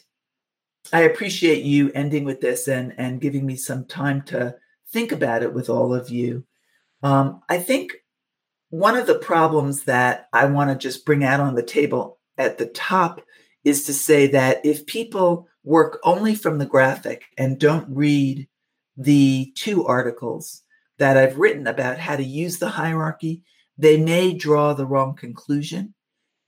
I 0.92 1.02
appreciate 1.02 1.64
you 1.64 1.92
ending 1.94 2.24
with 2.24 2.42
this 2.42 2.68
and, 2.68 2.94
and 2.98 3.22
giving 3.22 3.46
me 3.46 3.56
some 3.56 3.86
time 3.86 4.22
to 4.24 4.56
think 4.92 5.12
about 5.12 5.44
it 5.44 5.54
with 5.54 5.70
all 5.70 5.94
of 5.94 6.10
you. 6.10 6.46
Um, 7.02 7.42
I 7.50 7.58
think 7.58 7.94
one 8.74 8.98
of 8.98 9.06
the 9.06 9.20
problems 9.20 9.84
that 9.84 10.28
I 10.34 10.46
want 10.46 10.72
to 10.72 10.76
just 10.76 11.06
bring 11.06 11.24
out 11.24 11.40
on 11.40 11.54
the 11.54 11.62
table 11.62 12.18
at 12.40 12.58
the 12.58 12.66
top 12.66 13.22
is 13.64 13.84
to 13.84 13.94
say 13.94 14.26
that 14.26 14.66
if 14.66 14.88
people 14.88 15.48
work 15.64 16.00
only 16.04 16.34
from 16.34 16.58
the 16.58 16.66
graphic 16.66 17.26
and 17.38 17.60
don't 17.60 17.86
read 17.88 18.48
the 18.98 19.54
two 19.56 19.86
articles 19.86 20.64
that 20.98 21.18
I've 21.18 21.38
written 21.38 21.68
about 21.68 22.00
how 22.00 22.16
to 22.16 22.24
use 22.24 22.58
the 22.58 22.70
hierarchy, 22.70 23.44
they 23.78 23.96
may 23.98 24.34
draw 24.34 24.74
the 24.74 24.88
wrong 24.88 25.16
conclusion. 25.16 25.94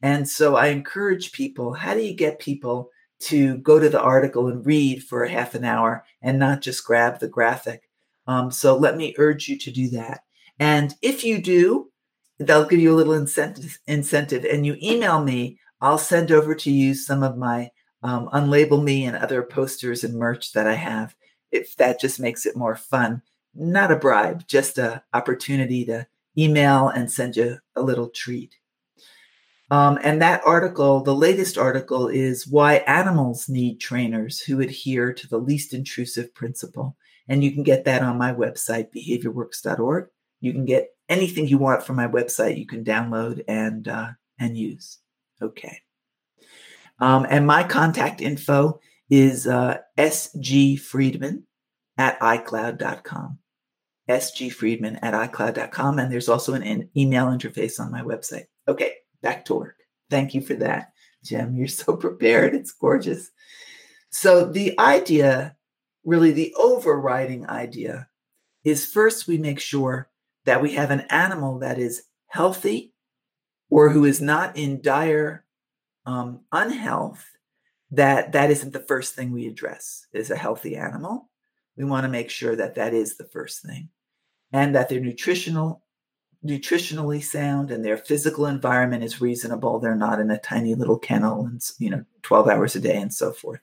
And 0.01 0.27
so 0.27 0.55
I 0.55 0.69
encourage 0.69 1.31
people 1.31 1.73
how 1.73 1.93
do 1.93 2.01
you 2.01 2.15
get 2.15 2.39
people 2.39 2.89
to 3.19 3.59
go 3.59 3.77
to 3.77 3.87
the 3.87 4.01
article 4.01 4.47
and 4.47 4.65
read 4.65 5.03
for 5.03 5.23
a 5.23 5.29
half 5.29 5.53
an 5.53 5.63
hour 5.63 6.03
and 6.23 6.39
not 6.39 6.61
just 6.61 6.85
grab 6.85 7.19
the 7.19 7.27
graphic? 7.27 7.83
Um, 8.25 8.49
so 8.49 8.75
let 8.75 8.97
me 8.97 9.13
urge 9.19 9.47
you 9.47 9.59
to 9.59 9.69
do 9.69 9.89
that. 9.91 10.21
And 10.57 10.95
if 11.03 11.23
you 11.23 11.39
do, 11.39 11.91
they'll 12.39 12.65
give 12.65 12.79
you 12.79 12.93
a 12.93 12.95
little 12.95 13.13
incentive, 13.13 13.79
incentive 13.87 14.45
and 14.45 14.65
you 14.65 14.77
email 14.81 15.23
me, 15.23 15.59
I'll 15.81 15.97
send 15.97 16.31
over 16.31 16.55
to 16.55 16.71
you 16.71 16.93
some 16.93 17.23
of 17.23 17.37
my 17.37 17.71
um, 18.03 18.29
unlabel 18.33 18.83
me 18.83 19.05
and 19.05 19.15
other 19.15 19.43
posters 19.43 20.03
and 20.03 20.15
merch 20.15 20.53
that 20.53 20.67
I 20.67 20.75
have. 20.75 21.15
If 21.51 21.75
that 21.77 21.99
just 21.99 22.19
makes 22.19 22.45
it 22.45 22.55
more 22.55 22.75
fun, 22.75 23.21
not 23.53 23.91
a 23.91 23.95
bribe, 23.95 24.47
just 24.47 24.77
a 24.77 25.03
opportunity 25.13 25.85
to 25.85 26.07
email 26.37 26.89
and 26.89 27.11
send 27.11 27.35
you 27.37 27.57
a 27.75 27.81
little 27.81 28.09
treat. 28.09 28.55
Um, 29.71 29.97
and 30.03 30.21
that 30.21 30.41
article, 30.45 31.01
the 31.01 31.15
latest 31.15 31.57
article, 31.57 32.07
is 32.07 32.45
why 32.45 32.75
animals 32.87 33.49
need 33.49 33.79
trainers 33.79 34.39
who 34.39 34.61
adhere 34.61 35.11
to 35.13 35.27
the 35.27 35.39
least 35.39 35.73
intrusive 35.73 36.33
principle. 36.35 36.95
And 37.27 37.43
you 37.43 37.51
can 37.51 37.63
get 37.63 37.85
that 37.85 38.03
on 38.03 38.17
my 38.17 38.31
website, 38.31 38.89
behaviorworks.org. 38.95 40.09
You 40.39 40.53
can 40.53 40.65
get 40.65 40.89
anything 41.09 41.47
you 41.47 41.57
want 41.57 41.83
from 41.83 41.95
my 41.95 42.07
website. 42.07 42.57
You 42.57 42.67
can 42.67 42.83
download 42.83 43.43
and 43.47 43.87
uh, 43.87 44.09
and 44.39 44.57
use. 44.57 44.99
Okay. 45.41 45.79
Um, 46.99 47.25
and 47.29 47.45
my 47.45 47.63
contact 47.63 48.21
info 48.21 48.79
is 49.09 49.47
uh, 49.47 49.79
sgfriedman 49.97 51.43
at 51.97 52.19
icloud.com. 52.19 53.39
sgfriedman 54.09 54.99
at 55.01 55.13
icloud.com. 55.13 55.99
And 55.99 56.11
there's 56.11 56.29
also 56.29 56.53
an, 56.53 56.63
an 56.63 56.89
email 56.95 57.27
interface 57.27 57.79
on 57.79 57.91
my 57.91 58.01
website. 58.01 58.45
Okay, 58.67 58.93
back 59.21 59.45
to 59.45 59.55
work. 59.55 59.75
Thank 60.09 60.33
you 60.33 60.41
for 60.41 60.53
that, 60.55 60.93
Jim. 61.23 61.55
You're 61.55 61.67
so 61.67 61.95
prepared. 61.97 62.55
It's 62.55 62.71
gorgeous. 62.71 63.29
So 64.09 64.45
the 64.45 64.79
idea 64.79 65.55
really 66.05 66.31
the 66.31 66.53
overriding 66.57 67.49
idea 67.49 68.07
is 68.63 68.85
first 68.85 69.27
we 69.27 69.37
make 69.37 69.59
sure 69.59 70.07
that 70.45 70.61
we 70.61 70.73
have 70.73 70.91
an 70.91 71.01
animal 71.09 71.59
that 71.59 71.77
is 71.77 72.03
healthy 72.27 72.93
or 73.69 73.89
who 73.89 74.05
is 74.05 74.21
not 74.21 74.55
in 74.57 74.81
dire 74.81 75.45
um, 76.05 76.41
unhealth 76.51 77.25
that 77.91 78.31
that 78.31 78.51
isn't 78.51 78.73
the 78.73 78.79
first 78.79 79.15
thing 79.15 79.31
we 79.31 79.47
address 79.47 80.07
is 80.13 80.31
a 80.31 80.35
healthy 80.35 80.75
animal. 80.75 81.29
We 81.77 81.85
want 81.85 82.03
to 82.03 82.09
make 82.09 82.29
sure 82.29 82.55
that 82.55 82.75
that 82.75 82.93
is 82.93 83.17
the 83.17 83.25
first 83.25 83.61
thing 83.61 83.89
and 84.51 84.75
that 84.75 84.89
they're 84.89 84.99
nutritional 84.99 85.81
nutritionally 86.45 87.23
sound 87.23 87.71
and 87.71 87.83
their 87.83 87.97
physical 87.97 88.45
environment 88.45 89.03
is 89.03 89.19
reasonable. 89.19 89.79
They're 89.79 89.95
not 89.95 90.19
in 90.19 90.29
a 90.29 90.37
tiny 90.37 90.75
little 90.75 90.99
kennel 90.99 91.45
and 91.45 91.61
you 91.79 91.89
know 91.89 92.05
12 92.21 92.47
hours 92.47 92.75
a 92.75 92.79
day 92.79 92.97
and 92.97 93.13
so 93.13 93.31
forth. 93.31 93.61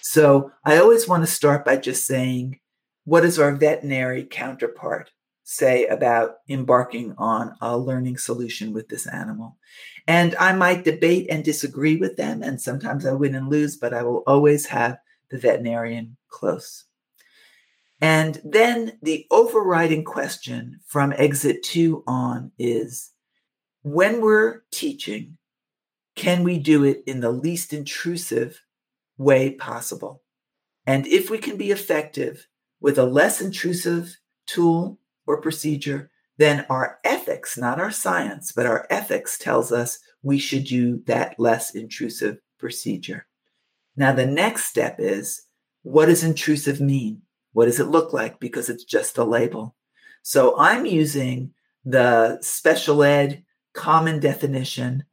So 0.00 0.50
I 0.64 0.78
always 0.78 1.06
want 1.06 1.22
to 1.22 1.30
start 1.30 1.64
by 1.64 1.76
just 1.76 2.06
saying, 2.06 2.58
what 3.04 3.24
is 3.24 3.38
our 3.38 3.52
veterinary 3.52 4.24
counterpart 4.24 5.10
say 5.44 5.86
about 5.86 6.36
embarking 6.48 7.14
on 7.18 7.54
a 7.60 7.76
learning 7.76 8.18
solution 8.18 8.72
with 8.72 8.88
this 8.88 9.06
animal? 9.06 9.56
And 10.06 10.34
I 10.36 10.52
might 10.52 10.84
debate 10.84 11.26
and 11.30 11.44
disagree 11.44 11.96
with 11.96 12.16
them, 12.16 12.42
and 12.42 12.60
sometimes 12.60 13.06
I 13.06 13.12
win 13.12 13.34
and 13.34 13.48
lose, 13.48 13.76
but 13.76 13.94
I 13.94 14.02
will 14.02 14.22
always 14.26 14.66
have 14.66 14.98
the 15.30 15.38
veterinarian 15.38 16.16
close. 16.28 16.84
And 18.00 18.40
then 18.44 18.98
the 19.02 19.26
overriding 19.30 20.04
question 20.04 20.80
from 20.86 21.14
exit 21.16 21.62
two 21.62 22.02
on 22.06 22.50
is 22.58 23.12
when 23.82 24.20
we're 24.20 24.62
teaching, 24.72 25.38
can 26.16 26.42
we 26.42 26.58
do 26.58 26.84
it 26.84 27.02
in 27.06 27.20
the 27.20 27.30
least 27.30 27.72
intrusive 27.72 28.60
way 29.22 29.52
possible. 29.52 30.22
And 30.86 31.06
if 31.06 31.30
we 31.30 31.38
can 31.38 31.56
be 31.56 31.70
effective 31.70 32.46
with 32.80 32.98
a 32.98 33.04
less 33.04 33.40
intrusive 33.40 34.16
tool 34.46 34.98
or 35.26 35.40
procedure, 35.40 36.10
then 36.38 36.66
our 36.68 36.98
ethics, 37.04 37.56
not 37.56 37.80
our 37.80 37.90
science, 37.90 38.52
but 38.52 38.66
our 38.66 38.86
ethics 38.90 39.38
tells 39.38 39.72
us 39.72 39.98
we 40.22 40.38
should 40.38 40.64
do 40.64 41.02
that 41.06 41.38
less 41.38 41.74
intrusive 41.74 42.38
procedure. 42.58 43.26
Now, 43.96 44.12
the 44.12 44.26
next 44.26 44.66
step 44.66 44.96
is 44.98 45.42
what 45.82 46.06
does 46.06 46.24
intrusive 46.24 46.80
mean? 46.80 47.22
What 47.52 47.66
does 47.66 47.80
it 47.80 47.88
look 47.88 48.12
like? 48.12 48.40
Because 48.40 48.68
it's 48.68 48.84
just 48.84 49.18
a 49.18 49.24
label. 49.24 49.74
So 50.22 50.58
I'm 50.58 50.86
using 50.86 51.52
the 51.84 52.38
special 52.40 53.02
ed 53.02 53.44
common 53.72 54.20
definition 54.20 55.04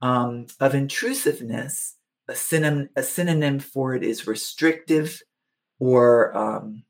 Um, 0.00 0.46
of 0.60 0.74
intrusiveness, 0.74 1.96
a 2.28 2.34
synonym, 2.34 2.88
a 2.94 3.02
synonym 3.02 3.58
for 3.58 3.96
it 3.96 4.04
is 4.04 4.28
restrictive 4.28 5.20
or 5.80 6.30
um, 6.36 6.84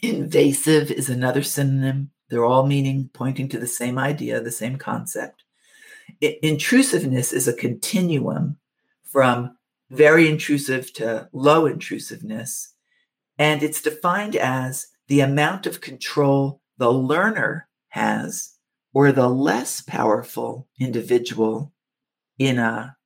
invasive 0.00 0.90
is 0.90 1.08
another 1.08 1.42
synonym. 1.42 2.10
They're 2.28 2.44
all 2.44 2.66
meaning 2.66 3.10
pointing 3.12 3.48
to 3.50 3.58
the 3.58 3.66
same 3.66 3.98
idea, 3.98 4.40
the 4.40 4.50
same 4.50 4.76
concept. 4.76 5.44
I- 6.22 6.38
intrusiveness 6.42 7.32
is 7.32 7.48
a 7.48 7.52
continuum 7.52 8.58
from 9.02 9.56
very 9.90 10.28
intrusive 10.28 10.92
to 10.94 11.28
low 11.32 11.66
intrusiveness. 11.66 12.74
And 13.38 13.62
it's 13.62 13.80
defined 13.80 14.36
as 14.36 14.88
the 15.06 15.20
amount 15.20 15.66
of 15.66 15.80
control 15.80 16.60
the 16.76 16.92
learner 16.92 17.68
has 17.88 18.54
or 18.92 19.12
the 19.12 19.28
less 19.28 19.80
powerful 19.80 20.68
individual 20.78 21.72
in 22.38 22.58
a 22.58 22.96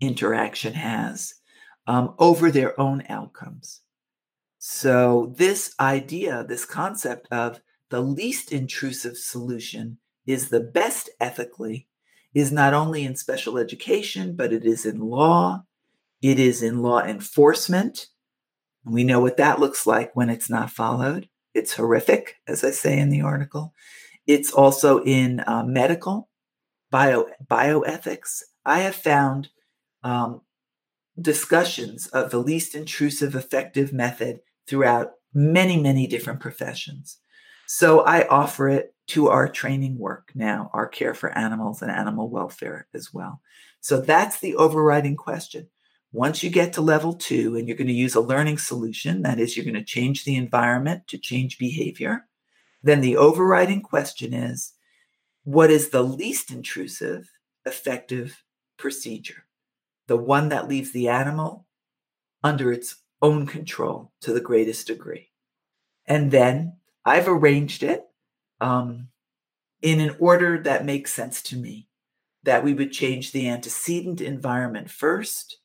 interaction 0.00 0.74
has 0.74 1.34
um, 1.86 2.14
over 2.18 2.50
their 2.50 2.78
own 2.80 3.02
outcomes. 3.08 3.79
So, 4.62 5.32
this 5.38 5.74
idea, 5.80 6.44
this 6.46 6.66
concept 6.66 7.26
of 7.30 7.62
the 7.88 8.02
least 8.02 8.52
intrusive 8.52 9.16
solution 9.16 9.96
is 10.26 10.50
the 10.50 10.60
best 10.60 11.08
ethically, 11.18 11.88
is 12.34 12.52
not 12.52 12.74
only 12.74 13.04
in 13.04 13.16
special 13.16 13.56
education, 13.56 14.36
but 14.36 14.52
it 14.52 14.66
is 14.66 14.84
in 14.84 15.00
law, 15.00 15.64
it 16.20 16.38
is 16.38 16.62
in 16.62 16.82
law 16.82 17.00
enforcement. 17.00 18.08
We 18.84 19.02
know 19.02 19.18
what 19.18 19.38
that 19.38 19.60
looks 19.60 19.86
like 19.86 20.14
when 20.14 20.28
it's 20.28 20.50
not 20.50 20.70
followed. 20.70 21.30
It's 21.54 21.72
horrific, 21.72 22.34
as 22.46 22.62
I 22.62 22.70
say 22.70 22.98
in 22.98 23.08
the 23.08 23.22
article. 23.22 23.72
It's 24.26 24.52
also 24.52 25.02
in 25.04 25.40
uh, 25.46 25.64
medical, 25.64 26.28
bio, 26.90 27.28
bioethics. 27.50 28.42
I 28.66 28.80
have 28.80 28.94
found 28.94 29.48
um, 30.02 30.42
discussions 31.18 32.08
of 32.08 32.30
the 32.30 32.40
least 32.40 32.74
intrusive 32.74 33.34
effective 33.34 33.90
method 33.90 34.40
throughout 34.70 35.10
many, 35.34 35.76
many 35.76 36.06
different 36.06 36.38
professions. 36.40 37.18
So 37.66 38.00
I 38.00 38.26
offer 38.28 38.68
it 38.68 38.94
to 39.08 39.28
our 39.28 39.48
training 39.48 39.98
work 39.98 40.30
now, 40.34 40.70
our 40.72 40.86
care 40.86 41.12
for 41.12 41.36
animals 41.36 41.82
and 41.82 41.90
animal 41.90 42.30
welfare 42.30 42.86
as 42.94 43.12
well. 43.12 43.40
So 43.80 44.00
that's 44.00 44.38
the 44.38 44.54
overriding 44.54 45.16
question. 45.16 45.68
Once 46.12 46.42
you 46.42 46.50
get 46.50 46.72
to 46.72 46.80
level 46.80 47.14
two 47.14 47.56
and 47.56 47.66
you're 47.66 47.76
going 47.76 47.86
to 47.88 47.92
use 47.92 48.14
a 48.14 48.20
learning 48.20 48.58
solution, 48.58 49.22
that 49.22 49.40
is, 49.40 49.56
you're 49.56 49.64
going 49.64 49.74
to 49.74 49.84
change 49.84 50.24
the 50.24 50.36
environment 50.36 51.06
to 51.08 51.18
change 51.18 51.58
behavior, 51.58 52.26
then 52.82 53.00
the 53.00 53.16
overriding 53.16 53.82
question 53.82 54.32
is 54.32 54.72
what 55.44 55.70
is 55.70 55.90
the 55.90 56.02
least 56.02 56.50
intrusive, 56.50 57.28
effective 57.66 58.44
procedure? 58.76 59.46
The 60.06 60.16
one 60.16 60.48
that 60.50 60.68
leaves 60.68 60.92
the 60.92 61.08
animal 61.08 61.66
under 62.42 62.72
its 62.72 62.96
own 63.22 63.46
control 63.46 64.12
to 64.22 64.32
the 64.32 64.40
greatest 64.40 64.86
degree. 64.86 65.30
And 66.06 66.30
then 66.30 66.76
I've 67.04 67.28
arranged 67.28 67.82
it 67.82 68.04
um, 68.60 69.08
in 69.82 70.00
an 70.00 70.16
order 70.18 70.62
that 70.62 70.84
makes 70.84 71.12
sense 71.12 71.42
to 71.42 71.56
me 71.56 71.88
that 72.42 72.64
we 72.64 72.72
would 72.74 72.92
change 72.92 73.32
the 73.32 73.48
antecedent 73.48 74.20
environment 74.20 74.90
first 74.90 75.60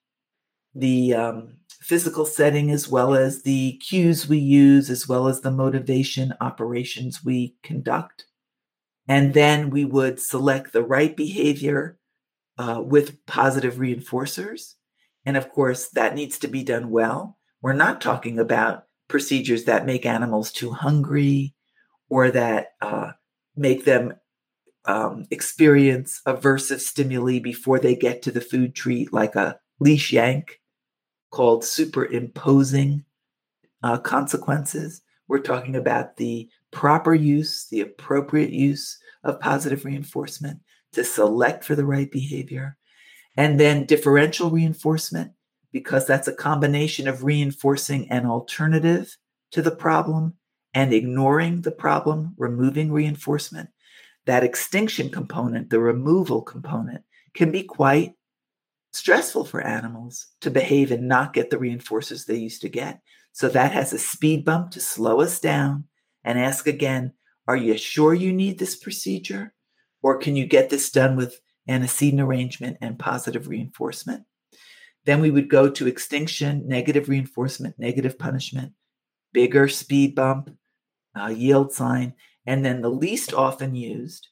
the 0.75 1.13
um, 1.13 1.53
physical 1.69 2.25
setting 2.25 2.69
as 2.69 2.89
well 2.89 3.15
as 3.15 3.43
the 3.43 3.77
cues 3.77 4.27
we 4.27 4.37
use, 4.37 4.89
as 4.89 5.07
well 5.07 5.27
as 5.27 5.41
the 5.41 5.51
motivation 5.51 6.33
operations 6.41 7.23
we 7.23 7.55
conduct. 7.63 8.25
And 9.07 9.33
then 9.33 9.69
we 9.69 9.85
would 9.85 10.19
select 10.19 10.73
the 10.73 10.83
right 10.83 11.15
behavior 11.15 11.97
uh, 12.57 12.81
with 12.83 13.25
positive 13.25 13.75
reinforcers. 13.75 14.73
And 15.25 15.37
of 15.37 15.49
course, 15.49 15.89
that 15.89 16.15
needs 16.15 16.37
to 16.39 16.47
be 16.47 16.63
done 16.63 16.89
well. 16.89 17.37
We're 17.65 17.73
not 17.73 17.99
talking 17.99 18.37
about 18.37 18.83
procedures 19.07 19.63
that 19.63 19.87
make 19.87 20.05
animals 20.05 20.51
too 20.51 20.69
hungry 20.69 21.55
or 22.09 22.29
that 22.29 22.73
uh, 22.79 23.13
make 23.55 23.85
them 23.85 24.13
um, 24.85 25.25
experience 25.31 26.21
aversive 26.27 26.79
stimuli 26.79 27.39
before 27.39 27.79
they 27.79 27.95
get 27.95 28.21
to 28.21 28.31
the 28.31 28.39
food 28.39 28.75
treat, 28.75 29.11
like 29.11 29.33
a 29.33 29.57
leash 29.79 30.13
yank 30.13 30.61
called 31.31 31.65
superimposing 31.65 33.03
uh, 33.81 33.97
consequences. 33.97 35.01
We're 35.27 35.39
talking 35.39 35.75
about 35.75 36.17
the 36.17 36.47
proper 36.69 37.15
use, 37.15 37.65
the 37.71 37.81
appropriate 37.81 38.51
use 38.51 38.95
of 39.23 39.39
positive 39.39 39.85
reinforcement 39.85 40.59
to 40.91 41.03
select 41.03 41.63
for 41.63 41.73
the 41.73 41.83
right 41.83 42.11
behavior. 42.11 42.77
And 43.35 43.59
then 43.59 43.87
differential 43.87 44.51
reinforcement, 44.51 45.31
because 45.75 46.07
that's 46.07 46.29
a 46.29 46.33
combination 46.33 47.05
of 47.05 47.25
reinforcing 47.25 48.09
an 48.09 48.25
alternative 48.25 49.17
to 49.51 49.61
the 49.61 49.75
problem 49.75 50.33
and 50.73 50.93
ignoring 50.93 51.63
the 51.63 51.71
problem, 51.71 52.33
removing 52.37 52.93
reinforcement. 52.93 53.67
That 54.25 54.45
extinction 54.45 55.09
component, 55.09 55.69
the 55.69 55.81
removal 55.81 56.41
component, 56.41 57.03
can 57.33 57.51
be 57.51 57.61
quite 57.61 58.13
stressful 58.93 59.43
for 59.43 59.59
animals 59.59 60.27
to 60.39 60.49
behave 60.49 60.91
and 60.91 61.09
not 61.09 61.33
get 61.33 61.49
the 61.49 61.57
reinforcers 61.57 62.25
they 62.25 62.37
used 62.37 62.61
to 62.61 62.69
get. 62.69 63.01
So 63.33 63.49
that 63.49 63.73
has 63.73 63.91
a 63.91 63.99
speed 63.99 64.45
bump 64.45 64.71
to 64.71 64.79
slow 64.79 65.19
us 65.19 65.41
down 65.41 65.83
and 66.23 66.39
ask 66.39 66.67
again, 66.67 67.11
are 67.49 67.57
you 67.57 67.77
sure 67.77 68.13
you 68.13 68.31
need 68.31 68.59
this 68.59 68.77
procedure? 68.77 69.53
Or 70.01 70.19
can 70.19 70.37
you 70.37 70.45
get 70.45 70.69
this 70.69 70.89
done 70.89 71.17
with 71.17 71.41
antecedent 71.67 72.21
arrangement 72.21 72.77
and 72.79 72.97
positive 72.97 73.49
reinforcement? 73.49 74.23
Then 75.05 75.21
we 75.21 75.31
would 75.31 75.49
go 75.49 75.69
to 75.69 75.87
extinction, 75.87 76.67
negative 76.67 77.09
reinforcement, 77.09 77.77
negative 77.77 78.17
punishment, 78.17 78.73
bigger 79.33 79.67
speed 79.67 80.15
bump, 80.15 80.55
uh, 81.19 81.27
yield 81.27 81.71
sign, 81.71 82.13
and 82.45 82.65
then 82.65 82.81
the 82.81 82.89
least 82.89 83.33
often 83.33 83.75
used 83.75 84.27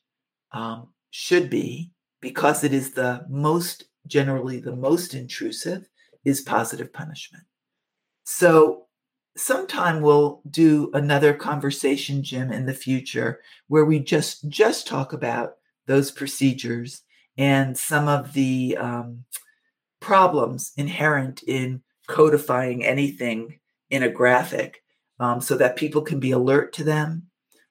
um, 0.51 0.89
should 1.11 1.49
be 1.49 1.91
because 2.21 2.63
it 2.63 2.73
is 2.73 2.93
the 2.93 3.25
most 3.29 3.85
generally 4.07 4.59
the 4.59 4.75
most 4.75 5.13
intrusive, 5.13 5.87
is 6.25 6.41
positive 6.41 6.91
punishment. 6.93 7.43
So, 8.23 8.87
sometime 9.35 10.01
we'll 10.01 10.41
do 10.49 10.91
another 10.93 11.33
conversation, 11.33 12.23
Jim, 12.23 12.51
in 12.51 12.65
the 12.65 12.73
future 12.73 13.41
where 13.67 13.85
we 13.85 13.99
just 13.99 14.47
just 14.47 14.87
talk 14.87 15.11
about 15.13 15.53
those 15.87 16.11
procedures 16.11 17.01
and 17.37 17.77
some 17.77 18.07
of 18.07 18.33
the 18.33 18.77
um, 18.77 19.25
problems 20.03 20.73
inherent 20.75 21.41
in 21.43 21.81
codifying 22.07 22.84
anything 22.84 23.57
in 23.89 24.03
a 24.03 24.09
graphic 24.09 24.84
um, 25.19 25.39
so 25.39 25.55
that 25.55 25.77
people 25.77 26.01
can 26.01 26.19
be 26.19 26.31
alert 26.31 26.73
to 26.73 26.84
them 26.84 27.23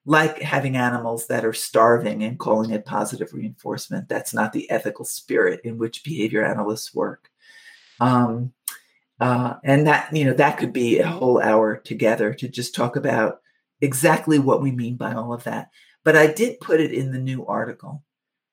like 0.07 0.41
having 0.41 0.75
animals 0.77 1.27
that 1.27 1.45
are 1.45 1.53
starving 1.53 2.25
and 2.25 2.39
calling 2.39 2.71
it 2.71 2.87
positive 2.87 3.33
reinforcement. 3.35 4.09
That's 4.09 4.33
not 4.33 4.53
the 4.53 4.69
ethical 4.71 5.05
spirit 5.05 5.61
in 5.63 5.77
which 5.79 6.03
behavior 6.03 6.45
analysts 6.45 6.95
work. 6.95 7.31
Um, 8.01 8.53
uh, 9.21 9.55
and 9.63 9.87
that 9.87 10.17
you 10.17 10.25
know 10.25 10.33
that 10.33 10.59
could 10.59 10.73
be 10.73 10.99
a 10.99 11.07
whole 11.07 11.41
hour 11.41 11.77
together 11.77 12.35
to 12.35 12.49
just 12.49 12.75
talk 12.75 12.97
about 12.97 13.41
exactly 13.81 14.39
what 14.41 14.63
we 14.63 14.73
mean 14.73 14.97
by 14.97 15.13
all 15.13 15.33
of 15.33 15.45
that. 15.45 15.69
But 16.03 16.17
I 16.17 16.27
did 16.33 16.59
put 16.61 16.81
it 16.81 16.93
in 16.93 17.13
the 17.13 17.21
new 17.21 17.47
article 17.47 18.03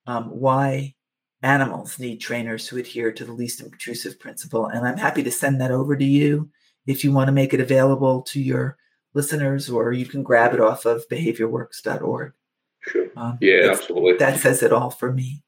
um, 0.05 0.25
why 0.25 0.95
animals 1.41 1.99
need 1.99 2.17
trainers 2.17 2.67
who 2.67 2.77
adhere 2.77 3.11
to 3.11 3.25
the 3.25 3.31
least 3.31 3.61
intrusive 3.61 4.19
principle, 4.19 4.65
and 4.65 4.87
I'm 4.87 4.97
happy 4.97 5.23
to 5.23 5.31
send 5.31 5.61
that 5.61 5.71
over 5.71 5.95
to 5.95 6.05
you 6.05 6.49
if 6.85 7.03
you 7.03 7.11
want 7.11 7.27
to 7.27 7.33
make 7.33 7.53
it 7.53 7.61
available 7.61 8.21
to 8.23 8.41
your 8.41 8.77
listeners, 9.13 9.69
or 9.69 9.91
you 9.91 10.05
can 10.05 10.23
grab 10.23 10.53
it 10.53 10.61
off 10.61 10.85
of 10.85 11.07
behaviorworks.org. 11.09 12.33
Sure. 12.81 13.07
Um, 13.15 13.37
yeah, 13.41 13.69
absolutely. 13.71 14.17
That 14.17 14.39
says 14.39 14.63
it 14.63 14.73
all 14.73 14.89
for 14.89 15.11
me. 15.11 15.43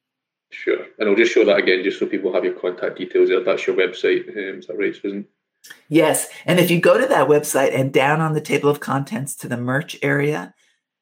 Sure. 0.51 0.85
And 0.99 1.09
I'll 1.09 1.15
just 1.15 1.33
show 1.33 1.45
that 1.45 1.57
again 1.57 1.83
just 1.83 1.99
so 1.99 2.05
people 2.05 2.33
have 2.33 2.43
your 2.43 2.53
contact 2.53 2.97
details 2.97 3.29
there. 3.29 3.43
That's 3.43 3.65
your 3.65 3.75
website. 3.75 4.29
Um, 4.29 4.59
is 4.59 4.67
that 4.67 4.77
right, 4.77 4.93
Susan? 4.93 5.25
Yes. 5.89 6.27
And 6.45 6.59
if 6.59 6.69
you 6.69 6.79
go 6.79 6.99
to 6.99 7.07
that 7.07 7.27
website 7.27 7.73
and 7.73 7.93
down 7.93 8.19
on 8.19 8.33
the 8.33 8.41
table 8.41 8.69
of 8.69 8.79
contents 8.79 9.35
to 9.37 9.47
the 9.47 9.57
merch 9.57 9.97
area, 10.01 10.53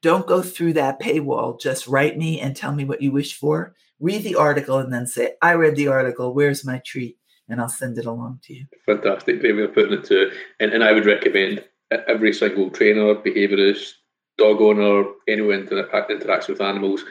don't 0.02 0.28
go 0.28 0.42
through 0.42 0.74
that 0.74 1.02
paywall. 1.02 1.60
Just 1.60 1.88
write 1.88 2.18
me 2.18 2.40
and 2.40 2.56
tell 2.56 2.74
me 2.74 2.86
what 2.86 3.02
you 3.02 3.12
wish 3.12 3.38
for. 3.38 3.74
Read 4.00 4.24
the 4.24 4.36
article 4.36 4.78
and 4.78 4.94
then 4.94 5.08
say, 5.08 5.34
I 5.42 5.54
read 5.54 5.76
the 5.76 5.88
article. 5.88 6.34
Where's 6.34 6.66
my 6.66 6.82
treat? 6.86 7.18
And 7.50 7.60
I'll 7.60 7.70
send 7.70 7.98
it 7.98 8.06
along 8.06 8.40
to 8.44 8.54
you. 8.54 8.66
Fantastic. 8.86 9.42
Great 9.42 9.56
way 9.56 9.64
of 9.64 9.74
putting 9.74 9.98
it 9.98 10.06
to. 10.06 10.32
And, 10.60 10.72
and 10.72 10.84
I 10.84 10.92
would 10.92 11.06
recommend 11.06 11.64
every 12.08 12.32
single 12.32 12.70
trainer, 12.70 13.16
behaviourist, 13.16 13.94
dog 14.38 14.62
owner, 14.62 15.10
anyone 15.28 15.66
that 15.66 16.08
interacts 16.10 16.48
with 16.48 16.62
animals, 16.62 17.04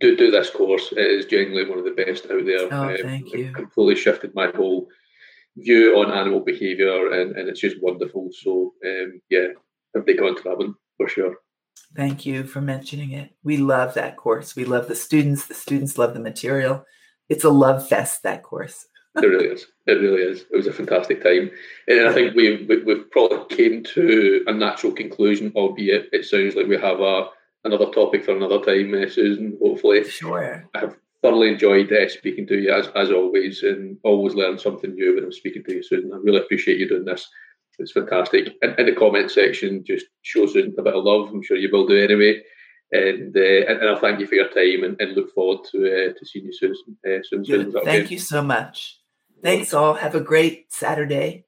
do 0.00 0.16
do 0.16 0.30
this 0.30 0.50
course. 0.50 0.92
It 0.92 0.98
is 0.98 1.26
genuinely 1.26 1.68
one 1.68 1.78
of 1.78 1.84
the 1.84 2.02
best 2.02 2.24
out 2.30 2.44
there. 2.44 2.68
Oh, 2.70 2.90
um, 2.90 2.96
thank 3.02 3.32
you. 3.32 3.52
completely 3.52 3.96
shifted 3.96 4.34
my 4.34 4.48
whole 4.54 4.88
view 5.56 5.96
on 5.96 6.12
animal 6.12 6.40
behaviour, 6.40 7.12
and, 7.12 7.36
and 7.36 7.48
it's 7.48 7.60
just 7.60 7.82
wonderful. 7.82 8.28
So 8.32 8.74
um, 8.84 9.20
yeah, 9.30 9.48
everybody 9.96 10.18
go 10.18 10.28
into 10.28 10.42
that 10.44 10.58
one 10.58 10.74
for 10.96 11.08
sure. 11.08 11.36
Thank 11.96 12.26
you 12.26 12.44
for 12.44 12.60
mentioning 12.60 13.12
it. 13.12 13.30
We 13.42 13.56
love 13.56 13.94
that 13.94 14.16
course. 14.16 14.54
We 14.54 14.64
love 14.64 14.88
the 14.88 14.94
students. 14.94 15.46
The 15.46 15.54
students 15.54 15.98
love 15.98 16.14
the 16.14 16.20
material. 16.20 16.84
it's 17.28 17.44
a 17.44 17.50
love 17.50 17.88
fest 17.88 18.22
that 18.22 18.42
course. 18.42 18.86
it 19.16 19.26
really 19.26 19.46
is. 19.46 19.66
It 19.86 19.92
really 19.92 20.22
is. 20.22 20.44
It 20.50 20.56
was 20.56 20.66
a 20.66 20.72
fantastic 20.72 21.22
time, 21.22 21.50
and 21.88 22.08
I 22.08 22.12
think 22.12 22.34
we, 22.34 22.66
we 22.68 22.82
we've 22.84 23.10
probably 23.10 23.56
came 23.56 23.82
to 23.94 24.44
a 24.46 24.52
natural 24.52 24.92
conclusion. 24.92 25.52
Albeit 25.56 26.08
it 26.12 26.24
sounds 26.24 26.54
like 26.54 26.66
we 26.66 26.76
have 26.76 27.00
a 27.00 27.28
another 27.64 27.90
topic 27.90 28.24
for 28.24 28.36
another 28.36 28.60
time, 28.60 28.94
uh, 28.94 29.08
Susan. 29.08 29.56
Hopefully, 29.62 30.04
sure. 30.04 30.68
I 30.74 30.78
have 30.80 30.96
thoroughly 31.22 31.48
enjoyed 31.48 31.92
uh, 31.92 32.08
speaking 32.08 32.46
to 32.48 32.58
you 32.58 32.72
as 32.72 32.88
as 32.94 33.10
always, 33.10 33.62
and 33.62 33.98
always 34.04 34.34
learn 34.34 34.58
something 34.58 34.94
new 34.94 35.14
when 35.14 35.24
I'm 35.24 35.32
speaking 35.32 35.64
to 35.64 35.74
you, 35.74 35.82
Susan. 35.82 36.12
I 36.12 36.16
really 36.18 36.40
appreciate 36.40 36.78
you 36.78 36.88
doing 36.88 37.04
this. 37.04 37.28
It's 37.78 37.92
fantastic. 37.92 38.54
And 38.62 38.78
in 38.78 38.86
the 38.86 38.94
comment 38.94 39.30
section, 39.30 39.84
just 39.84 40.06
show 40.22 40.46
Susan 40.46 40.74
a 40.78 40.82
bit 40.82 40.94
of 40.94 41.04
love. 41.04 41.30
I'm 41.30 41.42
sure 41.42 41.56
you 41.56 41.68
will 41.70 41.86
do 41.86 41.96
anyway. 41.96 42.42
And 42.90 43.36
uh, 43.36 43.40
and, 43.40 43.80
and 43.80 43.88
I'll 43.88 44.00
thank 44.00 44.18
you 44.18 44.26
for 44.26 44.34
your 44.34 44.48
time 44.48 44.84
and, 44.84 45.00
and 45.00 45.14
look 45.14 45.32
forward 45.34 45.64
to 45.72 45.78
uh, 45.86 46.12
to 46.18 46.26
seeing 46.26 46.46
you 46.46 46.52
soon. 46.52 46.74
Uh, 47.06 47.18
soon, 47.22 47.44
soon. 47.44 47.72
Thank 47.72 47.86
okay? 47.86 48.06
you 48.06 48.18
so 48.18 48.42
much. 48.42 48.98
Thanks 49.42 49.74
all. 49.74 49.94
Have 49.94 50.14
a 50.14 50.20
great 50.20 50.72
Saturday 50.72 51.44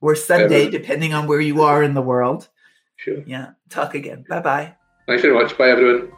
or 0.00 0.16
Sunday, 0.16 0.68
depending 0.68 1.14
on 1.14 1.26
where 1.26 1.40
you 1.40 1.62
are 1.62 1.82
in 1.82 1.94
the 1.94 2.02
world. 2.02 2.48
Sure. 2.96 3.22
Yeah. 3.26 3.52
Talk 3.70 3.94
again. 3.94 4.24
Bye 4.28 4.40
bye. 4.40 4.74
Thanks 5.06 5.22
very 5.22 5.34
much. 5.34 5.56
Bye, 5.56 5.70
everyone. 5.70 6.12